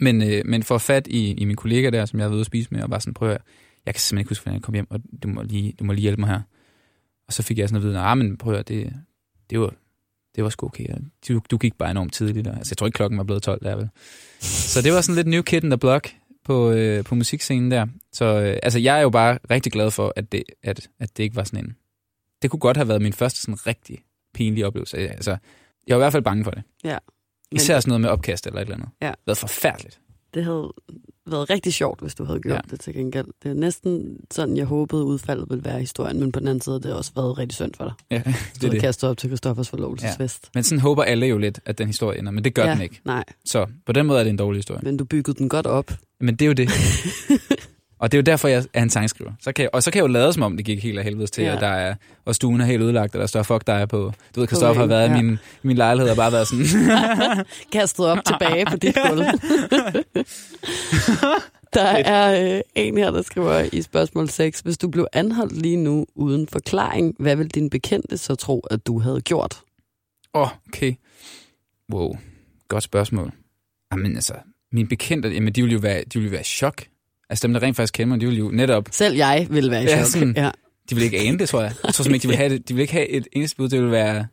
Men, 0.00 0.22
øh, 0.22 0.42
men 0.46 0.62
for 0.62 0.78
fat 0.78 1.06
i, 1.06 1.32
i 1.32 1.44
min 1.44 1.56
kollega 1.56 1.90
der, 1.90 2.06
som 2.06 2.18
jeg 2.18 2.24
havde 2.24 2.34
ude 2.34 2.40
at 2.40 2.46
spise 2.46 2.68
med, 2.70 2.82
og 2.82 2.90
var 2.90 2.98
sådan, 2.98 3.14
prøv 3.14 3.30
at 3.30 3.40
jeg 3.86 3.94
kan 3.94 4.00
simpelthen 4.00 4.20
ikke 4.20 4.30
huske, 4.30 4.42
hvordan 4.42 4.54
jeg 4.54 4.62
kom 4.62 4.74
hjem, 4.74 4.86
og 4.90 5.00
du 5.22 5.28
må 5.28 5.42
lige, 5.42 5.74
du 5.78 5.84
må 5.84 5.92
lige 5.92 6.02
hjælpe 6.02 6.20
mig 6.20 6.28
her. 6.30 6.40
Og 7.26 7.32
så 7.32 7.42
fik 7.42 7.58
jeg 7.58 7.68
sådan 7.68 7.76
at 7.76 7.82
vide, 7.82 7.92
nej, 7.92 8.14
men 8.14 8.36
prøv 8.36 8.54
at 8.54 8.68
det, 8.68 8.92
det 9.50 9.60
var, 9.60 9.74
det 10.36 10.44
var 10.44 10.50
sgu 10.50 10.66
okay. 10.66 10.86
Du, 11.28 11.40
du 11.50 11.58
gik 11.58 11.74
bare 11.78 11.90
enormt 11.90 12.12
tidligt 12.12 12.44
der. 12.44 12.56
Altså, 12.56 12.72
jeg 12.72 12.76
tror 12.76 12.86
ikke, 12.86 12.96
klokken 12.96 13.18
var 13.18 13.24
blevet 13.24 13.42
12 13.42 13.64
der, 13.64 13.76
vel? 13.76 13.88
Så 14.40 14.82
det 14.82 14.92
var 14.92 15.00
sådan 15.00 15.16
lidt 15.16 15.26
new 15.26 15.42
kid 15.42 15.64
in 15.64 15.70
the 15.70 15.78
block 15.78 16.14
på, 16.44 16.70
øh, 16.70 17.04
på 17.04 17.14
musikscenen 17.14 17.70
der. 17.70 17.86
Så 18.12 18.24
øh, 18.24 18.58
altså, 18.62 18.78
jeg 18.78 18.98
er 18.98 19.02
jo 19.02 19.10
bare 19.10 19.38
rigtig 19.50 19.72
glad 19.72 19.90
for, 19.90 20.12
at 20.16 20.32
det, 20.32 20.42
at, 20.62 20.88
at 21.00 21.16
det 21.16 21.22
ikke 21.22 21.36
var 21.36 21.44
sådan 21.44 21.64
en... 21.64 21.76
Det 22.42 22.50
kunne 22.50 22.60
godt 22.60 22.76
have 22.76 22.88
været 22.88 23.02
min 23.02 23.12
første 23.12 23.40
sådan 23.40 23.66
rigtig 23.66 23.98
pinlige 24.34 24.66
oplevelse. 24.66 24.96
Altså, 24.96 25.36
jeg 25.86 25.96
var 25.96 26.00
i 26.00 26.04
hvert 26.04 26.12
fald 26.12 26.24
bange 26.24 26.44
for 26.44 26.50
det. 26.50 26.62
Ja. 26.84 26.98
Men... 27.52 27.56
Især 27.56 27.80
sådan 27.80 27.90
noget 27.90 28.00
med 28.00 28.10
opkast 28.10 28.46
eller 28.46 28.60
et 28.60 28.64
eller 28.64 28.74
andet. 28.74 28.88
Ja. 29.02 29.08
Det 29.08 29.26
var 29.26 29.34
forfærdeligt. 29.34 30.00
Det 30.34 30.44
havde 30.44 30.72
været 31.26 31.50
rigtig 31.50 31.74
sjovt, 31.74 32.00
hvis 32.00 32.14
du 32.14 32.24
havde 32.24 32.40
gjort 32.40 32.54
ja. 32.54 32.70
det 32.70 32.80
til 32.80 32.94
gengæld. 32.94 33.26
Det 33.42 33.50
er 33.50 33.54
næsten 33.54 34.16
sådan, 34.30 34.56
jeg 34.56 34.66
håbede, 34.66 35.04
udfaldet 35.04 35.46
ville 35.50 35.64
være 35.64 35.76
i 35.76 35.80
historien, 35.80 36.20
men 36.20 36.32
på 36.32 36.40
den 36.40 36.48
anden 36.48 36.62
side, 36.62 36.74
det 36.74 36.84
har 36.84 36.94
også 36.94 37.12
været 37.14 37.38
rigtig 37.38 37.56
synd 37.56 37.72
for 37.76 37.84
dig. 37.84 37.92
Ja, 38.10 38.22
det 38.54 38.64
er 38.64 38.70
det. 38.70 38.80
kastet 38.80 39.10
op 39.10 39.16
til 39.16 39.28
Christoffers 39.28 39.68
forlovelsesfest. 39.68 40.44
Ja. 40.44 40.48
Men 40.54 40.64
sådan 40.64 40.80
håber 40.80 41.02
alle 41.02 41.26
jo 41.26 41.38
lidt, 41.38 41.60
at 41.64 41.78
den 41.78 41.86
historie 41.86 42.18
ender, 42.18 42.32
men 42.32 42.44
det 42.44 42.54
gør 42.54 42.64
ja, 42.64 42.72
den 42.72 42.80
ikke. 42.82 43.00
Nej. 43.04 43.24
Så 43.44 43.66
på 43.86 43.92
den 43.92 44.06
måde 44.06 44.18
er 44.18 44.24
det 44.24 44.30
en 44.30 44.36
dårlig 44.36 44.58
historie. 44.58 44.80
Men 44.82 44.96
du 44.96 45.04
byggede 45.04 45.38
den 45.38 45.48
godt 45.48 45.66
op. 45.66 45.92
Men 46.20 46.36
det 46.36 46.42
er 46.42 46.46
jo 46.46 46.52
det. 46.52 46.70
Og 48.00 48.12
det 48.12 48.18
er 48.18 48.20
jo 48.20 48.22
derfor, 48.22 48.48
jeg 48.48 48.64
er 48.74 48.82
en 48.82 48.90
sangskriver. 48.90 49.32
Så 49.40 49.52
kan 49.52 49.62
jeg, 49.62 49.70
og 49.72 49.82
så 49.82 49.90
kan 49.90 49.98
jeg 49.98 50.02
jo 50.02 50.12
lade 50.12 50.32
som 50.32 50.42
om, 50.42 50.56
det 50.56 50.66
gik 50.66 50.82
helt 50.82 50.98
af 50.98 51.04
helvede 51.04 51.26
til, 51.26 51.44
ja. 51.44 51.54
og, 51.54 51.60
der 51.60 51.66
er, 51.66 51.94
og 52.24 52.34
stuen 52.34 52.60
er 52.60 52.64
helt 52.64 52.82
ødelagt, 52.82 53.14
og 53.14 53.20
der 53.20 53.26
står 53.26 53.42
fuck 53.42 53.66
dig 53.66 53.88
på... 53.88 54.12
Du 54.34 54.40
ved, 54.40 54.48
Kristoffer 54.48 54.80
har 54.80 54.86
været 54.86 55.10
ja. 55.10 55.18
i 55.18 55.22
min, 55.22 55.38
min 55.62 55.76
lejlighed 55.76 56.10
og 56.10 56.16
bare 56.16 56.32
været 56.32 56.48
sådan... 56.48 56.66
Kastet 57.72 58.06
op 58.06 58.18
tilbage 58.26 58.66
på 58.66 58.76
dit 58.76 58.96
gulv. 59.08 59.18
der 61.74 61.82
er 61.82 62.54
øh, 62.54 62.60
en 62.74 62.98
her, 62.98 63.10
der 63.10 63.22
skriver 63.22 63.68
i 63.72 63.82
spørgsmål 63.82 64.28
6. 64.28 64.60
Hvis 64.60 64.78
du 64.78 64.88
blev 64.88 65.06
anholdt 65.12 65.62
lige 65.62 65.76
nu 65.76 66.06
uden 66.14 66.46
forklaring, 66.46 67.14
hvad 67.18 67.36
vil 67.36 67.48
din 67.48 67.70
bekendte 67.70 68.18
så 68.18 68.34
tro, 68.34 68.60
at 68.70 68.86
du 68.86 69.00
havde 69.00 69.20
gjort? 69.20 69.60
Åh, 70.34 70.42
oh, 70.42 70.48
okay. 70.68 70.94
Wow, 71.92 72.16
godt 72.68 72.82
spørgsmål. 72.82 73.32
Jamen 73.92 74.14
altså, 74.14 74.34
min 74.72 74.88
bekendte, 74.88 75.28
jamen 75.28 75.52
de 75.52 75.62
ville 75.62 75.72
jo 75.72 75.80
være, 75.80 76.04
de 76.12 76.18
ville 76.18 76.32
være 76.32 76.40
i 76.40 76.44
chok. 76.44 76.84
Altså 77.30 77.46
dem, 77.46 77.52
der 77.52 77.62
rent 77.62 77.76
faktisk 77.76 77.94
kender 77.94 78.14
mig, 78.14 78.20
de 78.20 78.26
vil 78.26 78.38
jo 78.38 78.50
netop... 78.52 78.88
Selv 78.90 79.16
jeg 79.16 79.46
vil 79.50 79.70
være 79.70 79.84
i 79.84 79.86
chok. 79.86 79.98
Ja, 79.98 80.04
sådan, 80.04 80.34
ja. 80.36 80.50
De 80.90 80.94
vil 80.94 81.04
ikke 81.04 81.18
ane 81.18 81.38
det, 81.38 81.48
tror 81.48 81.60
jeg. 81.60 81.72
Jeg 81.84 81.94
tror 81.94 82.04
simpelthen 82.04 82.14
ikke, 82.14 82.22
de 82.22 82.28
vil 82.28 82.36
have 82.36 82.50
det. 82.50 82.68
De 82.68 82.74
vil 82.74 82.80
ikke 82.80 82.92
have 82.92 83.08
et 83.08 83.26
eneste 83.32 83.56
bud, 83.56 83.68
det 83.68 83.82
vil 83.82 83.90
være... 83.90 84.26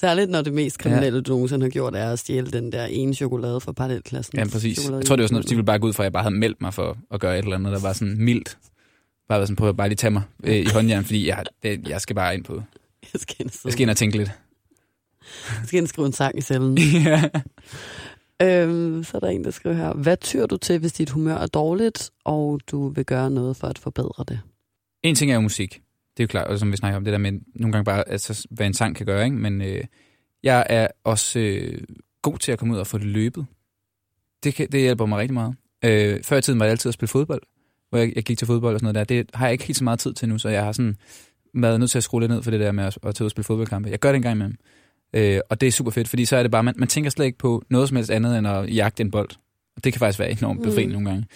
Særligt 0.00 0.30
når 0.30 0.42
det 0.42 0.52
mest 0.52 0.78
kriminelle, 0.78 1.16
ja. 1.16 1.22
du 1.22 1.32
nogensinde 1.32 1.64
har 1.64 1.70
gjort, 1.70 1.94
er 1.94 2.12
at 2.12 2.18
stjæle 2.18 2.50
den 2.50 2.72
der 2.72 2.84
ene 2.84 3.14
chokolade 3.14 3.60
fra 3.60 3.72
parallelklassen. 3.72 4.38
Ja, 4.38 4.44
præcis. 4.52 4.78
Jeg 4.78 4.84
tror, 4.84 5.16
det 5.16 5.22
var 5.22 5.26
sådan 5.26 5.34
noget, 5.34 5.48
de 5.48 5.54
ville 5.54 5.64
bare 5.64 5.78
gå 5.78 5.86
ud 5.86 5.92
fra, 5.92 6.02
at 6.02 6.04
jeg 6.04 6.12
bare 6.12 6.22
havde 6.22 6.34
meldt 6.34 6.60
mig 6.60 6.74
for 6.74 6.98
at 7.10 7.20
gøre 7.20 7.38
et 7.38 7.42
eller 7.42 7.56
andet, 7.56 7.72
der 7.72 7.80
var 7.80 7.92
sådan 7.92 8.24
mildt. 8.24 8.58
Bare 9.28 9.42
sådan, 9.42 9.56
prøv 9.56 9.68
at 9.68 9.76
bare 9.76 9.88
lige 9.88 9.96
tage 9.96 10.10
mig 10.10 10.22
øh, 10.44 10.56
i 10.56 10.68
håndjern, 10.72 11.04
fordi 11.04 11.28
jeg, 11.28 11.44
det, 11.62 11.88
jeg 11.88 12.00
skal 12.00 12.16
bare 12.16 12.34
ind 12.34 12.44
på... 12.44 12.62
Jeg 13.12 13.20
skal 13.20 13.36
ind, 13.38 13.50
jeg 13.64 13.72
skal 13.72 13.82
ind 13.82 13.90
og 13.90 13.96
tænke 13.96 14.16
lidt. 14.16 14.30
Jeg 15.48 15.66
skal 15.66 15.76
ind 15.76 15.84
og 15.84 15.88
skrive 15.88 16.06
en 16.06 16.12
sang 16.12 16.38
i 16.38 16.40
cellen. 16.40 16.78
ja. 17.06 17.22
Øhm, 18.42 19.04
så 19.04 19.16
er 19.16 19.20
der 19.20 19.28
en, 19.28 19.44
der 19.44 19.50
skriver 19.50 19.76
her. 19.76 19.92
Hvad 19.92 20.16
tyr 20.16 20.46
du 20.46 20.56
til, 20.56 20.78
hvis 20.78 20.92
dit 20.92 21.10
humør 21.10 21.34
er 21.34 21.46
dårligt, 21.46 22.10
og 22.24 22.60
du 22.70 22.88
vil 22.88 23.04
gøre 23.04 23.30
noget 23.30 23.56
for 23.56 23.66
at 23.66 23.78
forbedre 23.78 24.24
det? 24.28 24.40
En 25.02 25.14
ting 25.14 25.30
er 25.30 25.34
jo 25.34 25.40
musik. 25.40 25.82
Det 26.16 26.22
er 26.22 26.24
jo 26.24 26.28
klart, 26.28 26.46
og 26.46 26.58
som 26.58 26.72
vi 26.72 26.76
snakker 26.76 26.96
om, 26.96 27.04
det 27.04 27.12
der 27.12 27.18
med 27.18 27.32
nogle 27.54 27.72
gange 27.72 27.84
bare, 27.84 28.08
altså, 28.08 28.46
hvad 28.50 28.66
en 28.66 28.74
sang 28.74 28.96
kan 28.96 29.06
gøre, 29.06 29.24
ikke? 29.24 29.36
Men 29.36 29.62
øh, 29.62 29.84
jeg 30.42 30.66
er 30.70 30.88
også 31.04 31.38
øh, 31.38 31.82
god 32.22 32.38
til 32.38 32.52
at 32.52 32.58
komme 32.58 32.74
ud 32.74 32.78
og 32.78 32.86
få 32.86 32.98
det 32.98 33.06
løbet. 33.06 33.46
Det, 34.44 34.54
kan, 34.54 34.68
det 34.72 34.80
hjælper 34.80 35.06
mig 35.06 35.18
rigtig 35.18 35.34
meget. 35.34 35.54
Øh, 35.84 36.24
før 36.24 36.36
i 36.36 36.42
tiden 36.42 36.58
var 36.58 36.64
jeg 36.64 36.70
altid 36.70 36.88
at 36.88 36.94
spille 36.94 37.08
fodbold, 37.08 37.42
hvor 37.88 37.98
jeg, 37.98 38.12
jeg 38.16 38.24
gik 38.24 38.38
til 38.38 38.46
fodbold 38.46 38.74
og 38.74 38.80
sådan 38.80 38.94
noget 38.94 39.08
der. 39.08 39.16
Det 39.16 39.30
har 39.34 39.46
jeg 39.46 39.52
ikke 39.52 39.64
helt 39.64 39.76
så 39.76 39.84
meget 39.84 39.98
tid 39.98 40.14
til 40.14 40.28
nu, 40.28 40.38
så 40.38 40.48
jeg 40.48 40.64
har 40.64 40.72
sådan 40.72 40.96
været 41.54 41.80
nødt 41.80 41.90
til 41.90 41.98
at 41.98 42.04
skrue 42.04 42.20
lidt 42.20 42.32
ned 42.32 42.42
for 42.42 42.50
det 42.50 42.60
der 42.60 42.72
med 42.72 42.84
at, 42.84 42.98
at 43.02 43.14
tage 43.14 43.24
ud 43.24 43.26
og 43.26 43.30
spille 43.30 43.44
fodboldkampe. 43.44 43.90
Jeg 43.90 43.98
gør 43.98 44.08
det 44.08 44.16
en 44.16 44.22
gang 44.22 44.34
imellem. 44.34 44.56
Øh, 45.12 45.40
og 45.50 45.60
det 45.60 45.66
er 45.66 45.70
super 45.70 45.90
fedt, 45.90 46.08
fordi 46.08 46.24
så 46.24 46.36
er 46.36 46.42
det 46.42 46.50
bare, 46.50 46.62
man, 46.62 46.74
man 46.76 46.88
tænker 46.88 47.10
slet 47.10 47.26
ikke 47.26 47.38
på 47.38 47.62
noget 47.70 47.88
som 47.88 47.96
helst 47.96 48.10
andet 48.10 48.38
end 48.38 48.48
at 48.48 48.74
jagte 48.74 49.00
en 49.00 49.10
bold. 49.10 49.30
Og 49.76 49.84
det 49.84 49.92
kan 49.92 50.00
faktisk 50.00 50.18
være 50.18 50.30
enormt 50.30 50.62
befriende 50.62 50.96
mm. 50.96 51.02
nogle 51.02 51.08
gange. 51.10 51.26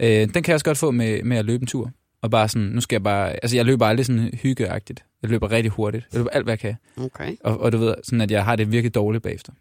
Øh, 0.00 0.34
den 0.34 0.42
kan 0.42 0.44
jeg 0.46 0.54
også 0.54 0.64
godt 0.64 0.78
få 0.78 0.90
med, 0.90 1.22
med 1.22 1.36
at 1.36 1.44
løbe 1.44 1.62
en 1.62 1.66
tur. 1.66 1.90
Og 2.22 2.30
bare 2.30 2.48
sådan, 2.48 2.68
nu 2.68 2.80
skal 2.80 2.94
jeg 2.94 3.02
bare, 3.02 3.32
altså 3.32 3.56
jeg 3.56 3.64
løber 3.64 3.86
aldrig 3.86 4.06
sådan 4.06 4.30
hyggeagtigt. 4.42 5.04
Jeg 5.22 5.30
løber 5.30 5.50
rigtig 5.50 5.70
hurtigt. 5.72 6.06
Jeg 6.12 6.18
løber 6.18 6.30
alt, 6.30 6.44
hvad 6.44 6.52
jeg 6.52 6.58
kan. 6.58 6.76
Okay. 6.96 7.36
Og, 7.44 7.60
og 7.60 7.72
du 7.72 7.78
ved, 7.78 7.94
sådan 8.04 8.20
at 8.20 8.30
jeg 8.30 8.44
har 8.44 8.56
det 8.56 8.72
virkelig 8.72 8.94
dårligt 8.94 9.22
bagefter. 9.22 9.52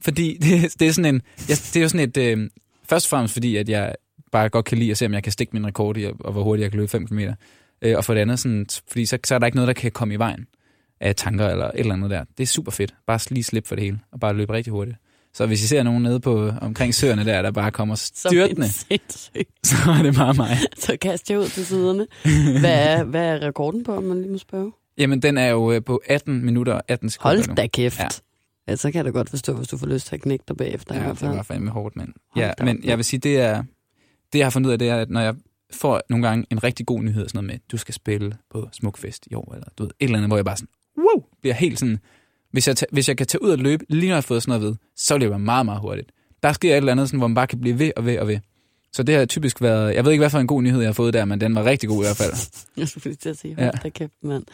Fordi 0.00 0.36
det, 0.42 0.80
det 0.80 0.88
er 0.88 0.92
sådan 0.92 1.14
en, 1.14 1.22
jeg, 1.48 1.56
det 1.56 1.76
er 1.76 1.80
jo 1.80 1.88
sådan 1.88 2.08
et, 2.08 2.16
øh, 2.16 2.50
først 2.88 3.06
og 3.06 3.10
fremmest 3.10 3.32
fordi, 3.32 3.56
at 3.56 3.68
jeg 3.68 3.94
bare 4.32 4.48
godt 4.48 4.64
kan 4.64 4.78
lide 4.78 4.90
at 4.90 4.98
se, 4.98 5.06
om 5.06 5.14
jeg 5.14 5.22
kan 5.22 5.32
stikke 5.32 5.52
min 5.52 5.66
rekord 5.66 5.96
i, 5.96 6.04
og 6.04 6.32
hvor 6.32 6.42
hurtigt 6.42 6.62
jeg 6.62 6.70
kan 6.70 6.78
løbe 6.78 6.90
5 6.90 7.06
km. 7.06 7.20
Øh, 7.82 7.96
og 7.96 8.04
for 8.04 8.14
det 8.14 8.20
andet, 8.20 8.38
sådan, 8.38 8.66
fordi 8.88 9.06
så, 9.06 9.18
så 9.24 9.34
er 9.34 9.38
der 9.38 9.46
ikke 9.46 9.56
noget, 9.56 9.68
der 9.68 9.74
kan 9.74 9.92
komme 9.92 10.14
i 10.14 10.18
vejen 10.18 10.46
af 11.00 11.16
tanker 11.16 11.48
eller 11.48 11.66
et 11.66 11.80
eller 11.80 11.94
andet 11.94 12.10
der. 12.10 12.24
Det 12.38 12.42
er 12.42 12.46
super 12.46 12.72
fedt. 12.72 12.94
Bare 13.06 13.20
lige 13.30 13.44
slippe 13.44 13.68
for 13.68 13.74
det 13.74 13.84
hele, 13.84 14.00
og 14.12 14.20
bare 14.20 14.34
løbe 14.34 14.52
rigtig 14.52 14.70
hurtigt. 14.70 14.96
Så 15.34 15.46
hvis 15.46 15.64
I 15.64 15.66
ser 15.66 15.82
nogen 15.82 16.02
nede 16.02 16.20
på 16.20 16.52
omkring 16.60 16.94
søerne 16.94 17.24
der, 17.24 17.42
der 17.42 17.50
bare 17.50 17.70
kommer 17.70 17.94
styrtende, 17.94 18.68
så 19.64 19.76
er 19.98 20.02
det 20.02 20.14
bare 20.14 20.34
mig. 20.34 20.56
så 20.78 20.96
kast 21.00 21.30
jeg 21.30 21.38
ud 21.38 21.48
til 21.48 21.66
siderne. 21.66 22.06
Hvad 22.60 22.88
er, 22.88 23.04
hvad 23.12 23.28
er 23.28 23.46
rekorden 23.46 23.84
på, 23.84 23.96
om 23.96 24.02
man 24.02 24.20
lige 24.20 24.32
må 24.32 24.38
spørge? 24.38 24.72
Jamen, 24.98 25.22
den 25.22 25.38
er 25.38 25.48
jo 25.48 25.72
øh, 25.72 25.84
på 25.84 26.00
18 26.06 26.44
minutter 26.44 26.72
og 26.72 26.82
18 26.88 27.10
sekunder 27.10 27.36
Hold 27.36 27.56
da 27.56 27.66
kæft. 27.66 27.98
Ja. 27.98 28.08
ja. 28.68 28.76
så 28.76 28.90
kan 28.90 28.96
jeg 28.98 29.04
da 29.04 29.10
godt 29.10 29.30
forstå, 29.30 29.52
hvis 29.52 29.68
du 29.68 29.78
får 29.78 29.86
lyst 29.86 30.06
til 30.06 30.14
at 30.14 30.22
knække 30.22 30.44
dig 30.48 30.56
bagefter. 30.56 30.94
Ja, 30.94 31.08
det 31.08 31.22
var 31.22 31.42
fandme 31.42 31.70
hårdt, 31.70 31.96
men... 31.96 32.14
ja, 32.36 32.52
men 32.62 32.80
jeg 32.84 32.96
vil 32.96 33.04
sige, 33.04 33.20
det 33.20 33.40
er... 33.40 33.62
Det, 34.32 34.38
jeg 34.38 34.46
har 34.46 34.50
fundet 34.50 34.68
ud 34.68 34.72
af, 34.72 34.78
det 34.78 34.88
er, 34.88 34.96
at 34.96 35.10
når 35.10 35.20
jeg 35.20 35.34
får 35.72 36.00
nogle 36.10 36.28
gange 36.28 36.46
en 36.50 36.64
rigtig 36.64 36.86
god 36.86 37.02
nyhed, 37.02 37.28
sådan 37.28 37.44
noget 37.44 37.46
med, 37.46 37.58
du 37.72 37.76
skal 37.76 37.94
spille 37.94 38.36
på 38.50 38.68
Smukfest 38.72 39.28
i 39.30 39.34
år, 39.34 39.54
eller 39.54 39.66
du 39.78 39.82
ved, 39.82 39.90
et 39.90 40.04
eller 40.04 40.18
andet, 40.18 40.28
hvor 40.28 40.36
jeg 40.36 40.44
bare 40.44 40.56
sådan, 40.56 40.68
wow, 41.00 41.24
bliver 41.40 41.54
helt 41.54 41.78
sådan, 41.78 41.98
hvis 42.52 42.68
jeg, 42.68 42.76
hvis 42.92 43.08
jeg 43.08 43.16
kan 43.16 43.26
tage 43.26 43.42
ud 43.42 43.50
og 43.50 43.58
løbe, 43.58 43.84
lige 43.88 44.00
når 44.00 44.08
jeg 44.08 44.16
har 44.16 44.20
fået 44.20 44.42
sådan 44.42 44.60
noget 44.60 44.68
ved, 44.68 44.76
så 44.96 45.18
løber 45.18 45.34
jeg 45.34 45.40
meget, 45.40 45.66
meget 45.66 45.80
hurtigt. 45.80 46.12
Der 46.42 46.52
sker 46.52 46.72
et 46.72 46.76
eller 46.76 46.92
andet, 46.92 47.08
sådan, 47.08 47.18
hvor 47.18 47.28
man 47.28 47.34
bare 47.34 47.46
kan 47.46 47.60
blive 47.60 47.78
ved 47.78 47.92
og 47.96 48.06
ved 48.06 48.18
og 48.18 48.28
ved. 48.28 48.38
Så 48.92 49.02
det 49.02 49.14
har 49.14 49.26
typisk 49.26 49.62
været, 49.62 49.94
jeg 49.94 50.04
ved 50.04 50.12
ikke, 50.12 50.22
hvad 50.22 50.30
for 50.30 50.38
en 50.38 50.46
god 50.46 50.62
nyhed, 50.62 50.80
jeg 50.80 50.88
har 50.88 50.92
fået 50.92 51.14
der, 51.14 51.24
men 51.24 51.40
den 51.40 51.54
var 51.54 51.64
rigtig 51.64 51.88
god 51.88 52.04
i 52.04 52.06
hvert 52.06 52.16
fald. 52.16 52.32
jeg 52.76 52.88
skulle 52.88 53.14
til 53.14 53.28
at 53.28 53.38
sige, 53.38 53.54
hold 53.54 53.70
ja. 53.84 53.88
kæft, 53.88 54.12
mand. 54.22 54.44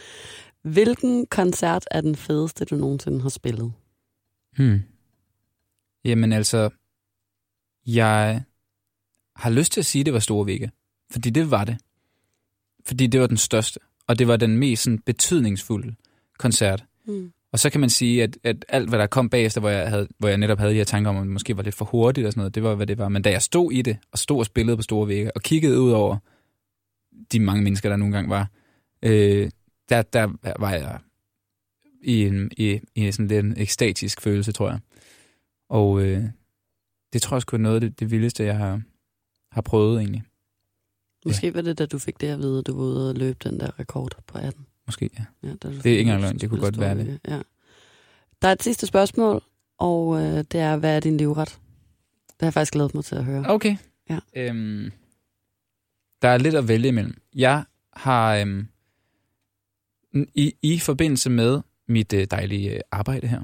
Hvilken 0.63 1.27
koncert 1.27 1.85
er 1.91 2.01
den 2.01 2.17
fedeste, 2.17 2.65
du 2.65 2.77
nogensinde 2.77 3.23
har 3.23 3.29
spillet? 3.29 3.73
Hmm. 4.57 4.83
Jamen 6.05 6.33
altså, 6.33 6.71
jeg 7.87 8.43
har 9.37 9.51
lyst 9.51 9.73
til 9.73 9.81
at 9.81 9.87
sige, 9.87 10.01
at 10.01 10.07
det 10.07 10.15
var 10.15 10.21
Store 10.21 10.47
Vega. 10.47 10.69
Fordi 11.11 11.31
det 11.31 11.51
var 11.51 11.65
det. 11.65 11.77
Fordi 12.85 13.07
det 13.07 13.21
var 13.21 13.27
den 13.27 13.37
største, 13.37 13.81
og 14.07 14.19
det 14.19 14.29
var 14.29 14.37
den 14.37 14.57
mest 14.57 14.83
sådan, 14.83 14.99
betydningsfulde 14.99 15.95
koncert. 16.39 16.85
Mm. 17.07 17.33
Og 17.53 17.59
så 17.59 17.71
kan 17.71 17.81
man 17.81 17.91
sige, 17.91 18.23
at, 18.23 18.39
at 18.43 18.65
alt, 18.69 18.89
hvad 18.89 18.99
der 18.99 19.07
kom 19.07 19.31
bagefter, 19.31 19.61
hvor 19.61 19.71
jeg, 19.71 19.89
havde, 19.89 20.09
hvor 20.19 20.29
jeg 20.29 20.39
netop 20.39 20.59
havde 20.59 20.73
de 20.73 20.77
her 20.77 20.85
tanker 20.85 21.11
om, 21.11 21.17
at 21.17 21.23
det 21.23 21.31
måske 21.31 21.57
var 21.57 21.63
lidt 21.63 21.75
for 21.75 21.85
hurtigt 21.85 22.27
og 22.27 22.33
sådan 22.33 22.41
noget, 22.41 22.55
det 22.55 22.63
var, 22.63 22.75
hvad 22.75 22.87
det 22.87 22.99
var. 22.99 23.09
Men 23.09 23.23
da 23.23 23.31
jeg 23.31 23.43
stod 23.43 23.73
i 23.73 23.83
det, 23.83 23.97
og 24.13 24.19
stod 24.19 24.39
og 24.39 24.47
spillede 24.47 24.77
på 24.77 24.83
store 24.83 25.09
vægge, 25.09 25.37
og 25.37 25.43
kiggede 25.43 25.81
ud 25.81 25.91
over 25.91 26.17
de 27.33 27.41
mange 27.41 27.63
mennesker, 27.63 27.89
der 27.89 27.97
nogle 27.97 28.15
gange 28.15 28.31
var, 28.31 28.51
øh, 29.03 29.51
der, 29.89 30.03
der 30.03 30.29
var 30.59 30.73
jeg 30.73 30.99
i 32.03 32.27
en, 32.27 32.51
i, 32.57 32.81
i 32.95 33.13
sådan 33.13 33.29
lidt 33.29 33.45
en 33.45 33.55
ekstatisk 33.57 34.21
følelse, 34.21 34.53
tror 34.53 34.71
jeg. 34.71 34.79
Og 35.69 36.03
øh, 36.03 36.25
det 37.13 37.23
tror 37.23 37.37
jeg 37.37 37.43
sgu 37.43 37.57
er 37.57 37.61
noget 37.61 37.75
af 37.75 37.81
det, 37.81 38.01
det 38.01 38.11
vildeste, 38.11 38.45
jeg 38.45 38.57
har, 38.57 38.83
har 39.51 39.63
prøvet 39.63 39.99
egentlig. 39.99 40.23
Måske 41.27 41.47
ja. 41.47 41.53
var 41.53 41.63
det, 41.63 41.79
da 41.79 41.87
du 41.87 41.99
fik 41.99 42.21
det 42.21 42.27
at 42.27 42.39
vide, 42.39 42.59
at 42.59 42.67
du 42.67 42.77
var 42.77 42.83
ude 42.83 43.11
og 43.11 43.15
løbe 43.15 43.39
den 43.49 43.61
der 43.61 43.81
rekord 43.81 44.19
på 44.27 44.39
18. 44.39 44.67
Måske, 44.87 45.11
ja. 45.19 45.49
ja 45.49 45.53
det 45.63 45.87
er 45.87 45.91
ikke 45.91 46.01
engang 46.01 46.21
løgn, 46.21 46.39
det 46.39 46.51
kunne 46.51 46.61
godt 46.61 46.81
være 46.81 46.95
det. 46.95 47.21
Ja. 47.29 47.41
Der 48.43 48.49
er 48.49 48.53
et 48.53 48.63
sidste 48.63 48.87
spørgsmål, 48.87 49.43
og 49.79 50.23
øh, 50.23 50.45
det 50.53 50.55
er, 50.55 50.77
hvad 50.77 50.97
er 50.97 51.01
din 51.01 51.17
livret? 51.17 51.49
Det 52.29 52.41
har 52.41 52.47
jeg 52.47 52.55
faktisk 52.55 52.73
glædet 52.73 52.95
mig 52.95 53.05
til 53.05 53.15
at 53.15 53.25
høre. 53.25 53.45
Okay. 53.49 53.77
Ja. 54.11 54.19
Øhm, 54.37 54.93
der 56.23 56.29
er 56.29 56.39
lidt 56.39 56.55
at 56.55 56.69
vælge 56.69 56.89
imellem. 56.89 57.21
Jeg 57.35 57.65
har 57.93 58.37
øhm, 58.37 58.69
i, 60.35 60.55
i 60.63 60.79
forbindelse 60.79 61.31
med 61.31 61.61
mit 61.89 62.13
øh, 62.13 62.27
dejlige 62.31 62.71
øh, 62.71 62.81
arbejde 62.91 63.27
her, 63.27 63.41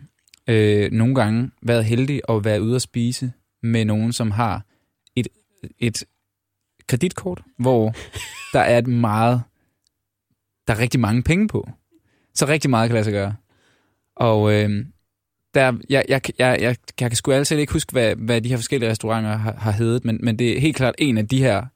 øh, 0.46 0.92
nogle 0.92 1.14
gange 1.14 1.50
været 1.62 1.84
heldig 1.84 2.20
at 2.28 2.44
være 2.44 2.62
ude 2.62 2.76
at 2.76 2.82
spise 2.82 3.32
med 3.62 3.84
nogen, 3.84 4.12
som 4.12 4.30
har 4.30 4.64
et, 5.16 5.28
et 5.78 6.04
kreditkort, 6.86 7.42
hvor 7.58 7.94
der 8.54 8.60
er 8.60 8.78
et 8.78 8.86
meget 8.86 9.42
der 10.66 10.74
er 10.74 10.78
rigtig 10.78 11.00
mange 11.00 11.22
penge 11.22 11.48
på. 11.48 11.68
Så 12.34 12.46
rigtig 12.46 12.70
meget 12.70 12.88
kan 12.88 12.94
lade 12.94 13.04
sig 13.04 13.12
gøre. 13.12 13.34
Og 14.16 14.52
øh, 14.52 14.86
der, 15.54 15.72
jeg, 15.90 16.04
jeg, 16.08 16.20
jeg, 16.38 16.60
jeg, 16.60 16.60
jeg, 16.60 16.76
kan 16.98 17.16
sgu 17.16 17.32
altid 17.32 17.58
ikke 17.58 17.72
huske, 17.72 17.92
hvad, 17.92 18.16
hvad 18.16 18.40
de 18.40 18.48
her 18.48 18.56
forskellige 18.56 18.90
restauranter 18.90 19.36
har, 19.36 19.52
har 19.52 19.70
heddet, 19.70 20.04
men, 20.04 20.18
men 20.22 20.38
det 20.38 20.56
er 20.56 20.60
helt 20.60 20.76
klart 20.76 20.94
en 20.98 21.18
af 21.18 21.28
de 21.28 21.38
her 21.38 21.66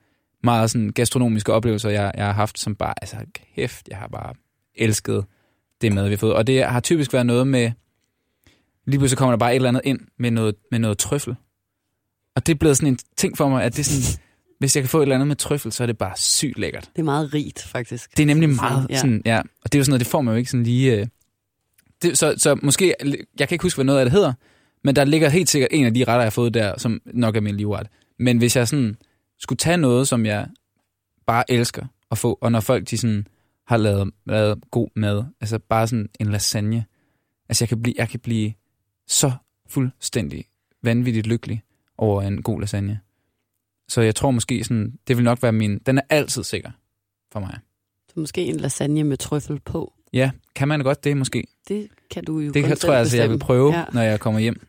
meget 0.43 0.71
sådan 0.71 0.93
gastronomiske 0.93 1.53
oplevelser, 1.53 1.91
jeg, 1.91 2.13
jeg 2.17 2.27
har 2.27 2.33
haft, 2.33 2.59
som 2.59 2.75
bare, 2.75 2.95
altså 3.03 3.17
kæft, 3.55 3.89
jeg 3.89 3.99
har 3.99 4.09
bare 4.09 4.35
elsket 4.75 5.25
det 5.81 5.93
mad, 5.93 6.05
vi 6.05 6.11
har 6.11 6.17
fået. 6.17 6.35
Og 6.35 6.47
det 6.47 6.65
har 6.65 6.81
typisk 6.81 7.13
været 7.13 7.27
noget 7.27 7.47
med, 7.47 7.73
lige 8.87 8.99
pludselig 8.99 9.19
kommer 9.19 9.33
der 9.33 9.39
bare 9.39 9.53
et 9.53 9.57
eller 9.57 9.69
andet 9.69 9.83
ind 9.85 10.01
med 10.19 10.31
noget, 10.31 10.55
med 10.71 10.79
noget 10.79 10.99
trøffel. 10.99 11.37
Og 12.37 12.47
det 12.47 12.55
er 12.55 12.59
blevet 12.59 12.77
sådan 12.77 12.93
en 12.93 12.99
ting 13.17 13.37
for 13.37 13.49
mig, 13.49 13.65
at 13.65 13.73
det 13.73 13.79
er 13.79 13.85
sådan, 13.85 14.23
hvis 14.59 14.77
jeg 14.77 14.83
kan 14.83 14.91
få 14.91 14.99
et 14.99 15.03
eller 15.03 15.15
andet 15.15 15.29
med 15.29 15.37
trøffel, 15.37 15.73
så 15.73 15.83
er 15.83 15.87
det 15.87 15.99
bare 15.99 16.13
sygt 16.17 16.59
lækkert. 16.59 16.91
Det 16.97 17.03
er 17.03 17.05
meget 17.05 17.35
rigt, 17.35 17.63
faktisk. 17.63 18.17
Det 18.17 18.23
er 18.23 18.27
nemlig 18.27 18.49
meget 18.49 18.87
ja. 18.91 18.97
sådan, 18.97 19.23
ja. 19.25 19.39
Og 19.39 19.73
det 19.73 19.75
er 19.75 19.79
jo 19.79 19.85
sådan 19.85 19.91
noget, 19.91 20.01
det 20.01 20.07
får 20.07 20.23
man 20.23 20.35
jo 20.35 20.39
ikke 20.39 20.51
sådan 20.51 20.65
lige... 20.65 21.01
Øh, 21.01 21.07
det, 22.03 22.19
så, 22.19 22.35
så 22.37 22.59
måske, 22.63 22.95
jeg 23.39 23.49
kan 23.49 23.55
ikke 23.55 23.63
huske, 23.63 23.77
hvad 23.77 23.85
noget 23.85 23.99
af 23.99 24.05
det 24.05 24.13
hedder, 24.13 24.33
men 24.85 24.97
der 24.97 25.05
ligger 25.05 25.29
helt 25.29 25.49
sikkert 25.49 25.69
en 25.73 25.87
af 25.87 25.95
de 25.95 26.01
retter, 26.01 26.15
jeg 26.15 26.25
har 26.25 26.31
fået 26.31 26.55
der, 26.55 26.79
som 26.79 27.01
nok 27.05 27.37
er 27.37 27.41
min 27.41 27.57
livret. 27.57 27.87
Men 28.19 28.39
hvis 28.39 28.57
jeg 28.57 28.69
sådan 28.69 28.97
skulle 29.39 29.57
tage 29.57 29.77
noget, 29.77 30.09
som 30.09 30.27
jeg 30.27 30.49
bare 31.27 31.51
elsker 31.51 31.87
at 32.11 32.19
få, 32.19 32.39
og 32.41 32.53
når 32.53 32.61
folk 32.61 32.91
de 32.91 32.99
sådan 32.99 33.27
har 33.67 33.77
lavet, 33.77 34.11
lavet 34.27 34.59
god 34.71 34.89
mad, 34.97 35.25
altså 35.41 35.59
bare 35.59 35.87
sådan 35.87 36.09
en 36.21 36.27
lasagne, 36.27 36.85
altså 37.49 37.65
jeg 37.65 37.69
kan 37.69 37.83
blive, 37.83 37.95
jeg 37.99 38.09
kan 38.09 38.21
blive 38.21 38.53
så 39.07 39.33
fuldstændig 39.69 40.45
vanvittigt 40.83 41.27
lykkelig 41.27 41.63
over 41.99 42.23
en 42.23 42.43
god 42.43 42.61
lasagne. 42.61 43.01
Så 43.89 44.01
jeg 44.01 44.15
tror 44.15 44.31
måske 44.31 44.65
sådan, 44.65 44.93
det 45.09 45.17
vil 45.17 45.25
nok 45.25 45.43
være 45.43 45.53
min, 45.53 45.79
den 45.79 45.99
er 45.99 46.03
altid 46.11 46.43
sikker 46.45 46.71
for 47.33 47.41
mig. 47.41 47.59
Så 48.09 48.21
måske 48.21 48.45
en 48.45 48.57
lasagne 48.57 49.05
med 49.05 49.17
trøffel 49.17 49.61
på. 49.61 49.93
Ja, 50.13 50.31
kan 50.55 50.69
man 50.69 50.81
godt 50.81 51.05
det 51.05 51.17
måske? 51.17 51.47
Det 51.69 51.89
kan 52.11 52.25
du 52.25 52.39
jo 52.39 52.53
Det 52.53 52.65
kan, 52.65 52.77
tror 52.77 52.91
jeg 52.93 53.01
altså, 53.01 53.17
jeg 53.17 53.31
vil 53.31 53.39
prøve, 53.39 53.75
Ja. 53.75 53.85
når 53.93 54.03
jeg 54.03 54.21
kommer 54.21 54.41
hjem. 54.41 54.67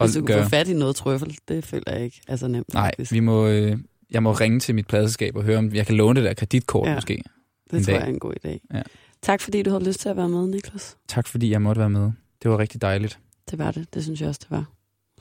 Hvis 0.00 0.14
du 0.14 0.24
kan 0.24 0.42
få 0.42 0.48
fat 0.48 0.68
i 0.68 0.72
noget 0.74 0.96
trøffel, 0.96 1.38
det 1.48 1.64
føler 1.64 1.92
jeg 1.92 2.04
ikke 2.04 2.20
er 2.28 2.36
så 2.36 2.48
nemt. 2.48 2.74
Nej, 2.74 2.86
faktisk. 2.90 3.12
vi 3.12 3.20
må, 3.20 3.46
øh, 3.46 3.78
jeg 4.10 4.22
må 4.22 4.32
ringe 4.32 4.60
til 4.60 4.74
mit 4.74 4.86
pladselskab 4.86 5.36
og 5.36 5.42
høre, 5.42 5.58
om 5.58 5.74
jeg 5.74 5.86
kan 5.86 5.94
låne 5.96 6.20
det 6.20 6.26
der 6.28 6.34
kreditkort 6.34 6.88
Ja. 6.88 6.94
måske. 6.94 7.22
det 7.70 7.84
tror 7.84 7.92
dag. 7.92 8.00
jeg 8.00 8.08
er 8.08 8.12
en 8.12 8.18
god 8.18 8.34
idé. 8.44 8.58
Ja. 8.74 8.82
Tak 9.22 9.40
fordi 9.40 9.62
du 9.62 9.70
havde 9.70 9.84
lyst 9.84 10.00
til 10.00 10.08
at 10.08 10.16
være 10.16 10.28
med, 10.28 10.46
Niklas. 10.46 10.96
Tak 11.08 11.26
fordi 11.26 11.50
jeg 11.50 11.62
måtte 11.62 11.78
være 11.78 11.90
med. 11.90 12.10
Det 12.42 12.50
var 12.50 12.58
rigtig 12.58 12.82
dejligt. 12.82 13.18
Det 13.50 13.58
var 13.58 13.70
det. 13.70 13.94
Det 13.94 14.04
synes 14.04 14.20
jeg 14.20 14.28
også, 14.28 14.40
det 14.42 14.50
var. 14.50 14.64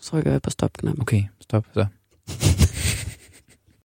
Så 0.01 0.09
trykker 0.09 0.31
jeg 0.31 0.41
på 0.41 0.49
stopknappen. 0.49 1.01
Okay, 1.01 1.23
stop 1.41 1.65
så. 1.73 1.85